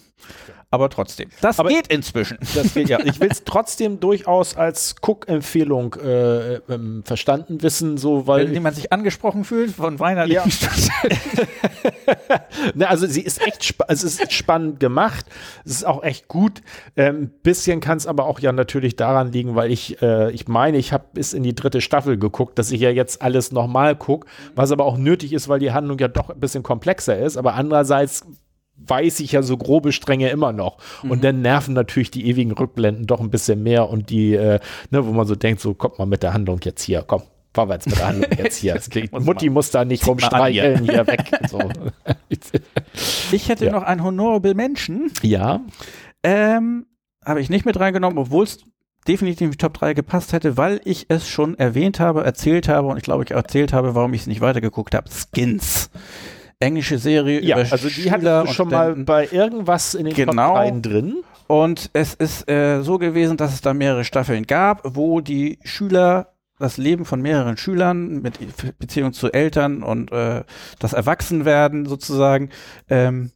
Aber 0.71 0.89
trotzdem. 0.89 1.29
Das 1.41 1.59
Aber 1.59 1.69
geht 1.69 1.89
inzwischen. 1.89 2.39
Das 2.55 2.75
geht 2.75 2.89
ja. 2.89 3.01
Ich 3.05 3.21
will 3.21 3.29
es 3.31 3.45
trotzdem 3.45 4.01
durchaus 4.01 4.57
als 4.57 4.95
Cook-Empfehlung 5.03 5.95
äh, 5.95 6.55
ähm, 6.57 7.03
verstanden 7.05 7.63
wissen, 7.63 7.97
so 7.99 8.27
weil. 8.27 8.47
Wenn 8.47 8.55
jemand 8.55 8.77
sich 8.77 8.93
angesprochen 8.93 9.45
fühlt 9.45 9.73
von 9.73 9.99
weinerlichen 9.99 10.51
ja. 10.51 12.39
ne, 12.74 12.88
also 12.88 13.07
sie 13.07 13.22
ist 13.22 13.45
echt 13.47 13.74
also 13.88 14.07
es 14.07 14.20
ist 14.20 14.32
spannend 14.32 14.80
gemacht. 14.80 15.26
Es 15.64 15.72
ist 15.72 15.84
auch 15.84 16.03
echt 16.03 16.28
gut. 16.28 16.62
Ein 16.97 17.07
ähm, 17.07 17.30
bisschen 17.43 17.80
kann 17.80 17.99
es 17.99 18.07
aber 18.07 18.26
auch 18.26 18.40
ja 18.40 18.53
natürlich 18.53 18.97
daran 18.97 19.32
liegen, 19.32 19.55
weil 19.55 19.70
ich, 19.70 20.01
äh, 20.03 20.30
ich 20.32 20.49
meine, 20.49 20.78
ich 20.78 20.93
habe 20.93 21.05
bis 21.12 21.32
in 21.32 21.43
die 21.43 21.55
dritte 21.55 21.80
Staffel 21.80 22.18
geguckt, 22.18 22.59
dass 22.59 22.70
ich 22.72 22.80
ja 22.80 22.90
jetzt 22.90 23.22
alles 23.22 23.53
nochmal 23.53 23.97
gucke, 23.97 24.26
was 24.55 24.72
aber 24.72 24.84
auch 24.84 24.97
nötig 24.97 25.32
ist, 25.32 25.49
weil 25.49 25.59
die 25.59 25.72
Handlung 25.72 25.99
ja 25.99 26.09
doch 26.09 26.30
ein 26.30 26.40
bisschen 26.40 26.62
komplexer 26.62 27.18
ist. 27.18 27.36
Aber 27.36 27.55
andererseits 27.55 28.24
weiß 28.76 29.20
ich 29.20 29.32
ja 29.32 29.43
so 29.43 29.57
grobe 29.57 29.93
Stränge 29.93 30.30
immer 30.30 30.53
noch. 30.53 30.78
Mhm. 31.03 31.11
Und 31.11 31.24
dann 31.24 31.43
nerven 31.43 31.74
natürlich 31.74 32.11
die 32.11 32.26
ewigen 32.26 32.53
Rückblenden 32.53 33.07
doch 33.07 33.20
ein 33.20 33.30
bisschen 33.30 33.62
mehr 33.62 33.88
und 33.88 34.11
die, 34.11 34.34
äh, 34.34 34.61
ne, 34.90 35.07
wo 35.07 35.12
man 35.12 35.26
so 35.26 35.34
denkt, 35.34 35.61
so 35.61 35.74
kommt 35.74 35.99
mal 35.99 36.07
mit 36.07 36.22
der 36.22 36.34
Handlung 36.34 36.61
jetzt 36.62 36.82
hier, 36.82 37.03
komm, 37.07 37.22
vorwärts 37.55 37.87
mit 37.87 38.03
Handlung 38.03 38.31
jetzt 38.39 38.59
hier. 38.59 38.81
Mutti 39.13 39.51
muss 39.51 39.71
da 39.71 39.85
nicht 39.85 40.07
rumstreicheln, 40.07 40.85
hier. 40.85 40.93
hier 40.93 41.07
weg. 41.07 41.31
So. 41.49 41.59
Ich 43.31 43.49
hätte 43.49 43.67
ja. 43.67 43.73
noch 43.73 43.83
einen 43.83 44.03
Honorable 44.03 44.55
Menschen. 44.55 45.11
Ja. 45.23 45.61
Ähm, 46.23 46.87
habe 47.25 47.41
ich 47.41 47.49
nicht 47.49 47.65
mit 47.65 47.81
reingenommen, 47.81 48.19
obwohl 48.19 48.45
es 48.45 48.59
definitiv 49.09 49.47
in 49.47 49.51
die 49.53 49.57
Top 49.57 49.75
3 49.75 49.95
gepasst 49.95 50.33
hätte, 50.33 50.57
weil 50.57 50.81
ich 50.85 51.07
es 51.09 51.29
schon 51.29 51.59
erwähnt 51.59 52.01
habe, 52.01 52.25
erzählt 52.25 52.69
habe 52.69 52.89
und 52.89 52.97
ich 52.97 53.03
glaube, 53.03 53.25
ich 53.25 53.31
erzählt 53.31 53.73
habe, 53.73 53.95
warum 53.95 54.13
ich 54.15 54.23
es 54.23 54.27
nicht 54.27 54.41
weitergeguckt 54.41 54.95
habe. 54.95 55.09
Skins. 55.11 55.91
Englische 56.61 56.99
Serie 56.99 57.41
ja, 57.41 57.61
über 57.61 57.73
also 57.73 57.89
die 57.89 58.11
hatte 58.13 58.47
schon 58.53 58.69
mal 58.69 58.95
bei 58.95 59.29
irgendwas 59.31 59.95
in 59.95 60.05
den 60.05 60.15
genau. 60.15 60.55
Top 60.55 60.57
3 60.57 60.71
drin. 60.81 61.17
Und 61.49 61.91
es 61.93 62.15
ist 62.15 62.49
äh, 62.49 62.83
so 62.83 62.99
gewesen, 62.99 63.37
dass 63.37 63.53
es 63.53 63.61
da 63.61 63.75
mehrere 63.75 64.05
Staffeln 64.05 64.47
gab, 64.47 64.81
wo 64.85 65.21
die 65.21 65.59
Schüler 65.65 66.32
das 66.63 66.79
Leben 66.79 67.05
von 67.05 67.21
mehreren 67.21 67.57
Schülern 67.57 68.23
mit 68.23 68.39
Beziehung 68.79 69.13
zu 69.13 69.33
Eltern 69.33 69.83
und 69.83 70.13
äh, 70.13 70.45
das 70.79 70.93
Erwachsenwerden 70.93 71.87
sozusagen 71.87 72.51
ähm, 72.89 73.33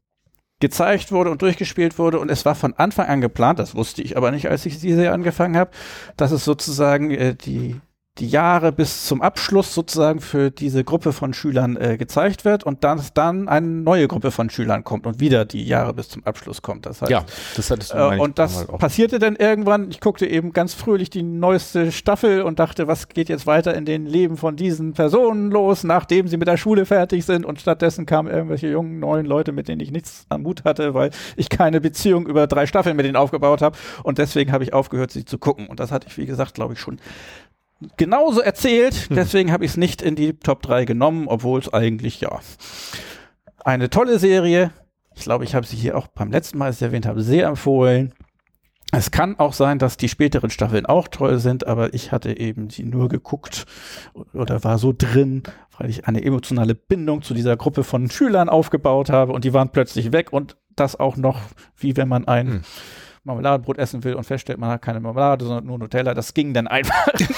gezeigt 0.61 1.13
wurde 1.13 1.31
und 1.31 1.43
durchgespielt 1.43 1.99
wurde. 1.99 2.19
Und 2.19 2.31
es 2.31 2.45
war 2.45 2.55
von 2.55 2.75
Anfang 2.75 3.07
an 3.09 3.21
geplant, 3.21 3.59
das 3.59 3.75
wusste 3.75 4.03
ich 4.03 4.17
aber 4.17 4.31
nicht, 4.31 4.49
als 4.49 4.65
ich 4.65 4.81
diese 4.81 5.13
angefangen 5.13 5.57
habe, 5.57 5.71
dass 6.17 6.33
es 6.33 6.45
sozusagen 6.45 7.11
äh, 7.11 7.35
die 7.35 7.81
die 8.19 8.29
Jahre 8.29 8.73
bis 8.73 9.05
zum 9.05 9.21
Abschluss 9.21 9.75
sozusagen 9.75 10.21
für 10.21 10.51
diese 10.51 10.85
Gruppe 10.85 11.13
von 11.13 11.35
Schülern 11.35 11.77
äh, 11.77 11.97
gezeigt 11.99 12.45
wird 12.45 12.65
und 12.65 12.83
dann 12.83 13.01
dann 13.15 13.49
eine 13.49 13.67
neue 13.67 14.09
Gruppe 14.09 14.31
von 14.31 14.49
Schülern 14.49 14.85
kommt 14.85 15.07
und 15.07 15.21
wieder 15.21 15.45
die 15.45 15.65
Jahre 15.65 15.93
bis 15.93 16.09
zum 16.09 16.25
Abschluss 16.25 16.63
kommt. 16.63 16.87
Das 16.87 17.03
heißt, 17.03 17.11
ja, 17.11 17.25
das 17.57 17.71
hattest 17.71 17.93
du 17.93 17.99
äh, 17.99 18.19
Und 18.19 18.39
das 18.39 18.67
passierte 18.67 19.19
dann 19.19 19.37
irgendwann. 19.37 19.91
Ich 19.91 20.01
guckte 20.01 20.27
eben 20.27 20.53
ganz 20.53 20.73
fröhlich 20.73 21.11
die 21.11 21.23
neueste 21.23 21.93
Staffel 21.93 22.43
und 22.43 22.59
dachte, 22.59 22.87
was 22.87 23.09
geht 23.09 23.29
jetzt 23.29 23.47
weiter 23.47 23.75
in 23.75 23.85
den 23.85 24.07
Leben 24.07 24.37
von 24.39 24.57
diesen 24.57 24.95
Personen 24.95 25.51
los, 25.51 25.85
nachdem 25.85 26.27
sie 26.29 26.39
mit 26.39 26.49
der 26.49 26.57
Schule 26.57 26.87
fertig 26.87 27.27
sind 27.27 27.45
und 27.45 27.61
stattdessen 27.61 28.07
kamen 28.07 28.31
irgendwelche 28.31 28.69
jungen 28.69 28.99
neuen 28.99 29.27
Leute, 29.27 29.53
mit 29.53 29.69
denen 29.69 29.81
ich 29.81 29.91
nichts 29.91 30.25
am 30.31 30.43
Mut 30.43 30.65
hatte, 30.65 30.95
weil 30.95 31.11
ich 31.37 31.51
keine 31.51 31.81
Beziehung 31.81 32.27
über 32.27 32.47
drei 32.47 32.67
Staffeln 32.67 32.97
mit 32.97 33.05
denen 33.05 33.17
aufgebaut 33.17 33.61
habe 33.61 33.77
und 34.03 34.19
deswegen 34.19 34.53
habe 34.53 34.65
ich 34.65 34.73
aufgehört, 34.73 35.11
sie 35.11 35.25
zu 35.25 35.37
gucken. 35.37 35.67
Und 35.67 35.81
das 35.81 35.93
hatte 35.93 36.09
ich, 36.09 36.17
wie 36.17 36.27
gesagt, 36.27 36.55
glaube 36.55 36.73
ich 36.73 36.81
schon 36.81 36.99
genauso 37.97 38.41
erzählt. 38.41 38.95
Hm. 39.09 39.17
Deswegen 39.17 39.53
habe 39.53 39.65
ich 39.65 39.73
es 39.73 39.77
nicht 39.77 40.03
in 40.03 40.17
die 40.17 40.35
Top 40.35 40.63
3 40.63 40.85
genommen, 40.85 41.29
obwohl 41.29 41.61
es 41.61 41.73
eigentlich, 41.73 42.21
ja, 42.21 42.41
eine 43.65 43.91
tolle 43.91 44.19
Serie. 44.19 44.73
Ich 45.15 45.23
glaube, 45.23 45.45
ich 45.45 45.55
habe 45.55 45.67
sie 45.67 45.77
hier 45.77 45.97
auch 45.97 46.07
beim 46.09 46.31
letzten 46.31 46.59
Mal, 46.59 46.67
als 46.67 46.77
ich 46.77 46.83
erwähnt 46.83 47.07
habe, 47.07 47.23
sehr 47.23 47.49
empfohlen. 47.49 48.13
Es 48.93 49.11
kann 49.11 49.39
auch 49.39 49.53
sein, 49.53 49.79
dass 49.79 49.97
die 49.97 50.09
späteren 50.09 50.51
Staffeln 50.51 50.87
auch 50.87 51.09
toll 51.09 51.39
sind, 51.39 51.67
aber 51.67 51.93
ich 51.93 52.13
hatte 52.13 52.39
eben 52.39 52.71
sie 52.71 52.85
nur 52.85 53.09
geguckt 53.09 53.67
oder 54.33 54.63
war 54.63 54.79
so 54.79 54.95
drin, 54.97 55.43
weil 55.77 55.91
ich 55.91 56.07
eine 56.07 56.23
emotionale 56.23 56.77
Bindung 56.77 57.23
zu 57.23 57.35
dieser 57.35 57.57
Gruppe 57.57 57.83
von 57.83 58.09
Schülern 58.09 58.49
aufgebaut 58.49 59.11
habe 59.11 59.33
und 59.33 59.45
die 59.45 59.53
waren 59.53 59.71
plötzlich 59.71 60.13
weg 60.13 60.33
und 60.33 60.57
das 60.77 60.99
auch 60.99 61.17
noch, 61.17 61.41
wie 61.77 61.97
wenn 61.97 62.09
man 62.09 62.29
ein 62.29 62.47
hm. 62.47 62.61
Marmeladenbrot 63.27 63.79
essen 63.79 64.03
will 64.05 64.15
und 64.15 64.25
feststellt, 64.25 64.59
man 64.59 64.71
hat 64.71 64.83
keine 64.83 65.01
Marmelade, 65.01 65.45
sondern 65.45 65.67
nur 65.67 65.79
Nutella. 65.79 66.15
Das 66.15 66.33
ging 66.33 66.55
dann 66.55 66.67
einfach 66.69 67.07
nicht. 67.19 67.33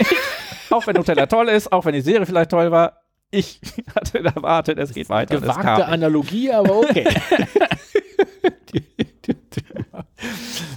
auch 0.70 0.86
wenn 0.86 0.94
Nutella 0.96 1.26
toll 1.26 1.48
ist, 1.48 1.72
auch 1.72 1.84
wenn 1.84 1.94
die 1.94 2.00
Serie 2.02 2.26
vielleicht 2.26 2.50
toll 2.50 2.70
war. 2.70 3.00
Ich 3.30 3.60
hatte 3.94 4.24
erwartet, 4.24 4.78
es 4.78 4.92
geht 4.94 5.08
weiter. 5.10 5.40
Gewagte 5.40 5.84
Analogie, 5.86 6.50
aber 6.52 6.76
okay. 6.78 7.06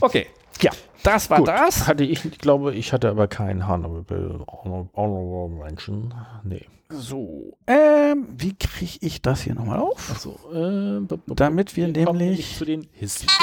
okay. 0.02 0.28
Ja. 0.62 0.72
das 1.04 1.30
war 1.30 1.40
Gut, 1.40 1.48
das. 1.48 1.88
Hatte 1.88 2.04
ich, 2.04 2.24
ich 2.26 2.38
glaube, 2.38 2.74
ich 2.76 2.94
hatte 2.94 3.10
aber 3.10 3.28
keinen 3.28 3.68
Honorable, 3.68 4.44
Honor- 4.48 4.90
Honorable 4.94 5.64
Mention. 5.64 6.14
Nee. 6.44 6.66
So, 6.90 7.58
ähm, 7.68 8.28
wie 8.38 8.54
kriege 8.56 8.98
ich 9.00 9.22
das 9.22 9.42
hier 9.42 9.56
nochmal 9.56 9.80
auf? 9.80 10.12
Achso, 10.12 10.38
äh, 10.54 11.00
Damit 11.28 11.76
wir 11.78 11.88
nämlich, 11.88 12.58
zu 12.58 12.66
den 12.66 12.86
historischen 12.92 13.40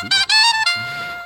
Serien. 0.00 0.10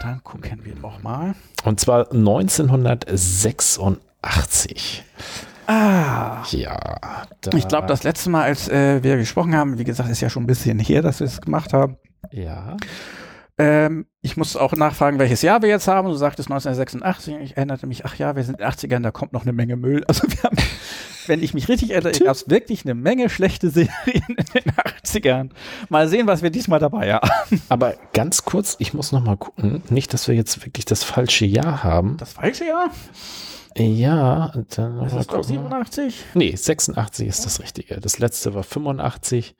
Dann 0.04 0.22
gucken 0.22 0.60
wir 0.64 0.74
noch 0.76 1.02
mal. 1.02 1.34
Und 1.64 1.80
zwar 1.80 2.12
1986. 2.12 5.02
Ah, 5.66 6.42
Ja. 6.50 7.24
Ich 7.54 7.68
glaube, 7.68 7.86
das 7.86 8.02
letzte 8.02 8.28
Mal, 8.30 8.44
als 8.44 8.68
äh, 8.68 9.02
wir 9.02 9.16
gesprochen 9.16 9.54
haben, 9.56 9.78
wie 9.78 9.84
gesagt, 9.84 10.10
ist 10.10 10.20
ja 10.20 10.28
schon 10.28 10.44
ein 10.44 10.46
bisschen 10.46 10.78
her, 10.78 11.02
dass 11.02 11.20
wir 11.20 11.26
es 11.26 11.40
gemacht 11.40 11.72
haben. 11.72 11.96
Ja. 12.30 12.76
Ähm, 13.56 14.06
ich 14.20 14.36
muss 14.36 14.56
auch 14.56 14.72
nachfragen, 14.72 15.18
welches 15.18 15.42
Jahr 15.42 15.62
wir 15.62 15.68
jetzt 15.68 15.88
haben. 15.88 16.08
Du 16.08 16.14
sagtest 16.14 16.50
1986. 16.50 17.36
Ich 17.40 17.56
erinnerte 17.56 17.86
mich, 17.86 18.04
ach 18.04 18.16
ja, 18.16 18.36
wir 18.36 18.42
sind 18.42 18.60
in 18.60 18.66
den 18.66 18.72
80ern, 18.72 19.02
da 19.02 19.10
kommt 19.10 19.32
noch 19.32 19.42
eine 19.42 19.52
Menge 19.52 19.76
Müll. 19.76 20.04
Also 20.08 20.26
wir 20.28 20.42
haben, 20.42 20.56
wenn 21.28 21.42
ich 21.42 21.54
mich 21.54 21.68
richtig 21.68 21.90
erinnere, 21.90 22.12
gab 22.12 22.34
es 22.34 22.48
wirklich 22.48 22.84
eine 22.84 22.94
Menge 22.94 23.28
schlechte 23.28 23.70
Serien 23.70 23.92
in 24.26 24.36
den 24.36 24.72
80ern. 24.72 25.50
Mal 25.88 26.08
sehen, 26.08 26.26
was 26.26 26.42
wir 26.42 26.50
diesmal 26.50 26.78
dabei 26.80 27.14
haben. 27.14 27.62
Aber 27.68 27.94
ganz 28.12 28.44
kurz, 28.44 28.76
ich 28.78 28.94
muss 28.94 29.12
noch 29.12 29.22
mal 29.22 29.36
gucken. 29.36 29.82
Nicht, 29.90 30.12
dass 30.14 30.28
wir 30.28 30.34
jetzt 30.34 30.64
wirklich 30.64 30.84
das 30.84 31.04
falsche 31.04 31.46
Jahr 31.46 31.82
haben. 31.82 32.16
Das 32.18 32.32
falsche 32.34 32.66
Jahr? 32.66 32.90
Ja, 33.76 34.52
dann 34.76 34.98
Das 35.00 35.12
ist 35.12 35.26
doch 35.30 35.36
gucken. 35.38 35.44
87. 35.44 36.24
Nee, 36.34 36.54
86 36.54 37.26
ist 37.26 37.44
das 37.44 37.60
Richtige. 37.60 38.00
Das 38.00 38.18
letzte 38.18 38.54
war 38.54 38.62
85. 38.62 39.56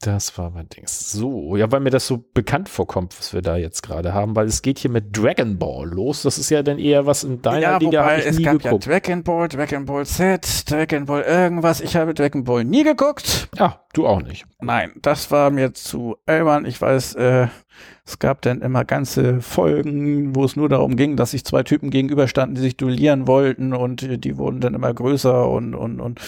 Das 0.00 0.38
war 0.38 0.50
mein 0.50 0.68
Dings. 0.68 1.10
So, 1.10 1.56
ja, 1.56 1.72
weil 1.72 1.80
mir 1.80 1.90
das 1.90 2.06
so 2.06 2.24
bekannt 2.32 2.68
vorkommt, 2.68 3.18
was 3.18 3.32
wir 3.32 3.42
da 3.42 3.56
jetzt 3.56 3.82
gerade 3.82 4.14
haben, 4.14 4.36
weil 4.36 4.46
es 4.46 4.62
geht 4.62 4.78
hier 4.78 4.92
mit 4.92 5.16
Dragon 5.16 5.58
Ball 5.58 5.88
los. 5.88 6.22
Das 6.22 6.38
ist 6.38 6.50
ja 6.50 6.62
dann 6.62 6.78
eher 6.78 7.04
was 7.06 7.24
in 7.24 7.42
deiner 7.42 7.60
ja, 7.60 7.78
Liga, 7.78 8.02
wobei 8.04 8.22
es 8.22 8.38
nie 8.38 8.44
gab 8.44 8.62
geguckt. 8.62 8.86
ja 8.86 8.92
Dragon 8.92 9.24
Ball, 9.24 9.48
Dragon 9.48 9.84
Ball 9.86 10.06
Z, 10.06 10.70
Dragon 10.70 11.04
Ball 11.06 11.22
irgendwas. 11.22 11.80
Ich 11.80 11.96
habe 11.96 12.14
Dragon 12.14 12.44
Ball 12.44 12.64
nie 12.64 12.84
geguckt. 12.84 13.48
ah, 13.58 13.80
du 13.92 14.06
auch 14.06 14.22
nicht. 14.22 14.46
Nein, 14.60 14.92
das 15.02 15.32
war 15.32 15.50
mir 15.50 15.74
zu 15.74 16.16
albern. 16.26 16.64
Ich 16.64 16.80
weiß, 16.80 17.16
äh, 17.16 17.48
es 18.06 18.20
gab 18.20 18.42
dann 18.42 18.62
immer 18.62 18.84
ganze 18.84 19.40
Folgen, 19.40 20.36
wo 20.36 20.44
es 20.44 20.54
nur 20.54 20.68
darum 20.68 20.94
ging, 20.94 21.16
dass 21.16 21.32
sich 21.32 21.44
zwei 21.44 21.64
Typen 21.64 21.90
gegenüberstanden, 21.90 22.54
die 22.54 22.60
sich 22.60 22.76
duellieren 22.76 23.26
wollten 23.26 23.74
und 23.74 24.04
äh, 24.04 24.16
die 24.16 24.38
wurden 24.38 24.60
dann 24.60 24.74
immer 24.74 24.94
größer 24.94 25.48
und 25.48 25.74
und 25.74 26.00
und 26.00 26.20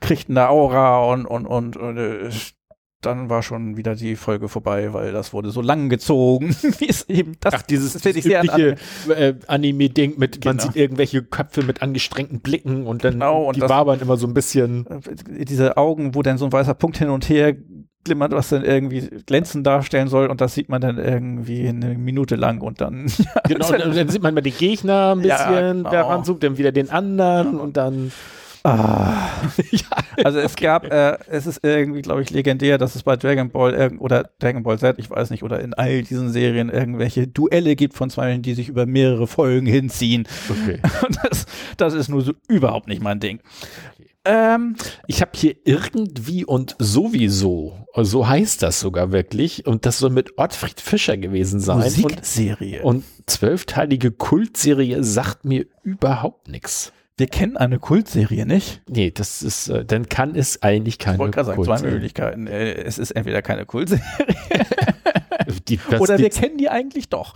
kriegten 0.00 0.34
da 0.34 0.48
Aura 0.48 1.04
und 1.12 1.26
und 1.26 1.46
und, 1.46 1.76
und 1.76 1.98
äh, 1.98 2.30
dann 3.00 3.30
war 3.30 3.42
schon 3.42 3.76
wieder 3.76 3.94
die 3.94 4.16
Folge 4.16 4.48
vorbei, 4.48 4.92
weil 4.92 5.12
das 5.12 5.32
wurde 5.32 5.50
so 5.50 5.60
lang 5.62 5.88
gezogen, 5.88 6.48
wie 6.78 6.88
es 6.88 7.08
eben 7.08 7.34
das, 7.40 7.54
Ach, 7.54 7.62
dieses, 7.62 7.92
das 7.92 8.02
dieses 8.02 8.24
sehr 8.24 8.42
übliche 8.42 8.76
äh, 9.08 9.34
Anime-Ding 9.46 10.14
mit, 10.18 10.44
man 10.44 10.56
Genau. 10.56 10.66
sieht 10.68 10.76
irgendwelche 10.76 11.22
Köpfe 11.22 11.62
mit 11.62 11.80
angestrengten 11.82 12.40
Blicken 12.40 12.86
und 12.86 13.04
dann 13.04 13.12
Genau, 13.14 13.44
und 13.44 13.56
die 13.56 13.60
das- 13.60 13.70
wabern 13.70 14.00
immer 14.00 14.16
so 14.16 14.26
ein 14.26 14.34
bisschen. 14.34 14.86
äh, 14.86 15.44
diese 15.44 15.76
Augen, 15.76 16.14
wo 16.14 16.22
dann 16.22 16.38
so 16.38 16.44
ein 16.44 16.52
weißer 16.52 16.74
Punkt 16.74 16.98
hin 16.98 17.08
und 17.10 17.28
her 17.28 17.54
glimmert, 18.04 18.32
was 18.32 18.48
dann 18.48 18.64
irgendwie 18.64 19.02
glänzend 19.26 19.66
darstellen 19.66 20.08
soll 20.08 20.28
und 20.28 20.40
das 20.40 20.54
sieht 20.54 20.68
man 20.68 20.80
dann 20.80 20.98
irgendwie 20.98 21.68
eine 21.68 21.96
Minute 21.98 22.36
lang 22.36 22.60
und 22.62 22.80
dann 22.80 23.06
Genau, 23.48 23.68
und 23.70 23.78
dann, 23.80 23.94
dann 23.94 24.08
sieht 24.08 24.22
man 24.22 24.34
mal 24.34 24.40
den 24.40 24.56
Gegner 24.56 25.14
ein 25.14 25.24
Ja, 25.24 25.36
bisschen, 25.50 25.76
genau. 25.78 25.92
wer 25.92 26.04
ranzoomt, 26.06 26.42
dann 26.42 26.58
wieder 26.58 26.72
den 26.72 26.90
anderen 26.90 27.60
und 27.60 27.76
dann. 27.76 28.10
Ah. 28.68 29.30
Also 30.24 30.40
es 30.40 30.56
gab, 30.56 30.84
äh, 30.92 31.16
es 31.28 31.46
ist 31.46 31.60
irgendwie, 31.62 32.02
glaube 32.02 32.22
ich, 32.22 32.30
legendär, 32.30 32.76
dass 32.76 32.96
es 32.96 33.04
bei 33.04 33.16
Dragon 33.16 33.50
Ball 33.50 33.72
irgend- 33.72 34.00
oder 34.00 34.30
Dragon 34.40 34.64
Ball 34.64 34.76
Z, 34.78 34.98
ich 34.98 35.08
weiß 35.08 35.30
nicht, 35.30 35.44
oder 35.44 35.60
in 35.60 35.74
all 35.74 36.02
diesen 36.02 36.32
Serien 36.32 36.70
irgendwelche 36.70 37.28
Duelle 37.28 37.76
gibt 37.76 37.94
von 37.94 38.10
zwei, 38.10 38.36
die 38.38 38.54
sich 38.54 38.68
über 38.68 38.84
mehrere 38.84 39.28
Folgen 39.28 39.66
hinziehen. 39.66 40.26
Okay. 40.50 40.80
Und 41.06 41.18
das, 41.22 41.46
das 41.76 41.94
ist 41.94 42.08
nur 42.08 42.22
so 42.22 42.32
überhaupt 42.48 42.88
nicht 42.88 43.00
mein 43.00 43.20
Ding. 43.20 43.40
Ähm, 44.24 44.74
Ich 45.06 45.20
habe 45.20 45.30
hier 45.34 45.54
irgendwie 45.64 46.44
und 46.44 46.74
sowieso, 46.78 47.86
so 47.94 48.28
heißt 48.28 48.62
das 48.62 48.80
sogar 48.80 49.12
wirklich, 49.12 49.66
und 49.66 49.86
das 49.86 49.98
soll 49.98 50.10
mit 50.10 50.36
Ottfried 50.36 50.80
Fischer 50.80 51.16
gewesen 51.16 51.60
sein. 51.60 51.76
Und, 51.78 51.84
Musikserie. 52.02 52.82
und 52.82 53.04
zwölfteilige 53.26 54.10
Kultserie 54.10 55.02
sagt 55.04 55.44
mir 55.44 55.66
überhaupt 55.82 56.48
nichts. 56.48 56.92
Wir 57.18 57.26
kennen 57.26 57.56
eine 57.56 57.78
Kultserie 57.78 58.46
nicht. 58.46 58.80
Nee, 58.88 59.10
das 59.10 59.42
ist, 59.42 59.68
äh, 59.68 59.84
dann 59.84 60.08
kann 60.08 60.34
es 60.34 60.62
eigentlich 60.62 60.98
keine 60.98 61.16
Ich 61.16 61.18
wollte 61.18 61.34
gerade 61.34 61.46
sagen, 61.48 61.62
zwei 61.64 61.70
Kultserie. 61.72 61.92
Möglichkeiten. 61.94 62.46
Äh, 62.46 62.72
Es 62.74 62.98
ist 62.98 63.10
entweder 63.10 63.42
keine 63.42 63.66
Kultserie 63.66 64.02
Die, 65.68 65.78
das, 65.90 66.00
oder 66.00 66.16
die, 66.16 66.24
wir 66.24 66.30
kennen 66.30 66.58
die 66.58 66.68
eigentlich 66.68 67.08
doch. 67.08 67.34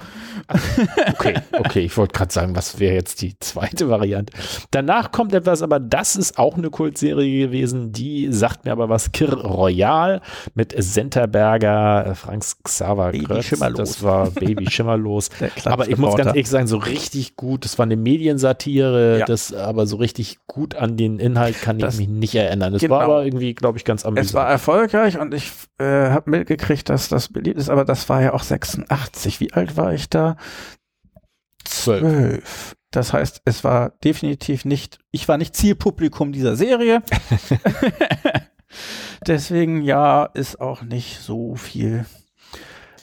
Okay, 1.12 1.34
okay, 1.59 1.80
ich 1.80 1.96
wollte 1.96 2.12
gerade 2.14 2.32
sagen, 2.32 2.57
was 2.57 2.78
wäre 2.80 2.94
jetzt 2.94 3.22
die 3.22 3.38
zweite 3.38 3.88
Variante. 3.88 4.32
Danach 4.70 5.12
kommt 5.12 5.32
etwas, 5.34 5.62
aber 5.62 5.78
das 5.80 6.16
ist 6.16 6.38
auch 6.38 6.57
eine 6.57 6.70
Kultserie 6.70 7.46
gewesen, 7.46 7.92
die 7.92 8.32
sagt 8.32 8.64
mir 8.64 8.72
aber 8.72 8.88
was, 8.88 9.12
Kir 9.12 9.32
Royal 9.34 10.20
mit 10.55 10.74
Senterberger, 10.76 12.07
äh, 12.07 12.14
Frank 12.14 12.42
Xaver 12.64 13.12
Baby 13.12 13.24
Krötz, 13.24 13.44
Schimmerlos. 13.44 13.76
das 13.78 14.03
war 14.03 14.30
Baby 14.30 14.70
Schimmerlos. 14.70 15.30
Aber 15.64 15.88
ich 15.88 15.96
muss 15.96 16.16
ganz 16.16 16.28
ehrlich 16.28 16.48
sagen, 16.48 16.66
so 16.66 16.78
richtig 16.78 17.36
gut, 17.36 17.64
das 17.64 17.78
war 17.78 17.84
eine 17.84 17.96
Mediensatire, 17.96 19.20
Ja. 19.20 19.26
das 19.26 19.53
aber 19.53 19.86
so 19.86 19.96
richtig 19.96 20.38
gut 20.46 20.74
an 20.74 20.96
den 20.96 21.18
Inhalt 21.18 21.61
kann 21.61 21.76
ich 21.78 21.84
Das- 21.84 21.98
mich 21.98 22.09
nicht 22.09 22.34
erinnern. 22.34 22.74
Es 22.74 22.80
genau. 22.80 22.96
war 22.96 23.03
aber 23.05 23.24
irgendwie, 23.24 23.55
glaube 23.55 23.78
ich, 23.78 23.84
ganz 23.84 24.05
amüsant. 24.05 24.26
Es 24.26 24.34
war 24.34 24.48
erfolgreich 24.48 25.18
und 25.18 25.34
ich 25.34 25.50
äh, 25.78 25.84
habe 26.11 26.30
mitgekriegt, 26.30 26.88
dass 26.88 27.09
das 27.09 27.28
beliebt 27.28 27.59
ist, 27.59 27.68
aber 27.70 27.84
das 27.93 28.09
war 28.09 28.22
ja 28.22 28.32
auch 28.32 28.43
86. 28.43 29.38
Wie 29.38 29.53
alt 29.53 29.76
war 29.76 29.93
ich 29.93 30.09
da? 30.09 30.36
Zwölf. 31.62 32.74
Das 32.90 33.12
heißt, 33.12 33.43
es 33.45 33.64
war 33.64 33.90
definitiv 34.03 34.64
nicht, 34.64 34.99
ich 35.11 35.28
war 35.28 35.36
nicht 35.36 35.55
Zielpublikum 35.55 36.32
dieser 36.32 36.57
Serie. 36.57 37.03
Deswegen, 39.26 39.82
ja, 39.82 40.24
ist 40.24 40.59
auch 40.59 40.80
nicht 40.80 41.20
so 41.20 41.55
viel 41.55 42.07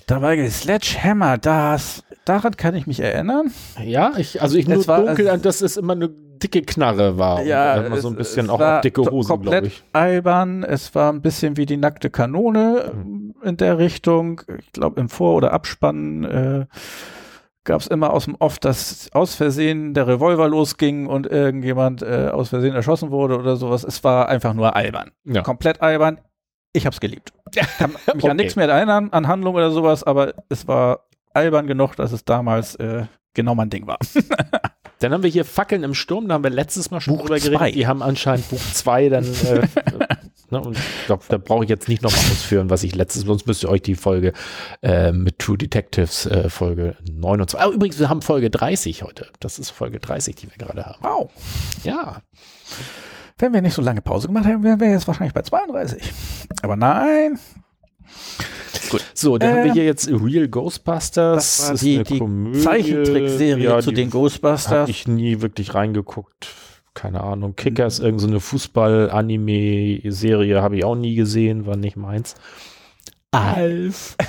dabei. 0.08 0.50
Sledgehammer, 0.50 1.38
das, 1.38 2.04
daran 2.30 2.56
kann 2.56 2.76
ich 2.76 2.88
mich 2.88 3.00
erinnern. 3.00 3.52
Ja, 3.84 4.14
ich, 4.18 4.42
also 4.42 4.58
ich 4.58 4.68
nur 4.68 4.86
war- 4.88 5.06
dunkel, 5.06 5.30
an, 5.30 5.42
dass 5.42 5.62
es 5.62 5.76
immer 5.78 5.94
eine 5.94 6.10
dicke 6.10 6.62
Knarre 6.62 7.18
war. 7.18 7.42
Ja, 7.44 7.76
immer 7.82 7.98
so 7.98 8.08
ein 8.10 8.16
bisschen 8.16 8.46
es 8.46 8.52
auch 8.52 8.82
dicke 8.82 9.02
to- 9.04 9.12
Hose, 9.12 9.28
komplett 9.30 9.52
glaube 9.64 9.68
ich. 9.68 9.84
albern. 9.92 10.64
Es 10.64 10.94
war 10.96 11.12
ein 11.12 11.22
bisschen 11.22 11.58
wie 11.58 11.66
die 11.66 11.76
nackte 11.78 12.10
Kanone 12.10 12.94
Mhm. 12.96 13.36
in 13.44 13.58
der 13.58 13.78
Richtung. 13.78 14.42
Ich 14.60 14.72
glaube, 14.72 15.00
im 15.02 15.10
Vor- 15.10 15.36
oder 15.36 15.52
Abspann 15.52 16.24
äh, 16.24 16.66
gab 17.66 17.82
es 17.82 17.88
immer 17.88 18.14
aus 18.14 18.26
dem 18.26 18.36
Off, 18.36 18.58
dass 18.58 19.10
aus 19.14 19.36
Versehen 19.36 19.94
der 19.94 20.08
Revolver 20.08 20.48
losging 20.48 21.08
und 21.08 21.28
irgendjemand 21.28 22.02
äh, 22.02 22.30
aus 22.32 22.50
Versehen 22.50 22.74
erschossen 22.74 23.12
wurde 23.12 23.38
oder 23.38 23.58
sowas. 23.58 23.84
Es 23.84 24.04
war 24.04 24.30
einfach 24.30 24.54
nur 24.54 24.76
albern. 24.76 25.12
Ja. 25.26 25.42
Komplett 25.42 25.82
albern. 25.82 26.20
Ich 26.72 26.86
hab's 26.86 27.00
geliebt. 27.00 27.34
Kann 27.80 27.92
mich 27.92 28.08
Okay. 28.24 28.30
an 28.30 28.38
nichts 28.38 28.56
mehr 28.56 28.70
erinnern, 28.70 29.10
an 29.12 29.28
Handlung 29.28 29.56
oder 29.56 29.72
sowas, 29.72 30.04
aber 30.04 30.34
es 30.50 30.68
war 30.68 31.02
albern 31.34 31.68
genug, 31.68 31.96
dass 31.96 32.12
es 32.12 32.26
damals 32.26 32.76
äh, 32.76 33.06
genau 33.34 33.56
mein 33.56 33.70
Ding 33.70 33.88
war. 33.88 34.00
Dann 35.00 35.14
haben 35.14 35.24
wir 35.24 35.30
hier 35.30 35.46
Fackeln 35.46 35.84
im 35.84 35.94
Sturm, 35.94 36.28
da 36.28 36.34
haben 36.34 36.44
wir 36.44 36.50
letztes 36.50 36.92
Mal 36.92 37.00
schon 37.00 37.16
Buch 37.16 37.22
drüber 37.24 37.40
zwei. 37.40 37.50
geredet. 37.50 37.76
Die 37.76 37.88
haben 37.88 38.02
anscheinend 38.02 38.50
Buch 38.50 38.60
2 38.60 39.08
dann, 39.08 39.24
äh, 39.46 39.66
ne, 40.50 40.60
und 40.60 40.78
ich 40.78 41.06
glaube, 41.06 41.24
da 41.30 41.38
brauche 41.38 41.64
ich 41.64 41.70
jetzt 41.70 41.88
nicht 41.88 42.02
nochmal 42.02 42.20
ausführen, 42.20 42.70
was 42.70 42.84
ich 42.84 42.96
letztes, 42.96 43.24
sonst 43.24 43.48
müsst 43.48 43.64
ihr 43.64 43.70
euch 43.70 43.82
die 43.82 43.96
Folge 43.96 44.34
äh, 44.82 45.14
mit 45.14 45.40
True 45.40 45.58
Detectives 45.58 46.26
äh, 46.26 46.50
Folge 46.50 46.98
29. 47.10 47.58
Ah, 47.58 47.74
übrigens, 47.74 47.98
wir 47.98 48.10
haben 48.10 48.22
Folge 48.22 48.50
30 48.50 49.04
heute. 49.04 49.28
Das 49.40 49.58
ist 49.58 49.70
Folge 49.70 50.00
30, 50.02 50.36
die 50.36 50.50
wir 50.50 50.58
gerade 50.58 50.86
haben. 50.86 51.00
Wow. 51.02 51.32
Ja. 51.86 52.22
Wenn 53.38 53.54
wir 53.54 53.62
nicht 53.62 53.76
so 53.76 53.82
lange 53.82 54.02
Pause 54.02 54.28
gemacht 54.28 54.48
hätten, 54.48 54.64
wären 54.64 54.82
wir 54.82 54.90
jetzt 54.90 55.08
wahrscheinlich 55.08 55.34
bei 55.34 55.44
32. 55.44 56.12
Aber 56.62 56.76
nein, 56.76 57.40
So, 59.14 59.38
dann 59.38 59.50
haben 59.52 59.64
wir 59.66 59.72
Äh, 59.72 59.74
hier 59.74 59.86
jetzt 59.86 60.10
Real 60.10 60.48
Ghostbusters. 60.48 61.68
das 61.70 61.80
die, 61.80 61.96
eine 61.96 62.04
die. 62.06 62.20
Zeichentrickserie 62.60 63.64
Ja, 63.64 63.80
zu 63.82 63.90
die 63.92 63.96
den 63.98 64.08
Habe 64.08 64.18
Ghostbusters. 64.20 64.90
ich 64.90 65.08
nie 65.08 65.42
wirklich 65.42 65.76
reingeguckt. 65.76 66.48
Keine 66.96 67.22
Ahnung. 67.22 67.56
Kickers, 67.56 68.00
irgendeine 68.00 68.20
so 68.22 68.28
eine 68.28 68.40
Fußball-Anime-Serie 68.40 70.62
habe 70.62 70.78
ich 70.78 70.84
auch 70.86 70.96
nie 70.96 71.16
gesehen, 71.16 71.66
war 71.66 71.76
nicht 71.78 71.98
meins. 71.98 72.36
Alf. 73.32 74.16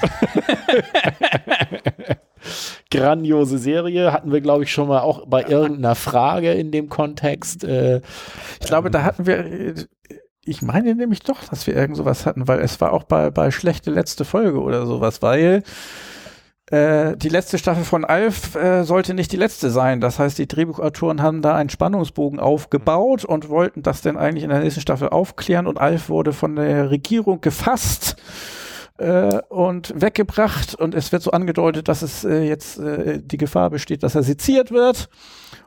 Grandiose 2.91 3.59
Serie. 3.59 4.13
Hatten 4.13 4.33
wir, 4.33 4.41
glaube 4.41 4.65
ich, 4.65 4.73
schon 4.73 4.89
mal 4.89 5.01
auch 5.01 5.27
bei 5.27 5.43
irgendeiner 5.45 5.95
Frage 5.95 6.53
in 6.53 6.71
dem 6.71 6.89
Kontext. 6.89 7.65
Äh, 7.65 8.01
Ich 8.61 8.67
glaube, 8.67 8.91
da 8.91 9.03
hatten 9.05 9.27
wir, 9.27 9.39
äh, 9.39 9.75
ich 10.51 10.63
meine 10.63 10.95
nämlich 10.95 11.21
doch, 11.21 11.45
dass 11.45 11.67
wir 11.67 11.77
irgend 11.77 11.97
sowas 11.97 12.27
hatten, 12.27 12.49
weil 12.49 12.59
es 12.59 12.81
war 12.81 12.93
auch 12.93 13.05
bei, 13.05 13.31
bei 13.31 13.51
schlechte 13.51 13.91
letzte 13.91 14.25
Folge 14.25 14.61
oder 14.61 14.85
sowas, 14.85 15.23
weil 15.23 15.63
äh, 16.71 17.17
die 17.17 17.29
letzte 17.29 17.57
Staffel 17.57 17.85
von 17.85 18.05
Alf 18.05 18.57
äh, 18.57 18.83
sollte 18.83 19.15
nicht 19.15 19.31
die 19.31 19.37
letzte 19.37 19.71
sein. 19.71 20.01
Das 20.01 20.19
heißt, 20.19 20.39
die 20.39 20.49
Drehbuchautoren 20.49 21.23
haben 21.23 21.41
da 21.41 21.55
einen 21.55 21.71
Spannungsbogen 21.71 22.41
aufgebaut 22.41 23.25
und 23.25 23.49
wollten 23.49 23.83
das 23.83 24.03
dann 24.03 24.17
eigentlich 24.17 24.43
in 24.43 24.51
der 24.51 24.61
nächsten 24.61 24.81
Staffel 24.81 25.09
aufklären 25.09 25.69
und 25.69 25.79
Alf 25.79 26.09
wurde 26.09 26.33
von 26.33 26.57
der 26.57 26.91
Regierung 26.91 27.41
gefasst 27.41 28.17
äh, 28.99 29.41
und 29.49 29.93
weggebracht 30.01 30.75
und 30.75 30.97
es 30.97 31.13
wird 31.13 31.23
so 31.23 31.31
angedeutet, 31.31 31.87
dass 31.87 32.03
es 32.03 32.25
äh, 32.25 32.43
jetzt 32.43 32.79
äh, 32.79 33.21
die 33.23 33.39
Gefahr 33.39 33.71
besteht, 33.71 34.03
dass 34.03 34.17
er 34.17 34.25
seziert 34.25 34.73
wird. 34.73 35.09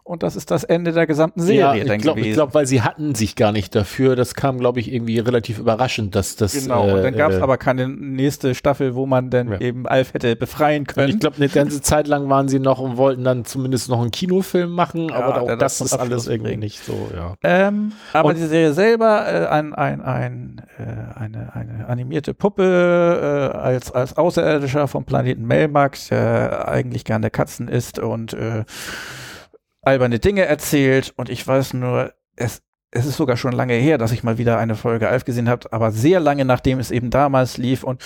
Und 0.03 0.23
das 0.23 0.36
ist 0.36 0.51
das 0.51 0.63
Ende 0.63 0.91
der 0.91 1.07
gesamten 1.07 1.41
Serie 1.41 1.84
ja, 1.86 1.93
ich 1.93 2.01
glaube, 2.01 2.21
glaub, 2.21 2.53
weil 2.53 2.65
sie 2.65 2.81
hatten 2.81 3.15
sich 3.15 3.36
gar 3.36 3.51
nicht 3.51 3.73
dafür. 3.75 4.15
Das 4.15 4.36
kam, 4.36 4.57
glaube 4.59 4.79
ich, 4.79 4.91
irgendwie 4.91 5.19
relativ 5.19 5.59
überraschend, 5.59 6.15
dass 6.15 6.36
das. 6.36 6.53
Genau, 6.53 6.93
und 6.93 7.03
dann 7.03 7.15
gab 7.15 7.31
es 7.31 7.38
äh, 7.38 7.41
aber 7.41 7.57
keine 7.57 7.88
nächste 7.88 8.53
Staffel, 8.55 8.95
wo 8.95 9.05
man 9.05 9.29
dann 9.29 9.51
Ja. 9.53 9.61
eben 9.61 9.88
Alf 9.88 10.13
hätte 10.13 10.36
befreien 10.36 10.86
können. 10.88 11.09
Ich 11.09 11.19
glaube, 11.19 11.38
eine 11.38 11.49
ganze 11.49 11.81
Zeit 11.81 12.07
lang 12.07 12.29
waren 12.29 12.47
sie 12.47 12.59
noch 12.59 12.79
und 12.79 12.97
wollten 12.97 13.23
dann 13.23 13.45
zumindest 13.45 13.89
noch 13.89 14.01
einen 14.01 14.11
Kinofilm 14.11 14.71
machen, 14.71 15.09
Ja, 15.09 15.15
aber 15.15 15.41
auch 15.41 15.47
das 15.57 15.77
das 15.77 15.81
ist 15.81 15.93
alles 15.93 16.01
Abschluss 16.03 16.27
irgendwie 16.27 16.57
nicht 16.57 16.84
so, 16.84 17.09
ja. 17.15 17.36
Ähm, 17.43 17.93
aber 18.11 18.29
Und- 18.29 18.38
die 18.38 18.45
Serie 18.45 18.73
selber, 18.73 19.25
äh, 19.27 19.47
ein, 19.47 19.73
ein, 19.73 20.01
ein, 20.01 20.61
äh, 20.77 21.19
eine, 21.19 21.51
eine 21.53 21.88
animierte 21.88 22.34
Puppe 22.34 23.51
äh, 23.53 23.57
als, 23.57 23.91
als 23.91 24.17
Außerirdischer 24.17 24.88
vom 24.88 25.05
Planeten 25.05 25.45
Melmac, 25.45 25.97
der 26.09 26.67
eigentlich 26.67 27.05
gerne 27.05 27.29
Katzen 27.29 27.67
isst 27.67 27.99
und 27.99 28.34
äh, 28.34 28.63
alberne 29.84 30.19
Dinge 30.19 30.45
erzählt. 30.45 31.13
Und 31.15 31.29
ich 31.29 31.45
weiß 31.45 31.73
nur, 31.73 32.13
es, 32.36 32.61
es 32.94 33.06
ist 33.06 33.18
sogar 33.18 33.38
schon 33.38 33.54
lange 33.54 33.74
her, 33.74 33.98
dass 33.98 34.12
ich 34.12 34.24
mal 34.24 34.38
wieder 34.38 34.60
eine 34.60 34.76
Folge 34.76 35.10
Alf 35.10 35.26
gesehen 35.26 35.50
habe, 35.50 35.72
aber 35.72 35.91
sehr 35.91 36.20
lange 36.20 36.46
nachdem 36.46 36.80
es 36.80 36.91
eben 36.91 37.10
damals 37.10 37.58
lief. 37.58 37.84
Und 37.84 38.02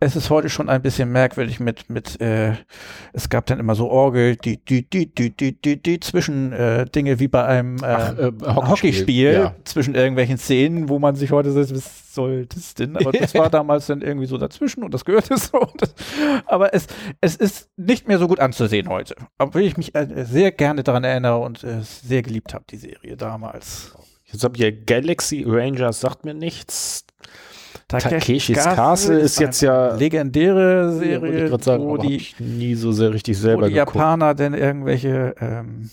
es 0.00 0.16
ist 0.16 0.30
heute 0.30 0.48
schon 0.48 0.68
ein 0.68 0.80
bisschen 0.80 1.12
merkwürdig 1.12 1.60
mit, 1.60 1.90
mit 1.90 2.20
äh, 2.20 2.54
es 3.12 3.28
gab 3.28 3.46
dann 3.46 3.60
immer 3.60 3.74
so 3.74 3.90
Orgel, 3.90 4.36
die, 4.36 4.56
die, 4.56 4.88
die, 4.88 5.14
die, 5.14 5.30
die, 5.30 5.60
die, 5.60 5.82
die 5.82 6.00
zwischen 6.00 6.52
äh, 6.52 6.86
Dinge 6.86 7.18
wie 7.18 7.28
bei 7.28 7.44
einem 7.44 7.76
äh, 7.78 7.86
Ach, 7.86 8.18
äh, 8.18 8.32
Hockeyspiel 8.46 9.32
ja. 9.32 9.54
zwischen 9.64 9.94
irgendwelchen 9.94 10.38
Szenen, 10.38 10.88
wo 10.88 10.98
man 10.98 11.16
sich 11.16 11.30
heute 11.32 11.52
sagt, 11.52 11.74
was 11.74 12.14
soll 12.14 12.46
das 12.46 12.74
denn? 12.74 12.96
Aber 12.96 13.12
das 13.12 13.34
war 13.34 13.50
damals 13.50 13.86
dann 13.86 14.00
irgendwie 14.00 14.26
so 14.26 14.38
dazwischen 14.38 14.82
und 14.82 14.94
das 14.94 15.04
gehörte 15.04 15.36
so. 15.38 15.68
Das, 15.76 15.94
aber 16.46 16.72
es, 16.72 16.86
es 17.20 17.36
ist 17.36 17.68
nicht 17.76 18.08
mehr 18.08 18.18
so 18.18 18.26
gut 18.26 18.40
anzusehen 18.40 18.88
heute. 18.88 19.16
Obwohl 19.38 19.62
ich 19.62 19.76
mich 19.76 19.94
äh, 19.94 20.24
sehr 20.24 20.50
gerne 20.50 20.82
daran 20.82 21.04
erinnere 21.04 21.38
und 21.38 21.62
äh, 21.62 21.82
sehr 21.82 22.22
geliebt 22.22 22.54
habe, 22.54 22.64
die 22.70 22.78
Serie 22.78 23.16
damals. 23.16 23.94
Jetzt 24.32 24.44
habt 24.44 24.58
ihr 24.58 24.72
Galaxy 24.72 25.44
Rangers, 25.46 26.00
sagt 26.00 26.24
mir 26.24 26.34
nichts. 26.34 27.04
Takeshis 27.88 28.56
Castle 28.56 28.74
Castle 28.76 29.18
ist 29.18 29.40
jetzt 29.40 29.60
ja- 29.62 29.94
legendäre 29.96 30.92
ich 30.94 30.98
Serie, 30.98 31.58
sagen, 31.58 31.84
wo 31.84 31.96
die, 31.96 32.16
ich 32.16 32.38
nie 32.38 32.74
so 32.76 32.92
sehr 32.92 33.12
richtig 33.12 33.36
wo 33.38 33.40
selber 33.42 33.68
die 33.68 33.74
geguckt. 33.74 33.96
Japaner 33.96 34.34
denn 34.34 34.54
irgendwelche 34.54 35.34
ähm, 35.40 35.90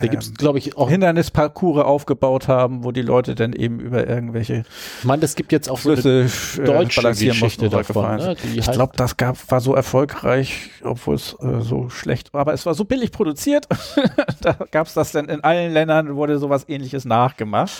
Da 0.00 0.06
gibt's, 0.06 0.28
ähm, 0.28 0.34
glaube 0.34 0.58
ich, 0.58 0.76
auch, 0.76 0.88
Hindernisparcours 0.88 1.84
aufgebaut 1.84 2.46
haben, 2.46 2.84
wo 2.84 2.92
die 2.92 3.02
Leute 3.02 3.34
dann 3.34 3.52
eben 3.52 3.80
über 3.80 4.06
irgendwelche 4.06 4.64
ich 5.00 5.04
meine, 5.04 5.24
es 5.24 5.34
gibt 5.34 5.50
jetzt 5.50 5.68
auch 5.68 5.78
so 5.78 5.90
eine 5.90 6.00
Flüsse 6.00 6.62
äh, 6.62 6.64
deutsche 6.64 7.02
Geschichte 7.02 7.68
davon. 7.68 8.16
Ne? 8.16 8.36
Ich 8.54 8.70
glaube, 8.70 8.92
das 8.96 9.16
gab, 9.16 9.36
war 9.50 9.60
so 9.60 9.74
erfolgreich, 9.74 10.70
obwohl 10.84 11.16
es 11.16 11.36
äh, 11.40 11.60
so 11.60 11.88
schlecht 11.88 12.32
war. 12.32 12.42
Aber 12.42 12.52
es 12.52 12.64
war 12.64 12.74
so 12.74 12.84
billig 12.84 13.10
produziert. 13.10 13.66
da 14.40 14.56
gab 14.70 14.86
es 14.86 14.94
das 14.94 15.10
dann 15.12 15.28
in 15.28 15.42
allen 15.42 15.72
Ländern, 15.72 16.14
wurde 16.14 16.38
sowas 16.38 16.68
ähnliches 16.68 17.04
nachgemacht. 17.04 17.72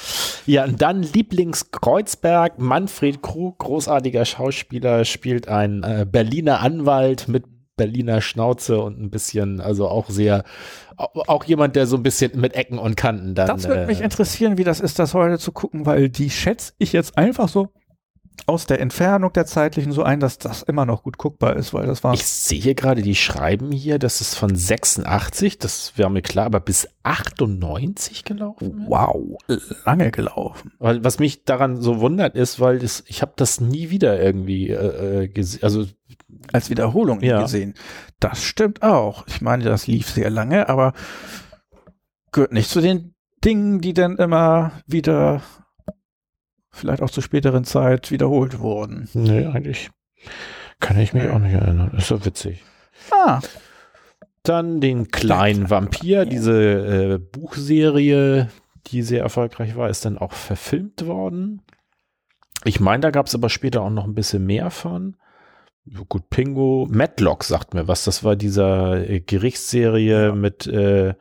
Ja, 0.47 0.64
und 0.64 0.83
dann 0.83 1.03
Lieblingskreuzberg, 1.03 2.59
Manfred 2.59 3.23
Krug, 3.23 3.59
großartiger 3.59 4.25
Schauspieler, 4.25 5.05
spielt 5.05 5.47
einen 5.47 5.85
äh, 5.85 6.07
Berliner 6.11 6.61
Anwalt 6.61 7.29
mit 7.29 7.45
Berliner 7.79 8.20
Schnauze 8.20 8.79
und 8.83 9.01
ein 9.01 9.09
bisschen, 9.09 9.62
also 9.62 9.89
auch 9.89 10.11
sehr, 10.11 10.45
au- 10.99 11.22
auch 11.26 11.45
jemand, 11.45 11.74
der 11.76 11.87
so 11.87 11.97
ein 11.97 12.03
bisschen 12.03 12.39
mit 12.39 12.55
Ecken 12.55 12.79
und 12.79 12.95
Kanten 12.97 13.35
dann. 13.35 13.47
Das 13.47 13.66
würde 13.66 13.85
äh, 13.85 13.87
mich 13.87 14.03
interessieren, 14.03 14.59
wie 14.59 14.64
das 14.64 14.81
ist, 14.81 14.99
das 14.99 15.14
heute 15.14 15.39
zu 15.39 15.53
gucken, 15.53 15.87
weil 15.87 16.11
die 16.11 16.29
schätze 16.29 16.74
ich 16.76 16.93
jetzt 16.93 17.16
einfach 17.16 17.49
so 17.49 17.68
aus 18.47 18.66
der 18.66 18.80
Entfernung 18.80 19.32
der 19.32 19.47
zeitlichen 19.47 19.93
so 19.93 20.03
ein, 20.03 20.20
dass 20.20 20.39
das 20.39 20.62
immer 20.62 20.86
noch 20.86 21.03
gut 21.03 21.18
guckbar 21.18 21.57
ist, 21.57 21.74
weil 21.74 21.86
das 21.86 22.05
war 22.05 22.14
Ich 22.14 22.24
sehe 22.26 22.74
gerade, 22.74 23.03
die 23.03 23.14
schreiben 23.14 23.72
hier, 23.72 23.99
das 23.99 24.20
ist 24.20 24.34
von 24.34 24.55
86, 24.55 25.59
das 25.59 25.93
wäre 25.97 26.11
mir 26.11 26.22
klar, 26.22 26.47
aber 26.47 26.61
bis 26.61 26.89
98 27.03 28.24
gelaufen. 28.24 28.80
ist? 28.82 28.89
wow, 28.89 29.39
lange 29.84 30.11
gelaufen. 30.11 30.72
Weil 30.78 31.05
was 31.05 31.18
mich 31.18 31.45
daran 31.45 31.80
so 31.80 32.01
wundert 32.01 32.34
ist, 32.36 32.61
weil 32.61 32.78
das, 32.78 33.05
ich 33.07 33.22
habe 33.22 33.32
das 33.36 33.61
nie 33.61 33.91
wieder 33.91 34.20
irgendwie 34.20 34.70
äh, 34.70 35.24
äh, 35.24 35.28
gesehen. 35.28 35.62
Also 35.62 35.86
als 36.53 36.70
Wiederholung 36.70 37.20
Ja. 37.22 37.43
gesehen. 37.43 37.74
Das 38.20 38.43
stimmt 38.45 38.82
auch. 38.82 39.26
Ich 39.26 39.41
meine, 39.41 39.64
das 39.64 39.86
lief 39.86 40.09
sehr 40.11 40.30
lange, 40.30 40.68
aber 40.68 40.93
gehört 42.32 42.53
nicht 42.53 42.70
zu 42.70 42.80
den 42.80 43.14
Dingen, 43.45 43.80
die 43.80 43.95
dann 43.95 44.16
immer 44.16 44.72
wieder 44.86 45.43
vielleicht 46.79 47.03
auch 47.03 47.11
zur 47.11 47.22
späteren 47.22 47.64
Zeit 47.64 48.11
wiederholt 48.11 48.59
wurden. 48.61 49.09
nee, 49.14 49.47
eigentlich 49.47 49.91
kann 50.81 50.99
ich 50.99 51.12
mich 51.12 51.24
Nee. 51.24 51.31
auch 51.31 51.39
nicht 51.39 51.55
erinnern. 51.55 51.93
Ist 51.97 52.09
so 52.09 52.24
witzig. 52.24 52.64
Ah, 53.11 53.41
Dann 54.43 54.81
den 54.81 55.09
kleinen 55.09 55.70
Vampir, 55.70 56.24
diese 56.24 57.14
äh, 57.14 57.18
Buchserie, 57.18 58.49
die 58.87 59.03
sehr 59.03 59.22
erfolgreich 59.22 59.76
war, 59.76 59.89
ist 59.91 60.05
dann 60.05 60.16
auch 60.18 60.33
verfilmt 60.33 61.07
worden. 61.07 61.62
Ich 62.64 62.81
meine, 62.81 63.01
da 63.01 63.11
gab 63.11 63.26
es 63.26 63.35
aber 63.35 63.51
später 63.51 63.83
auch 63.83 63.91
noch 63.91 64.05
ein 64.05 64.14
bisschen 64.14 64.45
mehr 64.47 64.70
von. 64.70 65.16
Ja, 65.85 66.01
Gut, 66.09 66.29
Pingo, 66.31 66.87
Matlock 66.91 67.45
sagt 67.45 67.74
mir 67.74 67.87
was. 67.89 68.05
Das 68.05 68.24
war 68.24 68.37
dieser 68.37 69.09
äh, 69.09 69.20
Gerichtsserie 69.20 70.33
mit 70.33 70.66
äh, 70.66 71.14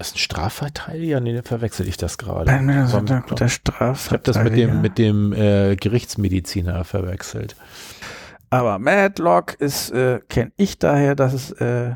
ist 0.00 0.16
ein 0.16 0.18
Strafverteidiger? 0.18 1.20
Nee, 1.20 1.42
verwechsel 1.42 1.86
ich 1.86 1.96
das 1.96 2.18
gerade. 2.18 2.46
bei 2.46 2.60
mir 2.60 2.84
ist 2.84 2.92
der 2.92 3.20
guter 3.20 3.46
Ich 3.46 4.10
habe 4.10 4.22
das 4.22 4.42
mit 4.42 4.56
dem, 4.56 4.80
mit 4.80 4.98
dem 4.98 5.32
äh, 5.32 5.76
Gerichtsmediziner 5.76 6.84
verwechselt. 6.84 7.56
Aber 8.50 8.78
Madlock 8.78 9.54
ist, 9.54 9.90
äh, 9.90 10.20
kenne 10.28 10.52
ich 10.56 10.78
daher, 10.78 11.14
dass 11.14 11.32
es 11.32 11.52
äh, 11.52 11.94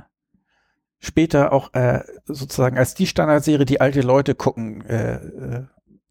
später 1.01 1.53
auch 1.53 1.75
äh, 1.75 2.01
sozusagen 2.27 2.79
als 2.79 2.95
die 2.95 3.07
Standardserie, 3.07 3.67
die 3.67 3.81
alte 3.81 4.01
Leute 4.01 4.35
gucken, 4.35 4.85
äh, 4.87 5.15
äh, 5.15 5.65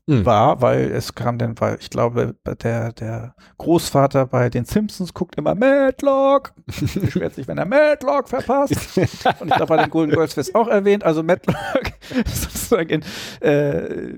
Hm. 0.09 0.25
war, 0.25 0.61
weil 0.61 0.91
es 0.91 1.15
kam 1.15 1.37
dann, 1.37 1.57
weil 1.61 1.77
ich 1.79 1.89
glaube, 1.89 2.35
der, 2.61 2.91
der 2.91 3.35
Großvater 3.57 4.25
bei 4.25 4.49
den 4.49 4.65
Simpsons 4.65 5.13
guckt 5.13 5.37
immer 5.37 5.55
Madlock, 5.55 6.53
beschwert 6.65 7.35
sich, 7.35 7.47
wenn 7.47 7.57
er 7.57 7.65
Madlock 7.65 8.27
verpasst. 8.27 8.97
Und 8.97 9.47
ich 9.47 9.55
glaube, 9.55 9.65
bei 9.65 9.77
den 9.77 9.89
Golden 9.89 10.11
Girls 10.11 10.35
wird 10.35 10.47
es 10.47 10.55
auch 10.55 10.67
erwähnt, 10.67 11.05
also 11.05 11.23
Madlock 11.23 11.93
sozusagen 12.25 12.89
in, 12.89 13.03
äh, 13.39 14.13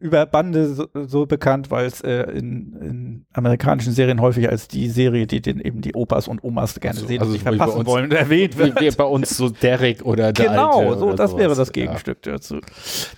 über 0.00 0.26
Bande 0.26 0.74
so, 0.74 0.86
so 1.06 1.26
bekannt, 1.26 1.70
weil 1.70 1.86
es 1.86 2.00
äh, 2.00 2.22
in, 2.32 2.72
in 2.80 3.26
amerikanischen 3.32 3.92
Serien 3.92 4.20
häufig 4.20 4.48
als 4.48 4.68
die 4.68 4.88
Serie, 4.88 5.26
die 5.26 5.40
den 5.40 5.60
eben 5.60 5.80
die 5.82 5.94
Opas 5.94 6.28
und 6.28 6.42
Omas 6.44 6.78
gerne 6.80 6.96
Also- 6.98 7.06
sehen 7.08 7.20
also 7.20 7.28
und 7.30 7.32
nicht 7.34 7.44
wie 7.46 7.56
verpassen 7.56 7.78
uns- 7.80 7.86
wollen, 7.86 8.10
erwähnt 8.10 8.54
Wie, 8.58 8.62
wird. 8.64 8.80
wie 8.80 8.90
bei 8.90 9.04
uns 9.04 9.36
so 9.36 9.48
Derek 9.50 10.04
oder 10.04 10.32
der 10.32 10.46
Genau, 10.48 10.80
Alte 10.90 10.98
so, 10.98 11.12
das 11.12 11.32
wäre 11.36 11.54
sowas. 11.54 11.58
das 11.58 11.72
Gegenstück 11.72 12.22
dazu. 12.22 12.54
Ja. 12.56 12.60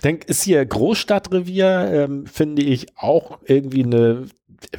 Denk, 0.03 0.25
ist 0.25 0.43
hier 0.43 0.65
Großstadtrevier, 0.65 1.89
ähm, 1.91 2.25
finde 2.25 2.61
ich 2.61 2.87
auch 2.97 3.39
irgendwie 3.45 3.83
eine, 3.83 4.23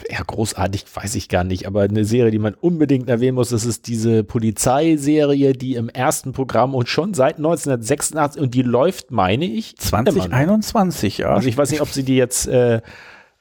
ja, 0.08 0.22
großartig, 0.26 0.84
weiß 0.92 1.14
ich 1.14 1.28
gar 1.28 1.44
nicht, 1.44 1.66
aber 1.66 1.82
eine 1.82 2.04
Serie, 2.04 2.30
die 2.30 2.38
man 2.38 2.54
unbedingt 2.54 3.08
erwähnen 3.08 3.34
muss. 3.34 3.50
Das 3.50 3.64
ist 3.64 3.86
diese 3.86 4.24
Polizeiserie, 4.24 5.52
die 5.52 5.74
im 5.74 5.88
ersten 5.88 6.32
Programm 6.32 6.74
und 6.74 6.88
schon 6.88 7.14
seit 7.14 7.36
1986 7.36 8.40
und 8.40 8.54
die 8.54 8.62
läuft, 8.62 9.10
meine 9.10 9.44
ich, 9.44 9.74
immer 9.90 10.02
noch. 10.02 10.12
2021, 10.12 11.18
ja. 11.18 11.34
Also 11.34 11.48
ich 11.48 11.56
weiß 11.56 11.70
nicht, 11.70 11.80
ob 11.80 11.88
sie 11.88 12.04
die 12.04 12.16
jetzt 12.16 12.46
äh, 12.46 12.80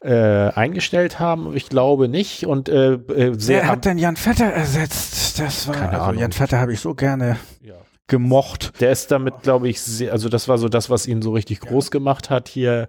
äh, 0.01 0.49
eingestellt 0.51 1.19
haben, 1.19 1.55
ich 1.55 1.69
glaube 1.69 2.07
nicht. 2.07 2.45
Und 2.45 2.69
äh, 2.69 2.93
äh, 2.93 3.33
sehr 3.37 3.63
Wer 3.63 3.67
hat 3.67 3.85
denn 3.85 3.97
Jan 3.97 4.15
Vetter 4.15 4.45
ersetzt? 4.45 5.39
Das 5.39 5.67
war, 5.67 5.75
Keine 5.75 5.89
also 5.91 6.03
Ahnung. 6.03 6.21
Jan 6.21 6.31
Vetter 6.31 6.59
habe 6.59 6.73
ich 6.73 6.79
so 6.79 6.93
gerne 6.93 7.37
ja. 7.61 7.75
Gemocht. 8.09 8.81
Der 8.81 8.91
ist 8.91 9.11
damit, 9.11 9.43
glaube 9.43 9.69
ich, 9.69 9.81
sehr, 9.81 10.11
also 10.11 10.27
das 10.27 10.47
war 10.47 10.57
so 10.57 10.67
das, 10.67 10.89
was 10.89 11.07
ihn 11.07 11.21
so 11.21 11.31
richtig 11.31 11.61
groß 11.61 11.91
gemacht 11.91 12.29
hat 12.29 12.49
hier. 12.49 12.87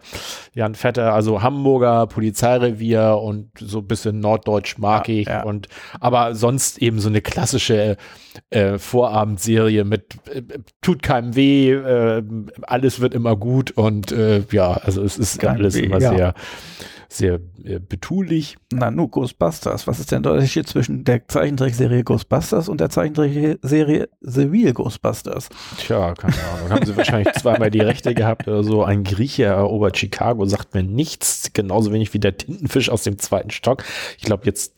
Jan 0.55 0.75
Vetter, 0.75 1.13
also 1.15 1.43
Hamburger 1.43 2.07
Polizeirevier 2.07 3.19
und 3.23 3.51
so 3.59 3.79
ein 3.79 3.87
bisschen 3.87 4.21
norddeutsch 4.21 4.79
mag 4.79 5.09
Ja, 5.09 5.15
ich. 5.15 5.29
ja. 5.29 5.43
Und 5.45 5.69
aber 6.01 6.35
sonst 6.35 6.79
eben 6.79 6.99
so 6.99 7.09
eine 7.09 7.21
klassische 7.21 7.97
äh, 8.51 8.79
Vorabendserie 8.79 9.85
mit 9.85 10.17
äh, 10.33 10.43
tut 10.81 11.03
keinem 11.03 11.37
weh, 11.37 11.73
äh, 11.73 12.23
alles 12.63 13.01
wird 13.01 13.15
immer 13.15 13.37
gut 13.37 13.71
und 13.73 14.13
äh, 14.13 14.43
ja, 14.51 14.73
also 14.73 15.03
es 15.03 15.19
ist 15.19 15.41
Kein 15.41 15.57
alles 15.57 15.75
weh, 15.75 15.81
immer 15.85 16.01
ja. 16.01 16.11
sehr, 16.17 16.35
sehr 17.13 17.41
äh, 17.65 17.79
betulich. 17.79 18.57
Na, 18.73 18.91
nu, 18.91 19.09
Ghostbusters. 19.09 19.87
Was 19.87 19.99
ist 19.99 20.13
denn 20.13 20.23
der 20.23 20.33
Unterschied 20.33 20.69
zwischen 20.69 21.05
der 21.05 21.27
Zeichentrickserie 21.27 22.05
Ghostbusters 22.05 22.69
und 22.69 22.81
der 22.81 22.91
Zeichentrickserie 22.91 24.09
The 24.21 24.43
Real 24.43 24.73
Ghostbusters? 24.73 25.49
Tja, 25.79 26.15
keine 26.15 26.35
Ahnung. 26.55 26.71
Haben 26.71 26.87
sie 26.87 26.97
wahrscheinlich 26.97 27.35
zweimal 27.35 27.71
die 27.71 27.81
Rechte 27.81 28.15
gehabt 28.15 28.47
oder 28.47 28.63
so. 28.63 28.85
Ein 28.85 29.05
Grieche 29.05 29.45
erobert 29.45 29.99
Chicago, 29.99 30.45
sagt 30.45 30.75
mir 30.75 30.83
nichts. 30.83 31.53
Genauso 31.53 31.93
wenig 31.93 32.15
wie 32.15 32.21
der 32.21 32.37
Tintenfisch 32.37 32.91
aus 32.91 33.03
dem 33.03 33.19
zweiten 33.19 33.51
Stock. 33.51 33.85
Ich 34.17 34.25
glaube, 34.25 34.47
jetzt 34.47 34.75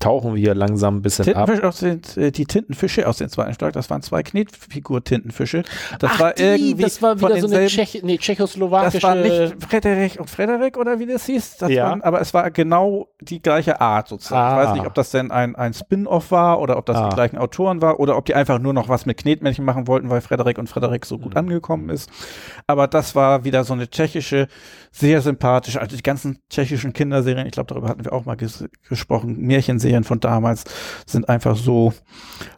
tauchen 0.00 0.34
wir 0.34 0.40
hier 0.40 0.54
langsam 0.54 0.96
ein 0.98 1.02
bisschen 1.02 1.24
Tintenfisch 1.24 1.58
ab. 1.60 1.64
aus 1.64 1.78
den, 1.78 2.02
äh, 2.16 2.30
die 2.30 2.44
Tintenfische 2.44 3.08
aus 3.08 3.18
dem 3.18 3.28
zweiten 3.30 3.54
Stock, 3.54 3.72
das 3.72 3.88
waren 3.88 4.02
zwei 4.02 4.22
Knetfigur-Tintenfische. 4.22 5.62
Das 5.98 6.10
Ach, 6.14 6.20
war 6.20 6.32
die, 6.34 6.42
irgendwie 6.42 6.82
das 6.82 7.00
war 7.00 7.18
wieder 7.18 7.40
so 7.40 7.46
eine 7.46 7.66
Tschech 7.66 8.00
nee, 8.02 8.18
tschechoslowakische. 8.18 8.98
Das 9.00 9.02
war 9.02 9.14
nicht 9.14 9.62
Frederik 9.66 10.20
und 10.20 10.28
Frederik 10.28 10.76
oder 10.76 10.98
wie 10.98 11.06
das 11.06 11.26
hieß, 11.26 11.56
das 11.58 11.70
Ja. 11.70 11.84
waren, 11.88 12.02
aber 12.02 12.20
es 12.20 12.34
war 12.34 12.50
genau 12.50 13.08
die 13.20 13.40
gleiche 13.40 13.80
Art 13.80 14.08
sozusagen. 14.08 14.58
Ah. 14.58 14.62
Ich 14.62 14.68
weiß 14.68 14.74
nicht, 14.76 14.86
ob 14.86 14.94
das 14.94 15.10
denn 15.10 15.30
ein, 15.30 15.56
ein 15.56 15.72
Spin-off 15.72 16.30
war 16.30 16.60
oder 16.60 16.76
ob 16.76 16.86
das 16.86 16.96
Ah. 16.96 17.08
die 17.08 17.14
gleichen 17.14 17.38
Autoren 17.38 17.80
war 17.80 17.98
oder 18.00 18.16
ob 18.16 18.26
die 18.26 18.34
einfach 18.34 18.58
nur 18.58 18.72
noch 18.72 18.88
was 18.88 19.06
mit 19.06 19.16
Knetmännchen 19.16 19.64
machen 19.64 19.86
wollten, 19.86 20.10
weil 20.10 20.20
Frederik 20.20 20.58
und 20.58 20.68
Frederik 20.68 21.06
so 21.06 21.16
Mhm. 21.18 21.22
gut 21.22 21.36
angekommen 21.36 21.88
ist. 21.88 22.10
Aber 22.66 22.88
das 22.88 23.14
war 23.14 23.44
wieder 23.44 23.64
so 23.64 23.72
eine 23.72 23.88
tschechische, 23.88 24.48
sehr 24.90 25.20
sympathische, 25.22 25.80
also 25.80 25.96
die 25.96 26.02
ganzen 26.02 26.38
tschechischen 26.50 26.92
Kinderserien, 26.92 27.46
ich 27.46 27.52
glaube, 27.52 27.68
darüber 27.68 27.88
hatten 27.88 28.04
wir 28.04 28.12
auch 28.12 28.24
mal 28.26 28.36
ges 28.36 28.64
gesprochen, 28.88 29.36
Märchenserien 29.84 30.04
von 30.04 30.20
damals 30.20 30.64
sind 31.06 31.28
einfach 31.28 31.56
so 31.56 31.92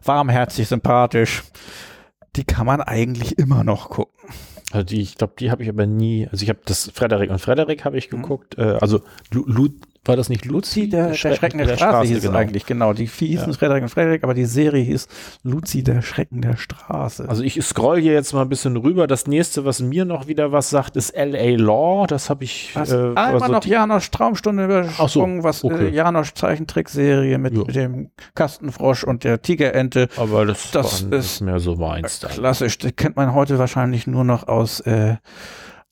warmherzig, 0.03 0.67
sympathisch. 0.67 1.43
Die 2.35 2.43
kann 2.43 2.65
man 2.65 2.81
eigentlich 2.81 3.37
immer 3.37 3.63
noch 3.63 3.89
gucken. 3.89 4.13
Also 4.71 4.83
die, 4.85 5.01
ich 5.01 5.15
glaube, 5.17 5.33
die 5.39 5.49
habe 5.49 5.63
ich 5.63 5.69
aber 5.69 5.85
nie. 5.85 6.27
Also 6.31 6.43
ich 6.43 6.49
habe 6.49 6.59
das 6.65 6.91
Frederik 6.93 7.29
und 7.29 7.39
Frederik 7.39 7.85
habe 7.85 7.97
ich 7.97 8.11
Mhm. 8.11 8.21
geguckt. 8.21 8.57
Äh, 8.57 8.77
also 8.81 9.01
Lu, 9.31 9.43
Lu, 9.45 9.69
war 10.07 10.15
das 10.15 10.29
nicht 10.29 10.45
Luzi? 10.45 10.89
Der, 10.89 11.07
der 11.09 11.13
Schrecken 11.15 11.57
der, 11.59 11.75
Straße, 11.75 12.07
hieß 12.07 12.23
es 12.23 12.29
eigentlich, 12.29 12.65
genau. 12.65 12.93
Die 12.93 13.05
hießen 13.05 13.47
Ja. 13.51 13.53
Frederik 13.57 13.83
und 13.83 13.89
Frederik, 13.89 14.23
aber 14.23 14.33
die 14.33 14.45
Serie 14.45 14.83
hieß 14.83 15.07
Luzi, 15.43 15.83
der 15.83 16.01
Schrecken 16.01 16.41
der 16.41 16.57
Straße. 16.57 17.27
Also 17.27 17.43
ich 17.43 17.61
scroll 17.63 17.99
hier 17.99 18.13
jetzt 18.13 18.33
mal 18.33 18.41
ein 18.41 18.49
bisschen 18.49 18.77
rüber. 18.77 19.07
Das 19.07 19.27
nächste, 19.27 19.65
was 19.65 19.81
mir 19.81 20.05
noch 20.05 20.27
wieder 20.27 20.51
was 20.51 20.69
sagt, 20.69 20.95
ist 20.95 21.11
L.A. 21.11 21.55
Law. 21.61 22.05
Das 22.07 22.29
habe 22.29 22.43
ich. 22.43 22.71
Was, 22.75 22.91
äh, 22.91 22.95
einmal 22.95 23.33
also 23.41 23.51
noch 23.51 23.65
Janosch 23.65 24.11
Traumstunde 24.11 24.65
übersprungen, 24.65 25.43
was 25.43 25.63
okay. 25.63 25.87
äh, 25.87 25.93
Janosch 25.93 26.33
Zeichentrickserie 26.33 27.37
mit, 27.37 27.53
Ja. 27.55 27.63
mit 27.65 27.75
dem 27.75 28.11
Kastenfrosch 28.35 29.03
und 29.03 29.23
der 29.23 29.41
Tigerente. 29.41 30.07
aber 30.17 30.45
das, 30.45 30.71
das 30.71 31.01
ist 31.01 31.41
mehr 31.41 31.59
so 31.59 31.75
meins. 31.75 32.19
dann. 32.19 32.31
Klassisch, 32.31 32.77
das 32.77 32.95
kennt 32.95 33.15
man 33.15 33.33
heute 33.33 33.59
wahrscheinlich 33.59 34.07
nur 34.07 34.23
noch 34.23 34.47
aus 34.47 34.79
äh, 34.81 35.15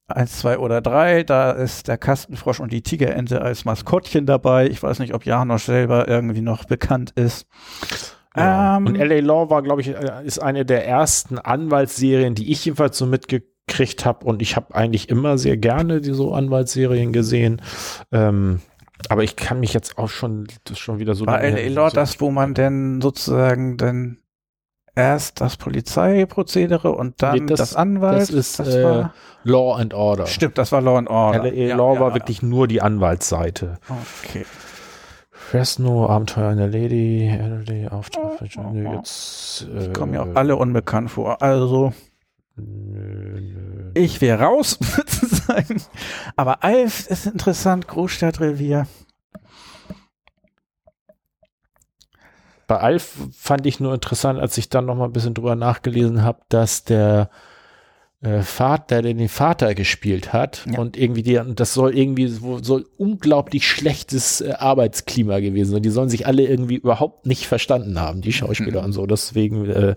1, 0.07 0.39
2 0.39 0.59
oder 0.59 0.81
3. 0.81 1.23
Da 1.23 1.51
ist 1.51 1.87
der 1.87 1.97
Kastenfrosch 1.97 2.59
und 2.59 2.71
die 2.71 2.81
Tigerente 2.81 3.41
als 3.41 3.65
Maskottchen 3.65 4.25
dabei. 4.25 4.67
Ich 4.67 4.81
weiß 4.81 4.99
nicht, 4.99 5.13
ob 5.13 5.25
Janosch 5.25 5.63
selber 5.63 6.07
irgendwie 6.07 6.41
noch 6.41 6.65
bekannt 6.65 7.11
ist. 7.15 7.47
Ja. 8.35 8.77
Ähm, 8.77 8.87
und 8.87 8.95
L.A. 8.95 9.19
Law 9.19 9.49
war, 9.49 9.63
glaube 9.63 9.81
ich, 9.81 9.89
äh, 9.89 10.25
ist 10.25 10.39
eine 10.39 10.65
der 10.65 10.87
ersten 10.87 11.39
Anwaltsserien, 11.39 12.35
die 12.35 12.51
ich 12.51 12.65
jedenfalls 12.65 12.97
so 12.97 13.05
mitgekriegt 13.05 14.05
habe. 14.05 14.25
Und 14.25 14.41
ich 14.41 14.55
habe 14.55 14.75
eigentlich 14.75 15.09
immer 15.09 15.37
sehr 15.37 15.57
gerne 15.57 16.01
die 16.01 16.13
so 16.13 16.33
Anwaltsserien 16.33 17.13
gesehen. 17.13 17.61
Ähm, 18.11 18.61
aber 19.09 19.23
ich 19.23 19.35
kann 19.35 19.59
mich 19.59 19.73
jetzt 19.73 19.97
auch 19.97 20.09
schon, 20.09 20.47
das 20.65 20.79
schon 20.79 20.99
wieder 20.99 21.15
so 21.15 21.25
War 21.25 21.41
L.A. 21.41 21.67
Law 21.69 21.89
das, 21.89 22.19
wo 22.21 22.31
man 22.31 22.53
denn 22.53 23.01
sozusagen 23.01 23.77
dann 23.77 24.17
erst 24.95 25.41
das 25.41 25.57
Polizeiprozedere 25.57 26.91
und 26.91 27.21
dann 27.21 27.39
Nee, 27.39 27.45
das- 27.47 27.59
das, 27.59 27.75
Anwalt? 27.75 28.21
das 28.21 28.29
ist, 28.29 28.59
äh, 28.59 28.83
war, 28.83 29.13
Law 29.43 29.75
and 29.75 29.93
Order. 29.93 30.25
stimmt, 30.27 30.57
das 30.57 30.71
war 30.71 30.81
Law 30.81 30.97
and 30.97 31.09
Order. 31.09 31.43
L.A. 31.45 31.53
Ja, 31.69 31.75
Law 31.75 31.93
ja, 31.95 31.99
war 31.99 32.09
ja. 32.09 32.15
wirklich 32.15 32.41
nur 32.41 32.67
die 32.67 32.81
Anwaltsseite. 32.81 33.77
Okay. 34.23 34.45
Fresno, 35.31 36.07
Abenteuer 36.09 36.49
einer 36.49 36.67
Lady, 36.67 37.29
LD, 37.29 37.91
Auftrag 37.91 38.39
für 38.39 38.45
Oh, 38.59 38.63
oh, 38.63 38.71
oh. 38.73 38.93
jetzt. 38.95 39.67
Die 39.69 39.85
äh, 39.85 39.93
kommen 39.93 40.11
mir 40.13 40.23
auch 40.23 40.35
alle 40.35 40.55
unbekannt 40.55 41.11
vor. 41.11 41.41
Also, 41.41 41.93
Nö, 42.57 43.39
nö. 43.41 43.91
ich 43.95 44.21
wäre 44.21 44.41
raus, 44.43 44.79
sozusagen. 45.07 45.81
Aber 46.37 46.63
Alf 46.63 47.07
ist 47.09 47.25
interessant, 47.27 47.87
Großstadtrevier. 47.87 48.87
Bei 52.67 52.77
Alf 52.77 53.13
fand 53.37 53.65
ich 53.65 53.79
nur 53.79 53.93
interessant, 53.93 54.39
als 54.39 54.57
ich 54.57 54.69
dann 54.69 54.85
noch 54.85 54.95
mal 54.95 55.05
ein 55.05 55.13
bisschen 55.13 55.33
drüber 55.33 55.55
nachgelesen 55.55 56.23
habe, 56.23 56.39
dass 56.49 56.83
der 56.83 57.29
äh, 58.21 58.41
Vater, 58.41 59.01
der 59.01 59.13
den 59.13 59.29
Vater 59.29 59.75
gespielt 59.75 60.33
hat 60.33 60.65
Ja. 60.71 60.79
und 60.79 60.97
irgendwie 60.97 61.21
die, 61.21 61.37
und 61.37 61.59
das 61.59 61.73
soll 61.73 61.95
irgendwie 61.95 62.27
so, 62.27 62.57
soll 62.63 62.85
unglaublich 62.97 63.67
schlechtes 63.67 64.41
äh, 64.41 64.53
Arbeitsklima 64.57 65.39
gewesen 65.41 65.71
sein. 65.73 65.83
Die 65.83 65.89
sollen 65.89 66.09
sich 66.09 66.25
alle 66.25 66.43
irgendwie 66.43 66.75
überhaupt 66.75 67.25
nicht 67.25 67.45
verstanden 67.47 67.99
haben, 67.99 68.21
die 68.21 68.33
Schauspieler 68.33 68.79
Mhm. 68.81 68.85
und 68.85 68.91
so. 68.93 69.05
Deswegen 69.05 69.69
äh, 69.69 69.95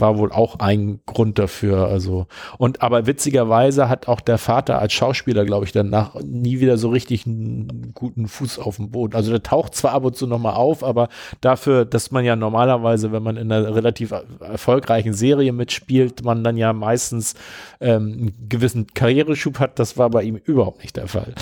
war 0.00 0.18
wohl 0.18 0.32
auch 0.32 0.58
ein 0.58 1.00
Grund 1.06 1.38
dafür. 1.38 1.86
Also 1.88 2.26
und 2.58 2.82
aber 2.82 3.06
witzigerweise 3.06 3.88
hat 3.88 4.08
auch 4.08 4.20
der 4.20 4.38
Vater 4.38 4.78
als 4.78 4.92
Schauspieler, 4.92 5.44
glaube 5.44 5.64
ich, 5.64 5.72
danach 5.72 6.14
nie 6.22 6.60
wieder 6.60 6.78
so 6.78 6.88
richtig 6.88 7.26
einen 7.26 7.92
guten 7.94 8.28
Fuß 8.28 8.58
auf 8.58 8.76
dem 8.76 8.90
Boden. 8.90 9.14
Also 9.14 9.30
der 9.30 9.42
taucht 9.42 9.74
zwar 9.74 9.92
ab 9.92 10.04
und 10.04 10.16
zu 10.16 10.26
noch 10.26 10.38
mal 10.38 10.54
auf, 10.54 10.82
aber 10.82 11.08
dafür, 11.40 11.84
dass 11.84 12.10
man 12.10 12.24
ja 12.24 12.36
normalerweise, 12.36 13.12
wenn 13.12 13.22
man 13.22 13.36
in 13.36 13.50
einer 13.52 13.74
relativ 13.74 14.10
er- 14.12 14.24
erfolgreichen 14.40 15.12
Serie 15.12 15.52
mitspielt, 15.52 16.24
man 16.24 16.42
dann 16.44 16.56
ja 16.56 16.72
meistens 16.72 17.34
ähm, 17.80 18.12
einen 18.12 18.48
gewissen 18.48 18.86
Karriereschub 18.88 19.58
hat. 19.58 19.78
Das 19.78 19.96
war 19.96 20.10
bei 20.10 20.22
ihm 20.22 20.36
überhaupt 20.36 20.80
nicht 20.82 20.96
der 20.96 21.08
Fall. 21.08 21.34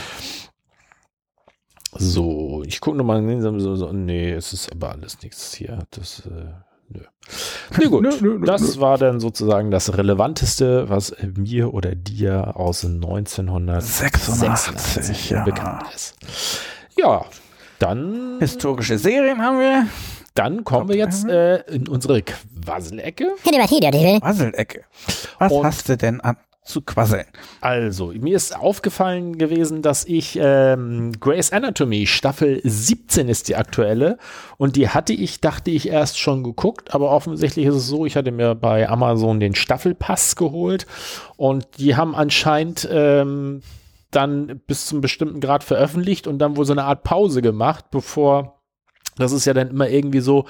So, 1.93 2.63
ich 2.67 2.81
gucke 2.81 2.99
nochmal, 2.99 3.41
so, 3.41 3.75
so, 3.77 3.93
nee, 3.93 4.31
es 4.31 4.53
ist 4.53 4.71
aber 4.71 4.91
alles 4.93 5.23
nichts 5.23 5.55
hier. 5.55 5.79
Das, 5.91 6.27
äh, 6.27 6.53
nö. 6.91 7.01
Nö, 7.79 7.89
gut. 7.89 8.03
Nö, 8.03 8.11
nö, 8.21 8.39
nö, 8.39 8.47
das 8.47 8.81
war 8.81 8.97
dann 8.99 9.21
sozusagen 9.21 9.71
das 9.71 9.97
Relevanteste, 9.97 10.89
was 10.89 11.15
mir 11.37 11.75
oder 11.75 11.95
dir 11.95 12.57
aus 12.57 12.85
1986 12.85 14.35
86, 14.35 15.31
ja. 15.31 15.45
bekannt 15.45 15.83
ist. 15.95 16.15
Ja, 16.97 17.25
dann, 17.79 18.39
Historische 18.41 18.99
Serien 18.99 19.41
haben 19.43 19.59
wir. 19.59 19.87
dann 20.35 20.65
kommen 20.65 20.89
wir 20.89 20.97
jetzt 20.97 21.29
äh, 21.29 21.59
in 21.73 21.87
unsere 21.89 22.23
Quasselecke. 22.23 23.35
Quasselecke. 24.21 24.85
Was 25.39 25.53
Und- 25.53 25.65
hast 25.67 25.89
du 25.89 25.97
denn 25.97 26.21
an 26.21 26.37
zu 26.69 26.83
quasseln? 26.83 27.27
Also, 27.61 28.09
mir 28.09 28.37
ist 28.37 28.57
aufgefallen 28.57 29.39
gewesen, 29.39 29.83
dass 29.83 30.05
ich 30.05 30.39
ähm, 30.41 31.13
Grey's 31.19 31.53
Anatomy 31.53 32.07
Staffel 32.07 32.61
17 32.63 33.29
ist 33.29 33.49
die 33.49 33.57
aktuelle. 33.57 34.19
Und 34.57 34.77
die 34.77 34.89
hatte 34.89 35.13
ich, 35.13 35.41
dachte 35.41 35.71
ich, 35.71 35.89
erst 35.89 36.19
schon 36.19 36.45
geguckt, 36.45 36.95
aber 36.95 37.11
offensichtlich 37.11 37.67
ist 37.67 37.75
es 37.75 37.87
so, 37.87 38.07
ich 38.07 38.17
hatte 38.17 38.31
mir 38.31 38.55
bei 38.55 38.89
Amazon 38.89 39.41
den 39.41 39.55
Staffelpass 39.55 40.37
geholt. 40.37 40.87
Und 41.37 41.67
die 41.79 41.97
haben 41.97 42.15
anscheinend 42.15 42.89
ähm, 42.91 43.63
dann 44.11 44.61
bis 44.67 44.87
zum 44.87 45.01
bestimmten 45.01 45.41
Grad 45.41 45.65
veröffentlicht 45.65 46.27
und 46.27 46.39
dann 46.39 46.57
wohl 46.57 46.65
so 46.65 46.73
eine 46.73 46.85
Art 46.85 47.03
Pause 47.03 47.43
gemacht, 47.43 47.87
bevor, 47.91 48.61
das 49.17 49.33
ist 49.33 49.45
ja 49.45 49.55
dann 49.55 49.69
immer 49.69 49.89
irgendwie 49.89 50.21
so, 50.21 50.47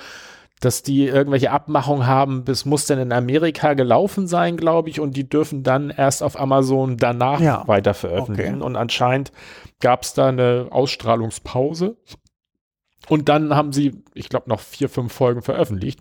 dass 0.61 0.82
die 0.82 1.06
irgendwelche 1.06 1.50
Abmachungen 1.50 2.06
haben, 2.06 2.44
bis 2.44 2.64
muss 2.64 2.86
dann 2.86 2.98
in 2.98 3.12
Amerika 3.12 3.74
gelaufen 3.74 4.26
sein, 4.26 4.56
glaube 4.56 4.90
ich, 4.90 5.00
und 5.00 5.16
die 5.16 5.28
dürfen 5.28 5.62
dann 5.62 5.90
erst 5.90 6.22
auf 6.22 6.38
Amazon 6.38 6.96
danach 6.96 7.40
Ja. 7.40 7.62
weiter 7.66 7.94
veröffentlichen. 7.94 8.56
Okay. 8.56 8.64
Und 8.64 8.76
anscheinend 8.76 9.32
gab 9.80 10.02
es 10.02 10.14
da 10.14 10.28
eine 10.28 10.66
Ausstrahlungspause. 10.70 11.96
Und 13.09 13.28
dann 13.28 13.54
haben 13.54 13.72
sie, 13.72 14.02
ich 14.14 14.28
glaube, 14.28 14.50
noch 14.50 14.61
vier, 14.61 14.88
fünf 14.88 15.12
Folgen 15.12 15.40
veröffentlicht. 15.42 16.00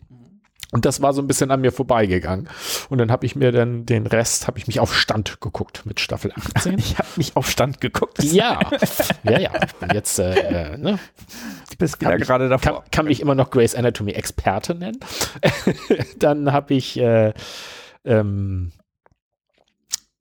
Und 0.72 0.86
das 0.86 1.02
war 1.02 1.14
so 1.14 1.22
ein 1.22 1.28
bisschen 1.28 1.50
an 1.52 1.62
mir 1.62 1.72
vorbeigegangen. 1.72 2.50
Und 2.90 2.98
dann 2.98 3.10
habe 3.12 3.26
ich 3.26 3.36
mir 3.38 3.52
dann 3.54 3.86
den 3.86 4.06
Rest, 4.06 4.48
habe 4.48 4.58
ich 4.60 4.68
mich 4.68 4.80
auf 4.82 4.94
Stand 4.94 5.40
geguckt 5.40 5.86
mit 5.86 6.00
Staffel 6.00 6.32
18. 6.56 6.78
Ich 6.78 6.98
habe 6.98 7.08
mich 7.16 7.36
auf 7.38 7.50
Stand 7.50 7.80
geguckt. 7.80 8.22
ja, 8.24 8.60
ja, 9.24 9.40
ja. 9.40 9.52
Jetzt, 9.94 10.20
äh, 10.20 10.34
äh, 10.74 10.78
ne, 10.78 11.00
Du 11.70 11.76
bist 11.78 12.00
Kann 12.00 12.10
wieder 12.14 12.20
ich- 12.22 12.28
gerade 12.28 12.50
kann, 12.50 12.62
davor. 12.62 12.84
kann 12.92 13.06
mich 13.06 13.22
immer 13.22 13.36
noch 13.36 13.50
Grace 13.50 13.76
Anatomy 13.76 14.12
Experte 14.12 14.76
nennen. 14.76 15.00
Dann 16.20 16.52
habe 16.52 16.74
ich 16.74 16.98
äh, 17.00 17.34
ähm, 18.06 18.72
äh, 18.74 18.87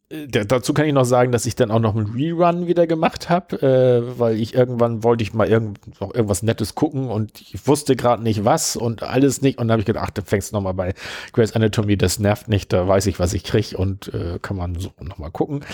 dazu 0.08 0.72
kann 0.72 0.86
ich 0.86 0.92
noch 0.92 1.04
sagen, 1.04 1.32
dass 1.32 1.46
ich 1.46 1.56
dann 1.56 1.72
auch 1.72 1.80
noch 1.80 1.96
einen 1.96 2.06
Rerun 2.06 2.68
wieder 2.68 2.86
gemacht 2.86 3.28
habe, 3.28 3.60
äh, 3.60 4.18
weil 4.18 4.36
ich 4.36 4.54
irgendwann 4.54 5.02
wollte 5.02 5.24
ich 5.24 5.34
mal 5.34 5.48
irgend, 5.48 6.00
noch 6.00 6.14
irgendwas 6.14 6.44
Nettes 6.44 6.76
gucken 6.76 7.08
und 7.08 7.40
ich 7.40 7.66
wusste 7.66 7.96
gerade 7.96 8.22
nicht 8.22 8.44
was 8.44 8.76
und 8.76 9.02
alles 9.02 9.42
nicht 9.42 9.58
und 9.58 9.66
dann 9.66 9.72
habe 9.72 9.80
ich 9.80 9.86
gedacht, 9.86 10.04
ach, 10.06 10.10
du 10.10 10.22
fängst 10.22 10.52
noch 10.52 10.60
mal 10.60 10.74
bei 10.74 10.94
Grace 11.32 11.56
Anatomy, 11.56 11.96
das 11.96 12.20
nervt 12.20 12.46
nicht, 12.46 12.72
da 12.72 12.86
weiß 12.86 13.06
ich, 13.06 13.18
was 13.18 13.32
ich 13.32 13.42
krieg 13.42 13.74
und 13.76 14.14
äh, 14.14 14.38
kann 14.40 14.56
man 14.56 14.76
so 14.76 14.90
noch 15.00 15.18
mal 15.18 15.30
gucken. 15.30 15.64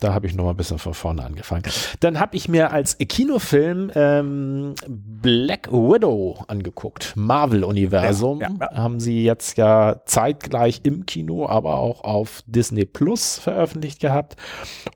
Da 0.00 0.14
habe 0.14 0.26
ich 0.26 0.34
noch 0.34 0.44
mal 0.44 0.50
ein 0.50 0.56
bisschen 0.56 0.78
von 0.78 0.94
vorne 0.94 1.22
angefangen. 1.24 1.64
Dann 2.00 2.18
habe 2.18 2.34
ich 2.36 2.48
mir 2.48 2.72
als 2.72 2.96
Kinofilm 2.96 3.90
ähm, 3.94 4.74
Black 4.88 5.70
Widow 5.70 6.42
angeguckt, 6.48 7.12
Marvel-Universum. 7.14 8.40
Ja, 8.40 8.48
ja, 8.58 8.74
Haben 8.74 9.00
sie 9.00 9.22
jetzt 9.22 9.58
ja 9.58 10.00
zeitgleich 10.06 10.80
im 10.84 11.04
Kino, 11.04 11.46
aber 11.46 11.76
auch 11.76 12.04
auf 12.04 12.42
Disney 12.46 12.86
Plus 12.86 13.38
veröffentlicht 13.38 13.81
gehabt. 14.00 14.36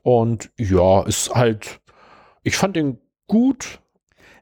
Und 0.03 0.49
ja, 0.57 1.03
ist 1.03 1.33
halt, 1.33 1.79
ich 2.43 2.55
fand 2.57 2.75
den 2.75 2.99
gut, 3.27 3.79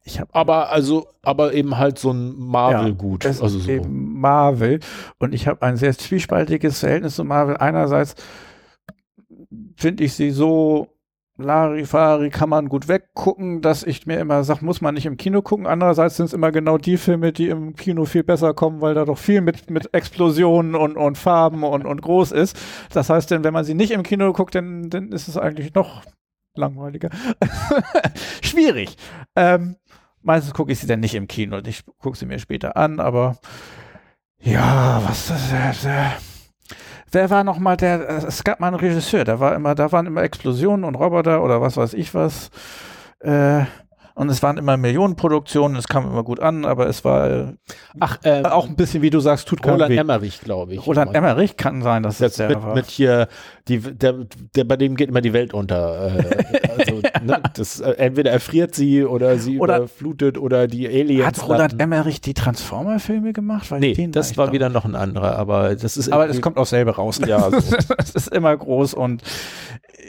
Ich 0.08 0.20
habe 0.20 0.34
aber 0.36 0.72
also, 0.72 1.08
aber 1.24 1.54
eben 1.54 1.78
halt 1.80 1.98
so 1.98 2.12
ein 2.12 2.38
Marvel 2.38 2.94
gut. 2.94 3.26
Es 3.26 3.42
Also 3.42 3.58
so. 3.58 3.72
eben 3.72 4.20
Marvel. 4.20 4.80
Und 5.18 5.34
ich 5.34 5.48
habe 5.48 5.64
ein 5.64 5.78
sehr 5.78 5.98
zwiespaltiges 5.98 6.80
Verhältnis 6.80 7.16
zu 7.16 7.24
Marvel. 7.24 7.58
Einerseits 7.58 8.16
finde 9.76 10.04
ich 10.04 10.14
sie 10.14 10.30
so 10.30 10.95
Larifari 11.38 12.30
kann 12.30 12.50
man 12.50 12.70
gut 12.70 12.88
weggucken, 12.88 13.62
dass 13.62 13.84
ich 13.84 14.06
mir 14.06 14.20
immer 14.20 14.44
sage, 14.46 14.64
muss 14.64 14.80
man 14.80 14.94
nicht 14.94 15.06
im 15.06 15.18
Kino 15.18 15.42
gucken. 15.42 15.68
Andererseits 15.68 16.16
sind 16.16 16.28
es 16.28 16.34
immer 16.34 16.52
genau 16.52 16.78
die 16.78 16.96
Filme, 16.96 17.34
die 17.34 17.50
im 17.50 17.76
Kino 17.76 18.06
viel 18.06 18.24
besser 18.24 18.54
kommen, 18.54 18.80
weil 18.80 18.94
da 18.94 19.04
doch 19.04 19.18
viel 19.18 19.42
mit, 19.42 19.70
mit 19.70 19.94
Explosionen 19.94 20.76
und, 20.76 20.96
und 20.96 21.18
Farben 21.18 21.64
und, 21.64 21.86
und 21.86 22.02
groß 22.02 22.32
ist. 22.32 22.58
Das 22.94 23.10
heißt, 23.10 23.32
denn, 23.32 23.44
wenn 23.44 23.54
man 23.54 23.66
sie 23.66 23.74
nicht 23.74 23.92
im 23.92 24.04
Kino 24.04 24.32
guckt, 24.32 24.56
dann, 24.56 24.90
dann 24.90 25.12
ist 25.12 25.28
es 25.28 25.38
eigentlich 25.38 25.74
noch 25.74 26.04
langweiliger. 26.56 27.10
Schwierig. 28.42 28.96
Ähm, 29.36 29.76
meistens 30.22 30.54
gucke 30.54 30.72
ich 30.72 30.80
sie 30.80 30.88
dann 30.88 31.02
nicht 31.02 31.16
im 31.16 31.28
Kino. 31.28 31.60
Ich 31.66 31.84
gucke 32.00 32.18
sie 32.18 32.26
mir 32.26 32.40
später 32.40 32.78
an, 32.78 33.02
aber 33.02 33.38
ja, 34.40 35.02
was 35.06 35.28
das? 35.28 35.86
Äh, 35.86 36.12
wer 37.12 37.30
war 37.30 37.44
noch 37.44 37.60
mal 37.60 37.78
der, 37.78 38.10
äh, 38.10 38.26
es 38.26 38.44
gab 38.44 38.60
mal 38.60 38.68
einen 38.68 38.76
Regisseur, 38.78 39.24
da 39.24 39.40
war 39.40 39.56
immer, 39.56 39.76
da 39.76 39.92
waren 39.92 40.06
immer 40.06 40.24
Explosionen 40.24 40.84
und 40.84 40.96
Roboter 40.96 41.44
oder 41.44 41.62
was 41.62 41.78
weiß 41.78 41.94
ich 41.94 42.14
was. 42.14 42.50
Äh, 43.20 43.66
und 44.16 44.30
es 44.30 44.42
waren 44.42 44.58
immer 44.58 44.76
Millionenproduktionen, 44.78 45.78
es 45.78 45.88
kam 45.88 46.06
immer 46.06 46.24
gut 46.24 46.40
an, 46.40 46.66
aber 46.66 46.88
es 46.88 47.04
war 47.06 47.54
Ach, 48.00 48.18
äh, 48.24 48.42
auch 48.44 48.68
ein 48.68 48.76
bisschen, 48.76 49.02
wie 49.04 49.10
du 49.10 49.20
sagst, 49.20 49.48
tut 49.48 49.64
Roland 49.66 49.92
weh. 49.92 49.98
Emmerich, 49.98 50.42
glaube 50.42 50.74
ich. 50.74 50.86
Roland 50.88 51.14
Emmerich 51.14 51.56
kann 51.58 51.82
sein, 51.84 52.02
dass 52.04 52.18
Das 52.18 52.34
das 52.34 52.38
der 52.48 52.50
mit, 52.58 52.64
war. 52.66 52.76
mit 52.76 52.86
hier, 52.88 53.28
die, 53.68 53.80
der, 53.80 54.16
der, 54.56 54.64
bei 54.64 54.78
dem 54.78 54.96
geht 54.96 55.10
immer 55.10 55.22
die 55.22 55.34
Welt 55.34 55.54
unter. 55.54 56.18
Äh, 56.18 56.70
also, 56.80 57.02
ne, 57.24 57.42
das, 57.56 57.80
äh, 57.82 57.92
entweder 57.98 58.32
erfriert 58.32 58.74
sie 58.74 59.04
oder 59.06 59.38
sie 59.38 59.60
Oder- 59.60 59.78
überflutet 59.78 60.38
oder 60.38 60.68
die 60.68 60.88
Aliens. 60.88 61.26
Hat 61.26 61.44
Roland 61.44 61.60
landen. 61.74 61.80
Emmerich 61.82 62.22
die 62.22 62.34
Transformer-Filme 62.34 63.34
gemacht? 63.34 63.70
Weil 63.70 63.80
Nee, 63.82 63.94
den 63.94 64.12
das 64.12 64.32
ich 64.32 64.38
war 64.38 64.48
doch- 64.48 64.54
wieder 64.54 64.70
noch 64.70 64.86
ein 64.86 64.96
anderer, 64.96 65.38
aber 65.38 65.76
das 65.76 65.98
ist 65.98 66.12
Aber 66.12 66.30
es 66.30 66.42
kommt 66.42 66.58
auch 66.58 66.66
selber 66.66 66.94
raus. 66.96 67.20
Ja, 67.26 67.50
so. 67.52 67.58
es 67.98 68.12
ist 68.16 68.28
immer 68.34 68.56
groß 68.56 68.94
und 68.94 69.22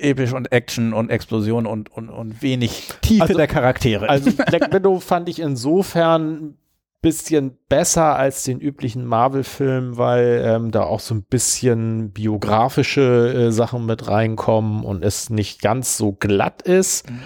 episch 0.01 0.33
und 0.33 0.53
Action 0.53 0.93
und 0.93 1.11
Explosion 1.11 1.67
und, 1.67 1.91
und, 1.91 2.09
und 2.09 2.43
wenig 2.43 2.89
Tiefe 3.03 3.23
Also- 3.23 3.35
der 3.37 3.47
Charaktere. 3.47 4.09
Also 4.09 4.31
Black 4.47 4.73
Widow 4.73 5.01
fand 5.01 5.29
ich 5.29 5.39
insofern 5.41 6.33
ein 6.45 6.59
bisschen 7.03 7.57
besser 7.69 8.17
als 8.17 8.43
den 8.45 8.61
üblichen 8.61 9.05
Marvel-Film, 9.05 9.97
weil 9.97 10.43
ähm, 10.45 10.71
da 10.73 10.83
auch 10.85 11.01
so 11.01 11.15
ein 11.15 11.23
bisschen 11.23 12.11
biografische 12.11 13.33
äh, 13.49 13.53
Sachen 13.53 13.87
mit 13.87 14.09
reinkommen 14.09 14.85
und 14.85 15.05
es 15.05 15.31
nicht 15.31 15.61
ganz 15.63 15.97
so 15.97 16.13
glatt 16.13 16.63
ist. 16.63 17.09
Mhm. 17.11 17.23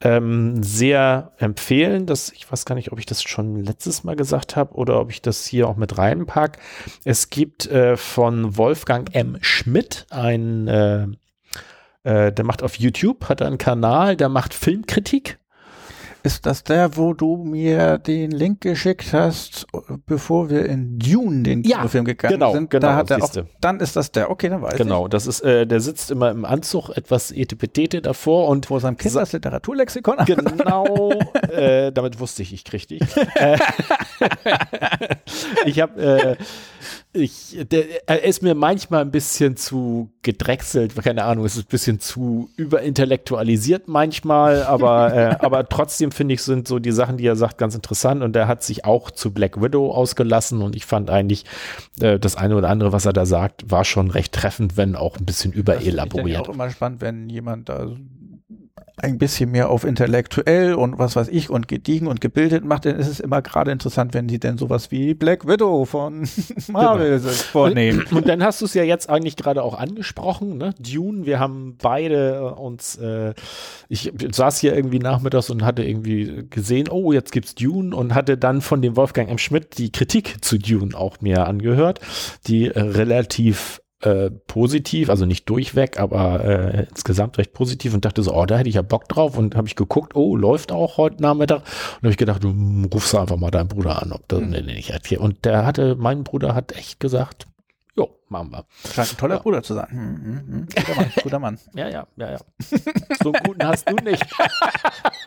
Ähm, 0.00 0.62
sehr 0.62 1.32
empfehlen, 1.38 2.04
dass 2.04 2.30
ich 2.32 2.50
weiß 2.50 2.66
gar 2.66 2.74
nicht, 2.74 2.92
ob 2.92 2.98
ich 2.98 3.06
das 3.06 3.22
schon 3.22 3.62
letztes 3.64 4.04
Mal 4.04 4.16
gesagt 4.16 4.54
habe 4.54 4.74
oder 4.74 5.00
ob 5.00 5.10
ich 5.10 5.22
das 5.22 5.46
hier 5.46 5.66
auch 5.66 5.76
mit 5.76 5.96
reinpack. 5.96 6.58
Es 7.04 7.30
gibt 7.30 7.66
äh, 7.66 7.96
von 7.96 8.58
Wolfgang 8.58 9.14
M. 9.14 9.38
Schmidt 9.40 10.06
ein 10.10 10.68
äh, 10.68 11.06
äh, 12.04 12.32
der 12.32 12.44
macht 12.44 12.62
auf 12.62 12.76
YouTube, 12.78 13.28
hat 13.28 13.42
einen 13.42 13.58
Kanal, 13.58 14.16
der 14.16 14.28
macht 14.28 14.54
Filmkritik. 14.54 15.38
ist 16.22 16.46
das 16.46 16.64
der, 16.64 16.96
wo 16.96 17.12
du 17.12 17.36
mir 17.44 17.98
den 17.98 18.30
Link 18.30 18.62
geschickt 18.62 19.12
hast, 19.12 19.66
bevor 20.06 20.48
wir 20.48 20.64
in 20.64 20.98
Dune 20.98 21.42
den 21.42 21.62
Ja, 21.64 21.78
Kinofilm 21.78 22.06
gegangen 22.06 22.32
genau, 22.34 22.52
sind? 22.54 22.70
genau, 22.70 22.86
da 22.88 22.96
hat 22.96 23.10
er 23.10 23.22
auch, 23.22 23.30
dann 23.60 23.78
ist 23.80 23.94
das 23.96 24.10
der. 24.10 24.30
Okay, 24.30 24.48
dann 24.48 24.62
weiß 24.62 24.76
Genau, 24.78 25.06
das 25.06 25.26
ist, 25.26 25.40
äh, 25.42 25.66
der 25.66 25.80
sitzt 25.80 26.10
immer 26.10 26.30
im 26.30 26.46
Anzug, 26.46 26.88
etwas 26.96 27.30
etipetete 27.30 28.00
davor 28.00 28.48
und 28.48 28.64
ich. 28.64 28.68
Vor 28.68 28.80
seinem 28.80 28.96
Kind 28.96 29.14
das 29.14 29.32
Literaturlexikon. 29.32 30.16
Genau, 30.24 31.10
äh, 31.52 31.92
damit 31.92 32.18
wusste 32.20 32.40
ich, 32.42 32.52
ich 32.54 32.64
krieg 32.64 32.88
dich. 32.88 33.02
Äh, 33.34 33.58
ich 35.66 35.80
habe, 35.80 36.00
äh, 36.02 36.36
ich, 37.14 37.56
der, 37.70 38.08
er 38.08 38.24
ist 38.24 38.42
mir 38.42 38.54
manchmal 38.54 39.02
ein 39.02 39.10
bisschen 39.12 39.56
zu 39.56 40.10
gedrechselt, 40.22 40.96
keine 40.96 41.24
Ahnung, 41.24 41.44
es 41.44 41.56
ist 41.56 41.66
ein 41.66 41.70
bisschen 41.70 42.00
zu 42.00 42.50
überintellektualisiert 42.56 43.86
manchmal, 43.86 44.62
aber, 44.64 45.14
äh, 45.14 45.36
aber 45.38 45.68
trotzdem 45.68 46.10
finde 46.10 46.34
ich, 46.34 46.42
sind 46.42 46.66
so 46.66 46.78
die 46.80 46.90
Sachen, 46.90 47.16
die 47.16 47.26
er 47.26 47.36
sagt, 47.36 47.56
ganz 47.58 47.74
interessant 47.74 48.22
und 48.22 48.34
er 48.34 48.48
hat 48.48 48.64
sich 48.64 48.84
auch 48.84 49.10
zu 49.12 49.32
Black 49.32 49.62
Widow 49.62 49.92
ausgelassen 49.92 50.60
und 50.60 50.74
ich 50.74 50.86
fand 50.86 51.08
eigentlich 51.08 51.44
äh, 52.00 52.18
das 52.18 52.36
eine 52.36 52.56
oder 52.56 52.68
andere, 52.68 52.92
was 52.92 53.06
er 53.06 53.12
da 53.12 53.26
sagt, 53.26 53.70
war 53.70 53.84
schon 53.84 54.10
recht 54.10 54.32
treffend, 54.32 54.76
wenn 54.76 54.96
auch 54.96 55.16
ein 55.16 55.24
bisschen 55.24 55.52
Ich 55.52 55.58
überelaboriert. 55.58 56.40
auch 56.48 56.52
immer 56.54 56.70
spannend, 56.70 57.00
wenn 57.00 57.28
jemand 57.30 57.68
da 57.68 57.92
ein 58.96 59.18
bisschen 59.18 59.50
mehr 59.50 59.70
auf 59.70 59.84
intellektuell 59.84 60.74
und 60.74 60.98
was 60.98 61.16
weiß 61.16 61.28
ich 61.28 61.50
und 61.50 61.66
gediegen 61.66 62.06
und 62.06 62.20
gebildet 62.20 62.64
macht, 62.64 62.84
dann 62.84 62.96
ist 62.96 63.08
es 63.08 63.18
immer 63.18 63.42
gerade 63.42 63.72
interessant, 63.72 64.14
wenn 64.14 64.28
die 64.28 64.38
denn 64.38 64.56
sowas 64.56 64.92
wie 64.92 65.14
Black 65.14 65.48
Widow 65.48 65.84
von 65.84 66.28
Marvel 66.68 67.18
sich 67.18 67.42
vornehmen. 67.42 68.04
Und 68.12 68.28
dann 68.28 68.44
hast 68.44 68.60
du 68.60 68.66
es 68.66 68.74
ja 68.74 68.84
jetzt 68.84 69.10
eigentlich 69.10 69.34
gerade 69.34 69.64
auch 69.64 69.76
angesprochen, 69.76 70.58
ne? 70.58 70.74
Dune, 70.78 71.26
wir 71.26 71.40
haben 71.40 71.76
beide 71.82 72.36
äh, 72.36 72.60
uns, 72.60 72.94
äh, 72.96 73.34
ich 73.88 74.12
saß 74.30 74.60
hier 74.60 74.76
irgendwie 74.76 75.00
nachmittags 75.00 75.50
und 75.50 75.64
hatte 75.64 75.82
irgendwie 75.82 76.46
gesehen, 76.48 76.88
oh, 76.88 77.12
jetzt 77.12 77.32
gibt's 77.32 77.56
Dune 77.56 77.96
und 77.96 78.14
hatte 78.14 78.38
dann 78.38 78.60
von 78.60 78.80
dem 78.80 78.96
Wolfgang 78.96 79.28
M. 79.28 79.38
Schmidt 79.38 79.76
die 79.78 79.90
Kritik 79.90 80.36
zu 80.44 80.56
Dune 80.56 80.96
auch 80.96 81.20
mir 81.20 81.48
angehört, 81.48 82.00
die 82.46 82.68
äh, 82.68 82.80
relativ 82.80 83.80
äh, 84.04 84.30
positiv, 84.30 85.08
also 85.10 85.26
nicht 85.26 85.48
durchweg, 85.48 85.98
aber 85.98 86.44
äh, 86.44 86.86
insgesamt 86.90 87.38
recht 87.38 87.52
positiv 87.52 87.94
und 87.94 88.04
dachte 88.04 88.22
so, 88.22 88.34
oh, 88.34 88.46
da 88.46 88.58
hätte 88.58 88.68
ich 88.68 88.74
ja 88.76 88.82
Bock 88.82 89.08
drauf 89.08 89.36
und 89.38 89.56
habe 89.56 89.66
ich 89.66 89.76
geguckt, 89.76 90.14
oh, 90.14 90.36
läuft 90.36 90.72
auch 90.72 90.96
heute 90.98 91.22
Nachmittag 91.22 91.58
und 91.62 91.98
habe 92.02 92.10
ich 92.10 92.16
gedacht, 92.16 92.44
du 92.44 92.52
rufst 92.92 93.14
einfach 93.14 93.36
mal 93.36 93.50
deinen 93.50 93.68
Bruder 93.68 94.02
an, 94.02 94.12
ob 94.12 94.26
das 94.28 94.40
Mhm. 94.40 94.50
nee, 94.50 94.62
nicht 94.62 94.92
hat 94.92 95.06
hier 95.06 95.20
und 95.20 95.44
der 95.44 95.64
hatte, 95.64 95.96
mein 95.96 96.22
Bruder 96.24 96.54
hat 96.54 96.72
echt 96.72 97.00
gesagt, 97.00 97.46
jo, 97.96 98.10
machen 98.28 98.50
wir. 98.52 98.64
Scheint 98.92 99.12
ein 99.12 99.16
toller 99.16 99.36
Ja. 99.36 99.40
Bruder 99.42 99.62
zu 99.62 99.74
sein. 99.74 99.86
Hm, 99.88 100.24
hm, 100.24 100.46
hm. 100.48 100.66
Guter 100.74 100.94
Mann, 100.96 101.12
guter 101.22 101.38
Mann. 101.38 101.58
Ja, 101.74 101.88
ja, 101.88 102.06
ja, 102.16 102.30
ja. 102.32 102.38
So 103.22 103.32
einen 103.32 103.42
guten 103.44 103.66
hast 103.66 103.88
du 103.88 103.94
nicht. 104.04 104.24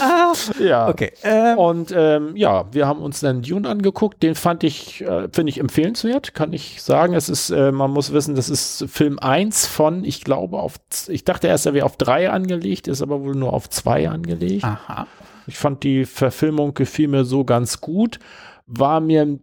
ja. 0.60 0.88
Okay. 0.88 1.12
Ähm, 1.22 1.58
Und 1.58 1.94
ähm, 1.96 2.36
ja, 2.36 2.66
wir 2.72 2.86
haben 2.86 3.00
uns 3.00 3.20
dann 3.20 3.42
Dune 3.42 3.68
angeguckt. 3.68 4.22
Den 4.22 4.34
fand 4.34 4.64
ich, 4.64 5.02
äh, 5.02 5.28
finde 5.32 5.50
ich 5.50 5.58
empfehlenswert, 5.58 6.34
kann 6.34 6.52
ich 6.52 6.82
sagen. 6.82 7.14
Es 7.14 7.28
ist, 7.28 7.50
äh, 7.50 7.72
man 7.72 7.90
muss 7.90 8.12
wissen, 8.12 8.34
das 8.34 8.48
ist 8.48 8.86
Film 8.88 9.18
1 9.18 9.66
von, 9.66 10.04
ich 10.04 10.24
glaube, 10.24 10.58
auf, 10.58 10.76
ich 11.08 11.24
dachte 11.24 11.48
erst, 11.48 11.66
er 11.66 11.74
wäre 11.74 11.86
auf 11.86 11.96
drei 11.96 12.30
angelegt, 12.30 12.88
ist 12.88 13.02
aber 13.02 13.22
wohl 13.22 13.34
nur 13.34 13.52
auf 13.52 13.68
zwei 13.68 14.08
angelegt. 14.08 14.64
aha. 14.64 15.06
Ich 15.46 15.58
fand 15.58 15.82
die 15.82 16.04
Verfilmung 16.04 16.74
gefiel 16.74 17.08
mir 17.08 17.24
so 17.24 17.44
ganz 17.44 17.80
gut. 17.80 18.20
War 18.66 19.00
mir, 19.00 19.40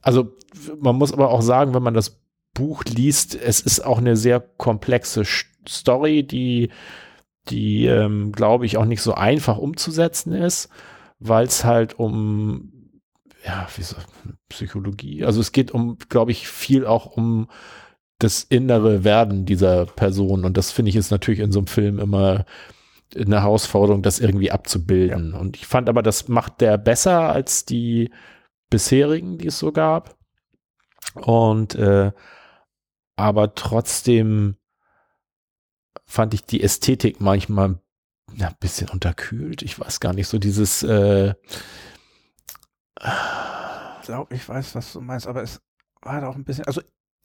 also 0.00 0.32
man 0.78 0.96
muss 0.96 1.12
aber 1.12 1.30
auch 1.30 1.42
sagen, 1.42 1.74
wenn 1.74 1.82
man 1.82 1.94
das 1.94 2.18
Buch 2.54 2.84
liest, 2.84 3.34
es 3.34 3.60
ist 3.60 3.84
auch 3.84 3.98
eine 3.98 4.16
sehr 4.16 4.40
komplexe 4.40 5.24
Story, 5.68 6.22
die, 6.22 6.70
die 7.48 7.86
ähm, 7.86 8.32
glaube 8.32 8.66
ich, 8.66 8.76
auch 8.76 8.84
nicht 8.84 9.02
so 9.02 9.14
einfach 9.14 9.58
umzusetzen 9.58 10.32
ist, 10.32 10.68
weil 11.18 11.46
es 11.46 11.64
halt 11.64 11.98
um, 11.98 12.72
ja, 13.44 13.66
wie 13.76 13.82
so, 13.82 13.96
Psychologie, 14.48 15.24
also 15.24 15.40
es 15.40 15.52
geht 15.52 15.70
um, 15.70 15.98
glaube 16.08 16.32
ich, 16.32 16.48
viel 16.48 16.86
auch 16.86 17.06
um 17.06 17.48
das 18.18 18.42
innere 18.42 19.04
Werden 19.04 19.44
dieser 19.44 19.86
Person 19.86 20.44
und 20.44 20.56
das 20.56 20.72
finde 20.72 20.88
ich 20.90 20.96
ist 20.96 21.10
natürlich 21.10 21.40
in 21.40 21.52
so 21.52 21.60
einem 21.60 21.66
Film 21.66 21.98
immer 21.98 22.46
eine 23.14 23.42
Herausforderung, 23.42 24.02
das 24.02 24.18
irgendwie 24.18 24.50
abzubilden. 24.50 25.32
Und 25.34 25.56
ich 25.56 25.66
fand 25.66 25.88
aber, 25.88 26.02
das 26.02 26.28
macht 26.28 26.60
der 26.60 26.76
besser 26.78 27.32
als 27.32 27.64
die 27.64 28.10
bisherigen, 28.70 29.38
die 29.38 29.46
es 29.46 29.58
so 29.58 29.72
gab. 29.72 30.16
Und 31.14 31.74
äh, 31.76 32.12
aber 33.16 33.54
trotzdem 33.54 34.56
fand 36.06 36.34
ich 36.34 36.44
die 36.44 36.62
Ästhetik 36.62 37.20
manchmal 37.20 37.78
ein 38.38 38.54
bisschen 38.60 38.88
unterkühlt. 38.88 39.62
Ich 39.62 39.78
weiß 39.78 40.00
gar 40.00 40.12
nicht, 40.12 40.28
so 40.28 40.38
dieses 40.38 40.82
äh, 40.82 41.34
Ich 44.00 44.06
glaube, 44.06 44.34
ich 44.34 44.48
weiß, 44.48 44.74
was 44.74 44.92
du 44.92 45.00
meinst, 45.00 45.26
aber 45.26 45.42
es 45.42 45.60
war 46.02 46.20
da 46.20 46.28
auch 46.28 46.36
ein 46.36 46.44
bisschen, 46.44 46.64
also 46.66 46.80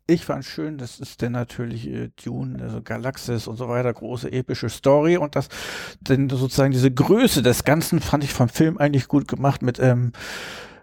ich 0.07 0.25
fand 0.25 0.43
schön, 0.43 0.77
das 0.77 0.99
ist 0.99 1.21
denn 1.21 1.31
natürlich 1.31 1.87
äh, 1.87 2.09
Dune, 2.23 2.61
also 2.61 2.81
Galaxis 2.81 3.47
und 3.47 3.55
so 3.55 3.69
weiter, 3.69 3.93
große 3.93 4.31
epische 4.31 4.69
Story 4.69 5.17
und 5.17 5.35
das, 5.35 5.47
denn 6.01 6.29
sozusagen 6.29 6.71
diese 6.71 6.91
Größe 6.91 7.41
des 7.41 7.63
Ganzen 7.63 8.01
fand 8.01 8.23
ich 8.23 8.33
vom 8.33 8.49
Film 8.49 8.77
eigentlich 8.77 9.07
gut 9.07 9.27
gemacht 9.27 9.61
mit, 9.61 9.79
ähm, 9.79 10.11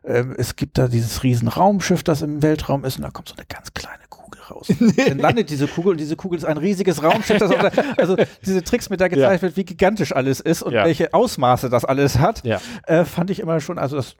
ähm, 0.04 0.34
es 0.38 0.56
gibt 0.56 0.78
da 0.78 0.88
dieses 0.88 1.22
riesen 1.22 1.48
Raumschiff, 1.48 2.02
das 2.02 2.22
im 2.22 2.42
Weltraum 2.42 2.84
ist 2.84 2.96
und 2.96 3.02
da 3.02 3.10
kommt 3.10 3.28
so 3.28 3.34
eine 3.34 3.46
ganz 3.46 3.74
kleine 3.74 4.04
Raus. 4.50 4.68
Dann 4.96 5.18
landet 5.18 5.50
diese 5.50 5.66
Kugel 5.66 5.92
und 5.92 5.98
diese 6.00 6.16
Kugel 6.16 6.38
ist 6.38 6.44
ein 6.44 6.56
riesiges 6.58 7.02
Raumschiff, 7.02 7.38
das 7.38 7.50
der, 7.50 7.72
also 7.98 8.16
diese 8.44 8.62
Tricks 8.62 8.90
mit 8.90 9.00
da 9.00 9.08
gezeigt 9.08 9.42
wird, 9.42 9.56
wie 9.56 9.64
gigantisch 9.64 10.14
alles 10.14 10.40
ist 10.40 10.62
und 10.62 10.72
Ja. 10.72 10.84
welche 10.84 11.14
Ausmaße 11.14 11.68
das 11.70 11.84
alles 11.84 12.18
hat, 12.18 12.44
ja. 12.44 12.60
äh, 12.86 13.04
fand 13.04 13.30
ich 13.30 13.40
immer 13.40 13.60
schon, 13.60 13.78
also 13.78 13.96
das 13.96 14.16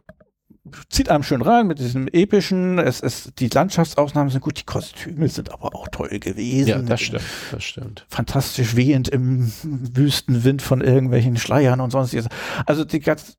zieht 0.90 1.08
einem 1.08 1.22
schön 1.22 1.40
rein 1.40 1.66
mit 1.66 1.78
diesem 1.78 2.08
epischen, 2.08 2.78
es 2.78 3.00
ist, 3.00 3.40
die 3.40 3.48
Landschaftsaufnahmen 3.48 4.30
sind 4.30 4.42
gut, 4.42 4.58
die 4.60 4.64
Kostüme 4.64 5.26
sind 5.28 5.50
aber 5.50 5.74
auch 5.74 5.88
toll 5.88 6.18
gewesen. 6.18 6.68
ja, 6.68 6.78
das 6.78 7.00
stimmt, 7.00 7.22
das 7.52 7.64
stimmt. 7.64 8.04
Fantastisch 8.08 8.76
wehend 8.76 9.08
im 9.08 9.50
Wüstenwind 9.62 10.60
von 10.60 10.82
irgendwelchen 10.82 11.36
Schleiern 11.38 11.80
und 11.80 11.90
sonstiges. 11.90 12.26
Also 12.66 12.84
die 12.84 13.00
ganz, 13.00 13.38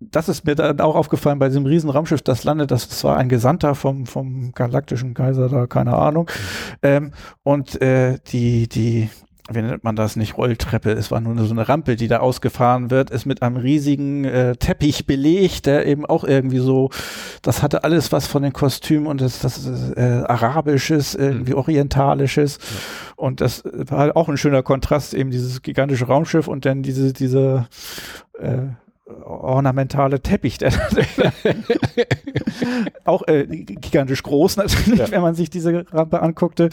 das 0.00 0.28
ist 0.28 0.46
mir 0.46 0.54
dann 0.54 0.80
auch 0.80 0.94
aufgefallen 0.94 1.38
bei 1.38 1.48
diesem 1.48 1.66
riesen 1.66 1.90
Raumschiff, 1.90 2.22
das 2.22 2.44
landet, 2.44 2.70
das, 2.70 3.02
war 3.04 3.16
ein 3.16 3.28
Gesandter 3.28 3.74
vom, 3.74 4.06
vom 4.06 4.52
galaktischen 4.52 5.14
Kaiser 5.14 5.48
da, 5.48 5.66
keine 5.66 5.94
Ahnung. 5.94 6.30
Mhm. 6.30 6.76
Ähm, 6.82 7.12
und 7.42 7.80
äh, 7.82 8.18
die, 8.28 8.68
die 8.68 9.10
wie 9.50 9.62
nennt 9.62 9.82
man 9.82 9.96
das 9.96 10.16
nicht, 10.16 10.36
Rolltreppe, 10.36 10.92
es 10.92 11.10
war 11.10 11.20
nur 11.20 11.42
so 11.46 11.54
eine 11.54 11.68
Rampe, 11.68 11.96
die 11.96 12.06
da 12.06 12.18
ausgefahren 12.18 12.90
wird, 12.90 13.10
ist 13.10 13.24
mit 13.24 13.40
einem 13.40 13.56
riesigen 13.56 14.24
äh, 14.24 14.56
Teppich 14.56 15.06
belegt, 15.06 15.64
der 15.64 15.86
eben 15.86 16.04
auch 16.04 16.24
irgendwie 16.24 16.58
so, 16.58 16.90
das 17.40 17.62
hatte 17.62 17.82
alles 17.82 18.12
was 18.12 18.26
von 18.26 18.42
den 18.42 18.52
Kostümen 18.52 19.06
und 19.06 19.22
das, 19.22 19.40
das 19.40 19.66
äh, 19.96 20.22
arabisches, 20.26 21.14
irgendwie 21.14 21.52
mhm. 21.52 21.58
orientalisches 21.58 22.58
ja. 22.58 23.14
und 23.16 23.40
das 23.40 23.64
war 23.64 24.14
auch 24.18 24.28
ein 24.28 24.36
schöner 24.36 24.62
Kontrast, 24.62 25.14
eben 25.14 25.30
dieses 25.30 25.62
gigantische 25.62 26.06
Raumschiff 26.06 26.46
und 26.46 26.66
dann 26.66 26.82
diese, 26.82 27.14
diese 27.14 27.68
äh, 28.38 28.66
ornamentale 29.24 30.20
Teppich, 30.20 30.58
der 30.58 30.72
auch 33.04 33.26
äh, 33.26 33.46
gigantisch 33.46 34.22
groß 34.22 34.56
natürlich, 34.56 35.00
ja. 35.00 35.10
wenn 35.10 35.22
man 35.22 35.34
sich 35.34 35.50
diese 35.50 35.84
Rampe 35.92 36.20
anguckte, 36.20 36.70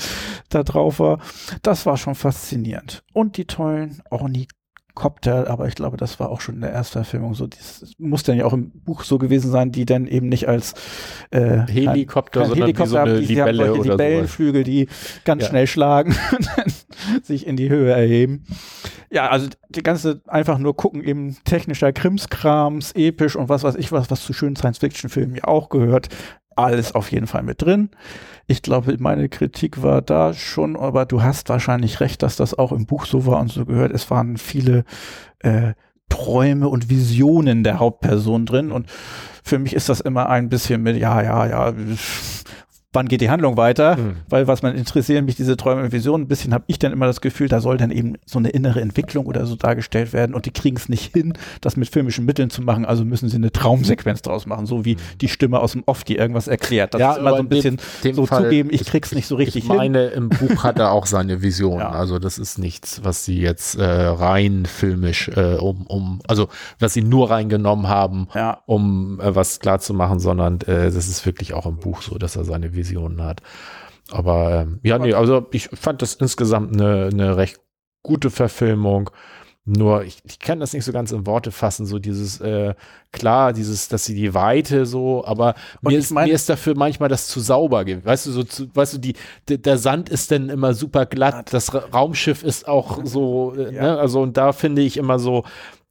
da 0.50 0.64
drauf 0.64 1.00
war. 1.00 1.20
Das 1.62 1.86
war 1.86 1.98
schon 1.98 2.16
faszinierend. 2.16 3.04
Und 3.14 3.38
die 3.38 3.46
tollen 3.46 4.02
Ornik 4.10 4.52
Copter, 4.96 5.50
aber 5.50 5.68
ich 5.68 5.76
glaube, 5.76 5.98
das 5.98 6.20
war 6.20 6.30
auch 6.30 6.42
schon 6.42 6.56
in 6.56 6.62
der 6.62 6.72
Erstverfilmung 6.72 7.36
so. 7.36 7.48
Das 7.48 7.94
muss 8.00 8.24
dann 8.24 8.38
ja 8.38 8.46
auch 8.46 8.54
im 8.54 8.72
Buch 8.72 9.04
so 9.04 9.18
gewesen 9.18 9.52
sein, 9.52 9.72
die 9.72 9.86
dann 9.86 10.08
eben 10.08 10.30
nicht 10.30 10.48
als 10.48 10.74
äh, 11.32 11.68
Helikopter, 11.68 12.40
kein, 12.40 12.50
sondern 12.50 12.68
Helikopter 12.68 12.90
so 12.90 12.98
eine 12.98 13.20
die, 13.20 13.26
Libelle 13.26 13.66
die 13.66 13.80
oder 13.80 13.92
Libellenflügel, 13.92 14.64
die 14.64 14.88
ganz 15.26 15.44
ja. 15.44 15.50
schnell 15.50 15.68
schlagen 15.68 16.16
und 16.36 16.50
dann 16.56 17.22
sich 17.22 17.46
in 17.46 17.58
die 17.58 17.70
Höhe 17.70 17.92
erheben. 17.92 18.46
Ja, 19.12 19.30
also 19.30 19.50
die 19.70 19.84
ganze 19.84 20.22
einfach 20.28 20.58
nur 20.58 20.76
gucken, 20.76 21.04
eben 21.04 21.38
technischer 21.44 21.94
Krimskrams, 21.94 22.94
episch 22.94 23.36
und 23.36 23.50
was 23.50 23.64
weiß 23.64 23.76
ich 23.76 23.92
was, 23.92 24.10
was 24.10 24.24
zu 24.24 24.34
schönen 24.34 24.56
Science-Fiction-Filmen 24.56 25.36
ja 25.36 25.44
auch 25.44 25.70
gehört 25.70 26.10
alles 26.56 26.94
auf 26.94 27.12
jeden 27.12 27.28
Fall 27.28 27.44
mit 27.44 27.62
drin. 27.62 27.90
Ich 28.48 28.62
glaube, 28.62 28.96
meine 29.00 29.30
Kritik 29.30 29.82
war 29.82 30.02
da 30.02 30.34
schon, 30.34 30.76
aber 30.76 31.06
du 31.06 31.24
hast 31.24 31.50
wahrscheinlich 31.50 32.00
recht, 32.00 32.22
dass 32.24 32.36
das 32.36 32.58
auch 32.58 32.72
im 32.72 32.86
Buch 32.86 33.06
so 33.06 33.26
war 33.26 33.40
und 33.40 33.52
so 33.52 33.66
gehört. 33.66 33.92
Es 33.92 34.10
waren 34.12 34.38
viele 34.38 34.86
äh, 35.40 35.74
Träume 36.10 36.70
und 36.70 36.90
Visionen 36.90 37.64
der 37.64 37.80
Hauptperson 37.80 38.46
drin 38.46 38.72
und 38.72 38.88
für 39.44 39.60
mich 39.60 39.74
ist 39.74 39.90
das 39.90 40.00
immer 40.00 40.30
ein 40.30 40.50
bisschen 40.50 40.82
mit, 40.82 40.98
ja, 40.98 41.22
ja, 41.22 41.46
ja, 41.46 41.74
wann 42.96 43.08
geht 43.08 43.22
die 43.22 43.30
Handlung 43.30 43.58
weiter? 43.58 43.98
Mhm. 43.98 44.18
Weil 44.30 44.48
was 44.48 44.62
man 44.62 44.76
interessieren 44.76 45.26
mich 45.26 45.36
diese 45.36 45.58
Träume 45.58 45.84
und 45.84 45.92
Visionen. 45.92 46.26
Ein 46.26 46.28
bisschen 46.28 46.54
habe 46.54 46.64
ich 46.68 46.80
dann 46.80 46.92
immer 46.92 47.06
das 47.06 47.22
Gefühl, 47.22 47.48
da 47.48 47.60
soll 47.60 47.78
dann 47.78 47.92
eben 47.92 48.16
so 48.26 48.40
eine 48.40 48.50
innere 48.50 48.82
Entwicklung 48.82 49.26
oder 49.26 49.46
so 49.46 49.56
dargestellt 49.56 50.14
werden 50.14 50.34
und 50.34 50.46
die 50.46 50.52
kriegen 50.52 50.78
es 50.78 50.90
nicht 50.90 51.14
hin, 51.14 51.34
das 51.62 51.78
mit 51.78 51.90
filmischen 51.90 52.26
Mitteln 52.26 52.50
zu 52.50 52.62
machen. 52.62 52.86
Also 52.86 53.06
müssen 53.06 53.30
sie 53.30 53.38
eine 53.38 53.52
Traumsequenz 53.52 54.22
draus 54.22 54.46
machen, 54.46 54.66
so 54.66 54.86
wie 54.86 54.96
mhm. 54.96 55.00
die 55.22 55.28
Stimme 55.28 55.60
aus 55.60 55.74
dem 55.74 55.84
Off, 55.86 56.04
die 56.04 56.16
irgendwas 56.16 56.48
erklärt. 56.48 56.94
Das 56.94 57.02
ja, 57.02 57.12
ist 57.12 57.20
immer 57.20 57.32
so 57.32 57.38
ein 57.38 57.50
bisschen 57.50 57.78
dem, 58.04 58.16
so 58.16 58.26
Fall, 58.26 58.44
zugeben, 58.44 58.70
ich 58.72 58.86
krieg's 58.86 59.14
nicht 59.14 59.28
so 59.28 59.36
richtig 59.36 59.64
ich 59.64 59.70
meine, 59.70 60.10
hin. 60.10 60.18
im 60.18 60.30
Buch 60.30 60.64
hat 60.64 60.80
er 60.80 60.92
auch 60.92 61.06
seine 61.06 61.42
Vision. 61.42 61.66
Ja. 61.76 61.90
Also 61.90 62.20
das 62.20 62.38
ist 62.38 62.58
nichts, 62.58 63.02
was 63.04 63.26
sie 63.26 63.40
jetzt 63.40 63.76
äh, 63.76 63.84
rein 63.84 64.66
filmisch 64.66 65.28
äh, 65.30 65.56
um, 65.56 65.86
um, 65.88 66.20
also 66.28 66.48
was 66.80 66.94
sie 66.94 67.02
nur 67.02 67.30
reingenommen 67.30 67.88
haben, 67.88 68.28
ja. 68.34 68.62
um 68.66 69.20
äh, 69.20 69.36
was 69.36 69.60
klar 69.60 69.80
zu 69.80 69.94
machen, 69.94 70.20
sondern 70.20 70.62
äh, 70.62 70.86
das 70.86 71.08
ist 71.08 71.26
wirklich 71.26 71.54
auch 71.54 71.66
im 71.66 71.78
Buch 71.78 72.02
so, 72.02 72.18
dass 72.18 72.36
er 72.36 72.46
seine 72.46 72.76
Visionen 72.86 73.24
hat. 73.24 73.42
Aber 74.12 74.62
ähm, 74.62 74.80
ja, 74.84 75.00
nee, 75.00 75.14
also 75.14 75.48
ich 75.52 75.70
fand 75.74 76.02
das 76.02 76.16
insgesamt 76.16 76.74
eine, 76.74 77.10
eine 77.12 77.38
recht 77.38 77.60
gute 78.04 78.30
Verfilmung. 78.30 79.10
Nur 79.68 80.04
ich, 80.04 80.20
ich 80.26 80.38
kann 80.38 80.60
das 80.60 80.74
nicht 80.74 80.86
so 80.86 80.92
ganz 80.92 81.12
in 81.12 81.26
Worte 81.26 81.50
fassen, 81.50 81.88
so 81.88 81.98
dieses, 81.98 82.40
äh, 82.40 82.76
klar, 83.12 83.52
dieses, 83.52 83.88
dass 83.88 84.06
sie 84.06 84.14
die 84.14 84.36
Weite 84.36 84.86
so, 84.86 85.26
aber 85.26 85.56
mir 85.82 85.98
ist, 85.98 86.12
mein, 86.12 86.28
mir 86.28 86.36
ist 86.36 86.48
dafür 86.48 86.76
manchmal 86.78 87.10
das 87.10 87.28
zu 87.28 87.40
sauber, 87.40 87.84
weißt 87.84 88.28
du, 88.28 88.32
so 88.32 88.44
zu, 88.44 88.68
weißt 88.76 88.94
du, 88.94 88.98
die, 89.00 89.16
der, 89.48 89.58
der 89.58 89.80
Sand 89.80 90.10
ist 90.10 90.30
dann 90.30 90.50
immer 90.50 90.76
super 90.76 91.08
glatt, 91.08 91.52
das 91.52 91.74
Raumschiff 91.74 92.44
ist 92.44 92.68
auch 92.68 93.00
so, 93.06 93.56
äh, 93.58 93.74
ja. 93.74 93.82
ne, 93.82 93.98
also 93.98 94.22
und 94.22 94.38
da 94.38 94.54
finde 94.54 94.84
ich 94.84 94.98
immer 94.98 95.18
so, 95.18 95.46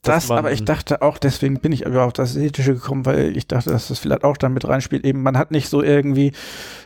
das, 0.04 0.30
aber 0.30 0.52
ich 0.52 0.64
dachte 0.64 1.02
auch, 1.02 1.18
deswegen 1.18 1.60
bin 1.60 1.72
ich 1.72 1.86
aber 1.86 2.04
auf 2.04 2.12
das 2.12 2.36
Ethische 2.36 2.74
gekommen, 2.74 3.06
weil 3.06 3.36
ich 3.36 3.48
dachte, 3.48 3.70
dass 3.70 3.88
das 3.88 3.98
vielleicht 3.98 4.24
auch 4.24 4.36
damit 4.36 4.66
reinspielt. 4.66 5.04
Eben, 5.04 5.22
man 5.22 5.36
hat 5.36 5.50
nicht 5.50 5.68
so 5.68 5.82
irgendwie 5.82 6.32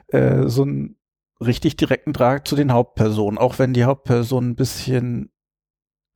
äh, 0.09 0.47
so 0.47 0.65
ein 0.65 0.97
richtig 1.41 1.77
direkten 1.77 2.13
Draht 2.13 2.49
zu 2.49 2.57
den 2.57 2.73
Hauptpersonen, 2.73 3.39
auch 3.39 3.59
wenn 3.59 3.73
die 3.73 3.85
Hauptperson 3.85 4.51
ein 4.51 4.57
bisschen 4.57 5.31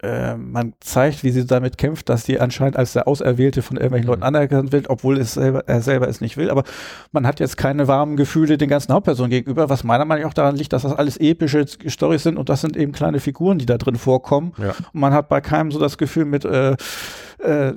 äh, 0.03 0.37
man 0.37 0.75
zeigt, 0.81 1.23
wie 1.23 1.31
sie 1.31 1.47
damit 1.47 1.79
kämpft, 1.79 2.09
dass 2.09 2.25
sie 2.25 2.41
anscheinend 2.41 2.77
als 2.77 2.93
der 2.93 3.07
Auserwählte 3.07 3.63
von 3.63 3.77
irgendwelchen 3.77 4.09
Leuten 4.09 4.21
mhm. 4.21 4.27
anerkannt 4.27 4.73
wird, 4.73 4.91
obwohl 4.91 5.19
es 5.19 5.35
selber, 5.35 5.65
er 5.69 5.81
selber 5.81 6.09
es 6.09 6.21
nicht 6.21 6.37
will. 6.37 6.51
Aber 6.51 6.65
man 7.13 7.27
hat 7.27 7.41
jetzt 7.41 7.57
keine 7.57 7.87
warmen 7.87 8.17
Gefühle 8.17 8.59
den 8.59 8.69
ganzen 8.69 8.93
Hauptpersonen 8.93 9.31
gegenüber, 9.31 9.69
was 9.69 9.85
meiner 9.85 10.05
Meinung 10.05 10.25
nach 10.25 10.31
auch 10.31 10.35
daran 10.35 10.57
liegt, 10.57 10.73
dass 10.73 10.83
das 10.83 10.93
alles 10.93 11.17
epische 11.19 11.67
Storys 11.87 12.25
sind 12.25 12.37
und 12.37 12.49
das 12.49 12.61
sind 12.61 12.77
eben 12.77 12.93
kleine 12.93 13.21
Figuren, 13.21 13.59
die 13.59 13.67
da 13.67 13.79
drin 13.79 13.97
vorkommen. 13.97 14.53
Ja. 14.59 14.75
Und 14.93 15.01
man 15.01 15.13
hat 15.13 15.29
bei 15.29 15.41
keinem 15.41 15.71
so 15.71 15.79
das 15.79 15.99
Gefühl 15.99 16.25
mit, 16.25 16.45
äh, 16.45 16.73
äh, 17.39 17.75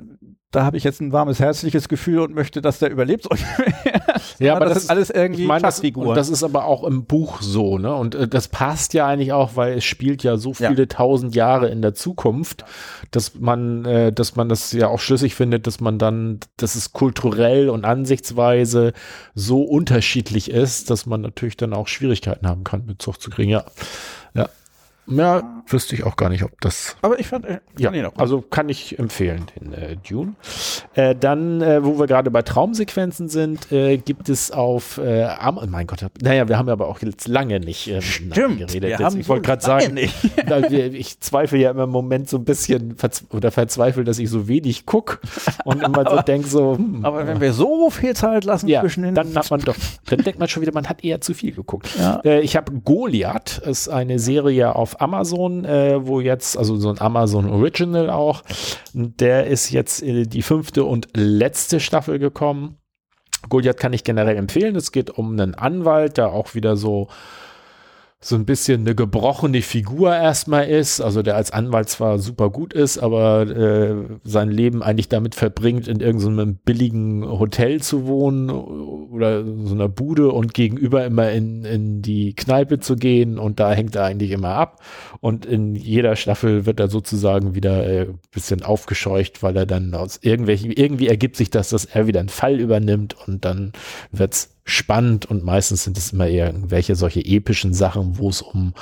da 0.50 0.64
habe 0.64 0.76
ich 0.76 0.84
jetzt 0.84 1.00
ein 1.00 1.12
warmes, 1.12 1.38
herzliches 1.38 1.88
Gefühl 1.88 2.20
und 2.20 2.34
möchte, 2.34 2.60
dass 2.60 2.78
der 2.78 2.90
überlebt. 2.90 3.28
ja, 4.38 4.56
aber 4.56 4.66
das, 4.66 4.74
das, 4.74 4.84
ist 4.84 4.90
alles 4.90 5.10
irgendwie 5.10 5.42
ich 5.42 5.48
mein, 5.48 5.62
das, 5.62 5.80
das 5.80 6.28
ist 6.28 6.42
aber 6.42 6.64
auch 6.64 6.84
im 6.84 7.04
Buch 7.04 7.40
so, 7.40 7.78
ne? 7.78 7.94
Und 7.94 8.14
äh, 8.14 8.28
das 8.28 8.48
passt 8.48 8.94
ja 8.94 9.06
eigentlich 9.06 9.32
auch, 9.32 9.56
weil 9.56 9.78
es 9.78 9.84
spielt 9.84 10.22
ja 10.22 10.36
so 10.36 10.54
viele 10.54 10.82
ja. 10.82 10.86
tausend 10.86 11.34
Jahre 11.34 11.68
in 11.68 11.82
der 11.82 11.94
Zukunft, 11.94 12.64
dass 13.10 13.34
man, 13.38 13.84
äh, 13.84 14.12
dass 14.12 14.36
man 14.36 14.48
das 14.48 14.72
ja 14.72 14.88
auch 14.88 15.00
schlüssig 15.00 15.34
findet, 15.34 15.66
dass 15.66 15.80
man 15.80 15.98
dann, 15.98 16.40
dass 16.56 16.74
es 16.74 16.92
kulturell 16.92 17.70
und 17.70 17.84
ansichtsweise 17.84 18.92
so 19.34 19.62
unterschiedlich 19.62 20.50
ist, 20.50 20.90
dass 20.90 21.06
man 21.06 21.20
natürlich 21.20 21.56
dann 21.56 21.72
auch 21.72 21.88
Schwierigkeiten 21.88 22.46
haben 22.46 22.64
kann, 22.64 22.86
Bezug 22.86 23.20
zu 23.20 23.30
kriegen. 23.30 23.50
Ja, 23.50 23.64
ja. 25.08 25.26
Ja, 25.26 25.62
wüsste 25.66 25.94
ich 25.94 26.04
auch 26.04 26.16
gar 26.16 26.28
nicht, 26.28 26.44
ob 26.44 26.60
das. 26.60 26.96
Aber 27.02 27.18
ich 27.18 27.26
fand, 27.26 27.44
äh, 27.44 27.60
ja, 27.78 27.90
also 28.16 28.40
kann 28.40 28.68
ich 28.68 28.98
empfehlen, 28.98 29.46
den 29.58 29.72
äh, 29.72 29.96
Dune. 29.96 30.34
Äh, 30.94 31.14
dann, 31.14 31.60
äh, 31.60 31.84
wo 31.84 31.98
wir 31.98 32.06
gerade 32.06 32.30
bei 32.30 32.42
Traumsequenzen 32.42 33.28
sind, 33.28 33.70
äh, 33.72 33.96
gibt 33.98 34.28
es 34.28 34.50
auf, 34.50 34.98
äh, 34.98 35.24
Am 35.24 35.58
oh 35.58 35.66
mein 35.68 35.86
Gott, 35.86 36.04
naja, 36.22 36.48
wir 36.48 36.58
haben 36.58 36.68
aber 36.68 36.88
auch 36.88 37.00
jetzt 37.00 37.28
lange 37.28 37.60
nicht 37.60 37.88
ähm, 37.88 38.02
Stimmt, 38.02 38.58
geredet. 38.58 38.82
Wir 38.82 38.98
jetzt, 38.98 39.16
ich 39.16 39.28
wollte 39.28 39.42
gerade 39.42 39.62
sagen, 39.62 39.96
ich 40.94 41.20
zweifle 41.20 41.58
ja 41.58 41.70
immer 41.70 41.84
im 41.84 41.90
Moment 41.90 42.28
so 42.28 42.36
ein 42.36 42.44
bisschen 42.44 42.96
verz 42.96 43.24
oder 43.30 43.50
verzweifle, 43.50 44.04
dass 44.04 44.18
ich 44.18 44.30
so 44.30 44.48
wenig 44.48 44.86
gucke 44.86 45.18
und 45.64 45.82
immer 45.82 46.08
so 46.08 46.16
denke 46.26 46.48
so. 46.48 46.76
Hm, 46.76 47.04
aber 47.04 47.26
wenn 47.26 47.40
wir 47.40 47.52
so 47.52 47.90
viel 47.90 48.14
Zeit 48.14 48.44
lassen 48.44 48.68
ja, 48.68 48.80
zwischen 48.80 49.02
den 49.02 49.14
dann 49.14 49.34
hat 49.34 49.50
man 49.50 49.60
doch, 49.60 49.76
dann 50.06 50.20
denkt 50.20 50.38
man 50.38 50.48
schon 50.48 50.62
wieder, 50.62 50.72
man 50.72 50.88
hat 50.88 51.04
eher 51.04 51.20
zu 51.20 51.34
viel 51.34 51.52
geguckt. 51.52 51.88
Ja. 51.98 52.20
Äh, 52.24 52.40
ich 52.40 52.56
habe 52.56 52.72
Goliath, 52.72 53.58
ist 53.58 53.88
eine 53.88 54.18
Serie 54.18 54.74
auf 54.74 54.95
Amazon, 55.00 55.64
äh, 55.64 56.06
wo 56.06 56.20
jetzt, 56.20 56.56
also 56.56 56.76
so 56.76 56.90
ein 56.90 57.00
Amazon 57.00 57.48
Original 57.50 58.10
auch, 58.10 58.42
der 58.92 59.46
ist 59.46 59.70
jetzt 59.70 60.02
die 60.04 60.42
fünfte 60.42 60.84
und 60.84 61.08
letzte 61.14 61.80
Staffel 61.80 62.18
gekommen. 62.18 62.78
Goliath 63.48 63.78
kann 63.78 63.92
ich 63.92 64.04
generell 64.04 64.36
empfehlen. 64.36 64.76
Es 64.76 64.92
geht 64.92 65.10
um 65.10 65.32
einen 65.32 65.54
Anwalt, 65.54 66.16
der 66.16 66.32
auch 66.32 66.54
wieder 66.54 66.76
so 66.76 67.08
so 68.18 68.34
ein 68.34 68.46
bisschen 68.46 68.80
eine 68.80 68.94
gebrochene 68.94 69.60
Figur 69.60 70.14
erstmal 70.14 70.68
ist, 70.68 71.00
also 71.02 71.22
der 71.22 71.36
als 71.36 71.50
Anwalt 71.50 71.90
zwar 71.90 72.18
super 72.18 72.48
gut 72.48 72.72
ist, 72.72 72.98
aber 72.98 73.42
äh, 73.46 73.94
sein 74.24 74.50
Leben 74.50 74.82
eigentlich 74.82 75.10
damit 75.10 75.34
verbringt, 75.34 75.86
in 75.86 76.00
irgendeinem 76.00 76.56
billigen 76.56 77.28
Hotel 77.28 77.82
zu 77.82 78.06
wohnen 78.06 78.50
oder 78.50 79.44
so 79.44 79.74
einer 79.74 79.90
Bude 79.90 80.32
und 80.32 80.54
gegenüber 80.54 81.04
immer 81.04 81.30
in, 81.30 81.64
in 81.66 82.00
die 82.00 82.34
Kneipe 82.34 82.80
zu 82.80 82.96
gehen 82.96 83.38
und 83.38 83.60
da 83.60 83.72
hängt 83.72 83.94
er 83.96 84.04
eigentlich 84.04 84.30
immer 84.30 84.54
ab. 84.54 84.82
Und 85.20 85.44
in 85.44 85.74
jeder 85.74 86.16
Staffel 86.16 86.64
wird 86.64 86.80
er 86.80 86.88
sozusagen 86.88 87.54
wieder 87.54 87.86
äh, 87.86 88.06
bisschen 88.30 88.62
aufgescheucht, 88.62 89.42
weil 89.42 89.56
er 89.56 89.66
dann 89.66 89.94
aus 89.94 90.18
irgendwelchen, 90.22 90.72
irgendwie 90.72 91.08
ergibt 91.08 91.36
sich 91.36 91.50
das, 91.50 91.68
dass 91.68 91.84
er 91.84 92.06
wieder 92.06 92.20
einen 92.20 92.30
Fall 92.30 92.60
übernimmt 92.60 93.14
und 93.26 93.44
dann 93.44 93.72
wird's 94.10 94.55
spannend 94.66 95.24
und 95.24 95.42
meistens 95.42 95.84
sind 95.84 95.96
es 95.96 96.12
immer 96.12 96.28
irgendwelche 96.28 96.96
solche 96.96 97.24
epischen 97.24 97.72
Sachen, 97.72 98.18
wo 98.18 98.28
es 98.28 98.42
um 98.42 98.74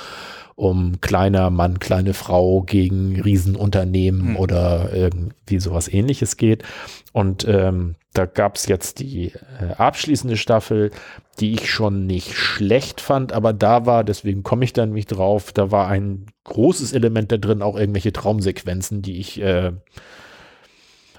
um 0.55 1.01
kleiner 1.01 1.49
Mann, 1.49 1.79
kleine 1.79 2.13
Frau 2.13 2.61
gegen 2.61 3.19
Riesenunternehmen 3.19 4.31
mhm. 4.31 4.35
oder 4.37 4.93
irgendwie 4.93 5.59
sowas 5.59 5.91
ähnliches 5.91 6.37
geht. 6.37 6.63
Und 7.11 7.45
ähm, 7.45 7.95
da 8.13 8.25
gab 8.25 8.55
es 8.55 8.65
jetzt 8.67 8.99
die 8.99 9.33
äh, 9.59 9.73
abschließende 9.77 10.37
Staffel, 10.37 10.91
die 11.41 11.53
ich 11.53 11.69
schon 11.69 12.07
nicht 12.07 12.33
schlecht 12.35 13.01
fand, 13.01 13.33
aber 13.33 13.51
da 13.51 13.85
war, 13.85 14.05
deswegen 14.05 14.43
komme 14.43 14.63
ich 14.63 14.71
dann 14.71 14.93
nicht 14.93 15.07
drauf, 15.07 15.51
da 15.51 15.71
war 15.71 15.89
ein 15.89 16.27
großes 16.45 16.93
Element 16.93 17.33
da 17.33 17.37
drin, 17.37 17.61
auch 17.61 17.77
irgendwelche 17.77 18.13
Traumsequenzen, 18.13 19.01
die 19.01 19.19
ich 19.19 19.41
äh, 19.41 19.73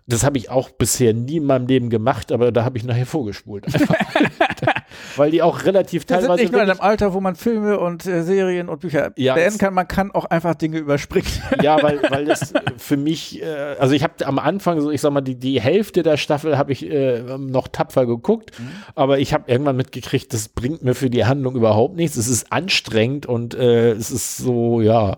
das 0.08 0.22
habe 0.22 0.38
ich 0.38 0.50
auch 0.50 0.70
bisher 0.70 1.12
nie 1.14 1.38
in 1.38 1.44
meinem 1.44 1.66
Leben 1.66 1.90
gemacht, 1.90 2.30
aber 2.30 2.52
da 2.52 2.64
habe 2.64 2.78
ich 2.78 2.84
nachher 2.84 3.06
vorgespult. 3.06 3.66
weil 5.16 5.30
die 5.30 5.42
auch 5.42 5.64
relativ 5.64 6.02
Wir 6.02 6.06
teilweise 6.06 6.26
sind 6.34 6.40
nicht 6.42 6.52
nur 6.52 6.62
in 6.62 6.70
einem 6.70 6.80
Alter, 6.80 7.12
wo 7.12 7.20
man 7.20 7.34
Filme 7.34 7.78
und 7.80 8.06
äh, 8.06 8.22
Serien 8.22 8.68
und 8.68 8.80
Bücher 8.80 9.12
Ja, 9.16 9.34
beenden 9.34 9.58
kann, 9.58 9.74
man 9.74 9.88
kann 9.88 10.12
auch 10.12 10.24
einfach 10.26 10.54
Dinge 10.54 10.78
überspringen. 10.78 11.26
Ja, 11.62 11.82
weil, 11.82 12.00
weil 12.10 12.24
das 12.26 12.52
für 12.76 12.96
mich, 12.96 13.42
äh, 13.42 13.46
also 13.78 13.94
ich 13.94 14.02
habe 14.02 14.24
am 14.26 14.38
Anfang 14.38 14.80
so, 14.80 14.90
ich 14.90 15.00
sag 15.00 15.12
mal, 15.12 15.20
die, 15.22 15.34
die 15.36 15.60
Hälfte 15.60 16.02
der 16.02 16.16
Staffel 16.16 16.56
habe 16.58 16.70
ich 16.72 16.88
äh, 16.88 17.22
noch 17.38 17.66
tapfer 17.68 18.06
geguckt, 18.06 18.52
aber 18.94 19.18
ich 19.18 19.32
habe 19.34 19.50
irgendwann 19.50 19.76
mitgekriegt, 19.76 20.32
das 20.32 20.48
bringt 20.48 20.84
mir 20.84 20.94
für 20.94 21.10
die 21.10 21.24
Handlung 21.24 21.56
überhaupt 21.56 21.96
nichts. 21.96 22.16
Es 22.16 22.28
ist 22.28 22.52
anstrengend 22.52 23.26
und 23.26 23.54
äh, 23.54 23.92
es 23.92 24.10
ist 24.10 24.36
so, 24.36 24.80
ja, 24.80 25.16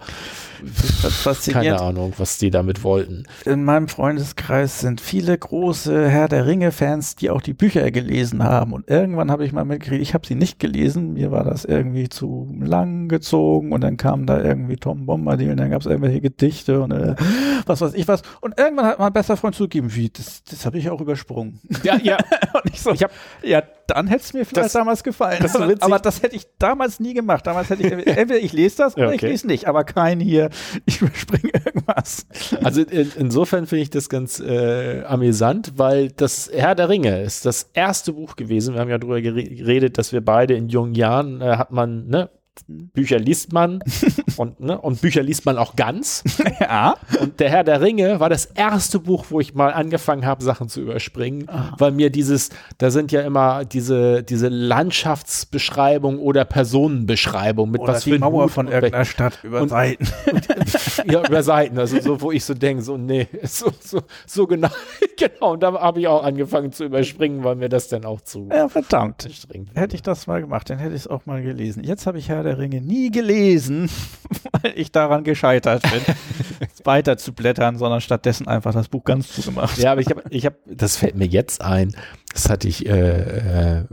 Das 1.03 1.15
fasziniert. 1.17 1.63
keine 1.65 1.81
Ahnung, 1.81 2.13
was 2.19 2.39
die 2.39 2.51
damit 2.51 2.83
wollten. 2.85 3.25
In 3.45 3.65
meinem 3.65 3.89
Freundeskreis 3.89 4.78
sind 4.81 5.01
viele 5.01 5.37
große 5.37 6.09
Herr 6.09 6.29
der 6.29 6.47
Ringe-Fans, 6.47 7.17
die 7.17 7.31
auch 7.31 7.41
die 7.43 7.53
Bücher 7.55 7.91
gelesen 7.91 8.43
haben. 8.45 8.73
Und 8.73 8.89
irgendwann 8.89 9.31
habe 9.31 9.45
ich 9.45 9.53
mal 9.53 9.65
mitgekriegt, 9.65 10.03
ich 10.03 10.15
habe 10.15 10.27
sie 10.27 10.35
nicht 10.35 10.59
gelesen. 10.59 11.15
Mir 11.15 11.31
war 11.31 11.45
das 11.45 11.65
irgendwie 11.65 12.09
zu 12.09 12.49
lang 12.61 13.09
gezogen. 13.09 13.73
Und 13.73 13.83
dann 13.83 13.97
kam 13.97 14.27
da 14.27 14.43
irgendwie 14.43 14.77
Tom 14.77 15.07
Bombadil 15.07 15.51
und 15.51 15.57
dann 15.59 15.71
gab 15.71 15.81
es 15.81 15.87
irgendwelche 15.87 16.21
Gedichte 16.21 16.81
und 16.81 16.93
äh, 16.93 17.15
was 17.67 17.81
weiß 17.81 17.95
ich 17.95 18.07
was. 18.09 18.23
Und 18.41 18.59
irgendwann 18.59 18.87
hat 18.87 18.99
mein 18.99 19.13
bester 19.13 19.37
Freund 19.37 19.55
zugegeben, 19.55 19.95
wie, 19.95 20.11
das, 20.11 20.43
das 20.45 20.65
habe 20.67 20.79
ich 20.79 20.91
auch 20.91 21.01
übersprungen. 21.01 21.61
Ja, 21.83 21.97
ja. 22.03 22.17
Und 22.65 22.73
ich 22.73 22.81
so, 22.81 22.93
Ich 22.93 23.03
hab- 23.03 23.11
ja, 23.43 23.63
dann 23.87 24.07
hätte 24.09 24.23
es 24.23 24.33
mir 24.35 24.45
vielleicht 24.45 24.67
Das- 24.67 24.73
damals 24.73 25.03
gefallen. 25.05 25.39
das 25.41 25.53
ist 25.53 25.57
aber, 25.57 25.69
witzig. 25.69 25.83
aber 25.85 25.99
das 25.99 26.23
hätte 26.23 26.35
ich 26.37 26.47
damals 26.59 26.99
nie 27.01 27.15
gemacht. 27.15 27.47
Damals 27.47 27.71
hätte 27.71 27.83
ich, 27.87 27.93
entweder 28.07 28.39
ich 28.41 28.53
lese 28.53 28.79
das 28.79 28.97
Ja, 28.97 29.05
oder 29.05 29.15
ich 29.15 29.21
okay. 29.23 29.31
lese 29.31 29.47
nicht. 29.47 29.67
Aber 29.69 29.85
kein 29.85 30.19
hier, 30.21 30.51
ich 30.87 31.01
überspringe 31.01 31.53
irgendwas. 31.65 32.27
Also 32.65 32.83
in, 32.83 33.13
insofern 33.19 33.67
finde 33.67 33.83
ich 33.83 33.91
das 33.91 34.09
ganz 34.09 34.41
äh, 34.41 34.45
amüsant, 35.07 35.73
weil 35.77 36.11
das 36.11 36.51
Herr 36.53 36.75
der 36.75 36.89
Ringe 36.89 37.23
ist 37.23 37.45
das 37.47 37.71
erste 37.75 38.13
Buch 38.13 38.37
gewesen. 38.37 38.75
Wir 38.75 38.81
haben 38.81 38.91
ja 38.91 38.99
darüber 38.99 39.17
gere- 39.17 39.49
geredet, 39.57 39.99
dass 39.99 40.13
wir 40.13 40.21
beide 40.25 40.55
in 40.55 40.69
jungen 40.69 40.95
Jahren 40.95 41.41
äh, 41.41 41.57
hat 41.57 41.71
man, 41.73 42.07
ne, 42.09 42.31
Bücher 42.67 43.19
liest 43.19 43.53
man 43.53 43.81
und, 44.37 44.61
ne, 44.61 44.79
und 44.81 45.01
Bücher 45.01 45.23
liest 45.23 45.47
man 45.47 45.59
auch 45.59 45.77
ganz. 45.77 46.25
ja. 46.61 46.97
Und 47.21 47.41
der 47.41 47.51
Herr 47.51 47.65
der 47.65 47.81
Ringe 47.81 48.21
war 48.21 48.29
das 48.29 48.47
erste 48.47 48.99
Buch, 48.99 49.27
wo 49.31 49.41
ich 49.41 49.55
mal 49.55 49.73
angefangen 49.73 50.27
habe, 50.27 50.43
Sachen 50.43 50.69
zu 50.69 50.81
überspringen, 50.81 51.49
weil 51.79 51.93
mir 51.93 52.11
dieses, 52.11 52.51
da 52.79 52.91
sind 52.91 53.13
ja 53.13 53.23
immer 53.23 53.65
diese, 53.65 54.23
diese 54.23 54.49
Landschaftsbeschreibung 54.49 56.19
oder 56.19 56.45
Personenbeschreibung 56.45 57.71
mit 57.71 57.81
Oder 57.81 57.95
was 57.95 58.05
die 58.05 58.13
für 58.13 58.19
Mauer 58.19 58.49
von 58.49 58.67
und 58.67 58.73
irgendeiner 58.73 59.05
Stadt 59.05 59.39
über 59.43 59.63
und- 59.63 59.69
Seiten. 59.69 60.07
ja, 61.11 61.27
über 61.27 61.43
Seiten, 61.43 61.79
also 61.79 62.01
so, 62.01 62.21
wo 62.21 62.33
ich 62.33 62.45
so 62.45 62.55
denke, 62.55 62.83
so, 62.83 62.97
nee, 62.97 63.29
so, 63.43 63.71
so, 63.81 64.03
so 64.27 64.47
genau, 64.47 64.69
genau, 65.17 65.53
und 65.53 65.63
da 65.63 65.73
habe 65.73 66.01
ich 66.01 66.09
auch 66.09 66.25
angefangen 66.25 66.73
zu 66.73 66.85
überspringen, 66.85 67.45
weil 67.45 67.57
mir 67.57 67.69
das 67.69 67.89
dann 67.89 68.05
auch 68.05 68.21
zu 68.21 68.49
Ja, 68.51 68.69
verdammt. 68.69 69.29
Hätte 69.75 69.97
ich 69.97 70.03
das 70.03 70.27
mal 70.27 70.41
gemacht, 70.41 70.71
dann 70.71 70.79
hätte 70.79 70.95
ich 70.95 71.03
es 71.03 71.07
auch 71.07 71.27
mal 71.27 71.43
gelesen. 71.43 71.85
Jetzt 71.85 72.07
habe 72.07 72.19
ich 72.19 72.29
Herr 72.29 72.43
der 72.43 72.48
Ringe 72.57 72.81
nie 72.81 73.11
gelesen, 73.11 73.91
weil 74.63 74.73
ich 74.75 74.91
daran 74.91 75.25
gescheitert 75.25 75.83
bin, 75.83 76.01
weiter 76.85 77.19
zu 77.19 77.33
blättern, 77.33 77.77
sondern 77.77 78.01
stattdessen 78.01 78.49
einfach 78.49 78.73
das 78.73 78.89
Buch 78.89 79.05
ganz 79.05 79.29
zugemacht. 79.35 79.77
Ja, 79.77 79.93
aber 79.93 80.01
ich 80.01 80.09
habe, 80.09 80.23
ich 80.31 80.47
habe, 80.47 80.57
das 80.67 80.97
fällt 80.97 81.17
mir 81.17 81.27
jetzt 81.27 81.61
ein. 81.61 81.95
Das 82.33 82.51
hatte 82.51 82.69
ich, 82.69 82.87
äh, 82.87 83.81
äh, 83.81 83.85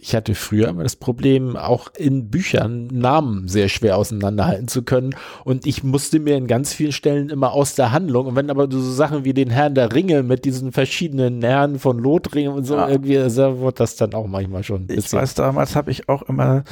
ich 0.00 0.16
hatte 0.16 0.34
früher 0.34 0.68
immer 0.68 0.82
das 0.82 0.96
Problem, 0.96 1.56
auch 1.56 1.88
in 1.96 2.30
Büchern 2.30 2.86
Namen 2.88 3.48
sehr 3.48 3.68
schwer 3.68 3.96
auseinanderhalten 3.96 4.66
zu 4.66 4.82
können. 4.82 5.14
Und 5.44 5.66
ich 5.66 5.84
musste 5.84 6.18
mir 6.18 6.36
in 6.36 6.46
ganz 6.46 6.72
vielen 6.72 6.92
Stellen 6.92 7.28
immer 7.28 7.52
aus 7.52 7.74
der 7.74 7.92
Handlung. 7.92 8.26
Und 8.26 8.36
wenn 8.36 8.50
aber 8.50 8.66
so 8.70 8.80
Sachen 8.80 9.24
wie 9.24 9.34
den 9.34 9.50
Herrn 9.50 9.74
der 9.74 9.92
Ringe 9.94 10.22
mit 10.22 10.44
diesen 10.44 10.72
verschiedenen 10.72 11.42
Herren 11.42 11.78
von 11.78 11.98
Lothringen 11.98 12.52
und 12.52 12.64
so 12.64 12.76
Ja. 12.76 12.88
irgendwie, 12.88 13.18
also 13.18 13.60
wird 13.60 13.78
das 13.78 13.96
dann 13.96 14.14
auch 14.14 14.26
manchmal 14.26 14.64
schon 14.64 14.86
ein 14.86 14.88
Ich 14.90 15.12
weiß, 15.12 15.34
damals 15.34 15.76
habe 15.76 15.90
ich 15.90 16.08
auch 16.08 16.22
immer 16.22 16.64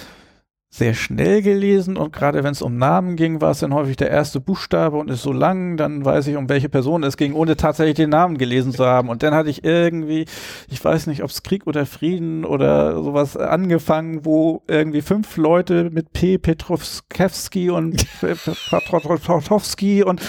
sehr 0.76 0.94
schnell 0.94 1.40
gelesen 1.40 1.96
und 1.96 2.12
gerade 2.12 2.42
wenn 2.42 2.50
es 2.50 2.60
um 2.60 2.76
Namen 2.76 3.14
ging, 3.14 3.40
war 3.40 3.52
es 3.52 3.60
dann 3.60 3.72
häufig 3.72 3.96
der 3.96 4.10
erste 4.10 4.40
Buchstabe 4.40 4.96
und 4.96 5.08
ist 5.08 5.22
so 5.22 5.32
lang, 5.32 5.76
dann 5.76 6.04
weiß 6.04 6.26
ich, 6.26 6.36
um 6.36 6.48
welche 6.48 6.68
Person 6.68 7.04
es 7.04 7.16
ging, 7.16 7.32
ohne 7.32 7.56
tatsächlich 7.56 7.94
den 7.94 8.10
Namen 8.10 8.38
gelesen 8.38 8.72
zu 8.72 8.84
haben. 8.84 9.08
Und 9.08 9.22
dann 9.22 9.34
hatte 9.34 9.50
ich 9.50 9.62
irgendwie, 9.62 10.24
ich 10.68 10.84
weiß 10.84 11.06
nicht, 11.06 11.22
ob 11.22 11.30
es 11.30 11.44
Krieg 11.44 11.68
oder 11.68 11.86
Frieden 11.86 12.44
oder 12.44 13.00
sowas 13.00 13.36
angefangen, 13.36 14.24
wo 14.24 14.62
irgendwie 14.66 15.00
fünf 15.00 15.36
Leute 15.36 15.90
mit 15.90 16.12
P. 16.12 16.38
Petrovskewski 16.38 17.70
und 17.70 18.04
Patrotowski 18.70 20.02
und 20.02 20.20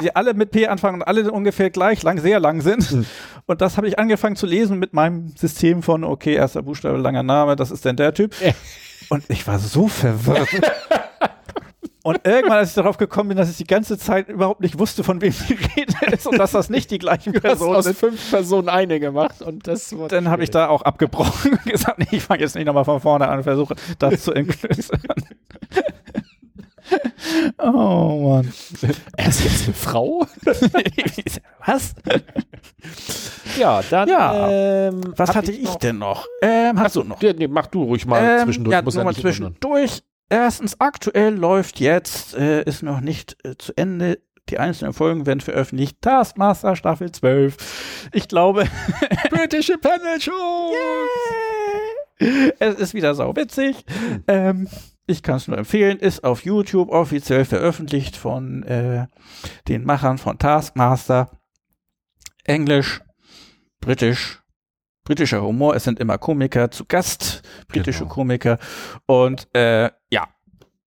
die 0.00 0.14
alle 0.14 0.34
mit 0.34 0.52
P 0.52 0.68
anfangen 0.68 1.00
und 1.00 1.08
alle 1.08 1.32
ungefähr 1.32 1.70
gleich 1.70 2.04
lang, 2.04 2.20
sehr 2.20 2.38
lang 2.38 2.60
sind. 2.60 3.08
Und 3.46 3.60
das 3.60 3.76
habe 3.76 3.88
ich 3.88 3.98
angefangen 3.98 4.36
zu 4.36 4.46
lesen 4.46 4.78
mit 4.78 4.92
meinem 4.92 5.30
System 5.36 5.82
von, 5.82 6.04
okay, 6.04 6.34
erster 6.34 6.62
Buchstabe, 6.62 6.98
langer 6.98 7.24
Name, 7.24 7.56
das 7.56 7.72
ist 7.72 7.84
denn 7.84 7.96
der 7.96 8.14
Typ. 8.14 8.36
Und 9.10 9.24
ich 9.28 9.46
war 9.46 9.58
so 9.58 9.88
verwirrt. 9.88 10.48
Und 12.02 12.20
irgendwann, 12.24 12.56
als 12.56 12.70
ich 12.70 12.74
darauf 12.76 12.96
gekommen 12.96 13.28
bin, 13.28 13.36
dass 13.36 13.50
ich 13.50 13.58
die 13.58 13.66
ganze 13.66 13.98
Zeit 13.98 14.30
überhaupt 14.30 14.62
nicht 14.62 14.78
wusste, 14.78 15.04
von 15.04 15.20
wem 15.20 15.34
die 15.48 15.52
Rede 15.52 16.14
ist 16.14 16.26
und 16.26 16.38
dass 16.38 16.52
das 16.52 16.70
nicht 16.70 16.90
die 16.90 16.98
gleichen 16.98 17.32
Du 17.34 17.42
hast 17.42 17.58
Personen 17.58 17.76
aus 17.76 17.84
sind, 17.84 17.98
fünf 17.98 18.30
Personen 18.30 18.70
eine 18.70 18.98
gemacht 19.00 19.42
und 19.42 19.66
das 19.66 19.94
wurde 19.94 20.14
dann 20.14 20.30
habe 20.30 20.42
ich 20.42 20.50
da 20.50 20.68
auch 20.68 20.80
abgebrochen 20.80 21.52
und 21.52 21.64
gesagt, 21.64 21.98
nee, 21.98 22.06
ich 22.10 22.22
fange 22.22 22.40
jetzt 22.40 22.54
nicht 22.54 22.64
nochmal 22.64 22.86
von 22.86 23.00
vorne 23.00 23.28
an 23.28 23.38
und 23.38 23.44
versuche 23.44 23.74
das 23.98 24.22
zu 24.22 24.32
entklöstern. 24.34 25.02
oh 27.58 28.40
Mann. 28.42 28.52
Er 29.16 29.28
ist 29.28 29.44
jetzt 29.44 29.64
eine 29.64 29.74
Frau? 29.74 30.26
Was? 31.66 31.94
Ja, 33.58 33.82
dann. 33.88 34.08
Ja. 34.08 34.50
Ähm, 34.88 35.00
Was 35.16 35.34
hatte 35.34 35.52
ich, 35.52 35.64
noch? 35.64 35.76
denn 35.76 35.98
noch? 35.98 36.26
Ähm, 36.42 36.78
hast 36.78 36.96
du 36.96 37.04
noch? 37.04 37.22
Ja, 37.22 37.32
nee, 37.32 37.48
mach 37.48 37.66
du 37.66 37.84
ruhig 37.84 38.06
mal 38.06 38.22
Ähm, 38.22 38.44
zwischendurch. 38.44 38.72
Ja, 38.72 38.82
muss 38.82 38.94
nur 38.94 39.04
mal 39.04 39.14
zwischendurch. 39.14 40.02
Erstens, 40.28 40.80
aktuell 40.80 41.34
läuft 41.34 41.80
jetzt, 41.80 42.34
äh, 42.34 42.62
ist 42.62 42.82
noch 42.82 43.00
nicht 43.00 43.36
äh, 43.44 43.56
zu 43.56 43.72
Ende. 43.76 44.20
Die 44.48 44.58
einzelnen 44.58 44.92
Folgen 44.92 45.26
werden 45.26 45.40
veröffentlicht. 45.40 46.00
Taskmaster 46.02 46.74
Staffel 46.76 47.12
12. 47.12 48.08
Ich 48.12 48.28
glaube, 48.28 48.64
Britische 49.30 49.78
Panel 49.78 50.20
Show! 50.20 50.72
es 52.58 52.74
ist 52.76 52.94
wieder 52.94 53.14
sau 53.14 53.34
witzig. 53.36 53.84
Ähm, 54.28 54.68
ich 55.10 55.22
kann 55.22 55.36
es 55.36 55.48
nur 55.48 55.58
empfehlen. 55.58 55.98
Ist 55.98 56.24
auf 56.24 56.44
YouTube 56.44 56.90
offiziell 56.90 57.44
veröffentlicht 57.44 58.16
von 58.16 58.62
äh, 58.62 59.06
den 59.68 59.84
Machern 59.84 60.18
von 60.18 60.38
Taskmaster. 60.38 61.30
Englisch, 62.44 63.00
britisch, 63.80 64.40
britischer 65.04 65.42
Humor. 65.42 65.74
Es 65.74 65.84
sind 65.84 66.00
immer 66.00 66.18
Komiker 66.18 66.70
zu 66.70 66.84
Gast, 66.84 67.42
britische 67.68 68.04
Genau. 68.04 68.14
Komiker. 68.14 68.58
Und 69.06 69.48
äh, 69.54 69.90
ja, 70.10 70.28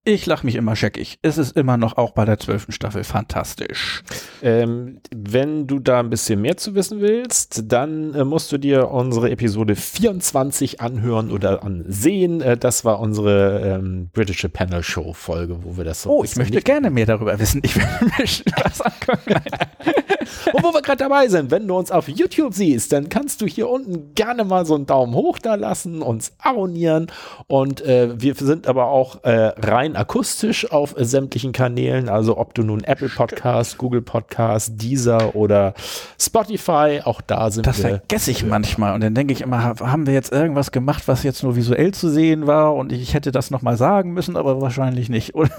ich 0.05 0.25
lache 0.25 0.45
mich 0.45 0.55
immer 0.55 0.75
scheckig. 0.75 1.17
Es 1.21 1.37
ist 1.37 1.55
immer 1.55 1.77
noch 1.77 1.95
auch 1.95 2.11
bei 2.11 2.25
der 2.25 2.37
zwölften 2.37 2.73
Staffel 2.73 3.05
fantastisch. 3.05 4.03
Ähm, 4.41 4.99
wenn 5.15 5.65
du 5.65 5.79
da 5.79 6.01
ein 6.01 6.09
bisschen 6.09 6.41
mehr 6.41 6.57
zu 6.57 6.75
wissen 6.75 6.99
willst, 6.99 7.71
dann 7.71 8.13
äh, 8.13 8.25
musst 8.25 8.51
du 8.51 8.57
dir 8.57 8.91
unsere 8.91 9.31
Episode 9.31 9.75
24 9.75 10.81
anhören 10.81 11.31
oder 11.31 11.63
ansehen. 11.63 12.41
Äh, 12.41 12.57
das 12.57 12.83
war 12.83 12.99
unsere 12.99 13.61
ähm, 13.61 14.09
britische 14.11 14.49
Panel 14.49 14.83
Show 14.83 15.13
Folge, 15.13 15.63
wo 15.63 15.77
wir 15.77 15.85
das 15.85 16.01
so. 16.01 16.09
Oh, 16.09 16.23
ich 16.25 16.35
möchte 16.35 16.61
gerne 16.61 16.89
mehr 16.89 17.05
darüber 17.05 17.39
wissen. 17.39 17.61
Ich 17.63 17.77
will 17.77 17.87
mir 18.01 18.25
das 18.61 18.81
angucken. 18.81 19.35
Und 20.53 20.63
wo 20.63 20.73
wir 20.73 20.81
gerade 20.81 20.97
dabei 20.97 21.27
sind, 21.27 21.51
wenn 21.51 21.67
du 21.67 21.77
uns 21.77 21.91
auf 21.91 22.07
YouTube 22.07 22.53
siehst, 22.53 22.91
dann 22.91 23.09
kannst 23.09 23.41
du 23.41 23.45
hier 23.45 23.69
unten 23.69 24.13
gerne 24.15 24.43
mal 24.43 24.65
so 24.65 24.75
einen 24.75 24.85
Daumen 24.85 25.13
hoch 25.13 25.39
da 25.39 25.55
lassen, 25.55 26.01
uns 26.01 26.33
abonnieren. 26.39 27.07
Und 27.47 27.81
äh, 27.81 28.19
wir 28.19 28.35
sind 28.35 28.67
aber 28.67 28.87
auch 28.87 29.23
äh, 29.23 29.53
rein 29.93 30.01
akustisch 30.01 30.71
auf 30.71 30.95
sämtlichen 30.97 31.51
Kanälen. 31.51 32.09
Also 32.09 32.37
ob 32.37 32.53
du 32.53 32.63
nun 32.63 32.83
Apple 32.83 33.09
Podcast, 33.09 33.77
Google 33.77 34.01
Podcast, 34.01 34.81
Deezer 34.81 35.35
oder 35.35 35.73
Spotify, 36.19 37.01
auch 37.03 37.21
da 37.21 37.51
sind 37.51 37.67
Das 37.67 37.77
wir. 37.83 37.89
vergesse 37.89 38.31
ich 38.31 38.45
manchmal 38.45 38.93
und 38.95 39.01
dann 39.01 39.13
denke 39.15 39.33
ich 39.33 39.41
immer, 39.41 39.63
ha- 39.63 39.75
haben 39.79 40.05
wir 40.07 40.13
jetzt 40.13 40.31
irgendwas 40.31 40.71
gemacht, 40.71 41.03
was 41.07 41.23
jetzt 41.23 41.43
nur 41.43 41.55
visuell 41.55 41.93
zu 41.93 42.09
sehen 42.09 42.47
war 42.47 42.75
und 42.75 42.91
ich 42.91 43.13
hätte 43.13 43.31
das 43.31 43.51
nochmal 43.51 43.77
sagen 43.77 44.13
müssen, 44.13 44.35
aber 44.37 44.61
wahrscheinlich 44.61 45.09
nicht, 45.09 45.35
oder? 45.35 45.49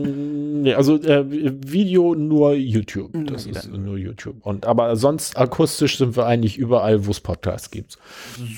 Mm, 0.00 0.56
Nee, 0.62 0.74
also 0.74 0.96
äh, 1.00 1.24
Video 1.28 2.14
nur 2.14 2.54
YouTube. 2.54 3.10
Das 3.26 3.46
wieder 3.46 3.60
ist 3.60 3.70
nur 3.70 3.96
YouTube. 3.98 4.36
Und 4.44 4.66
aber 4.66 4.96
sonst 4.96 5.36
akustisch 5.38 5.98
sind 5.98 6.16
wir 6.16 6.26
eigentlich 6.26 6.56
überall, 6.58 7.06
wo 7.06 7.10
es 7.10 7.20
Podcasts 7.20 7.70
gibt. 7.70 7.98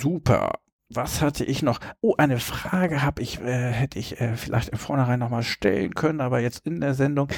Super. 0.00 0.52
Was 0.90 1.20
hatte 1.20 1.44
ich 1.44 1.62
noch? 1.62 1.81
Oh, 2.01 2.15
eine 2.16 2.39
Frage 2.39 3.02
habe 3.02 3.20
ich, 3.20 3.40
äh, 3.43 3.73
hätte 3.73 3.98
ich 3.98 4.20
äh, 4.23 4.36
vielleicht 4.36 4.70
im 4.70 4.78
Vornherein 4.78 5.19
nochmal 5.19 5.43
stellen 5.43 5.94
können, 5.94 6.23
aber 6.23 6.40
jetzt 6.40 6.66
in 6.66 6.81
der 6.81 6.94
Sendung. 6.94 7.28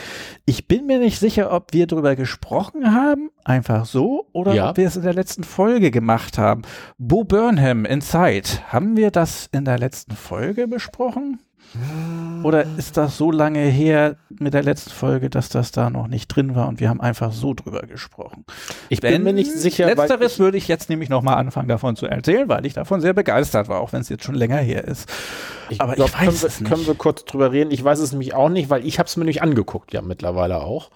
Ich 0.46 0.68
bin 0.68 0.86
mir 0.86 1.00
nicht 1.00 1.18
sicher, 1.18 1.50
ob 1.52 1.72
wir 1.72 1.88
drüber 1.88 2.14
gesprochen 2.14 2.94
haben, 2.94 3.30
einfach 3.44 3.86
so, 3.86 4.28
oder 4.32 4.54
Ja. 4.54 4.70
ob 4.70 4.76
wir 4.76 4.86
es 4.86 4.94
in 4.94 5.02
der 5.02 5.14
letzten 5.14 5.42
Folge 5.42 5.90
gemacht 5.90 6.38
haben. 6.38 6.62
Bo 6.96 7.24
Burnham, 7.24 7.84
Inside. 7.84 8.48
Haben 8.68 8.96
wir 8.96 9.10
das 9.10 9.48
in 9.50 9.64
der 9.64 9.78
letzten 9.78 10.14
Folge 10.14 10.68
besprochen? 10.68 11.40
Oder 12.42 12.64
ist 12.78 12.96
das 12.96 13.16
so 13.16 13.30
lange 13.30 13.60
her 13.60 14.16
mit 14.28 14.54
der 14.54 14.62
letzten 14.62 14.90
Folge, 14.90 15.30
dass 15.30 15.50
das 15.50 15.70
da 15.70 15.88
noch 15.88 16.08
nicht 16.08 16.28
drin 16.28 16.54
war 16.56 16.66
und 16.68 16.80
wir 16.80 16.88
haben 16.88 17.00
einfach 17.00 17.32
so 17.32 17.54
drüber 17.54 17.82
gesprochen? 17.82 18.44
Ich 18.88 19.00
bin 19.00 19.22
mir 19.22 19.32
nicht 19.32 19.52
sicher. 19.52 19.86
Letzteres 19.86 20.38
würde 20.38 20.56
ich 20.56 20.66
jetzt 20.66 20.90
nämlich 20.90 21.08
nochmal 21.08 21.36
anfangen 21.36 21.68
davon 21.68 21.96
zu 21.96 22.06
erzählen, 22.06 22.48
weil 22.48 22.66
ich 22.66 22.74
davon 22.74 23.00
sehr 23.00 23.12
begeistert 23.12 23.68
war, 23.68 23.80
auch 23.80 23.92
wenn 23.92 24.00
es 24.00 24.08
jetzt 24.08 24.24
schon 24.24 24.34
länger 24.34 24.56
her 24.56 24.84
ist. 24.84 25.08
Ich 25.68 25.80
Aber 25.80 25.94
glaub, 25.94 26.08
ich 26.08 26.14
weiß 26.14 26.40
können, 26.40 26.60
wir, 26.60 26.68
können 26.68 26.86
wir 26.86 26.94
kurz 26.94 27.24
drüber 27.24 27.52
reden? 27.52 27.70
Ich 27.70 27.84
weiß 27.84 28.00
es 28.00 28.10
nämlich 28.10 28.34
auch 28.34 28.48
nicht, 28.48 28.70
weil 28.70 28.84
ich 28.84 28.98
habe 28.98 29.06
es 29.06 29.16
mir 29.16 29.24
nicht 29.24 29.42
angeguckt, 29.42 29.92
ja 29.92 30.02
mittlerweile 30.02 30.62
auch. 30.62 30.90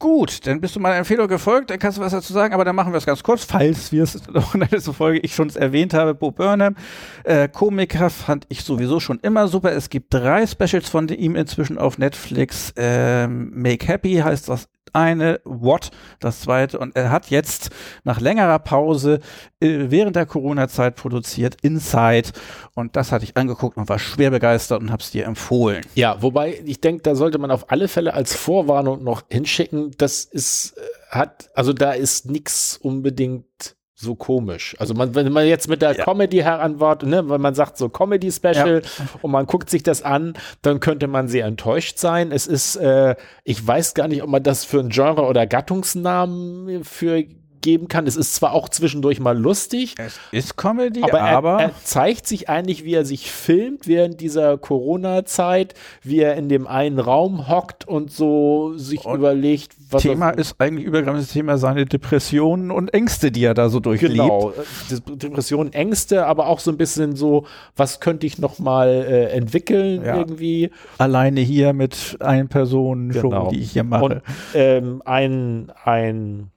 Gut, 0.00 0.46
dann 0.46 0.60
bist 0.60 0.76
du 0.76 0.80
meiner 0.80 0.94
Empfehlung 0.94 1.26
gefolgt, 1.26 1.70
dann 1.70 1.80
kannst 1.80 1.98
du 1.98 2.02
was 2.02 2.12
dazu 2.12 2.32
sagen, 2.32 2.54
aber 2.54 2.64
dann 2.64 2.76
machen 2.76 2.92
wir 2.92 2.98
es 2.98 3.06
ganz 3.06 3.20
kurz, 3.24 3.44
falls 3.44 3.90
wir 3.90 4.04
es 4.04 4.28
noch 4.32 4.54
in 4.54 4.60
der 4.60 4.68
letzten 4.70 4.94
Folge 4.94 5.18
ich 5.18 5.34
schon 5.34 5.50
erwähnt 5.50 5.92
habe. 5.92 6.14
Bo 6.14 6.30
Burnham, 6.30 6.76
äh, 7.24 7.48
Komiker 7.48 8.08
fand 8.08 8.46
ich 8.48 8.62
sowieso 8.62 9.00
schon 9.00 9.18
immer 9.20 9.48
super. 9.48 9.72
Es 9.72 9.90
gibt 9.90 10.14
drei 10.14 10.46
Specials 10.46 10.88
von 10.88 11.08
ihm 11.08 11.34
inzwischen 11.34 11.78
auf 11.78 11.98
Netflix. 11.98 12.72
Ähm, 12.76 13.50
Make 13.52 13.88
Happy 13.88 14.14
heißt 14.14 14.48
das 14.48 14.68
eine, 14.94 15.40
What 15.44 15.90
das 16.20 16.40
zweite 16.40 16.78
und 16.78 16.96
er 16.96 17.10
hat 17.10 17.30
jetzt 17.30 17.70
nach 18.04 18.20
längerer 18.20 18.58
Pause 18.58 19.20
äh, 19.60 19.86
während 19.88 20.16
der 20.16 20.26
Corona-Zeit 20.26 20.96
produziert 20.96 21.56
Inside 21.62 22.30
und 22.74 22.96
das 22.96 23.12
hatte 23.12 23.24
ich 23.24 23.36
angeguckt 23.36 23.76
und 23.76 23.88
war 23.88 23.98
schwer 23.98 24.30
begeistert 24.30 24.80
und 24.80 24.90
habe 24.90 25.02
es 25.02 25.10
dir 25.10 25.26
empfohlen. 25.26 25.84
Ja, 25.94 26.20
wobei 26.22 26.60
ich 26.64 26.80
denke, 26.80 27.02
da 27.02 27.14
sollte 27.14 27.38
man 27.38 27.50
auf 27.50 27.70
alle 27.70 27.88
Fälle 27.88 28.14
als 28.14 28.34
Vorwarnung 28.34 29.02
noch 29.02 29.22
hinschicken, 29.28 29.92
das 29.98 30.24
ist 30.24 30.76
äh, 30.76 30.80
hat 31.10 31.50
also 31.54 31.72
da 31.72 31.92
ist 31.92 32.30
nichts 32.30 32.76
unbedingt 32.76 33.77
so 34.00 34.14
komisch. 34.14 34.76
Also 34.78 34.94
man, 34.94 35.14
wenn 35.16 35.32
man 35.32 35.44
jetzt 35.46 35.68
mit 35.68 35.82
der 35.82 35.96
ja. 35.96 36.04
Comedy 36.04 36.38
heranwartet, 36.38 37.08
ne, 37.08 37.28
wenn 37.28 37.40
man 37.40 37.54
sagt 37.54 37.76
so 37.76 37.88
Comedy 37.88 38.30
Special 38.30 38.82
ja. 38.84 39.04
und 39.22 39.32
man 39.32 39.46
guckt 39.46 39.68
sich 39.70 39.82
das 39.82 40.02
an, 40.02 40.34
dann 40.62 40.78
könnte 40.78 41.08
man 41.08 41.26
sehr 41.26 41.46
enttäuscht 41.46 41.98
sein. 41.98 42.30
Es 42.30 42.46
ist, 42.46 42.76
äh, 42.76 43.16
ich 43.42 43.66
weiß 43.66 43.94
gar 43.94 44.06
nicht, 44.06 44.22
ob 44.22 44.30
man 44.30 44.42
das 44.42 44.64
für 44.64 44.78
ein 44.78 44.90
Genre 44.90 45.22
oder 45.22 45.48
Gattungsnamen 45.48 46.84
für 46.84 47.24
geben 47.60 47.88
kann. 47.88 48.06
Es 48.06 48.16
ist 48.16 48.34
zwar 48.34 48.52
auch 48.52 48.68
zwischendurch 48.68 49.20
mal 49.20 49.38
lustig. 49.38 49.94
Es 49.98 50.18
ist 50.32 50.56
Comedy, 50.56 51.02
aber, 51.02 51.20
aber 51.20 51.52
er, 51.60 51.68
er, 51.68 51.72
zeigt 51.84 52.26
sich 52.26 52.48
eigentlich, 52.48 52.84
wie 52.84 52.94
er 52.94 53.04
sich 53.04 53.30
filmt 53.30 53.86
während 53.86 54.20
dieser 54.20 54.58
Corona-Zeit, 54.58 55.74
wie 56.02 56.20
er 56.20 56.36
in 56.36 56.48
dem 56.48 56.66
einen 56.66 56.98
Raum 56.98 57.48
hockt 57.48 57.86
und 57.86 58.10
so 58.10 58.72
sich 58.76 59.04
und 59.04 59.16
überlegt, 59.16 59.72
was 59.90 60.02
Thema 60.02 60.30
ist 60.30 60.56
eigentlich 60.58 60.84
übergreifendes 60.84 61.32
Thema 61.32 61.58
seine 61.58 61.86
Depressionen 61.86 62.70
und 62.70 62.92
Ängste, 62.92 63.30
die 63.30 63.44
er 63.44 63.54
da 63.54 63.68
so 63.68 63.80
durchlebt. 63.80 64.14
Genau, 64.14 64.52
Depressionen, 65.06 65.72
Ängste, 65.72 66.26
aber 66.26 66.46
auch 66.46 66.60
so 66.60 66.70
ein 66.70 66.76
bisschen 66.76 67.16
so, 67.16 67.46
was 67.76 68.00
könnte 68.00 68.26
ich 68.26 68.38
noch 68.38 68.58
mal 68.58 68.88
äh, 68.88 69.30
entwickeln 69.30 70.04
ja. 70.04 70.16
irgendwie. 70.16 70.70
Alleine 70.98 71.40
hier 71.40 71.72
mit 71.72 72.16
einer 72.20 72.46
Person, 72.46 73.10
genau. 73.10 73.50
die 73.50 73.60
ich 73.60 73.72
hier 73.72 73.84
mache. 73.84 74.04
Und 74.04 74.22
ähm, 74.54 75.02
ein, 75.04 75.72
ein 75.84 76.50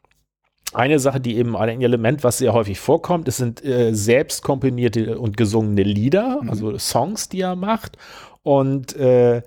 eine 0.74 1.00
Sache, 1.00 1.20
die 1.20 1.38
eben 1.38 1.56
ein 1.56 1.82
Element, 1.82 2.24
was 2.24 2.38
sehr 2.38 2.54
häufig 2.54 2.80
vorkommt, 2.80 3.28
es 3.28 3.38
sind 3.38 3.64
äh, 3.64 3.94
selbst 3.94 4.44
komponierte 4.44 5.20
und 5.20 5.38
gesungene 5.38 5.84
Lieder, 5.84 6.42
mhm. 6.42 6.50
also 6.50 6.78
Songs, 6.78 7.30
die 7.30 7.42
er 7.42 7.56
macht. 7.56 7.98
Und 8.44 8.96
äh, 8.96 9.42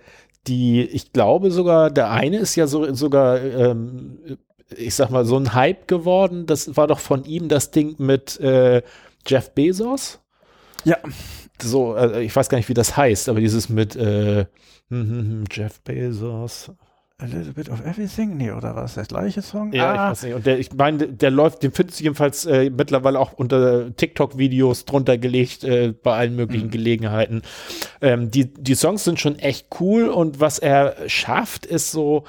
die, 0.46 0.82
ich 0.82 1.12
glaube 1.12 1.50
sogar, 1.50 1.90
der 1.90 2.10
eine 2.10 2.38
ist 2.38 2.54
ja 2.56 2.66
so, 2.66 2.92
sogar, 2.94 3.42
ähm, 3.42 4.38
ich 4.76 4.94
sag 4.94 5.10
mal, 5.10 5.24
so 5.24 5.36
ein 5.36 5.54
Hype 5.54 5.88
geworden. 5.88 6.46
Das 6.46 6.76
war 6.76 6.86
doch 6.86 6.98
von 6.98 7.24
ihm 7.24 7.48
das 7.48 7.70
Ding 7.70 7.94
mit 7.98 8.38
äh, 8.40 8.82
Jeff 9.26 9.50
Bezos. 9.52 10.20
Ja. 10.84 10.98
So, 11.60 11.96
äh, 11.96 12.22
ich 12.22 12.34
weiß 12.34 12.48
gar 12.48 12.58
nicht, 12.58 12.68
wie 12.68 12.74
das 12.74 12.96
heißt, 12.96 13.28
aber 13.28 13.40
dieses 13.40 13.68
mit 13.68 13.96
äh, 13.96 14.46
hm, 14.90 15.08
hm, 15.08 15.08
hm, 15.10 15.44
Jeff 15.50 15.80
Bezos. 15.80 16.70
A 17.18 17.26
little 17.26 17.52
bit 17.52 17.68
of 17.68 17.80
everything? 17.86 18.36
Nee, 18.36 18.50
oder 18.50 18.74
was? 18.74 18.94
Der 18.94 19.04
gleiche 19.04 19.40
Song? 19.40 19.72
Ja, 19.72 19.92
ah. 19.92 19.94
ich 19.94 20.10
weiß 20.10 20.22
nicht. 20.24 20.34
Und 20.34 20.46
der, 20.46 20.58
ich 20.58 20.72
meine, 20.72 21.06
der 21.06 21.30
läuft, 21.30 21.62
den 21.62 21.70
findest 21.70 22.00
du 22.00 22.04
jedenfalls 22.04 22.44
äh, 22.44 22.70
mittlerweile 22.70 23.20
auch 23.20 23.32
unter 23.34 23.94
TikTok-Videos 23.94 24.84
drunter 24.84 25.16
gelegt, 25.16 25.62
äh, 25.62 25.92
bei 25.92 26.16
allen 26.16 26.34
möglichen 26.34 26.66
mhm. 26.66 26.72
Gelegenheiten. 26.72 27.42
Ähm, 28.00 28.32
die, 28.32 28.52
die 28.52 28.74
Songs 28.74 29.04
sind 29.04 29.20
schon 29.20 29.38
echt 29.38 29.68
cool 29.78 30.08
und 30.08 30.40
was 30.40 30.58
er 30.58 30.96
schafft, 31.06 31.66
ist 31.66 31.92
so, 31.92 32.24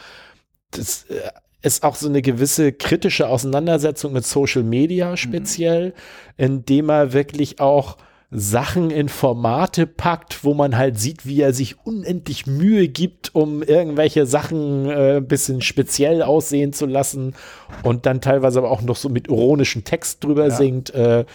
das 0.70 1.06
äh, 1.06 1.32
ist 1.64 1.84
auch 1.84 1.95
so 1.95 2.07
eine 2.07 2.22
gewisse 2.22 2.72
kritische 2.72 3.28
Auseinandersetzung 3.28 4.14
mit 4.14 4.24
Social 4.24 4.62
Media 4.62 5.10
mhm. 5.12 5.18
speziell, 5.18 5.88
mhm. 5.88 5.94
indem 6.38 6.90
er 6.90 7.12
wirklich 7.12 7.60
auch 7.60 7.98
Sachen 8.31 8.91
in 8.91 9.07
Formate 9.07 9.88
packt, 9.88 10.43
wo 10.43 10.53
man 10.53 10.77
halt 10.77 10.99
sieht, 10.99 11.26
wie 11.26 11.41
er 11.41 11.53
sich 11.53 11.85
unendlich 11.85 12.47
Mühe 12.47 12.88
gibt, 12.88 13.34
um 13.35 13.61
irgendwelche 13.61 14.26
Sachen 14.26 14.89
äh, 14.89 15.18
ein 15.18 15.27
bisschen 15.27 15.61
speziell 15.61 16.22
aussehen 16.22 16.73
zu 16.73 16.85
lassen 16.85 17.35
und 17.84 18.06
dann 18.06 18.22
teilweise 18.22 18.60
aber 18.60 18.72
auch 18.72 18.81
noch 18.81 18.95
so 18.95 19.10
mit 19.10 19.27
ironischem 19.27 19.84
Text 19.84 20.23
drüber 20.23 20.47
ja. 20.47 20.56
singt, 20.56 20.93
äh, 20.93 21.26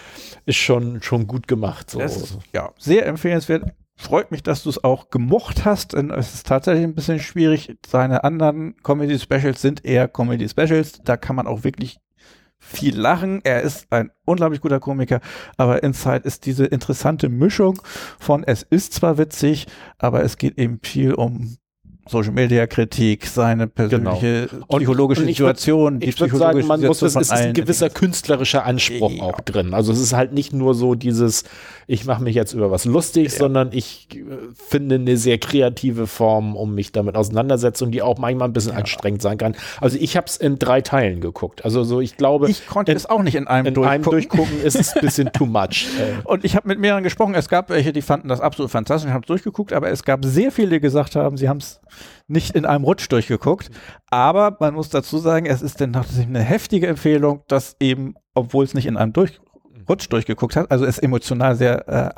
ist 0.46 0.56
schon, 0.56 1.02
schon 1.02 1.26
gut 1.26 1.48
gemacht. 1.48 1.90
So. 1.90 2.00
Ist, 2.00 2.38
ja, 2.52 2.70
sehr 2.78 3.06
empfehlenswert. 3.06 3.72
Freut 3.96 4.30
mich, 4.30 4.42
dass 4.42 4.62
du 4.62 4.70
es 4.70 4.82
auch 4.82 5.10
gemocht 5.10 5.66
hast, 5.66 5.92
denn 5.92 6.10
es 6.10 6.34
ist 6.34 6.46
tatsächlich 6.46 6.84
ein 6.84 6.94
bisschen 6.94 7.20
schwierig. 7.20 7.76
Seine 7.86 8.24
anderen 8.24 8.74
Comedy 8.82 9.18
Specials 9.18 9.60
sind 9.60 9.84
eher 9.84 10.08
Comedy 10.08 10.48
Specials. 10.48 11.02
Da 11.04 11.18
kann 11.18 11.36
man 11.36 11.46
auch 11.46 11.64
wirklich 11.64 11.98
viel 12.60 12.96
lachen. 12.96 13.40
Er 13.42 13.62
ist 13.62 13.86
ein 13.90 14.10
unglaublich 14.24 14.60
guter 14.60 14.78
Komiker, 14.78 15.20
aber 15.56 15.82
Inside 15.82 16.22
ist 16.24 16.46
diese 16.46 16.66
interessante 16.66 17.28
Mischung 17.28 17.82
von 18.18 18.44
es 18.44 18.62
ist 18.62 18.92
zwar 18.92 19.18
witzig, 19.18 19.66
aber 19.98 20.22
es 20.22 20.36
geht 20.36 20.58
eben 20.58 20.78
viel 20.82 21.14
um 21.14 21.56
Social 22.10 22.32
Media 22.32 22.66
Kritik, 22.66 23.26
seine 23.26 23.68
persönliche 23.68 24.48
genau. 24.50 24.66
psychologische 24.66 25.24
Situation, 25.24 25.94
würd, 25.94 26.02
die 26.02 26.08
ich 26.08 26.20
würde 26.20 26.36
sagen, 26.36 26.66
man 26.66 26.80
muss 26.80 27.02
es 27.02 27.14
ist 27.14 27.30
ein 27.30 27.54
gewisser 27.54 27.88
künstlerischer 27.88 28.64
Anspruch 28.64 29.12
ja. 29.12 29.22
auch 29.22 29.40
drin. 29.40 29.74
Also 29.74 29.92
es 29.92 30.00
ist 30.00 30.12
halt 30.12 30.32
nicht 30.32 30.52
nur 30.52 30.74
so 30.74 30.96
dieses, 30.96 31.44
ich 31.86 32.06
mache 32.06 32.22
mich 32.22 32.34
jetzt 32.34 32.52
über 32.52 32.70
was 32.70 32.84
lustig, 32.84 33.32
ja. 33.32 33.38
sondern 33.38 33.70
ich 33.72 34.08
äh, 34.12 34.18
finde 34.54 34.96
eine 34.96 35.16
sehr 35.16 35.38
kreative 35.38 36.08
Form, 36.08 36.56
um 36.56 36.74
mich 36.74 36.90
damit 36.90 37.14
auseinandersetzen 37.14 37.84
und 37.84 37.90
die 37.92 38.02
auch 38.02 38.18
manchmal 38.18 38.48
ein 38.48 38.52
bisschen 38.52 38.72
ja. 38.72 38.78
anstrengend 38.78 39.22
sein 39.22 39.38
kann. 39.38 39.54
Also 39.80 39.96
ich 40.00 40.16
habe 40.16 40.26
es 40.26 40.36
in 40.36 40.58
drei 40.58 40.80
Teilen 40.80 41.20
geguckt. 41.20 41.64
Also 41.64 41.84
so, 41.84 42.00
ich 42.00 42.16
glaube, 42.16 42.50
ich 42.50 42.66
konnte 42.66 42.90
in, 42.90 42.96
es 42.96 43.06
auch 43.06 43.22
nicht 43.22 43.36
in 43.36 43.46
einem 43.46 43.66
in 43.66 43.74
durchgucken. 43.74 43.94
einem 43.94 44.02
durchgucken 44.02 44.62
ist 44.62 44.80
es 44.80 44.94
ein 44.94 45.00
bisschen 45.00 45.32
too 45.32 45.46
much. 45.46 45.86
Und 46.24 46.44
ich 46.44 46.56
habe 46.56 46.66
mit 46.66 46.80
mehreren 46.80 47.04
gesprochen. 47.04 47.34
Es 47.34 47.48
gab 47.48 47.70
welche, 47.70 47.92
die 47.92 48.02
fanden 48.02 48.28
das 48.28 48.40
absolut 48.40 48.70
fantastisch, 48.70 49.08
ich 49.08 49.14
habe 49.14 49.26
durchgeguckt, 49.26 49.72
aber 49.72 49.90
es 49.90 50.02
gab 50.02 50.24
sehr 50.24 50.50
viele, 50.50 50.70
die 50.70 50.80
gesagt 50.80 51.14
haben, 51.14 51.36
sie 51.36 51.48
haben 51.48 51.58
es 51.58 51.80
nicht 52.26 52.54
in 52.54 52.64
einem 52.64 52.84
Rutsch 52.84 53.08
durchgeguckt. 53.10 53.70
Aber 54.10 54.56
man 54.60 54.74
muss 54.74 54.90
dazu 54.90 55.18
sagen, 55.18 55.46
es 55.46 55.62
ist 55.62 55.80
denn 55.80 55.92
tatsächlich 55.92 56.28
eine 56.28 56.42
heftige 56.42 56.86
Empfehlung, 56.86 57.42
dass 57.48 57.76
eben, 57.80 58.14
obwohl 58.34 58.64
es 58.64 58.74
nicht 58.74 58.86
in 58.86 58.96
einem 58.96 59.12
durch 59.12 59.40
Rutsch 59.88 60.08
durchgeguckt 60.10 60.56
hat, 60.56 60.70
also 60.70 60.84
es 60.84 60.98
emotional 60.98 61.56
sehr 61.56 61.88
äh, 61.88 62.10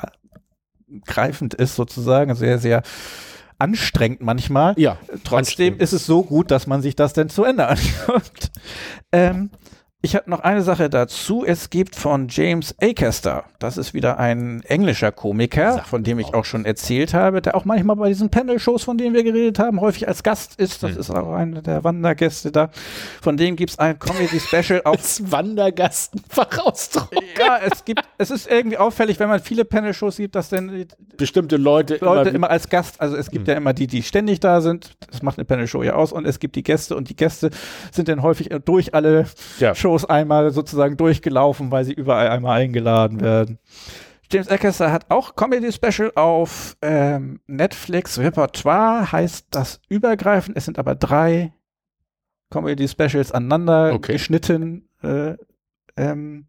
greifend 1.05 1.53
ist 1.53 1.75
sozusagen, 1.75 2.35
sehr, 2.35 2.59
sehr 2.59 2.83
anstrengend 3.57 4.21
manchmal. 4.21 4.73
Ja. 4.77 4.97
Trotzdem 5.23 5.79
ist 5.79 5.93
es 5.93 6.05
so 6.05 6.23
gut, 6.23 6.51
dass 6.51 6.67
man 6.67 6.81
sich 6.81 6.95
das 6.95 7.13
denn 7.13 7.29
zu 7.29 7.43
Ende 7.43 7.67
anschaut. 7.67 8.51
ähm, 9.11 9.49
ich 10.05 10.17
habe 10.17 10.29
noch 10.29 10.41
eine 10.41 10.63
Sache 10.63 10.89
dazu. 10.89 11.45
Es 11.45 11.69
gibt 11.69 11.95
von 11.95 12.27
James 12.27 12.75
Acaster, 12.81 13.45
das 13.57 13.77
ist 13.77 13.93
wieder 13.93 14.19
ein 14.19 14.61
englischer 14.63 15.13
Komiker, 15.13 15.81
von 15.87 16.03
dem 16.03 16.19
ich 16.19 16.33
auch 16.33 16.43
schon 16.43 16.65
erzählt 16.65 17.13
habe, 17.13 17.41
der 17.41 17.55
auch 17.55 17.63
manchmal 17.63 17.95
bei 17.95 18.09
diesen 18.09 18.29
Panel-Shows, 18.29 18.83
von 18.83 18.97
denen 18.97 19.15
wir 19.15 19.23
geredet 19.23 19.59
haben, 19.59 19.79
häufig 19.79 20.05
als 20.09 20.21
Gast 20.21 20.59
ist. 20.59 20.83
Das 20.83 20.91
hm. 20.91 20.99
ist 20.99 21.09
auch 21.09 21.31
einer 21.31 21.61
der 21.61 21.85
Wandergäste 21.85 22.51
da. 22.51 22.69
Von 23.21 23.37
dem 23.37 23.55
gibt 23.55 23.71
es 23.71 23.79
ein 23.79 23.97
Comedy-Special 23.97 24.81
auf. 24.83 24.97
Als 24.97 25.31
Wandergast 25.31 26.15
Fachausdruck. 26.27 27.09
Ja, 27.39 27.59
es 27.65 27.85
gibt, 27.85 28.01
es 28.17 28.29
ist 28.29 28.51
irgendwie 28.51 28.77
auffällig, 28.77 29.21
wenn 29.21 29.29
man 29.29 29.39
viele 29.39 29.63
Panel-Shows 29.63 30.17
sieht, 30.17 30.35
dass 30.35 30.49
dann 30.49 30.85
bestimmte 31.15 31.55
Leute, 31.55 31.99
Leute 32.01 32.27
immer, 32.27 32.35
immer, 32.35 32.49
als 32.49 32.67
Gast, 32.67 32.99
also 32.99 33.15
es 33.15 33.31
gibt 33.31 33.47
hm. 33.47 33.53
ja 33.53 33.57
immer 33.57 33.71
die, 33.71 33.87
die 33.87 34.03
ständig 34.03 34.41
da 34.41 34.59
sind. 34.59 34.97
Das 35.09 35.21
macht 35.21 35.37
eine 35.37 35.45
Panel-Show 35.45 35.81
ja 35.81 35.93
aus 35.93 36.11
und 36.11 36.27
es 36.27 36.39
gibt 36.39 36.57
die 36.57 36.63
Gäste 36.63 36.93
und 36.97 37.07
die 37.07 37.15
Gäste 37.15 37.51
sind 37.93 38.09
dann 38.09 38.21
häufig 38.21 38.49
durch 38.65 38.93
alle 38.93 39.27
ja. 39.59 39.73
Shows 39.73 39.92
Shows 39.93 40.05
einmal 40.05 40.51
sozusagen 40.51 40.97
durchgelaufen, 40.97 41.71
weil 41.71 41.85
sie 41.85 41.93
überall 41.93 42.29
einmal 42.29 42.61
eingeladen 42.61 43.21
werden. 43.21 43.59
James 44.31 44.49
Acaster 44.49 44.91
hat 44.91 45.05
auch 45.09 45.35
Comedy 45.35 45.71
Special 45.71 46.11
auf 46.15 46.75
ähm, 46.81 47.39
Netflix. 47.45 48.17
Repertoire 48.17 49.11
heißt 49.11 49.47
das 49.51 49.79
übergreifend. 49.89 50.57
Es 50.57 50.65
sind 50.65 50.79
aber 50.79 50.95
drei 50.95 51.53
Comedy 52.49 52.87
Specials 52.87 53.31
aneinander 53.31 53.93
okay. 53.93 54.13
geschnitten. 54.13 54.89
Äh, 55.03 55.35
ähm, 55.95 56.47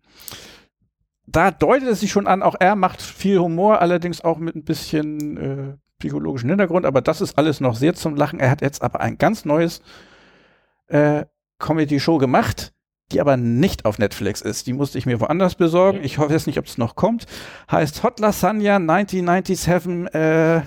da 1.26 1.50
deutet 1.50 1.88
es 1.88 2.00
sich 2.00 2.10
schon 2.10 2.26
an, 2.26 2.42
auch 2.42 2.54
er 2.58 2.76
macht 2.76 3.02
viel 3.02 3.38
Humor, 3.38 3.80
allerdings 3.80 4.22
auch 4.22 4.38
mit 4.38 4.54
ein 4.54 4.64
bisschen 4.64 5.36
äh, 5.36 5.76
psychologischen 5.98 6.48
Hintergrund, 6.48 6.86
aber 6.86 7.02
das 7.02 7.20
ist 7.20 7.36
alles 7.36 7.60
noch 7.60 7.74
sehr 7.74 7.94
zum 7.94 8.14
Lachen. 8.14 8.40
Er 8.40 8.50
hat 8.50 8.62
jetzt 8.62 8.82
aber 8.82 9.00
ein 9.00 9.18
ganz 9.18 9.44
neues 9.44 9.82
äh, 10.86 11.24
Comedy-Show 11.58 12.18
gemacht 12.18 12.73
die 13.12 13.20
aber 13.20 13.36
nicht 13.36 13.84
auf 13.84 13.98
Netflix 13.98 14.40
ist. 14.40 14.66
Die 14.66 14.72
musste 14.72 14.98
ich 14.98 15.06
mir 15.06 15.20
woanders 15.20 15.54
besorgen. 15.54 16.00
Ich 16.02 16.18
hoffe 16.18 16.32
jetzt 16.32 16.46
nicht, 16.46 16.58
ob 16.58 16.66
es 16.66 16.78
noch 16.78 16.96
kommt. 16.96 17.26
Heißt 17.70 18.02
Hot 18.02 18.18
Lasagna 18.20 18.76
1997 18.76 20.14
äh, 20.14 20.62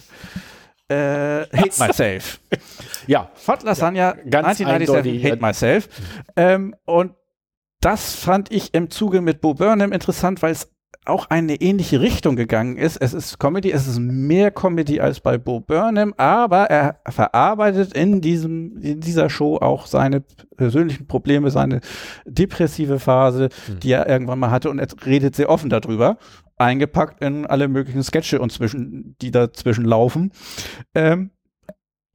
Äh, 0.89 1.45
Hate 1.51 1.79
Myself. 1.79 2.39
Ja, 3.07 3.29
Hot 3.47 3.63
Lasagna, 3.63 4.13
ganz 4.29 4.61
1997, 4.61 4.65
eindeutig. 4.95 5.23
Hate 5.25 5.41
Myself. 5.41 5.89
Ähm, 6.35 6.75
und 6.85 7.13
das 7.81 8.15
fand 8.15 8.51
ich 8.51 8.73
im 8.73 8.89
Zuge 8.89 9.21
mit 9.21 9.41
Bo 9.41 9.53
Burnham 9.53 9.91
interessant, 9.91 10.41
weil 10.41 10.51
es 10.51 10.71
auch 11.09 11.29
eine 11.29 11.55
ähnliche 11.55 12.01
Richtung 12.01 12.35
gegangen 12.35 12.77
ist. 12.77 12.97
Es 12.97 13.13
ist 13.13 13.39
Comedy, 13.39 13.71
es 13.71 13.87
ist 13.87 13.99
mehr 13.99 14.51
Comedy 14.51 14.99
als 14.99 15.19
bei 15.19 15.37
Bo 15.37 15.59
Burnham, 15.59 16.13
aber 16.17 16.65
er 16.65 16.99
verarbeitet 17.07 17.93
in 17.93 18.21
diesem, 18.21 18.77
in 18.81 19.01
dieser 19.01 19.29
Show 19.29 19.57
auch 19.57 19.85
seine 19.85 20.23
persönlichen 20.55 21.07
Probleme, 21.07 21.51
seine 21.51 21.81
depressive 22.25 22.99
Phase, 22.99 23.49
die 23.81 23.91
er 23.91 24.07
irgendwann 24.07 24.39
mal 24.39 24.51
hatte 24.51 24.69
und 24.69 24.79
er 24.79 24.87
redet 25.05 25.35
sehr 25.35 25.49
offen 25.49 25.69
darüber, 25.69 26.17
eingepackt 26.57 27.21
in 27.21 27.45
alle 27.45 27.67
möglichen 27.67 28.03
Sketche 28.03 28.39
und 28.39 28.51
zwischen, 28.51 29.15
die 29.21 29.31
dazwischen 29.31 29.85
laufen. 29.85 30.31
Ähm, 30.95 31.31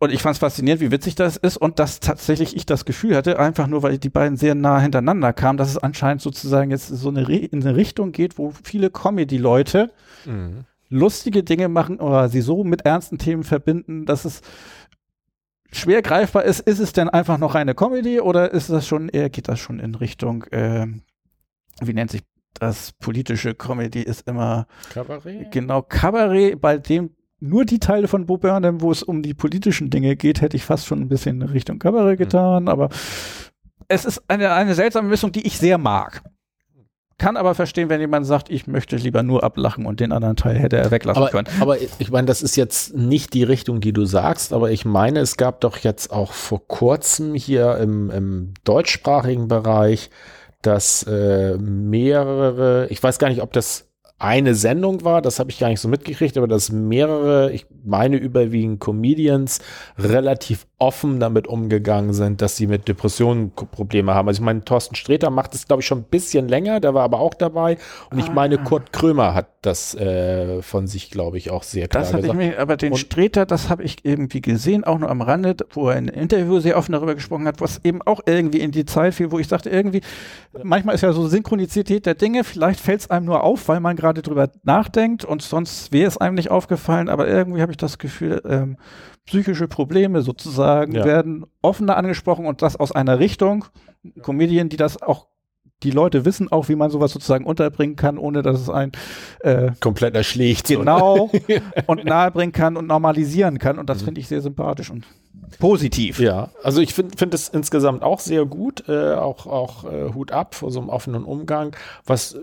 und 0.03 0.11
ich 0.11 0.20
fand 0.20 0.35
es 0.35 0.41
faszinierend, 0.41 0.81
wie 0.81 0.91
witzig 0.91 1.15
das 1.15 1.37
ist 1.37 1.57
und 1.57 1.79
dass 1.79 2.01
tatsächlich 2.01 2.57
ich 2.57 2.66
das 2.66 2.85
Gefühl 2.85 3.15
hatte, 3.15 3.39
einfach 3.39 3.69
nur, 3.69 3.85
weil 3.85 3.99
die 3.99 4.09
beiden 4.09 4.37
sehr 4.37 4.57
nah 4.57 4.81
hintereinander 4.81 5.33
kamen, 5.33 5.59
dass 5.59 5.69
es 5.69 5.79
anscheinend 5.79 6.20
sozusagen 6.20 6.73
jetzt 6.73 6.89
so 6.89 7.09
eine, 7.09 7.23
in 7.23 7.62
eine 7.62 7.77
Richtung 7.77 8.11
geht, 8.11 8.37
wo 8.37 8.53
viele 8.65 8.91
Comedy-Leute 8.91 9.93
Mhm. 10.27 10.65
lustige 10.89 11.45
Dinge 11.45 11.69
machen 11.69 12.01
oder 12.01 12.29
sie 12.29 12.41
so 12.41 12.65
mit 12.65 12.83
ernsten 12.83 13.19
Themen 13.19 13.45
verbinden, 13.45 14.05
dass 14.05 14.24
es 14.24 14.41
schwer 15.73 16.03
greifbar 16.03 16.45
ist. 16.45 16.59
Ist 16.61 16.81
es 16.81 16.93
denn 16.93 17.09
einfach 17.09 17.39
noch 17.39 17.55
eine 17.55 17.77
Comedy 17.77 18.20
oder 18.20 18.51
ist 18.51 18.70
das 18.70 18.85
schon 18.85 19.09
eher, 19.09 19.31
geht 19.31 19.47
das 19.47 19.61
schon 19.61 19.79
in 19.79 19.95
Richtung, 19.95 20.45
ähm, 20.51 21.03
wie 21.81 21.95
nennt 21.95 22.11
sich 22.11 22.23
das 22.59 22.91
politische 22.93 23.55
Comedy 23.55 24.03
ist 24.03 24.27
immer 24.29 24.66
Kabarett? 24.93 25.53
Genau, 25.53 25.81
Kabarett, 25.83 26.61
bei 26.61 26.79
dem 26.79 27.11
nur 27.43 27.64
die 27.64 27.81
Teile 27.81 28.06
von 28.06 28.27
Bo 28.27 28.39
Burnham, 28.39 28.81
wo 28.81 28.93
es 28.93 29.02
um 29.02 29.23
die 29.23 29.35
politischen 29.35 29.90
Dinge 29.90 30.14
geht, 30.14 30.40
hätte 30.40 30.56
ich 30.56 30.64
fast 30.64 30.86
schon 30.86 31.01
ein 31.01 31.09
bisschen 31.09 31.43
Richtung 31.43 31.81
Kabarett 31.81 32.19
getan, 32.19 32.69
aber 32.69 32.89
es 33.89 34.05
ist 34.05 34.23
eine, 34.28 34.52
eine 34.52 34.74
seltsame 34.74 35.09
Mischung, 35.09 35.32
die 35.32 35.44
ich 35.47 35.59
sehr 35.59 35.77
mag. 35.77 36.23
Kann 37.19 37.36
aber 37.36 37.55
verstehen, 37.55 37.89
wenn 37.89 38.01
jemand 38.01 38.27
sagt, 38.27 38.48
ich 38.48 38.66
möchte 38.66 38.97
lieber 38.97 39.23
nur 39.23 39.44
ablachen 39.44 39.86
und 39.86 40.01
den 40.01 40.12
anderen 40.12 40.36
Teil 40.36 40.56
hätte 40.56 40.77
er 40.77 40.90
weglassen 40.90 41.23
Aber, 41.23 41.31
können. 41.31 41.48
aber 41.60 41.77
ich 41.81 42.10
meine, 42.10 42.27
das 42.27 42.43
ist 42.43 42.56
jetzt 42.56 42.97
nicht 42.97 43.35
die 43.35 43.44
Richtung, 43.44 43.81
die 43.81 43.93
du 43.93 44.05
sagst, 44.05 44.52
aber 44.52 44.70
ich 44.70 44.85
meine, 44.85 45.20
es 45.20 45.36
gab 45.36 45.60
doch 45.60 45.78
jetzt 45.78 46.12
auch 46.12 46.32
vor 46.32 46.66
kurzem 46.66 47.35
hier 47.35 47.77
im, 47.78 48.10
im 48.10 48.55
deutschsprachigen 48.64 49.48
Bereich, 49.48 50.10
dass 50.62 51.02
äh, 51.05 51.59
mehrere, 51.59 52.86
ich 52.89 53.02
weiß 53.02 53.19
gar 53.19 53.28
nicht, 53.28 53.43
ob 53.43 53.52
das 53.52 53.91
eine 54.23 54.55
Sendung 54.55 55.05
war, 55.05 55.20
das 55.20 55.40
habe 55.40 55.51
ich 55.51 55.59
gar 55.59 55.69
nicht 55.69 55.81
so 55.81 55.89
mitgekriegt, 55.89 56.36
aber 56.36 56.47
dass 56.47 56.70
mehrere, 56.70 57.51
ich 57.51 57.66
meine 57.85 58.16
überwiegend 58.16 58.78
Comedians, 58.78 59.59
relativ 59.99 60.66
offen 60.83 61.21
damit 61.21 61.47
umgegangen 61.47 62.13
sind, 62.13 62.43
dass 62.43 62.57
sie 62.57 62.67
mit 62.67 62.89
Depressionen 62.89 63.53
Probleme 63.53 64.15
haben. 64.15 64.27
Also 64.27 64.41
ich 64.41 64.45
meine, 64.45 64.65
Thorsten 64.65 64.97
Sträter 64.97 65.31
macht 65.31 65.55
das, 65.55 65.69
glaube 65.69 65.81
ich, 65.81 65.87
schon 65.87 65.99
ein 65.99 66.05
bisschen 66.11 66.49
länger, 66.49 66.81
der 66.81 66.93
war 66.93 67.05
aber 67.05 67.21
auch 67.21 67.35
dabei. 67.35 67.79
Und 68.11 68.19
ich 68.19 68.33
meine, 68.33 68.59
Kurt 68.59 68.93
Krömer 68.93 69.33
hat 69.33 69.47
das 69.63 69.95
äh, 69.95 70.61
von 70.61 70.89
sich, 70.89 71.13
glaube 71.13 71.39
ich, 71.39 71.53
auch 71.53 71.63
sehr 71.63 71.87
klar 71.87 72.03
Das 72.03 72.13
habe 72.13 72.27
ich 72.27 72.33
gesagt. 72.33 72.51
mir, 72.57 72.59
aber 72.59 72.77
den 72.77 72.93
Und- 72.93 72.99
Streter, 72.99 73.47
das 73.47 73.71
habe 73.71 73.85
ich 73.85 74.05
irgendwie 74.05 74.41
gesehen, 74.41 74.83
auch 74.83 74.99
nur 74.99 75.09
am 75.09 75.23
Rande, 75.23 75.55
wo 75.71 75.89
er 75.89 75.97
in 75.99 76.11
einem 76.11 76.21
Interview 76.21 76.59
sehr 76.59 76.77
offen 76.77 76.91
darüber 76.91 77.15
gesprochen 77.15 77.47
hat, 77.47 77.61
was 77.61 77.81
eben 77.85 78.03
auch 78.03 78.21
irgendwie 78.27 78.59
in 78.59 78.73
die 78.73 78.85
Zeit 78.85 79.15
fiel, 79.15 79.31
wo 79.31 79.39
ich 79.39 79.47
dachte, 79.47 79.71
irgendwie, 79.71 80.01
manchmal 80.65 80.97
ist 80.97 81.03
ja 81.03 81.13
so 81.13 81.29
Synchronizität 81.29 82.07
der 82.07 82.17
Dinge, 82.17 82.43
vielleicht 82.43 82.81
fällt 82.81 83.03
es 83.03 83.11
einem 83.11 83.27
nur 83.27 83.45
auf, 83.45 83.69
weil 83.69 83.79
man 83.79 83.95
gerade 83.95 84.21
drüber 84.23 84.51
nachdenkt 84.65 85.25
und 85.25 85.43
sonst 85.43 85.93
wäre 85.93 86.09
es 86.09 86.19
einem 86.19 86.35
nicht 86.35 86.51
aufgefallen, 86.51 87.09
aber 87.09 87.29
irgendwie 87.29 87.63
habe 87.63 87.71
ich 87.71 87.79
das 87.79 87.99
Gefühl, 87.99 88.43
ähm, 88.49 88.77
psychische 89.27 89.69
Probleme 89.69 90.23
sozusagen 90.23 90.93
Ja. 90.94 91.05
werden 91.05 91.47
offener 91.62 91.97
angesprochen 91.97 92.47
und 92.47 92.62
das 92.62 92.77
aus 92.77 92.93
einer 92.93 93.19
Richtung, 93.19 93.65
Comedien, 94.23 94.69
die 94.69 94.77
das 94.77 95.01
auch 95.01 95.27
die 95.82 95.90
Leute 95.90 96.24
wissen 96.24 96.51
auch, 96.51 96.69
wie 96.69 96.77
man 96.77 96.90
sowas 96.90 97.11
sozusagen 97.12 97.44
unterbringen 97.44 97.97
kann, 97.97 98.16
ohne 98.19 98.43
dass 98.43 98.61
es 98.61 98.69
ein 98.70 98.93
äh, 99.40 99.73
komplett 99.81 100.15
erschlägt. 100.15 100.69
genau 100.69 101.31
und 101.86 102.05
nahebringen 102.05 102.53
kann 102.53 102.77
und 102.77 102.86
normalisieren 102.86 103.59
kann. 103.59 103.78
Und 103.81 103.90
das 103.90 104.03
finde 104.03 104.20
ich 104.20 104.28
sehr 104.28 104.40
sympathisch 104.43 104.90
und 104.90 105.05
positiv. 105.59 106.20
Ja, 106.20 106.51
also 106.62 106.81
ich 106.81 106.94
finde 106.94 107.16
find 107.16 107.35
es 107.35 107.49
insgesamt 107.49 108.03
auch 108.03 108.20
sehr 108.20 108.44
gut, 108.47 108.89
äh, 108.89 109.15
auch, 109.15 109.47
auch 109.47 109.85
äh, 109.85 110.12
Hut 110.15 110.31
ab 110.31 110.55
vor 110.55 110.70
so 110.70 110.81
einem 110.81 110.89
offenen 110.89 111.24
Umgang. 111.24 111.74
Was, 112.07 112.39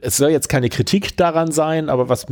es 0.00 0.16
soll 0.16 0.30
jetzt 0.30 0.48
keine 0.48 0.68
Kritik 0.70 1.16
daran 1.16 1.52
sein, 1.52 1.88
aber 1.90 2.08
was 2.08 2.26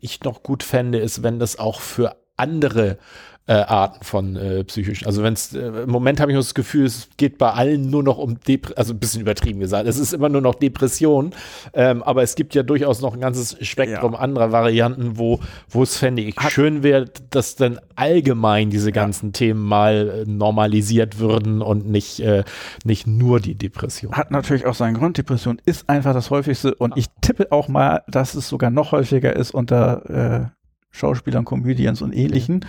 ich 0.00 0.22
noch 0.22 0.42
gut 0.42 0.62
fände, 0.62 0.98
ist, 0.98 1.22
wenn 1.22 1.38
das 1.38 1.58
auch 1.58 1.80
für 1.80 2.14
andere 2.40 2.98
äh, 3.46 3.54
Arten 3.54 4.04
von 4.04 4.36
äh, 4.36 4.62
psychischen, 4.62 5.06
also 5.06 5.24
wenn 5.24 5.32
es, 5.32 5.52
äh, 5.54 5.82
im 5.82 5.90
Moment 5.90 6.20
habe 6.20 6.30
ich 6.30 6.38
das 6.38 6.54
Gefühl, 6.54 6.84
es 6.84 7.08
geht 7.16 7.36
bei 7.36 7.50
allen 7.50 7.90
nur 7.90 8.04
noch 8.04 8.18
um 8.18 8.38
Dep 8.38 8.72
also 8.76 8.92
ein 8.92 9.00
bisschen 9.00 9.22
übertrieben 9.22 9.58
gesagt, 9.58 9.88
es 9.88 9.98
ist 9.98 10.12
immer 10.12 10.28
nur 10.28 10.40
noch 10.40 10.54
Depression, 10.54 11.32
ähm, 11.72 12.02
aber 12.04 12.22
es 12.22 12.36
gibt 12.36 12.54
ja 12.54 12.62
durchaus 12.62 13.00
noch 13.00 13.12
ein 13.12 13.20
ganzes 13.20 13.56
Spektrum 13.66 14.12
Ja. 14.12 14.18
anderer 14.20 14.52
Varianten, 14.52 15.18
wo, 15.18 15.40
wo 15.68 15.82
es 15.82 15.96
fände 15.96 16.22
ich 16.22 16.36
schön 16.50 16.84
wäre, 16.84 17.06
dass 17.30 17.56
dann 17.56 17.80
allgemein 17.96 18.70
diese 18.70 18.92
ganzen 18.92 19.32
Themen 19.32 19.62
mal 19.62 20.22
äh, 20.26 20.30
normalisiert 20.30 21.18
würden 21.18 21.60
und 21.60 21.88
nicht, 21.88 22.20
äh, 22.20 22.44
nicht 22.84 23.08
nur 23.08 23.40
die 23.40 23.56
Depression. 23.56 24.12
Hat 24.12 24.30
natürlich 24.30 24.66
auch 24.66 24.74
seinen 24.74 24.94
Grund. 24.94 25.18
Depression 25.18 25.60
ist 25.64 25.88
einfach 25.88 26.14
das 26.14 26.30
häufigste 26.30 26.74
und 26.76 26.96
ich 26.96 27.06
tippe 27.20 27.50
auch 27.50 27.66
mal, 27.66 28.04
dass 28.06 28.34
es 28.34 28.48
sogar 28.48 28.70
noch 28.70 28.92
häufiger 28.92 29.34
ist 29.34 29.50
unter 29.50 30.50
äh, 30.52 30.59
Schauspielern, 30.90 31.44
Comedians 31.44 32.02
und 32.02 32.12
ähnlichen. 32.12 32.64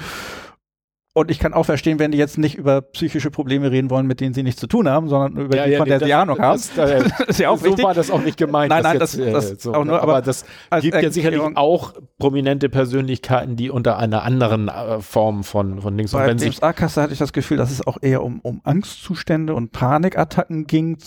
Und 1.14 1.30
ich 1.30 1.40
kann 1.40 1.54
auch 1.54 1.64
verstehen, 1.66 2.00
wenn 2.00 2.12
die 2.12 2.18
jetzt 2.18 2.38
nicht 2.38 2.56
über 2.56 2.82
psychische 2.82 3.32
Probleme 3.32 3.70
reden 3.70 3.90
wollen, 3.90 4.08
mit 4.08 4.22
denen 4.22 4.34
sie 4.34 4.44
nichts 4.44 4.62
zu 4.62 4.68
tun 4.68 4.88
haben, 4.88 5.10
sondern 5.10 5.46
über 5.46 5.58
die, 5.58 5.76
von 5.76 5.86
der 5.86 6.00
das- 6.00 6.08
sie 6.08 6.14
Ahnung 6.14 6.40
haben. 6.40 6.62
Das, 6.74 6.90
äh, 6.90 7.04
ist 7.28 7.38
ja 7.38 7.50
auch 7.50 7.58
so 7.58 7.66
wichtig. 7.66 7.84
war 7.84 7.94
das 7.94 8.10
auch 8.10 8.22
nicht 8.22 8.38
gemeint. 8.38 8.70
Nein, 8.70 8.82
nein, 8.84 8.98
das- 8.98 9.18
das 9.18 9.62
so, 9.62 9.74
auch 9.74 9.84
nur, 9.84 10.02
aber, 10.02 10.14
aber 10.14 10.22
das 10.22 10.46
gibt 10.80 10.96
ja 10.96 11.12
sicherlich 11.12 11.42
auch 11.42 11.94
prominente 12.18 12.70
Persönlichkeiten, 12.70 13.58
die 13.58 13.70
unter 13.70 13.98
einer 13.98 14.24
anderen 14.24 14.70
äh, 14.70 15.02
Form 15.02 15.44
von, 15.44 15.82
von 15.82 16.00
und 16.00 16.12
Bei 16.14 16.28
wenn 16.28 16.40
sich 16.40 16.64
A-Kasse 16.64 17.02
hatte 17.02 17.12
ich 17.12 17.20
das 17.20 17.34
Gefühl, 17.34 17.58
dass 17.58 17.72
es 17.72 17.86
auch 17.86 17.98
eher 18.02 18.24
um, 18.24 18.40
um 18.40 18.62
Angstzustände 18.64 19.54
und 19.54 19.74
Panikattacken 19.74 20.66
ging. 20.66 20.98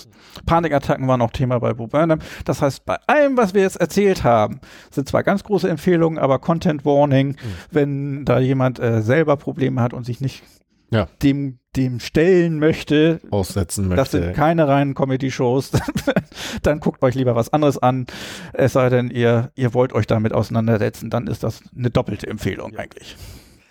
Panikattacken 0.45 1.09
waren 1.09 1.23
auch 1.23 1.31
Thema 1.31 1.59
bei 1.61 1.73
Bo 1.73 1.87
Burnham. 1.87 2.19
Das 2.45 2.61
heißt, 2.61 2.85
bei 2.85 2.99
allem, 3.07 3.39
was 3.39 3.55
wir 3.55 3.63
jetzt 3.63 3.77
erzählt 3.77 4.23
haben, 4.23 4.61
sind 4.91 5.09
zwar 5.09 5.23
ganz 5.23 5.45
große 5.45 5.67
Empfehlungen, 5.67 6.19
aber 6.19 6.41
Content 6.41 6.85
Warning, 6.85 7.37
wenn 7.71 8.27
da 8.27 8.39
jemand 8.39 8.79
äh, 8.81 9.01
selber 9.01 9.39
Probleme 9.39 9.81
hat 9.81 9.94
und 9.95 10.05
sich 10.05 10.21
nicht 10.21 10.43
Ja. 10.91 11.09
dem, 11.23 11.59
dem 11.77 11.99
stellen 12.01 12.59
möchte, 12.59 13.21
aussetzen 13.31 13.89
möchte. 13.89 13.97
das 13.97 14.11
sind 14.13 14.35
keine 14.35 14.69
reinen 14.69 14.95
Comedy-Shows, 14.95 15.73
dann 16.63 16.81
guckt 16.81 17.03
euch 17.03 17.15
lieber 17.15 17.35
was 17.35 17.53
anderes 17.53 17.79
an. 17.79 18.07
Es 18.53 18.75
sei 18.75 18.89
denn, 18.91 19.11
ihr, 19.11 19.51
ihr 19.57 19.75
wollt 19.75 19.93
euch 19.93 20.07
damit 20.07 20.33
auseinandersetzen, 20.33 21.11
dann 21.11 21.27
ist 21.27 21.43
das 21.43 21.63
eine 21.77 21.91
doppelte 21.91 22.27
Empfehlung 22.29 22.77
eigentlich. 22.77 23.17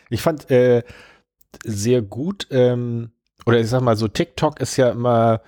Ich 0.10 0.22
fand 0.22 0.50
äh, 0.52 0.84
sehr 1.64 2.02
gut, 2.02 2.48
ähm, 2.52 3.12
oder 3.45 3.60
ich 3.60 3.68
sag 3.70 3.82
mal 3.82 3.95
so, 3.95 4.08
TikTok 4.08 4.60
ist 4.60 4.76
ja 4.78 4.90
immer, 4.90 5.41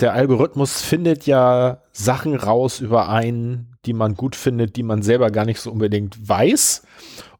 der 0.00 0.12
Algorithmus 0.12 0.82
findet 0.82 1.26
ja 1.26 1.82
Sachen 1.92 2.34
raus 2.34 2.80
über 2.80 3.08
einen, 3.08 3.76
die 3.84 3.92
man 3.94 4.14
gut 4.14 4.36
findet, 4.36 4.76
die 4.76 4.82
man 4.82 5.02
selber 5.02 5.30
gar 5.30 5.44
nicht 5.44 5.60
so 5.60 5.70
unbedingt 5.72 6.28
weiß. 6.28 6.82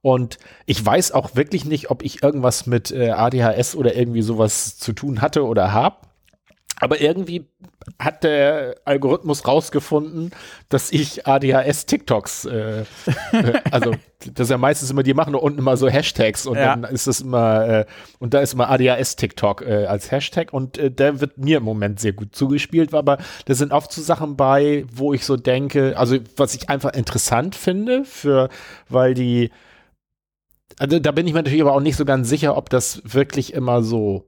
Und 0.03 0.39
ich 0.67 0.85
weiß 0.85 1.13
auch 1.13 1.35
wirklich 1.35 1.65
nicht, 1.65 1.91
ob 1.91 2.03
ich 2.05 2.23
irgendwas 2.23 2.67
mit 2.67 2.91
äh, 2.93 3.11
ADHS 3.11 3.75
oder 3.75 3.95
irgendwie 3.97 4.23
sowas 4.23 4.79
zu 4.79 4.93
tun 4.93 5.21
hatte 5.21 5.45
oder 5.45 5.73
hab. 5.73 6.09
Aber 6.81 7.01
irgendwie 7.01 7.47
hat 7.99 8.23
der 8.23 8.77
Algorithmus 8.85 9.49
rausgefunden, 9.49 10.31
dass 10.69 10.93
ich 10.93 11.27
ADHS-TikToks, 11.27 12.45
äh, 12.49 12.81
äh, 13.33 13.61
also 13.73 13.93
das 14.35 14.45
ist 14.47 14.51
ja 14.51 14.59
meistens 14.59 14.91
immer, 14.91 15.03
die 15.03 15.15
machen 15.15 15.33
da 15.33 15.41
unten 15.41 15.59
immer 15.59 15.77
so 15.77 15.89
Hashtags 15.89 16.47
und 16.47 16.57
Ja. 16.57 16.77
dann 16.77 16.85
ist 16.93 17.09
das 17.09 17.21
immer, 17.21 17.69
äh, 17.69 17.87
und 18.21 18.35
da 18.35 18.41
ist 18.41 18.53
immer 18.53 18.69
ADHS-TikTok 18.71 19.63
äh, 19.63 19.87
als 19.87 20.13
Hashtag 20.13 20.53
und 20.53 20.79
äh, 20.79 20.91
der 20.91 21.21
wird 21.21 21.39
mir 21.39 21.59
im 21.59 21.65
Moment 21.65 21.99
sehr 21.99 22.13
gut 22.13 22.37
zugespielt, 22.37 22.95
aber 22.95 23.19
da 23.47 23.55
sind 23.55 23.73
oft 23.73 23.91
so 23.93 24.01
Sachen 24.01 24.37
bei, 24.37 24.85
wo 24.93 25.13
ich 25.13 25.25
so 25.25 25.37
denke, 25.37 25.99
also 25.99 26.17
was 26.37 26.55
ich 26.55 26.69
einfach 26.69 26.93
interessant 26.93 27.57
finde, 27.57 28.05
für, 28.05 28.51
weil 28.89 29.15
die, 29.15 29.51
also 30.79 30.99
da 30.99 31.13
bin 31.13 31.27
ich 31.27 31.33
mir 31.33 31.41
natürlich 31.41 31.61
aber 31.63 31.75
auch 31.75 31.81
nicht 31.81 31.97
so 31.97 32.05
ganz 32.05 32.29
sicher, 32.29 32.57
ob 32.57 32.71
das 32.71 33.03
wirklich 33.05 33.53
immer 33.53 33.83
so 33.83 34.25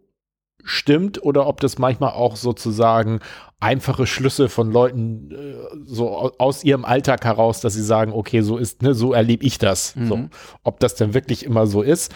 stimmt 0.63 1.23
oder 1.23 1.47
ob 1.47 1.61
das 1.61 1.79
manchmal 1.79 2.11
auch 2.11 2.37
sozusagen 2.37 3.21
einfache 3.61 4.07
Schlüsse 4.07 4.49
von 4.51 4.71
Leuten 4.71 5.31
äh, 5.31 5.55
so 5.87 6.11
au- 6.11 6.33
aus 6.39 6.65
ihrem 6.65 6.85
Alltag 6.85 7.25
heraus, 7.25 7.61
dass 7.61 7.75
sie 7.75 7.83
sagen, 7.83 8.13
okay, 8.13 8.43
so 8.43 8.59
ist, 8.59 8.83
ne, 8.83 8.95
so 8.95 9.13
erlebe 9.13 9.45
ich 9.45 9.59
das. 9.59 9.97
Mhm. 9.97 10.07
So, 10.07 10.19
ob 10.63 10.81
das 10.81 10.95
denn 10.97 11.15
wirklich 11.15 11.45
immer 11.45 11.67
so 11.67 11.83
ist, 11.83 12.13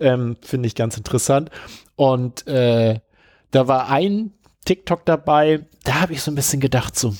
ähm, 0.00 0.36
finde 0.40 0.66
ich 0.66 0.74
ganz 0.74 0.96
interessant. 0.96 1.50
Und 1.96 2.46
äh, 2.48 2.98
da 3.52 3.68
war 3.68 3.88
ein 3.90 4.32
TikTok 4.64 5.04
dabei, 5.04 5.66
da 5.84 6.00
habe 6.00 6.14
ich 6.14 6.22
so 6.22 6.30
ein 6.30 6.34
bisschen 6.36 6.58
gedacht, 6.60 6.98
so, 6.98 7.14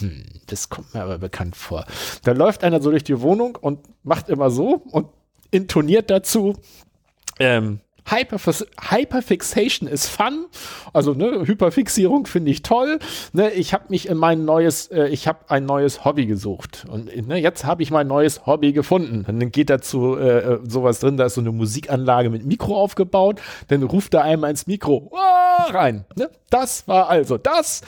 hm, 0.00 0.24
das 0.46 0.68
kommt 0.70 0.94
mir 0.94 1.02
aber 1.02 1.18
bekannt 1.18 1.54
vor. 1.54 1.84
Da 2.24 2.32
läuft 2.32 2.64
einer 2.64 2.80
so 2.80 2.90
durch 2.90 3.04
die 3.04 3.20
Wohnung 3.20 3.56
und 3.60 3.80
macht 4.02 4.28
immer 4.28 4.50
so 4.50 4.82
und 4.90 5.08
intoniert 5.50 6.10
dazu 6.10 6.54
Ähm, 7.38 7.80
Hyperfix 8.08 8.64
Hyperfixation 8.88 9.88
ist 9.88 10.06
fun. 10.06 10.46
Also 10.92 11.12
ne, 11.14 11.46
Hyperfixierung 11.46 12.26
finde 12.26 12.50
ich 12.50 12.62
toll. 12.62 12.98
Ne, 13.32 13.50
ich 13.50 13.72
habe 13.72 13.86
mich 13.88 14.08
in 14.08 14.16
mein 14.16 14.44
neues, 14.44 14.86
äh, 14.88 15.08
ich 15.08 15.26
habe 15.26 15.40
ein 15.48 15.66
neues 15.66 16.04
Hobby 16.04 16.26
gesucht 16.26 16.86
und 16.88 17.14
ne, 17.26 17.36
jetzt 17.38 17.64
habe 17.64 17.82
ich 17.82 17.90
mein 17.90 18.06
neues 18.06 18.46
Hobby 18.46 18.72
gefunden. 18.72 19.24
Dann 19.26 19.50
geht 19.50 19.70
dazu 19.70 20.16
äh, 20.16 20.38
äh, 20.38 20.58
sowas 20.66 21.00
drin, 21.00 21.16
da 21.16 21.26
ist 21.26 21.34
so 21.34 21.40
eine 21.40 21.52
Musikanlage 21.52 22.30
mit 22.30 22.46
Mikro 22.46 22.76
aufgebaut. 22.76 23.40
Dann 23.68 23.82
ruft 23.82 24.14
da 24.14 24.22
einmal 24.22 24.50
ins 24.50 24.66
Mikro 24.66 25.10
oh, 25.10 25.72
rein. 25.72 26.04
Ne? 26.14 26.30
Das 26.50 26.86
war 26.86 27.08
also 27.08 27.38
das. 27.38 27.82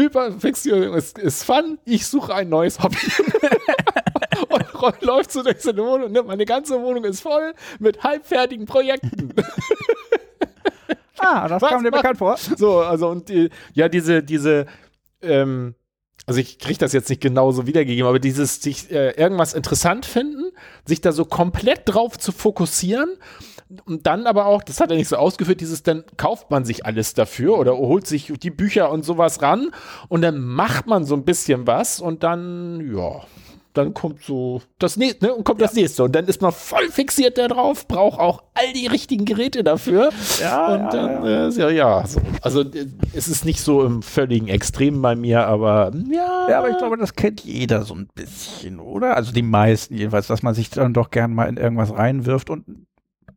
Hyperfixierung 0.00 0.94
ist, 0.94 1.18
ist 1.18 1.44
fun. 1.44 1.78
Ich 1.84 2.06
suche 2.06 2.34
ein 2.34 2.48
neues 2.48 2.82
Hobby. 2.82 2.96
und 4.82 5.02
läuft 5.02 5.32
so 5.32 5.42
durch 5.42 5.60
seine 5.60 5.84
Wohnung. 5.84 6.12
Ne? 6.12 6.22
Meine 6.22 6.44
ganze 6.44 6.80
Wohnung 6.80 7.04
ist 7.04 7.20
voll 7.20 7.54
mit 7.78 8.02
halbfertigen 8.02 8.66
Projekten. 8.66 9.34
ah, 11.18 11.48
das 11.48 11.62
Was 11.62 11.70
kam 11.70 11.84
dir 11.84 11.90
bekannt 11.90 12.18
vor. 12.18 12.36
So, 12.36 12.80
also 12.80 13.08
und 13.08 13.28
die, 13.28 13.50
ja, 13.74 13.88
diese, 13.88 14.22
diese, 14.22 14.66
ähm, 15.22 15.74
also 16.26 16.40
ich 16.40 16.58
kriege 16.58 16.78
das 16.78 16.92
jetzt 16.92 17.08
nicht 17.08 17.20
genauso 17.20 17.66
wiedergegeben, 17.66 18.08
aber 18.08 18.18
dieses 18.18 18.62
sich 18.62 18.90
äh, 18.90 19.10
irgendwas 19.12 19.54
interessant 19.54 20.06
finden, 20.06 20.52
sich 20.84 21.00
da 21.00 21.12
so 21.12 21.24
komplett 21.24 21.82
drauf 21.84 22.18
zu 22.18 22.32
fokussieren 22.32 23.16
und 23.84 24.06
dann 24.06 24.26
aber 24.26 24.46
auch, 24.46 24.62
das 24.62 24.80
hat 24.80 24.90
er 24.90 24.96
nicht 24.96 25.08
so 25.08 25.16
ausgeführt, 25.16 25.60
dieses, 25.60 25.82
dann 25.82 26.04
kauft 26.16 26.50
man 26.50 26.64
sich 26.64 26.86
alles 26.86 27.14
dafür 27.14 27.58
oder 27.58 27.76
holt 27.76 28.06
sich 28.06 28.32
die 28.42 28.50
Bücher 28.50 28.90
und 28.90 29.04
sowas 29.04 29.42
ran 29.42 29.70
und 30.08 30.22
dann 30.22 30.40
macht 30.40 30.86
man 30.86 31.04
so 31.04 31.14
ein 31.14 31.24
bisschen 31.24 31.66
was 31.66 32.00
und 32.00 32.22
dann, 32.22 32.94
ja, 32.94 33.22
dann 33.72 33.94
kommt 33.94 34.22
so 34.24 34.62
das 34.78 34.96
nächste, 34.96 35.26
ne, 35.26 35.34
und 35.34 35.44
kommt 35.44 35.60
ja. 35.60 35.66
das 35.66 35.76
nächste. 35.76 36.02
Und 36.02 36.12
dann 36.14 36.26
ist 36.26 36.42
man 36.42 36.52
voll 36.52 36.88
fixiert 36.90 37.38
da 37.38 37.48
drauf, 37.48 37.86
braucht 37.86 38.18
auch 38.18 38.42
all 38.54 38.72
die 38.72 38.86
richtigen 38.86 39.24
Geräte 39.24 39.62
dafür. 39.62 40.10
Ja, 40.40 40.74
und 40.74 40.80
ja, 40.80 40.90
dann, 40.90 41.24
ja, 41.24 41.48
äh, 41.48 41.50
ja, 41.50 41.70
ja 41.70 42.06
so. 42.06 42.20
Also 42.42 42.62
äh, 42.62 42.86
es 43.14 43.28
ist 43.28 43.44
nicht 43.44 43.60
so 43.60 43.84
im 43.84 44.02
völligen 44.02 44.48
Extrem 44.48 45.00
bei 45.00 45.14
mir, 45.14 45.46
aber 45.46 45.92
ja. 46.10 46.50
Ja, 46.50 46.58
aber 46.58 46.70
ich 46.70 46.78
glaube, 46.78 46.96
das 46.96 47.14
kennt 47.14 47.42
jeder 47.42 47.82
so 47.82 47.94
ein 47.94 48.08
bisschen, 48.14 48.80
oder? 48.80 49.16
Also 49.16 49.32
die 49.32 49.42
meisten 49.42 49.94
jedenfalls, 49.94 50.26
dass 50.26 50.42
man 50.42 50.54
sich 50.54 50.70
dann 50.70 50.92
doch 50.92 51.10
gern 51.10 51.32
mal 51.32 51.48
in 51.48 51.56
irgendwas 51.56 51.94
reinwirft 51.94 52.50
und 52.50 52.64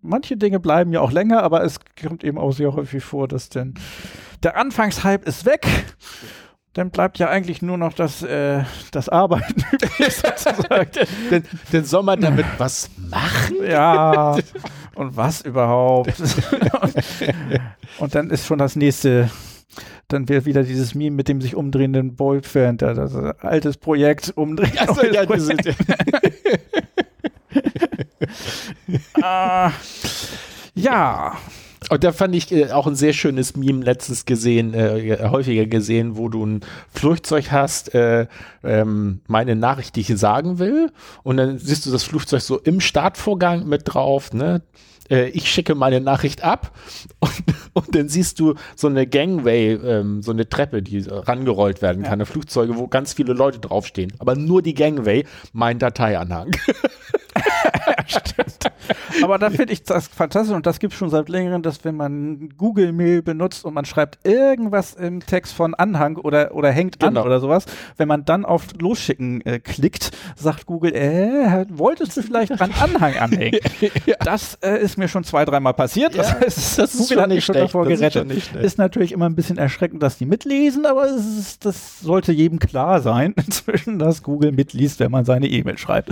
manche 0.03 0.37
Dinge 0.37 0.59
bleiben 0.59 0.93
ja 0.93 1.01
auch 1.01 1.11
länger, 1.11 1.41
aber 1.43 1.63
es 1.63 1.79
kommt 2.01 2.23
eben 2.23 2.37
auch 2.37 2.51
sehr 2.51 2.73
häufig 2.73 3.03
vor, 3.03 3.27
dass 3.27 3.49
denn 3.49 3.73
der 4.43 4.57
Anfangshype 4.57 5.25
ist 5.25 5.45
weg 5.45 5.67
dann 6.73 6.89
bleibt 6.89 7.19
ja 7.19 7.29
eigentlich 7.29 7.61
nur 7.61 7.77
noch 7.77 7.93
das, 7.93 8.23
äh, 8.23 8.63
das 8.91 9.07
Arbeiten. 9.07 9.63
denn, 11.31 11.43
denn 11.71 11.85
soll 11.85 12.03
man 12.03 12.19
damit 12.19 12.45
was 12.57 12.89
machen? 12.97 13.57
Ja, 13.67 14.37
und 14.95 15.15
was 15.15 15.41
überhaupt? 15.41 16.13
und, 17.99 18.15
dann 18.15 18.29
ist 18.31 18.47
schon 18.47 18.57
das 18.59 18.75
nächste 18.75 19.29
dann 20.09 20.29
wird 20.29 20.45
wieder 20.45 20.63
dieses 20.63 20.93
Meme 20.93 21.15
mit 21.15 21.27
dem 21.27 21.41
sich 21.41 21.55
umdrehenden 21.55 22.15
Boyfriend, 22.15 22.83
das, 22.83 23.15
altes 23.15 23.77
Projekt 23.77 24.33
umdrehen. 24.35 24.77
Also, 24.77 25.03
ja, 25.05 25.25
Projekt. 25.25 25.65
ja, 25.65 25.73
und 31.89 32.03
da 32.03 32.11
fand 32.11 32.35
ich 32.35 32.51
äh, 32.51 32.71
auch 32.71 32.87
ein 32.87 32.95
sehr 32.95 33.13
schönes 33.13 33.55
Meme 33.55 33.83
letztens 33.83 34.25
gesehen, 34.25 34.73
äh, 34.73 35.27
häufiger 35.29 35.65
gesehen, 35.65 36.17
wo 36.17 36.29
du 36.29 36.45
ein 36.45 36.61
Flugzeug 36.91 37.51
hast, 37.51 37.93
äh, 37.93 38.27
ähm, 38.63 39.21
meine 39.27 39.55
Nachricht, 39.55 39.95
die 39.95 40.01
ich 40.01 40.17
sagen 40.17 40.59
will. 40.59 40.91
Und 41.23 41.37
dann 41.37 41.57
siehst 41.57 41.85
du 41.85 41.91
das 41.91 42.03
Flugzeug 42.03 42.41
so 42.41 42.59
im 42.59 42.79
Startvorgang 42.79 43.67
mit 43.67 43.83
drauf, 43.85 44.33
ne? 44.33 44.61
Äh, 45.09 45.29
ich 45.29 45.51
schicke 45.51 45.75
meine 45.75 45.99
Nachricht 45.99 46.43
ab 46.43 46.71
und, 47.19 47.31
und 47.73 47.95
dann 47.95 48.09
siehst 48.09 48.39
du 48.39 48.55
so 48.75 48.87
eine 48.87 49.05
Gangway, 49.05 49.73
ähm, 49.73 50.21
so 50.21 50.31
eine 50.31 50.47
Treppe, 50.47 50.81
die 50.81 51.05
rangerollt 51.07 51.81
werden 51.81 52.03
kann, 52.03 52.19
ja. 52.19 52.25
Flugzeuge, 52.25 52.77
wo 52.77 52.87
ganz 52.87 53.13
viele 53.13 53.33
Leute 53.33 53.59
draufstehen. 53.59 54.13
Aber 54.19 54.35
nur 54.35 54.61
die 54.61 54.73
Gangway, 54.73 55.25
mein 55.51 55.79
Dateianhang. 55.79 56.51
Stimmt. 58.07 58.71
Aber 59.23 59.37
da 59.37 59.49
finde 59.49 59.73
ich 59.73 59.83
das 59.83 60.07
fantastisch 60.07 60.55
und 60.55 60.65
das 60.65 60.79
gibt 60.79 60.93
es 60.93 60.99
schon 60.99 61.09
seit 61.09 61.29
längerem, 61.29 61.61
dass 61.61 61.83
wenn 61.83 61.95
man 61.95 62.49
Google 62.57 62.91
Mail 62.91 63.21
benutzt 63.21 63.65
und 63.65 63.73
man 63.73 63.85
schreibt 63.85 64.25
irgendwas 64.25 64.93
im 64.93 65.25
Text 65.25 65.53
von 65.53 65.73
Anhang 65.73 66.17
oder, 66.17 66.53
oder 66.55 66.71
hängt 66.71 66.99
genau. 66.99 67.21
an 67.21 67.25
oder 67.25 67.39
sowas, 67.39 67.65
wenn 67.97 68.07
man 68.07 68.25
dann 68.25 68.45
auf 68.45 68.67
Losschicken 68.79 69.41
äh, 69.45 69.59
klickt, 69.59 70.11
sagt 70.35 70.65
Google, 70.65 70.93
äh, 70.93 71.65
wolltest 71.69 72.17
du 72.17 72.21
vielleicht 72.21 72.59
an 72.61 72.71
Anhang 72.71 73.15
anhängen? 73.15 73.59
ja. 74.05 74.15
Das 74.19 74.57
äh, 74.61 74.81
ist 74.81 74.97
mir 74.97 75.07
schon 75.07 75.23
zwei, 75.23 75.45
dreimal 75.45 75.73
passiert. 75.73 76.15
Ja, 76.15 76.23
das, 76.23 76.33
heißt, 76.33 76.79
das 76.79 76.97
Google 76.97 77.21
hat 77.21 77.29
mich 77.29 77.45
schon 77.45 77.55
davor 77.55 77.85
gerettet. 77.85 78.31
Ist, 78.31 78.55
ist, 78.55 78.77
natürlich 78.77 79.11
immer 79.11 79.25
ein 79.29 79.35
bisschen 79.35 79.57
erschreckend, 79.57 80.03
dass 80.03 80.17
die 80.17 80.25
mitlesen, 80.25 80.85
aber 80.85 81.07
ist, 81.07 81.65
das 81.65 81.99
sollte 82.01 82.31
jedem 82.31 82.59
klar 82.59 83.01
sein 83.01 83.33
inzwischen, 83.45 83.99
dass 83.99 84.23
Google 84.23 84.51
mitliest, 84.51 84.99
wenn 84.99 85.11
man 85.11 85.25
seine 85.25 85.47
E-Mail 85.47 85.77
schreibt. 85.77 86.11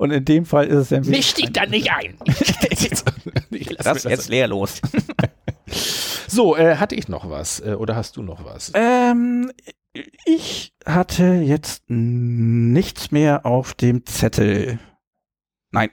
Und 0.00 0.12
in 0.12 0.24
dem 0.24 0.46
Fall 0.46 0.66
ist 0.66 0.78
es 0.78 0.90
ja 0.90 1.00
Misch 1.00 1.34
dich 1.34 1.52
da 1.52 1.66
nicht 1.66 1.92
ein. 1.92 2.16
ich 3.50 3.70
lass 3.70 3.84
das 3.84 4.04
jetzt 4.04 4.30
leer 4.30 4.48
los. 4.48 4.80
so, 6.26 6.56
äh, 6.56 6.76
hatte 6.76 6.94
ich 6.94 7.08
noch 7.08 7.28
was 7.28 7.60
äh, 7.60 7.74
oder 7.74 7.96
hast 7.96 8.16
du 8.16 8.22
noch 8.22 8.42
was? 8.42 8.72
Ähm, 8.72 9.52
ich 10.24 10.72
hatte 10.86 11.42
jetzt 11.44 11.82
nichts 11.88 13.10
mehr 13.10 13.44
auf 13.44 13.74
dem 13.74 14.06
Zettel. 14.06 14.78
Nein. 15.72 15.90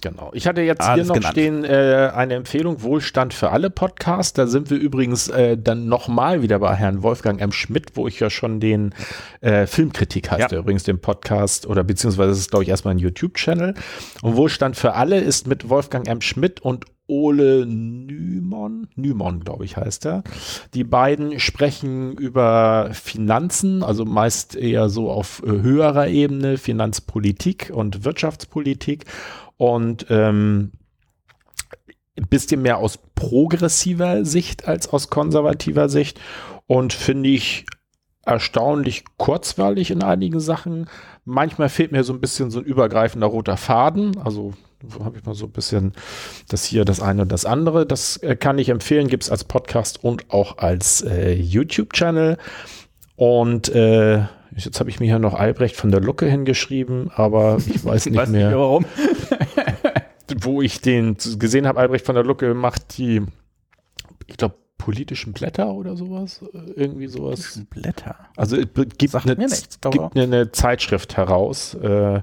Genau. 0.00 0.30
Ich 0.32 0.46
hatte 0.46 0.62
jetzt 0.62 0.80
Alles 0.80 0.94
hier 0.94 1.08
noch 1.08 1.14
genannt. 1.16 1.32
stehen 1.32 1.64
äh, 1.64 2.10
eine 2.14 2.34
Empfehlung 2.34 2.82
Wohlstand 2.82 3.34
für 3.34 3.50
alle 3.50 3.68
Podcast. 3.68 4.38
Da 4.38 4.46
sind 4.46 4.70
wir 4.70 4.78
übrigens 4.78 5.28
äh, 5.28 5.58
dann 5.58 5.88
nochmal 5.88 6.40
wieder 6.40 6.60
bei 6.60 6.74
Herrn 6.74 7.02
Wolfgang 7.02 7.40
M. 7.40 7.52
Schmidt, 7.52 7.90
wo 7.94 8.06
ich 8.06 8.20
ja 8.20 8.30
schon 8.30 8.60
den 8.60 8.94
äh, 9.40 9.66
Filmkritik 9.66 10.30
heißt 10.30 10.52
ja. 10.52 10.58
übrigens 10.58 10.84
den 10.84 11.00
Podcast 11.00 11.66
oder 11.66 11.82
beziehungsweise 11.84 12.30
es 12.30 12.38
ist 12.38 12.50
glaube 12.50 12.62
ich 12.62 12.70
erstmal 12.70 12.94
ein 12.94 12.98
YouTube-Channel. 12.98 13.74
Und 14.22 14.36
Wohlstand 14.36 14.76
für 14.76 14.94
alle 14.94 15.18
ist 15.18 15.46
mit 15.46 15.68
Wolfgang 15.68 16.06
M. 16.08 16.20
Schmidt 16.20 16.60
und 16.60 16.86
Ole 17.08 17.66
Nymon, 17.66 18.86
Nymon, 18.94 19.40
glaube 19.40 19.64
ich, 19.64 19.76
heißt 19.76 20.06
er. 20.06 20.22
Die 20.74 20.84
beiden 20.84 21.40
sprechen 21.40 22.12
über 22.12 22.90
Finanzen, 22.92 23.82
also 23.82 24.04
meist 24.04 24.54
eher 24.54 24.90
so 24.90 25.10
auf 25.10 25.42
äh, 25.44 25.48
höherer 25.48 26.08
Ebene, 26.08 26.58
Finanzpolitik 26.58 27.72
und 27.74 28.04
Wirtschaftspolitik 28.04 29.06
und 29.56 30.06
ähm, 30.10 30.72
ein 32.16 32.28
bisschen 32.28 32.62
mehr 32.62 32.78
aus 32.78 32.98
progressiver 33.14 34.24
Sicht 34.24 34.68
als 34.68 34.88
aus 34.88 35.08
konservativer 35.08 35.88
Sicht 35.88 36.20
und 36.66 36.92
finde 36.92 37.30
ich 37.30 37.64
erstaunlich 38.24 39.04
kurzweilig 39.16 39.90
in 39.90 40.02
einigen 40.02 40.40
Sachen. 40.40 40.88
Manchmal 41.24 41.70
fehlt 41.70 41.92
mir 41.92 42.04
so 42.04 42.12
ein 42.12 42.20
bisschen 42.20 42.50
so 42.50 42.58
ein 42.58 42.66
übergreifender 42.66 43.26
roter 43.26 43.56
Faden. 43.56 44.18
Also 44.18 44.52
habe 45.02 45.18
ich 45.18 45.24
mal 45.24 45.34
so 45.34 45.46
ein 45.46 45.52
bisschen 45.52 45.92
das 46.48 46.64
hier, 46.64 46.84
das 46.84 47.00
eine 47.00 47.22
und 47.22 47.32
das 47.32 47.44
andere. 47.44 47.86
Das 47.86 48.16
äh, 48.18 48.36
kann 48.36 48.58
ich 48.58 48.68
empfehlen, 48.68 49.08
gibt 49.08 49.24
es 49.24 49.30
als 49.30 49.44
Podcast 49.44 50.02
und 50.02 50.30
auch 50.30 50.58
als 50.58 51.02
äh, 51.02 51.32
YouTube-Channel. 51.32 52.38
Und 53.16 53.68
äh, 53.70 54.18
jetzt 54.54 54.78
habe 54.78 54.90
ich 54.90 55.00
mir 55.00 55.06
hier 55.06 55.18
noch 55.18 55.34
Albrecht 55.34 55.76
von 55.76 55.90
der 55.90 56.00
Lucke 56.00 56.26
hingeschrieben, 56.26 57.10
aber 57.14 57.58
ich 57.58 57.84
weiß 57.84 58.06
nicht 58.10 58.16
weiß 58.16 58.28
mehr. 58.28 58.48
Nicht 58.48 58.58
warum. 58.58 58.84
wo 60.40 60.62
ich 60.62 60.80
den 60.80 61.16
gesehen 61.38 61.66
habe, 61.66 61.80
Albrecht 61.80 62.04
von 62.04 62.14
der 62.14 62.24
Lucke 62.24 62.54
macht 62.54 62.98
die, 62.98 63.22
ich 64.26 64.36
glaube, 64.36 64.56
politischen 64.76 65.32
Blätter 65.32 65.72
oder 65.72 65.96
sowas. 65.96 66.40
Äh, 66.54 66.72
irgendwie 66.76 67.08
sowas. 67.08 67.60
Blätter. 67.68 68.16
Also 68.36 68.56
es 68.56 68.66
gibt, 68.96 69.14
eine, 69.14 69.36
gibt 69.36 70.16
eine, 70.16 70.22
eine, 70.22 70.52
Zeitschrift 70.52 71.16
heraus. 71.16 71.74
Äh, 71.74 72.22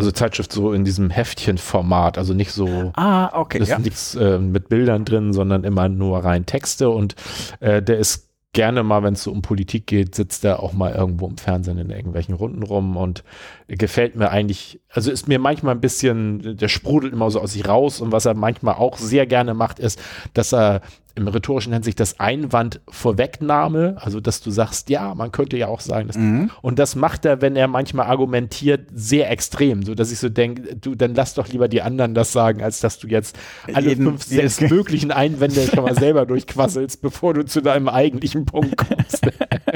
also 0.00 0.12
Zeitschrift 0.12 0.52
so 0.52 0.72
in 0.72 0.84
diesem 0.84 1.10
Heftchenformat, 1.10 2.16
also 2.16 2.32
nicht 2.32 2.52
so, 2.52 2.90
ah, 2.96 3.38
okay, 3.38 3.58
ist 3.58 3.68
ja. 3.68 3.78
nichts 3.78 4.14
äh, 4.14 4.38
mit 4.38 4.68
Bildern 4.68 5.04
drin, 5.04 5.32
sondern 5.32 5.64
immer 5.64 5.88
nur 5.88 6.24
rein 6.24 6.46
Texte 6.46 6.88
und 6.88 7.14
äh, 7.60 7.82
der 7.82 7.98
ist 7.98 8.30
gerne 8.52 8.82
mal, 8.82 9.02
wenn 9.02 9.14
es 9.14 9.22
so 9.22 9.30
um 9.30 9.42
Politik 9.42 9.86
geht, 9.86 10.14
sitzt 10.14 10.44
er 10.44 10.62
auch 10.62 10.72
mal 10.72 10.92
irgendwo 10.92 11.28
im 11.28 11.36
Fernsehen 11.36 11.78
in 11.78 11.90
irgendwelchen 11.90 12.34
Runden 12.34 12.62
rum 12.62 12.96
und 12.96 13.22
gefällt 13.76 14.16
mir 14.16 14.30
eigentlich, 14.30 14.80
also 14.88 15.10
ist 15.10 15.28
mir 15.28 15.38
manchmal 15.38 15.74
ein 15.74 15.80
bisschen, 15.80 16.56
der 16.56 16.68
sprudelt 16.68 17.12
immer 17.12 17.30
so 17.30 17.40
aus 17.40 17.52
sich 17.52 17.68
raus 17.68 18.00
und 18.00 18.12
was 18.12 18.24
er 18.24 18.34
manchmal 18.34 18.74
auch 18.74 18.98
sehr 18.98 19.26
gerne 19.26 19.54
macht, 19.54 19.78
ist, 19.78 20.00
dass 20.34 20.52
er 20.52 20.80
im 21.14 21.28
rhetorischen 21.28 21.82
sich 21.82 21.94
das 21.94 22.20
Einwand 22.20 22.80
Vorwegnahme, 22.88 23.96
also 24.00 24.20
dass 24.20 24.40
du 24.40 24.50
sagst, 24.50 24.90
ja, 24.90 25.14
man 25.14 25.32
könnte 25.32 25.56
ja 25.56 25.66
auch 25.66 25.80
sagen, 25.80 26.10
mhm. 26.14 26.50
und 26.62 26.78
das 26.78 26.94
macht 26.94 27.24
er, 27.24 27.42
wenn 27.42 27.56
er 27.56 27.68
manchmal 27.68 28.06
argumentiert, 28.06 28.88
sehr 28.92 29.30
extrem, 29.30 29.82
so 29.82 29.94
dass 29.94 30.12
ich 30.12 30.18
so 30.18 30.28
denke, 30.28 30.76
du, 30.76 30.94
dann 30.94 31.14
lass 31.14 31.34
doch 31.34 31.48
lieber 31.48 31.68
die 31.68 31.82
anderen 31.82 32.14
das 32.14 32.32
sagen, 32.32 32.62
als 32.62 32.80
dass 32.80 32.98
du 32.98 33.08
jetzt 33.08 33.38
alle 33.72 33.88
Jeden, 33.88 34.04
fünf, 34.04 34.22
sechs 34.22 34.60
möglichen 34.60 35.10
Einwände 35.10 35.66
schon 35.66 35.84
mal 35.84 35.94
selber 35.94 36.26
durchquasselst, 36.26 37.02
bevor 37.02 37.34
du 37.34 37.44
zu 37.44 37.60
deinem 37.60 37.88
eigentlichen 37.88 38.46
Punkt 38.46 38.76
kommst. 38.76 39.26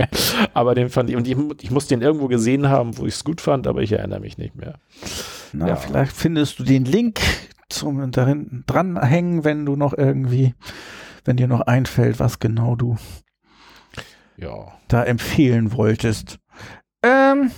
aber 0.55 0.75
den 0.75 0.89
fand 0.89 1.11
ich, 1.11 1.17
und 1.17 1.27
ich, 1.27 1.37
ich 1.63 1.71
muss 1.71 1.89
den 1.89 2.01
irgendwo 2.01 2.29
gesehen 2.29 2.69
haben, 2.69 2.97
wo 2.97 3.07
ich 3.07 3.15
es 3.15 3.25
gut 3.25 3.41
fand, 3.41 3.67
aber 3.67 3.83
ich 3.85 3.93
erinnere 3.93 4.21
mich 4.21 4.39
nicht 4.39 4.55
mehr. 4.57 4.75
Na, 5.53 5.69
ja. 5.69 5.77
vielleicht 5.77 6.13
findest 6.13 6.59
du 6.59 6.65
den 6.65 6.85
Link 6.85 7.21
zum 7.69 8.11
darin 8.11 8.65
dranhängen, 8.67 9.45
wenn 9.45 9.65
du 9.67 9.77
noch 9.77 9.93
irgendwie, 9.97 10.55
wenn 11.25 11.37
dir 11.37 11.49
noch 11.49 11.63
einfällt, 11.63 12.19
was 12.21 12.39
genau 12.39 12.77
du 12.77 12.97
Ja. 14.37 14.73
da 14.89 15.05
empfehlen 15.05 15.73
wolltest. 15.73 16.39
Ähm, 17.03 17.51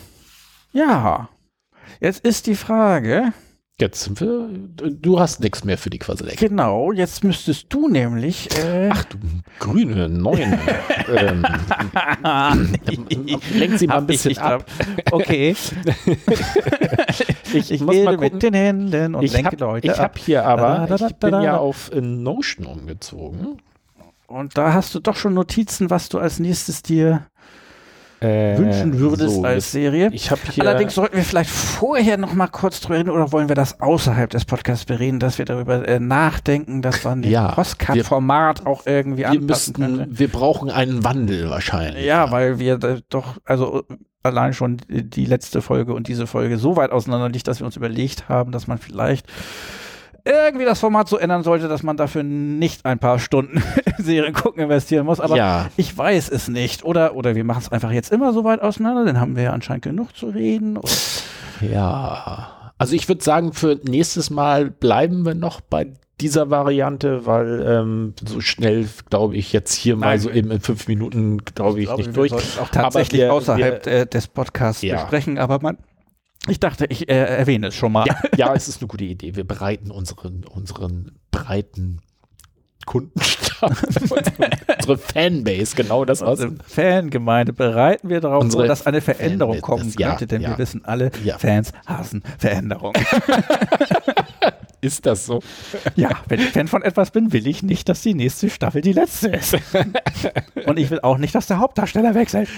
ja. 0.72 1.28
Jetzt 2.00 2.24
ist 2.24 2.46
die 2.46 2.56
Frage, 2.56 3.32
Jetzt 3.78 4.04
sind 4.04 4.22
wir, 4.22 4.48
du 4.90 5.20
hast 5.20 5.40
nichts 5.40 5.62
mehr 5.64 5.76
für 5.76 5.90
die 5.90 5.98
Quasseleck. 5.98 6.38
genau, 6.38 6.92
jetzt 6.92 7.22
müsstest 7.22 7.66
du 7.68 7.88
nämlich, 7.88 8.48
äh, 8.58 8.88
Ach 8.90 9.04
du 9.04 9.18
grüne 9.58 10.08
Neune. 10.08 10.58
ähm, 11.14 11.44
lenk 13.54 13.78
sie 13.78 13.86
mal 13.86 13.96
ein 13.96 14.02
Hab 14.04 14.10
ich 14.10 14.22
bisschen 14.22 14.28
nicht 14.30 14.40
ab. 14.40 14.64
okay. 15.12 15.50
ich 17.52 17.70
ich 17.70 17.80
muss 17.82 17.96
mal 17.96 18.16
gucken. 18.16 18.32
mit 18.32 18.42
den 18.42 18.54
Händen 18.54 19.14
und 19.14 19.22
Ich 19.24 19.32
lenke 19.34 19.48
habe 19.48 19.56
Leute 19.58 19.92
ab. 19.92 19.98
hab 19.98 20.18
hier 20.18 20.46
aber, 20.46 20.62
Da, 20.62 20.86
da, 20.86 20.96
da, 20.96 21.06
ich 21.08 21.16
bin 21.16 21.30
da, 21.32 21.38
da. 21.38 21.44
ja 21.44 21.56
auf 21.58 21.92
äh, 21.92 22.00
Notion 22.00 22.64
umgezogen. 22.66 23.58
Und 24.26 24.56
da 24.56 24.72
hast 24.72 24.94
du 24.94 25.00
doch 25.00 25.16
schon 25.16 25.34
Notizen, 25.34 25.90
was 25.90 26.08
du 26.08 26.18
als 26.18 26.38
nächstes 26.38 26.82
dir 26.82 27.26
Äh, 28.20 28.56
wünschen 28.56 28.98
würdest 28.98 29.36
so, 29.36 29.44
als 29.44 29.72
Serie. 29.72 30.10
Allerdings 30.58 30.94
sollten 30.94 31.16
wir 31.16 31.22
vielleicht 31.22 31.50
vorher 31.50 32.16
noch 32.16 32.32
mal 32.32 32.46
kurz 32.46 32.80
drüber 32.80 32.98
reden 32.98 33.10
oder 33.10 33.30
wollen 33.30 33.48
wir 33.48 33.54
das 33.54 33.80
außerhalb 33.80 34.30
des 34.30 34.46
Podcasts 34.46 34.86
bereden, 34.86 35.20
dass 35.20 35.36
wir 35.36 35.44
darüber 35.44 35.86
äh, 35.86 36.00
nachdenken, 36.00 36.80
dass 36.80 37.04
man 37.04 37.20
den 37.20 37.30
Ja, 37.30 37.52
Postcard-Format 37.52 38.64
auch 38.64 38.86
irgendwie 38.86 39.18
wir 39.18 39.30
anpassen 39.30 39.74
könnte. 39.74 39.90
müssten, 40.06 40.18
wir 40.18 40.28
brauchen 40.28 40.70
einen 40.70 41.04
Wandel 41.04 41.50
wahrscheinlich. 41.50 42.06
Ja, 42.06 42.30
weil 42.30 42.58
wir 42.58 42.78
da 42.78 42.98
doch, 43.10 43.36
also 43.44 43.80
äh, 43.90 43.96
allein 44.22 44.54
schon 44.54 44.78
die 44.88 45.08
die 45.08 45.26
letzte 45.26 45.60
Folge 45.60 45.92
und 45.92 46.08
diese 46.08 46.26
Folge 46.26 46.56
so 46.56 46.76
weit 46.76 46.92
auseinander 46.92 47.28
liegt, 47.28 47.48
dass 47.48 47.60
wir 47.60 47.66
uns 47.66 47.76
überlegt 47.76 48.28
haben, 48.30 48.50
dass 48.50 48.66
man 48.66 48.78
vielleicht 48.78 49.26
irgendwie 50.26 50.64
das 50.66 50.80
Format 50.80 51.08
so 51.08 51.16
ändern 51.16 51.42
sollte, 51.44 51.68
dass 51.68 51.82
man 51.82 51.96
dafür 51.96 52.22
nicht 52.22 52.84
ein 52.84 52.98
paar 52.98 53.18
Stunden 53.18 53.62
Serien 53.98 54.34
gucken 54.34 54.62
investieren 54.64 55.06
muss. 55.06 55.20
Aber 55.20 55.36
ja. 55.36 55.68
ich 55.76 55.96
weiß 55.96 56.28
es 56.30 56.48
nicht. 56.48 56.84
Oder, 56.84 57.14
oder 57.14 57.34
wir 57.34 57.44
machen 57.44 57.60
es 57.62 57.70
einfach 57.72 57.92
jetzt 57.92 58.12
immer 58.12 58.32
so 58.32 58.44
weit 58.44 58.60
auseinander, 58.62 59.04
dann 59.04 59.20
haben 59.20 59.36
wir 59.36 59.44
ja 59.44 59.52
anscheinend 59.52 59.84
genug 59.84 60.16
zu 60.16 60.26
reden. 60.26 60.76
Und 60.76 60.90
Ja. 61.60 62.48
Also 62.78 62.94
ich 62.94 63.08
würde 63.08 63.24
sagen, 63.24 63.52
für 63.52 63.80
nächstes 63.84 64.28
Mal 64.30 64.70
bleiben 64.70 65.24
wir 65.24 65.34
noch 65.34 65.60
bei 65.62 65.92
dieser 66.20 66.50
Variante, 66.50 67.26
weil 67.26 67.64
ähm, 67.66 68.14
so 68.26 68.40
schnell, 68.40 68.86
glaube 69.10 69.36
ich, 69.36 69.52
jetzt 69.52 69.74
hier 69.74 69.96
mal 69.96 70.06
Nein. 70.08 70.20
so 70.20 70.30
eben 70.30 70.50
in 70.50 70.60
fünf 70.60 70.88
Minuten, 70.88 71.38
glaube 71.44 71.80
ich, 71.80 71.86
glaube, 71.86 72.02
nicht 72.02 72.08
wir 72.08 72.28
durch. 72.28 72.32
auch 72.60 72.68
tatsächlich 72.70 73.20
wir- 73.22 73.32
außerhalb 73.32 73.86
äh, 73.86 74.06
des 74.06 74.26
Podcasts 74.28 74.82
Ja. 74.82 74.96
besprechen. 74.96 75.38
Aber 75.38 75.58
man, 75.62 75.78
ich 76.48 76.60
dachte, 76.60 76.86
ich 76.88 77.08
äh, 77.08 77.14
erwähne 77.14 77.68
es 77.68 77.74
schon 77.74 77.92
mal. 77.92 78.06
Ja, 78.06 78.16
ja, 78.36 78.54
es 78.54 78.68
ist 78.68 78.80
eine 78.80 78.88
gute 78.88 79.04
Idee. 79.04 79.34
Wir 79.36 79.44
bereiten 79.44 79.90
unseren, 79.90 80.44
unseren 80.44 81.12
breiten 81.30 82.00
Kundenstamm, 82.86 83.76
unsere, 84.76 84.98
Fanbase, 84.98 85.74
genau 85.74 86.04
das 86.04 86.22
aus. 86.22 86.38
Unsere 86.40 86.62
Fangemeinde 86.64 87.52
bereiten 87.52 88.08
wir 88.08 88.20
darauf 88.20 88.44
Unsere 88.44 88.68
dass 88.68 88.86
eine 88.86 89.00
Veränderung 89.00 89.54
Fan- 89.54 89.62
kommen 89.62 89.92
ja, 89.98 90.10
könnte, 90.10 90.28
denn 90.28 90.42
ja. 90.42 90.50
wir 90.50 90.58
wissen 90.58 90.84
alle, 90.84 91.10
Ja. 91.24 91.36
Fans 91.36 91.72
hassen 91.84 92.22
Veränderung. 92.38 92.92
Ist 94.80 95.04
das 95.04 95.26
so? 95.26 95.42
ja, 95.96 96.10
wenn 96.28 96.38
ich 96.38 96.50
Fan 96.50 96.68
von 96.68 96.82
etwas 96.82 97.10
bin, 97.10 97.32
will 97.32 97.46
ich 97.48 97.64
nicht, 97.64 97.88
dass 97.88 98.02
die 98.02 98.14
nächste 98.14 98.48
Staffel 98.50 98.82
die 98.82 98.92
letzte 98.92 99.30
ist. 99.30 99.56
Und 100.66 100.78
ich 100.78 100.88
will 100.90 101.00
auch 101.00 101.18
nicht, 101.18 101.34
dass 101.34 101.46
der 101.46 101.58
Hauptdarsteller 101.58 102.14
wechselt. 102.14 102.48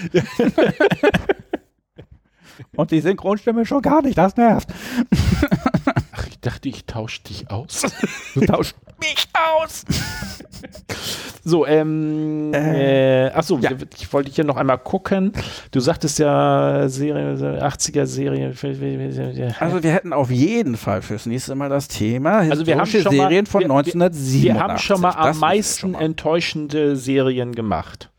Und 2.75 2.91
die 2.91 3.01
Synchronstimme 3.01 3.65
schon 3.65 3.81
gar 3.81 4.01
nicht, 4.01 4.17
das 4.17 4.35
nervt. 4.37 4.69
Ach, 6.11 6.27
ich 6.27 6.39
dachte, 6.39 6.69
ich 6.69 6.85
tausche 6.85 7.21
dich 7.23 7.49
aus. 7.49 7.83
Du 8.35 8.41
tauschst 8.45 8.75
mich 8.99 9.27
aus. 9.33 9.85
So, 11.43 11.65
ähm, 11.65 12.51
Äh, 12.53 13.27
äh, 13.27 13.31
ach 13.33 13.43
so, 13.43 13.57
ja. 13.59 13.71
ich 13.97 14.11
wollte 14.13 14.29
hier 14.31 14.43
noch 14.43 14.57
einmal 14.57 14.77
gucken. 14.77 15.31
Du 15.71 15.79
sagtest 15.79 16.19
ja 16.19 16.87
Serie, 16.89 17.35
80er 17.61 18.05
Serie. 18.05 18.53
Also 19.59 19.81
wir 19.83 19.91
hätten 19.93 20.11
auf 20.13 20.29
jeden 20.29 20.75
Fall 20.77 21.01
fürs 21.01 21.25
nächste 21.25 21.55
Mal 21.55 21.69
das 21.69 21.87
Thema 21.87 22.39
Also 22.39 22.65
wir 22.67 22.77
haben 22.77 22.85
schon 22.87 23.03
mal- 23.03 23.11
Serien 23.11 23.45
von 23.45 23.61
wir- 23.61 23.67
wir- 23.69 23.75
1987. 23.75 24.43
wir 24.43 24.59
haben 24.59 24.77
schon 24.77 25.01
mal 25.01 25.11
am 25.11 25.39
meisten 25.39 25.79
schon 25.79 25.91
mal. 25.91 26.01
enttäuschende 26.01 26.95
Serien 26.95 27.55
gemacht. 27.55 28.09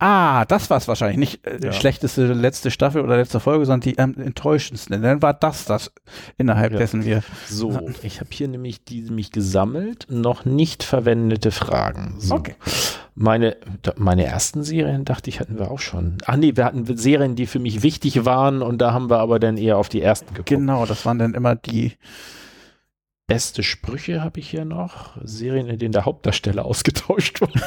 Ah, 0.00 0.44
das 0.44 0.70
war 0.70 0.76
es 0.76 0.86
wahrscheinlich. 0.86 1.18
Nicht 1.18 1.46
äh, 1.46 1.58
Ja. 1.60 1.72
schlechteste 1.72 2.32
letzte 2.32 2.70
Staffel 2.70 3.02
oder 3.02 3.16
letzte 3.16 3.40
Folge, 3.40 3.66
sondern 3.66 3.80
die 3.80 3.98
am 3.98 4.14
enttäuschendsten. 4.14 5.02
Dann 5.02 5.22
war 5.22 5.34
das 5.34 5.64
das, 5.64 5.90
innerhalb 6.36 6.72
Ja. 6.72 6.78
dessen 6.78 7.04
wir. 7.04 7.22
So, 7.48 7.90
ich 8.02 8.20
habe 8.20 8.30
hier 8.32 8.46
nämlich 8.46 8.84
die 8.84 9.02
mich 9.10 9.32
gesammelt, 9.32 10.06
noch 10.08 10.44
nicht 10.44 10.84
verwendete 10.84 11.50
Fragen. 11.50 12.14
So. 12.18 12.36
Okay. 12.36 12.54
Meine, 13.16 13.56
meine 13.96 14.24
ersten 14.24 14.62
Serien, 14.62 15.04
dachte 15.04 15.30
ich, 15.30 15.40
hatten 15.40 15.58
wir 15.58 15.68
auch 15.70 15.80
schon. 15.80 16.18
Ach 16.26 16.36
nee, 16.36 16.52
wir 16.54 16.64
hatten 16.64 16.84
Serien, 16.96 17.34
die 17.34 17.46
für 17.46 17.58
mich 17.58 17.82
wichtig 17.82 18.24
waren 18.24 18.62
und 18.62 18.78
da 18.78 18.92
haben 18.92 19.10
wir 19.10 19.18
aber 19.18 19.40
dann 19.40 19.56
eher 19.56 19.78
auf 19.78 19.88
die 19.88 20.00
ersten 20.00 20.28
geguckt. 20.28 20.48
Genau, 20.48 20.86
das 20.86 21.04
waren 21.04 21.18
dann 21.18 21.34
immer 21.34 21.56
die. 21.56 21.94
Beste 23.28 23.62
Sprüche 23.62 24.22
habe 24.22 24.40
ich 24.40 24.48
hier 24.48 24.64
noch. 24.64 25.18
Serien, 25.22 25.68
in 25.68 25.78
denen 25.78 25.92
der 25.92 26.06
Hauptdarsteller 26.06 26.64
ausgetauscht 26.66 27.42
wurde. 27.42 27.60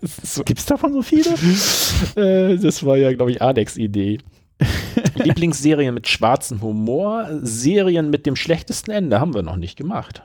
So, 0.00 0.44
Gibt's 0.44 0.66
davon 0.66 0.92
so 0.92 1.02
viele? 1.02 1.30
äh, 2.16 2.56
das 2.56 2.86
war 2.86 2.96
ja, 2.96 3.12
glaube 3.12 3.32
ich, 3.32 3.42
Adex 3.42 3.76
Idee. 3.76 4.18
Lieblingsserien 5.16 5.94
mit 5.94 6.06
schwarzem 6.06 6.62
Humor, 6.62 7.28
Serien 7.42 8.08
mit 8.08 8.24
dem 8.24 8.36
schlechtesten 8.36 8.92
Ende 8.92 9.18
haben 9.18 9.34
wir 9.34 9.42
noch 9.42 9.56
nicht 9.56 9.76
gemacht. 9.76 10.22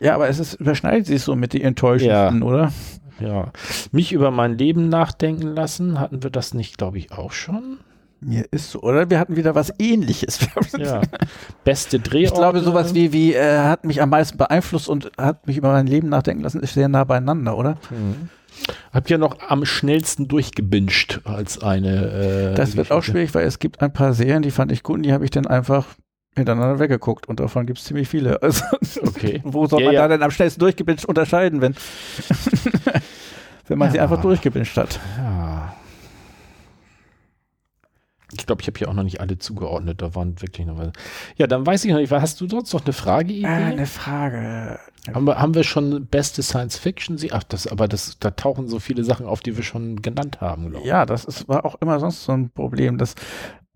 Ja, 0.00 0.14
aber 0.14 0.28
es 0.28 0.38
ist, 0.38 0.54
überschneidet 0.54 1.06
sich 1.06 1.22
so 1.22 1.34
mit 1.34 1.54
den 1.54 1.62
enttäuschendsten, 1.62 2.42
oder? 2.42 2.72
Ja. 3.20 3.52
Mich 3.90 4.12
über 4.12 4.30
mein 4.30 4.58
Leben 4.58 4.90
nachdenken 4.90 5.54
lassen, 5.54 5.98
hatten 5.98 6.22
wir 6.22 6.30
das 6.30 6.52
nicht, 6.52 6.76
glaube 6.76 6.98
ich, 6.98 7.10
auch 7.12 7.32
schon? 7.32 7.78
Mir 8.20 8.44
ist 8.50 8.70
so, 8.70 8.80
oder? 8.82 9.08
Wir 9.08 9.18
hatten 9.18 9.36
wieder 9.36 9.54
was 9.54 9.72
ähnliches. 9.78 10.40
Ja. 10.76 11.00
Beste 11.64 11.98
Drehorte. 12.00 12.34
Ich 12.34 12.38
glaube, 12.38 12.60
sowas 12.60 12.94
wie, 12.94 13.12
wie 13.12 13.34
äh, 13.34 13.58
hat 13.60 13.84
mich 13.84 14.02
am 14.02 14.10
meisten 14.10 14.36
beeinflusst 14.36 14.88
und 14.88 15.10
hat 15.16 15.46
mich 15.46 15.56
über 15.56 15.72
mein 15.72 15.86
Leben 15.86 16.08
nachdenken 16.10 16.42
lassen, 16.42 16.60
ist 16.60 16.74
sehr 16.74 16.88
nah 16.88 17.04
beieinander, 17.04 17.56
oder? 17.56 17.78
Mhm. 17.90 18.28
Hab 18.92 19.08
ja 19.08 19.16
noch 19.16 19.38
am 19.48 19.64
schnellsten 19.64 20.28
durchgebinscht 20.28 21.20
als 21.24 21.62
eine. 21.62 22.50
Äh, 22.52 22.54
Das 22.56 22.76
wird 22.76 22.90
auch 22.90 23.02
schwierig, 23.02 23.32
weil 23.34 23.46
es 23.46 23.58
gibt 23.58 23.80
ein 23.80 23.92
paar 23.92 24.12
Serien, 24.12 24.42
die 24.42 24.50
fand 24.50 24.70
ich 24.70 24.82
gut 24.82 24.96
und 24.96 25.02
die 25.04 25.12
habe 25.14 25.24
ich 25.24 25.30
dann 25.30 25.46
einfach 25.46 25.86
hintereinander 26.36 26.78
weggeguckt 26.78 27.26
und 27.26 27.40
davon 27.40 27.64
gibt 27.66 27.78
es 27.78 27.84
ziemlich 27.86 28.08
viele. 28.08 28.38
Also, 28.42 28.64
Okay. 29.02 29.40
wo 29.44 29.66
soll 29.66 29.80
Ja, 29.80 29.86
man 29.86 29.94
ja. 29.94 30.00
da 30.02 30.08
denn 30.08 30.22
am 30.22 30.30
schnellsten 30.30 30.60
durchgebinscht 30.60 31.06
unterscheiden, 31.06 31.60
wenn, 31.62 31.74
wenn 33.68 33.78
man 33.78 33.90
sie 33.90 33.96
Ja. 33.96 34.02
einfach 34.04 34.20
durchgebinscht 34.20 34.76
hat? 34.76 35.00
Ja. 35.16 35.74
Ich 38.40 38.46
glaube, 38.46 38.62
ich 38.62 38.66
habe 38.66 38.78
hier 38.78 38.88
auch 38.88 38.94
noch 38.94 39.02
nicht 39.02 39.20
alle 39.20 39.38
zugeordnet. 39.38 40.02
Da 40.02 40.14
waren 40.14 40.40
wirklich 40.40 40.66
noch 40.66 40.78
was. 40.78 40.92
Ja, 41.36 41.46
dann 41.46 41.66
weiß 41.66 41.84
ich 41.84 41.92
noch 41.92 41.98
nicht. 41.98 42.10
Hast 42.10 42.40
du 42.40 42.48
sonst 42.48 42.72
noch 42.72 42.84
eine 42.84 42.92
Frage? 42.92 43.32
Äh, 43.34 43.46
eine 43.46 43.86
Frage. 43.86 44.78
haben, 45.12 45.26
wir, 45.26 45.38
haben 45.38 45.54
wir 45.54 45.64
schon 45.64 46.06
beste 46.06 46.42
Science 46.42 46.76
Fiction? 46.76 47.18
Sie 47.18 47.32
Ach, 47.32 47.42
das, 47.44 47.66
aber 47.66 47.86
das, 47.86 48.18
da 48.18 48.30
tauchen 48.30 48.68
so 48.68 48.80
viele 48.80 49.04
Sachen 49.04 49.26
auf, 49.26 49.40
die 49.40 49.56
wir 49.56 49.62
schon 49.62 50.02
genannt 50.02 50.40
haben, 50.40 50.70
glaube 50.70 50.84
ich. 50.84 50.88
Ja, 50.88 51.06
das 51.06 51.24
ist, 51.24 51.48
war 51.48 51.64
auch 51.64 51.76
immer 51.80 52.00
sonst 52.00 52.24
so 52.24 52.32
ein 52.32 52.50
Problem, 52.50 52.98
dass 52.98 53.14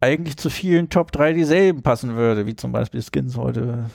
eigentlich 0.00 0.36
zu 0.36 0.50
vielen 0.50 0.90
Top 0.90 1.12
3 1.12 1.32
dieselben 1.32 1.82
passen 1.82 2.16
würde, 2.16 2.46
wie 2.46 2.56
zum 2.56 2.72
Beispiel 2.72 3.02
Skins 3.02 3.36
heute. 3.36 3.86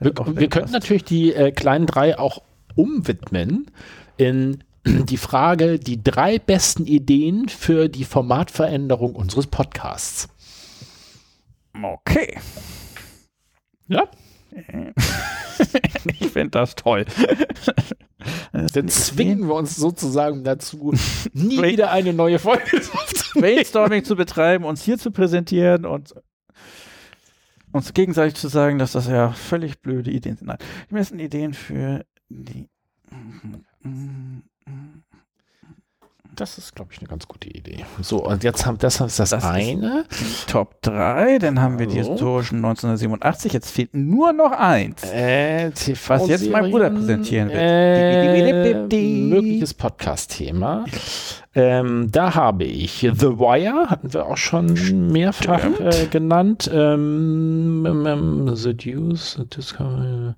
Wir, 0.00 0.12
wir 0.14 0.48
könnten 0.48 0.72
natürlich 0.72 1.04
die 1.04 1.32
äh, 1.32 1.50
kleinen 1.50 1.86
drei 1.86 2.18
auch 2.18 2.42
umwidmen 2.76 3.70
in 4.16 4.62
die 4.84 5.16
Frage, 5.16 5.78
die 5.78 6.02
drei 6.02 6.38
besten 6.38 6.86
Ideen 6.86 7.48
für 7.48 7.88
die 7.88 8.04
Formatveränderung 8.04 9.14
unseres 9.14 9.46
Podcasts. 9.46 10.28
Okay. 11.80 12.38
Ja? 13.86 14.08
ich 16.20 16.30
finde 16.30 16.50
das 16.50 16.74
toll. 16.74 17.04
Dann 18.52 18.88
zwingen 18.88 19.46
wir 19.46 19.54
uns 19.54 19.76
sozusagen 19.76 20.42
dazu, 20.44 20.92
nie 21.32 21.62
wieder 21.62 21.90
eine 21.90 22.12
neue 22.12 22.38
Folge 22.38 22.64
aufzunehmen. 22.92 23.56
Brainstorming 23.56 24.04
zu 24.04 24.16
betreiben, 24.16 24.64
uns 24.64 24.82
hier 24.82 24.98
zu 24.98 25.10
präsentieren 25.10 25.84
und 25.84 26.14
uns 27.72 27.92
gegenseitig 27.92 28.34
zu 28.34 28.48
sagen, 28.48 28.78
dass 28.78 28.92
das 28.92 29.06
ja 29.06 29.32
völlig 29.32 29.80
blöde 29.80 30.10
Ideen 30.10 30.36
sind. 30.36 30.48
Nein, 30.48 30.58
die 30.90 30.94
besten 30.94 31.18
Ideen 31.18 31.54
für 31.54 32.04
die. 32.28 32.68
Das 36.38 36.56
ist, 36.56 36.76
glaube 36.76 36.92
ich, 36.92 37.00
eine 37.00 37.08
ganz 37.08 37.26
gute 37.26 37.48
Idee. 37.48 37.84
So, 38.00 38.24
und 38.24 38.44
jetzt 38.44 38.64
haben 38.64 38.78
das, 38.78 38.98
das, 38.98 39.16
Das 39.16 39.44
eine. 39.44 40.04
Top 40.46 40.80
3, 40.82 41.40
dann 41.40 41.60
haben 41.60 41.80
wir 41.80 41.86
die 41.86 41.96
historischen 41.96 42.58
1987, 42.58 43.52
jetzt 43.52 43.72
fehlt 43.72 43.92
nur 43.92 44.32
noch 44.32 44.52
eins. 44.52 45.02
Äh, 45.02 45.72
TV 45.72 46.14
Was 46.14 46.28
jetzt 46.28 46.48
mein 46.48 46.70
Bruder 46.70 46.90
präsentieren 46.90 47.48
wird. 47.48 47.58
Äh, 47.60 48.92
mögliches 48.92 49.74
Podcast-Thema. 49.74 50.84
Ähm, 51.56 52.08
da 52.12 52.36
habe 52.36 52.62
ich 52.62 53.00
The 53.00 53.38
Wire, 53.40 53.90
hatten 53.90 54.12
wir 54.12 54.26
auch 54.26 54.36
schon 54.36 54.74
mehrfach 55.10 55.64
äh, 55.80 56.06
genannt. 56.08 56.70
Ähm, 56.72 57.84
ähm, 57.84 58.06
ähm, 58.06 58.54
Seduce, 58.54 59.40
Discovery, 59.56 60.34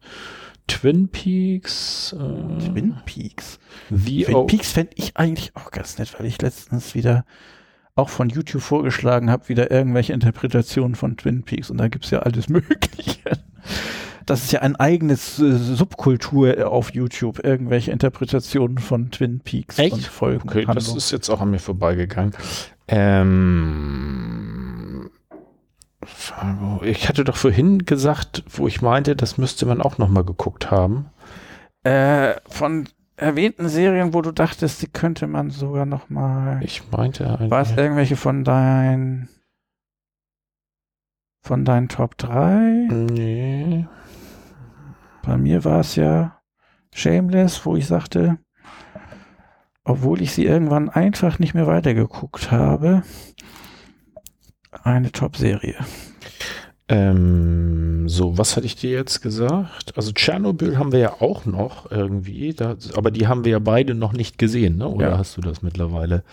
Twin 0.70 1.08
Peaks. 1.08 2.12
Äh, 2.12 2.58
Twin 2.64 2.96
Peaks. 3.04 3.58
The 3.90 4.24
Twin 4.24 4.34
O 4.34 4.44
Peaks 4.44 4.72
fände 4.72 4.92
ich 4.94 5.16
eigentlich 5.16 5.54
auch 5.56 5.70
ganz 5.70 5.98
nett, 5.98 6.14
weil 6.18 6.26
ich 6.26 6.40
letztens 6.40 6.94
wieder 6.94 7.24
auch 7.96 8.08
von 8.08 8.28
YouTube 8.28 8.62
vorgeschlagen 8.62 9.30
habe, 9.30 9.48
wieder 9.48 9.70
irgendwelche 9.70 10.12
Interpretationen 10.12 10.94
von 10.94 11.16
Twin 11.16 11.42
Peaks 11.42 11.70
und 11.70 11.78
da 11.78 11.88
gibt's 11.88 12.10
ja 12.10 12.20
alles 12.20 12.48
Mögliche. 12.50 13.18
Das 14.26 14.44
ist 14.44 14.52
ja 14.52 14.60
ein 14.60 14.76
eigenes 14.76 15.40
äh, 15.40 15.56
Subkultur 15.56 16.70
auf 16.70 16.94
YouTube, 16.94 17.44
irgendwelche 17.44 17.90
Interpretationen 17.90 18.78
von 18.78 19.10
Twin 19.10 19.40
Peaks 19.40 19.76
Echt? 19.78 19.92
und 19.92 20.04
Folgen. 20.04 20.48
Okay, 20.48 20.64
das 20.72 20.94
ist 20.94 21.10
jetzt 21.10 21.28
auch 21.30 21.40
an 21.40 21.50
mir 21.50 21.58
vorbeigegangen. 21.58 22.32
Ähm, 22.86 23.90
Fargo. 26.02 26.82
ich 26.82 27.08
hatte 27.08 27.24
doch 27.24 27.36
vorhin 27.36 27.84
gesagt, 27.84 28.42
wo 28.48 28.66
ich 28.66 28.80
meinte, 28.82 29.14
das 29.16 29.36
müsste 29.38 29.66
man 29.66 29.82
auch 29.82 29.98
noch 29.98 30.08
mal 30.08 30.24
geguckt 30.24 30.70
haben. 30.70 31.10
äh, 31.84 32.34
von 32.48 32.88
erwähnten 33.16 33.68
Serien, 33.68 34.14
wo 34.14 34.22
du 34.22 34.32
dachtest, 34.32 34.80
die 34.82 34.86
könnte 34.88 35.26
man 35.26 35.50
sogar 35.50 35.84
noch 35.86 36.08
mal. 36.08 36.60
Ich 36.62 36.90
meinte 36.90 37.38
ein- 37.38 37.50
War 37.50 37.60
es 37.62 37.70
irgendwelche 37.76 38.16
von 38.16 38.44
deinen 38.44 39.28
von 41.42 41.64
deinen 41.64 41.88
Top 41.88 42.16
3? 42.18 42.88
Nee. 42.90 43.86
Bei 45.22 45.36
mir 45.36 45.64
war 45.64 45.80
es 45.80 45.96
ja 45.96 46.40
Shameless, 46.94 47.64
wo 47.66 47.76
ich 47.76 47.86
sagte, 47.86 48.38
obwohl 49.84 50.20
ich 50.22 50.32
sie 50.32 50.44
irgendwann 50.44 50.88
einfach 50.88 51.38
nicht 51.38 51.54
mehr 51.54 51.66
weitergeguckt 51.66 52.50
habe, 52.50 53.02
eine 54.70 55.12
Top-Serie. 55.12 55.76
Ähm, 56.88 58.08
so, 58.08 58.36
was 58.36 58.56
hatte 58.56 58.66
ich 58.66 58.74
dir 58.76 58.90
jetzt 58.90 59.20
gesagt? 59.22 59.96
Also 59.96 60.10
Tschernobyl 60.12 60.76
haben 60.76 60.90
wir 60.92 60.98
ja 60.98 61.12
auch 61.20 61.44
noch 61.46 61.90
irgendwie, 61.90 62.52
da, 62.52 62.74
aber 62.96 63.10
die 63.12 63.28
haben 63.28 63.44
wir 63.44 63.52
ja 63.52 63.58
beide 63.60 63.94
noch 63.94 64.12
nicht 64.12 64.38
gesehen, 64.38 64.76
ne? 64.78 64.88
Oder 64.88 65.10
Ja. 65.10 65.18
hast 65.18 65.36
du 65.36 65.40
das 65.40 65.62
mittlerweile? 65.62 66.24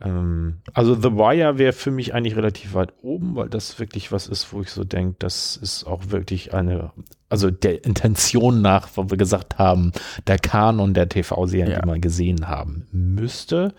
Ähm, 0.00 0.58
also 0.74 0.94
The 0.94 1.12
Wire 1.14 1.58
wäre 1.58 1.72
für 1.72 1.90
mich 1.90 2.14
eigentlich 2.14 2.36
relativ 2.36 2.74
weit 2.74 2.92
oben, 3.02 3.34
weil 3.34 3.48
das 3.48 3.80
wirklich 3.80 4.12
was 4.12 4.28
ist, 4.28 4.52
wo 4.52 4.60
ich 4.60 4.70
so 4.70 4.84
denke, 4.84 5.16
das 5.18 5.56
ist 5.56 5.84
auch 5.84 6.02
wirklich 6.10 6.54
eine, 6.54 6.92
also 7.28 7.50
der 7.50 7.84
Intention 7.84 8.62
nach, 8.62 8.88
wo 8.94 9.10
wir 9.10 9.16
gesagt 9.16 9.58
haben, 9.58 9.90
der 10.28 10.38
Kanon 10.38 10.94
der 10.94 11.08
TV-Serien, 11.08 11.72
Ja. 11.72 11.80
die 11.80 11.86
man 11.86 12.00
gesehen 12.00 12.46
haben 12.46 12.86
müsste. 12.92 13.74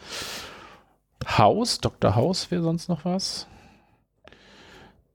House, 1.25 1.79
Dr. 1.79 2.15
House 2.15 2.51
wäre 2.51 2.63
sonst 2.63 2.89
noch 2.89 3.05
was. 3.05 3.47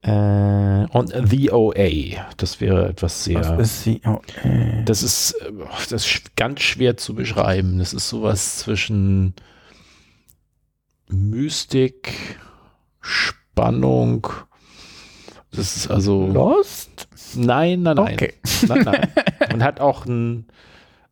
Äh, 0.03 0.87
und 0.87 1.13
The 1.29 1.51
OA, 1.51 2.25
das 2.37 2.59
wäre 2.59 2.89
etwas 2.89 3.23
sehr. 3.23 3.57
Was 3.57 3.85
ist? 3.85 4.05
Oh, 4.05 4.19
äh. 4.43 4.83
Das 4.83 5.03
ist, 5.03 5.33
äh, 5.33 5.51
das 5.89 6.05
ist 6.05 6.35
ganz 6.35 6.61
schwer 6.61 6.97
zu 6.97 7.13
beschreiben. 7.13 7.77
Das 7.77 7.93
ist 7.93 8.09
sowas 8.09 8.57
zwischen 8.57 9.35
Mystik, 11.07 12.39
Spannung. 12.99 14.27
Das 15.51 15.77
ist 15.77 15.91
also. 15.91 16.27
Lost? 16.27 17.07
Nein, 17.35 17.83
nein, 17.83 17.97
nein. 17.97 18.13
Okay. 18.13 18.33
nein, 18.67 18.81
nein. 18.83 19.13
Und 19.53 19.63
hat 19.63 19.79
auch 19.79 20.05
ein. 20.07 20.47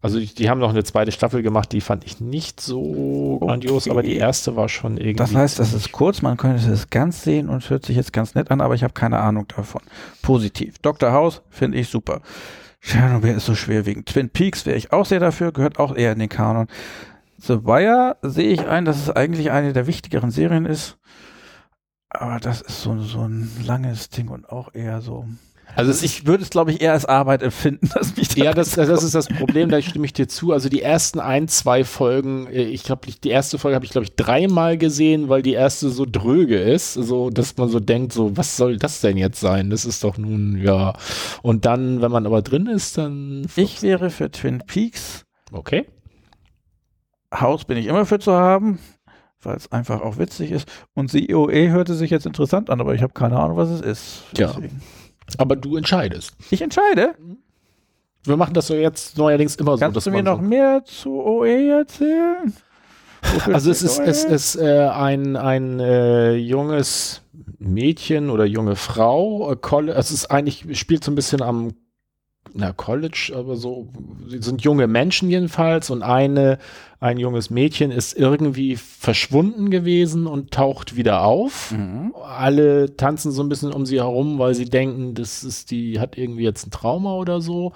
Also 0.01 0.17
die, 0.19 0.34
die 0.34 0.49
haben 0.49 0.59
noch 0.59 0.69
eine 0.69 0.84
zweite 0.85 1.11
Staffel 1.11 1.41
gemacht, 1.43 1.73
die 1.73 1.81
fand 1.81 2.05
ich 2.05 2.21
nicht 2.21 2.61
so 2.61 3.38
grandios, 3.41 3.84
Okay. 3.84 3.91
aber 3.91 4.01
die 4.01 4.15
erste 4.15 4.55
war 4.55 4.69
schon 4.69 4.95
irgendwie. 4.95 5.15
Das 5.15 5.35
heißt, 5.35 5.59
das 5.59 5.73
ist 5.73 5.91
kurz, 5.91 6.21
man 6.21 6.38
könnte 6.38 6.71
es 6.71 6.89
ganz 6.89 7.23
sehen 7.23 7.49
und 7.49 7.69
hört 7.69 7.85
sich 7.85 7.97
jetzt 7.97 8.13
ganz 8.13 8.34
nett 8.34 8.49
an, 8.49 8.61
aber 8.61 8.76
ich 8.76 8.84
habe 8.84 8.93
keine 8.93 9.19
Ahnung 9.19 9.45
davon. 9.53 9.81
Positiv. 10.21 10.80
Dr. 10.80 11.11
House 11.11 11.41
finde 11.49 11.77
ich 11.77 11.89
super. 11.89 12.21
Chernobyl 12.80 13.34
ist 13.35 13.45
so 13.45 13.55
schwerwiegend. 13.55 14.05
Twin 14.07 14.30
Peaks 14.30 14.65
wäre 14.65 14.77
ich 14.77 14.93
auch 14.93 15.05
sehr 15.05 15.19
dafür, 15.19 15.51
gehört 15.51 15.80
auch 15.80 15.93
eher 15.93 16.13
in 16.13 16.19
den 16.19 16.30
Kanon. 16.30 16.67
The 17.38 17.65
Wire 17.65 18.15
sehe 18.21 18.51
ich 18.51 18.67
ein, 18.67 18.85
dass 18.85 18.97
es 18.97 19.09
eigentlich 19.09 19.51
eine 19.51 19.73
der 19.73 19.85
wichtigeren 19.85 20.31
Serien 20.31 20.65
ist. 20.65 20.97
Aber 22.09 22.39
das 22.39 22.61
ist 22.61 22.81
so, 22.81 22.97
so 23.01 23.21
ein 23.27 23.51
langes 23.65 24.09
Ding 24.09 24.30
und 24.30 24.49
auch 24.49 24.73
eher 24.73 25.01
so. 25.01 25.26
Also 25.80 25.91
es, 25.91 26.03
Ich 26.03 26.27
würde 26.27 26.43
es, 26.43 26.49
glaube 26.49 26.72
ich, 26.72 26.81
eher 26.81 26.93
als 26.93 27.06
Arbeit 27.06 27.41
empfinden, 27.41 27.89
dass 27.93 28.15
mich 28.15 28.35
Ja, 28.35 28.53
das, 28.53 28.72
das 28.72 29.03
ist 29.03 29.15
das 29.15 29.27
Problem, 29.27 29.69
da 29.69 29.81
stimme 29.81 30.06
ich 30.06 30.14
dir 30.14 30.27
zu. 30.27 30.51
Also 30.51 30.69
die 30.69 30.81
ersten 30.81 31.19
ein, 31.19 31.47
zwei 31.47 31.84
Folgen, 31.84 32.47
äh, 32.47 32.64
ich 32.64 32.84
glaube, 32.84 33.07
die 33.11 33.30
erste 33.30 33.57
Folge 33.57 33.76
habe 33.76 33.85
ich, 33.85 33.91
glaube 33.91 34.06
ich, 34.06 34.15
dreimal 34.15 34.77
gesehen, 34.77 35.30
weil 35.30 35.41
die 35.41 35.53
erste 35.53 35.89
so 35.89 36.06
dröge 36.06 36.57
ist, 36.60 36.93
so 36.93 37.30
dass 37.30 37.57
man 37.57 37.69
so 37.69 37.80
denkt, 37.80 38.14
so, 38.14 38.35
was 38.35 38.57
soll 38.57 38.77
das 38.77 39.01
denn 39.01 39.18
jetzt 39.18 39.39
sein? 39.39 39.69
Das 39.69 39.85
ist 39.85 40.03
doch 40.03 40.18
nun, 40.18 40.61
ja. 40.61 40.93
Und 41.41 41.65
dann, 41.65 42.01
wenn 42.01 42.11
man 42.11 42.26
aber 42.26 42.41
drin 42.41 42.68
ist, 42.68 42.97
dann. 42.97 43.47
Ich 43.56 43.81
wäre 43.81 44.10
für 44.10 44.30
Twin 44.31 44.60
Peaks. 44.65 45.26
Okay. 45.51 45.85
Haus 47.34 47.65
bin 47.65 47.77
ich 47.77 47.85
immer 47.85 48.06
für 48.06 48.19
zu 48.19 48.34
haben, 48.34 48.80
weil 49.41 49.56
es 49.56 49.72
einfach 49.72 50.01
auch 50.01 50.18
witzig 50.18 50.51
ist. 50.51 50.68
Und 50.93 51.11
COE 51.11 51.69
hörte 51.69 51.93
sich 51.93 52.10
jetzt 52.10 52.26
interessant 52.26 52.69
an, 52.69 52.81
aber 52.81 52.95
ich 52.95 53.01
habe 53.01 53.14
keine 53.14 53.38
Ahnung, 53.39 53.57
was 53.57 53.69
es 53.69 53.81
ist. 53.81 54.23
Ja. 54.38 54.56
Aber 55.38 55.56
du 55.56 55.77
entscheidest. 55.77 56.35
Ich 56.51 56.61
entscheide. 56.61 57.15
Wir 58.23 58.35
machen 58.38 58.53
das 58.53 58.68
so 58.68 58.76
jetzt 58.76 59.18
neuerdings 59.18 59.56
immer 59.56 59.77
so. 59.77 59.80
Kannst 59.80 60.06
du 60.06 60.11
mir 60.11 60.23
noch 60.23 60.38
so 60.41 60.43
mehr 60.45 60.84
zu 60.84 61.22
OE 61.23 61.69
erzählen? 61.69 62.53
Wofür 63.34 63.56
Also 63.56 63.72
es 63.72 63.81
ist, 63.84 63.99
es 63.99 64.23
ist 64.23 64.56
äh, 64.56 64.88
ein, 64.88 65.35
ein 65.35 65.80
äh, 65.80 66.34
junges 66.35 67.22
Mädchen 67.60 68.30
oder 68.30 68.45
junge 68.45 68.76
Frau. 68.76 69.51
Äh, 69.51 69.56
Colle- 69.56 69.93
es 69.93 70.11
ist 70.11 70.31
eigentlich, 70.31 70.77
spielt 70.80 71.03
so 71.03 71.11
ein 71.11 71.15
bisschen 71.15 71.41
am 71.41 71.73
na, 72.53 72.74
College, 72.74 73.34
aber 73.36 73.56
so, 73.56 73.88
sie 74.28 74.41
sind 74.41 74.64
junge 74.64 74.88
Menschen 74.88 75.30
jedenfalls 75.30 75.90
und 75.90 76.02
eine, 76.02 76.57
ein 76.99 77.18
junges 77.18 77.49
Mädchen 77.49 77.91
ist 77.91 78.18
irgendwie 78.18 78.76
verschwunden 78.76 79.70
gewesen 79.70 80.28
und 80.28 80.52
taucht 80.52 80.95
wieder 80.95 81.24
auf. 81.24 81.72
Mhm. 81.72 82.14
Alle 82.24 82.95
tanzen 82.95 83.32
so 83.32 83.44
ein 83.44 83.49
bisschen 83.49 83.72
um 83.72 83.86
sie 83.86 83.98
herum, 83.98 84.40
weil 84.40 84.56
sie 84.56 84.66
denken, 84.66 85.14
das 85.14 85.44
ist 85.44 85.72
die, 85.72 85.99
hat 85.99 86.18
irgendwie 86.18 86.44
jetzt 86.44 86.68
ein 86.68 86.72
Trauma 86.72 87.16
oder 87.16 87.41
so. 87.41 87.74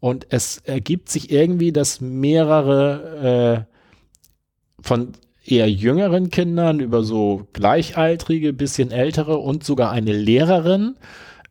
Und 0.00 0.26
es 0.30 0.58
ergibt 0.58 1.08
sich 1.08 1.30
irgendwie, 1.30 1.72
dass 1.72 2.00
mehrere 2.00 3.66
äh, 3.68 4.82
von 4.82 5.12
eher 5.44 5.70
jüngeren 5.70 6.30
Kindern 6.30 6.80
über 6.80 7.02
so 7.02 7.46
gleichaltrige, 7.52 8.52
bisschen 8.52 8.90
ältere 8.90 9.38
und 9.38 9.64
sogar 9.64 9.90
eine 9.90 10.12
Lehrerin 10.12 10.96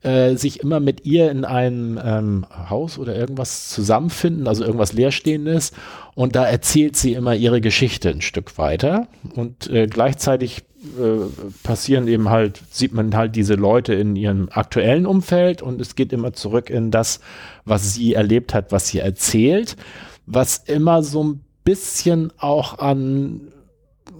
äh, 0.04 0.36
sich 0.36 0.62
immer 0.62 0.80
mit 0.80 1.06
ihr 1.06 1.30
in 1.32 1.46
einem 1.46 2.00
ähm, 2.04 2.46
Haus 2.70 2.98
oder 2.98 3.16
irgendwas 3.16 3.70
zusammenfinden, 3.70 4.48
also 4.48 4.64
irgendwas 4.64 4.94
Leerstehendes. 4.94 5.72
Und 6.16 6.36
da 6.36 6.46
erzählt 6.46 6.96
sie 6.96 7.14
immer 7.14 7.36
ihre 7.36 7.62
Geschichte 7.62 8.10
ein 8.10 8.22
Stück 8.22 8.58
weiter. 8.58 9.08
Und 9.36 9.70
äh, 9.70 9.88
gleichzeitig 9.88 10.64
äh, 11.00 11.26
passieren 11.64 12.08
eben 12.08 12.30
halt, 12.30 12.62
sieht 12.72 12.94
man 12.94 13.16
halt 13.16 13.36
diese 13.36 13.54
Leute 13.54 13.94
in 13.94 14.16
ihrem 14.16 14.50
aktuellen 14.52 15.06
Umfeld 15.06 15.62
und 15.62 15.80
es 15.80 15.96
geht 15.96 16.12
immer 16.12 16.34
zurück 16.34 16.70
in 16.70 16.90
das, 16.90 17.20
was 17.66 17.94
sie 17.94 18.16
erlebt 18.16 18.54
hat, 18.56 18.72
was 18.72 18.88
sie 18.88 19.00
erzählt, 19.00 19.76
was 20.26 20.58
immer 20.58 21.04
so 21.04 21.24
ein 21.24 21.42
bisschen 21.64 22.32
auch 22.40 22.80
an 22.80 23.52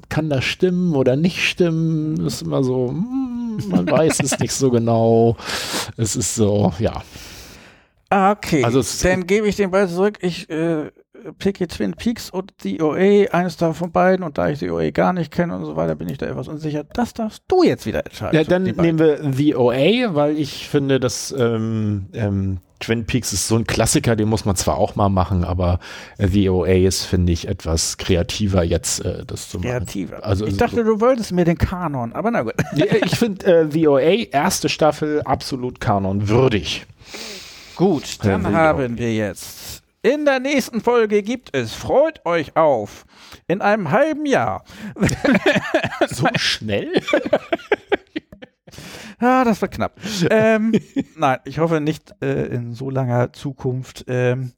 kann 0.10 0.30
das 0.30 0.44
stimmen 0.44 0.94
oder 0.94 1.16
nicht 1.16 1.40
stimmen? 1.40 2.26
Ist 2.28 2.42
immer 2.44 2.64
so, 2.64 2.90
hm, 2.90 3.41
man 3.68 3.90
weiß 3.90 4.20
es 4.22 4.40
nicht 4.40 4.54
so 4.54 4.70
genau. 4.72 5.36
Es 5.98 6.16
ist 6.16 6.36
so, 6.36 6.74
ja. 6.80 7.02
Ah, 8.10 8.32
okay. 8.32 8.64
Also 8.64 8.82
Dann 9.04 9.26
gebe 9.26 9.48
ich 9.48 9.56
den 9.56 9.72
Ball 9.72 9.88
zurück. 9.88 10.18
Ich 10.22 10.50
äh, 10.50 10.92
picke 11.40 11.68
Twin 11.68 11.94
Peaks 11.94 12.30
und 12.30 12.52
die 12.64 12.82
OA, 12.82 13.32
eines 13.32 13.58
davon 13.58 13.92
beiden. 13.92 14.26
Und 14.26 14.38
da 14.38 14.50
ich 14.50 14.60
die 14.60 14.70
OA 14.70 14.92
gar 14.92 15.14
nicht 15.14 15.32
kenne 15.32 15.56
und 15.56 15.66
so 15.66 15.76
weiter, 15.76 15.96
bin 15.96 16.10
ich 16.10 16.18
da 16.18 16.26
etwas 16.26 16.48
unsicher. 16.48 16.84
Das 16.84 17.14
darfst 17.14 17.44
du 17.48 17.64
jetzt 17.64 17.86
wieder 17.86 18.06
entscheiden. 18.06 18.36
ja 18.36 18.44
dann 18.44 18.64
nehmen 18.64 19.00
wir 19.00 19.32
The 19.32 19.56
OA, 19.56 20.14
weil 20.16 20.38
ich 20.38 20.68
finde, 20.68 21.00
dass 21.00 21.34
ähm, 21.38 22.08
ähm, 22.14 22.60
Twin 22.82 23.06
Peaks 23.06 23.32
ist 23.32 23.48
so 23.48 23.56
ein 23.56 23.66
Klassiker, 23.66 24.16
den 24.16 24.28
muss 24.28 24.44
man 24.46 24.56
zwar 24.56 24.78
auch 24.78 24.96
mal 24.96 25.10
machen, 25.10 25.44
aber 25.44 25.80
äh, 26.18 26.28
The 26.28 26.50
OA 26.50 26.86
ist, 26.88 27.06
finde 27.06 27.32
ich, 27.32 27.48
etwas 27.48 27.98
kreativer 27.98 28.64
jetzt, 28.64 29.06
äh, 29.06 29.26
das 29.26 29.50
zu 29.50 29.60
machen. 29.60 29.70
Kreativer. 29.70 30.26
Also 30.26 30.46
ich 30.46 30.58
dachte, 30.58 30.84
du 30.84 31.00
wolltest 31.00 31.32
mir 31.32 31.46
den 31.46 31.58
Kanon, 31.58 32.14
aber 32.14 32.32
na 32.32 32.42
gut. 32.42 32.56
Ich 32.76 33.16
finde 33.18 33.46
äh, 33.46 33.72
The 33.72 33.88
OA, 33.88 34.00
erste 34.32 34.68
Staffel, 34.70 35.22
absolut 35.22 35.80
kanonwürdig. 35.80 36.86
Gut, 37.76 38.18
dann 38.24 38.44
Ja, 38.44 38.52
haben 38.52 38.98
wir 38.98 39.14
jetzt. 39.14 39.82
In 40.04 40.26
der 40.26 40.40
nächsten 40.40 40.82
Folge 40.82 41.22
gibt 41.22 41.56
es, 41.56 41.74
freut 41.74 42.26
euch 42.26 42.56
auf, 42.58 43.06
in 43.48 43.62
einem 43.62 43.92
halben 43.92 44.26
Jahr. 44.26 44.66
So 46.10 46.28
schnell? 46.36 46.92
Ah, 49.20 49.44
das 49.44 49.62
wird 49.62 49.72
knapp. 49.74 50.00
ähm, 50.32 50.74
nein, 51.16 51.38
ich 51.46 51.60
hoffe 51.60 51.80
nicht 51.80 52.16
äh, 52.22 52.48
in 52.48 52.74
so 52.74 52.90
langer 52.90 53.34
Zukunft. 53.34 54.06
Ähm, 54.08 54.54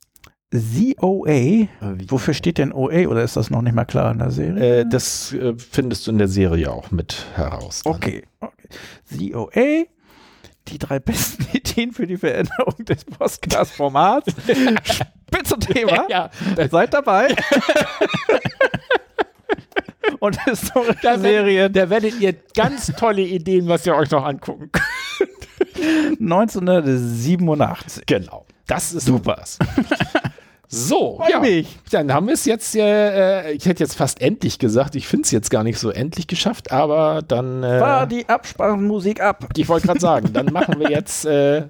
ZOA, 0.53 1.67
wofür 2.07 2.33
steht 2.33 2.59
denn 2.59 2.71
OA 2.71 3.07
oder 3.07 3.23
ist 3.23 3.35
das 3.35 3.49
noch 3.49 3.61
nicht 3.61 3.73
mal 3.73 3.85
klar 3.85 4.11
in 4.11 4.19
der 4.19 4.31
Serie? 4.31 4.81
Äh, 4.81 4.85
das 4.87 5.33
äh, 5.33 5.53
findest 5.57 6.07
du 6.07 6.11
in 6.11 6.19
der 6.19 6.27
Serie 6.27 6.71
auch 6.71 6.91
mit 6.91 7.25
heraus. 7.35 7.81
dann. 7.83 7.93
Okay, 7.95 8.23
okay. 8.39 8.69
ZOA 9.05 9.85
die 10.67 10.77
drei 10.77 10.99
besten 10.99 11.45
Ideen 11.53 11.91
für 11.91 12.07
die 12.07 12.17
Veränderung 12.17 12.85
des 12.85 13.05
Podcast-Formats. 13.05 14.33
Spitze 15.27 15.59
Thema. 15.59 16.05
Ja, 16.09 16.29
Seid 16.69 16.93
dabei. 16.93 17.35
Und 20.23 20.41
historische 20.45 20.99
da, 21.01 21.19
Serien. 21.19 21.73
werdet, 21.73 21.75
da 21.75 21.89
werdet 21.89 22.21
ihr 22.21 22.33
ganz 22.55 22.87
tolle 22.97 23.23
Ideen, 23.23 23.67
was 23.67 23.85
ihr 23.85 23.93
euch 23.93 24.09
noch 24.09 24.23
angucken 24.23 24.71
könnt. 24.71 26.17
1987. 26.21 28.05
Genau. 28.05 28.45
Das 28.65 28.93
ist 28.93 29.05
super. 29.05 29.43
So, 30.75 31.17
Freu 31.17 31.29
ja. 31.29 31.39
mich. 31.39 31.77
Dann 31.91 32.11
haben 32.11 32.25
wir 32.25 32.33
es 32.33 32.45
jetzt, 32.45 32.75
äh, 32.75 33.51
ich 33.51 33.67
hätte 33.67 33.83
jetzt 33.83 33.93
fast 33.95 34.19
endlich 34.21 34.57
gesagt, 34.57 34.95
ich 34.95 35.07
finde 35.07 35.25
es 35.25 35.29
jetzt 35.29 35.51
gar 35.51 35.63
nicht 35.63 35.77
so 35.77 35.91
endlich 35.91 36.25
geschafft, 36.25 36.71
aber 36.71 37.21
dann. 37.21 37.61
Äh, 37.61 37.77
Fahr 37.77 38.07
die 38.07 38.27
Abspannmusik 38.27 39.21
ab. 39.21 39.49
ich 39.55 39.69
wollte 39.69 39.85
gerade 39.85 39.99
sagen, 39.99 40.33
dann 40.33 40.47
machen 40.47 40.79
wir 40.79 40.89
jetzt. 40.89 41.25
Äh, 41.25 41.67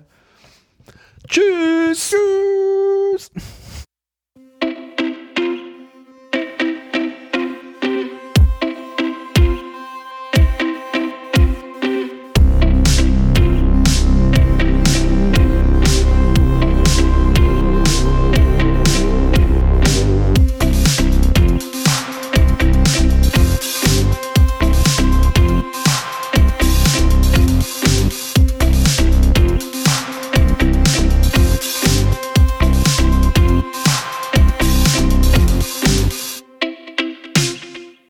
tschüss. 1.27 2.15
Tschüss. 3.11 3.31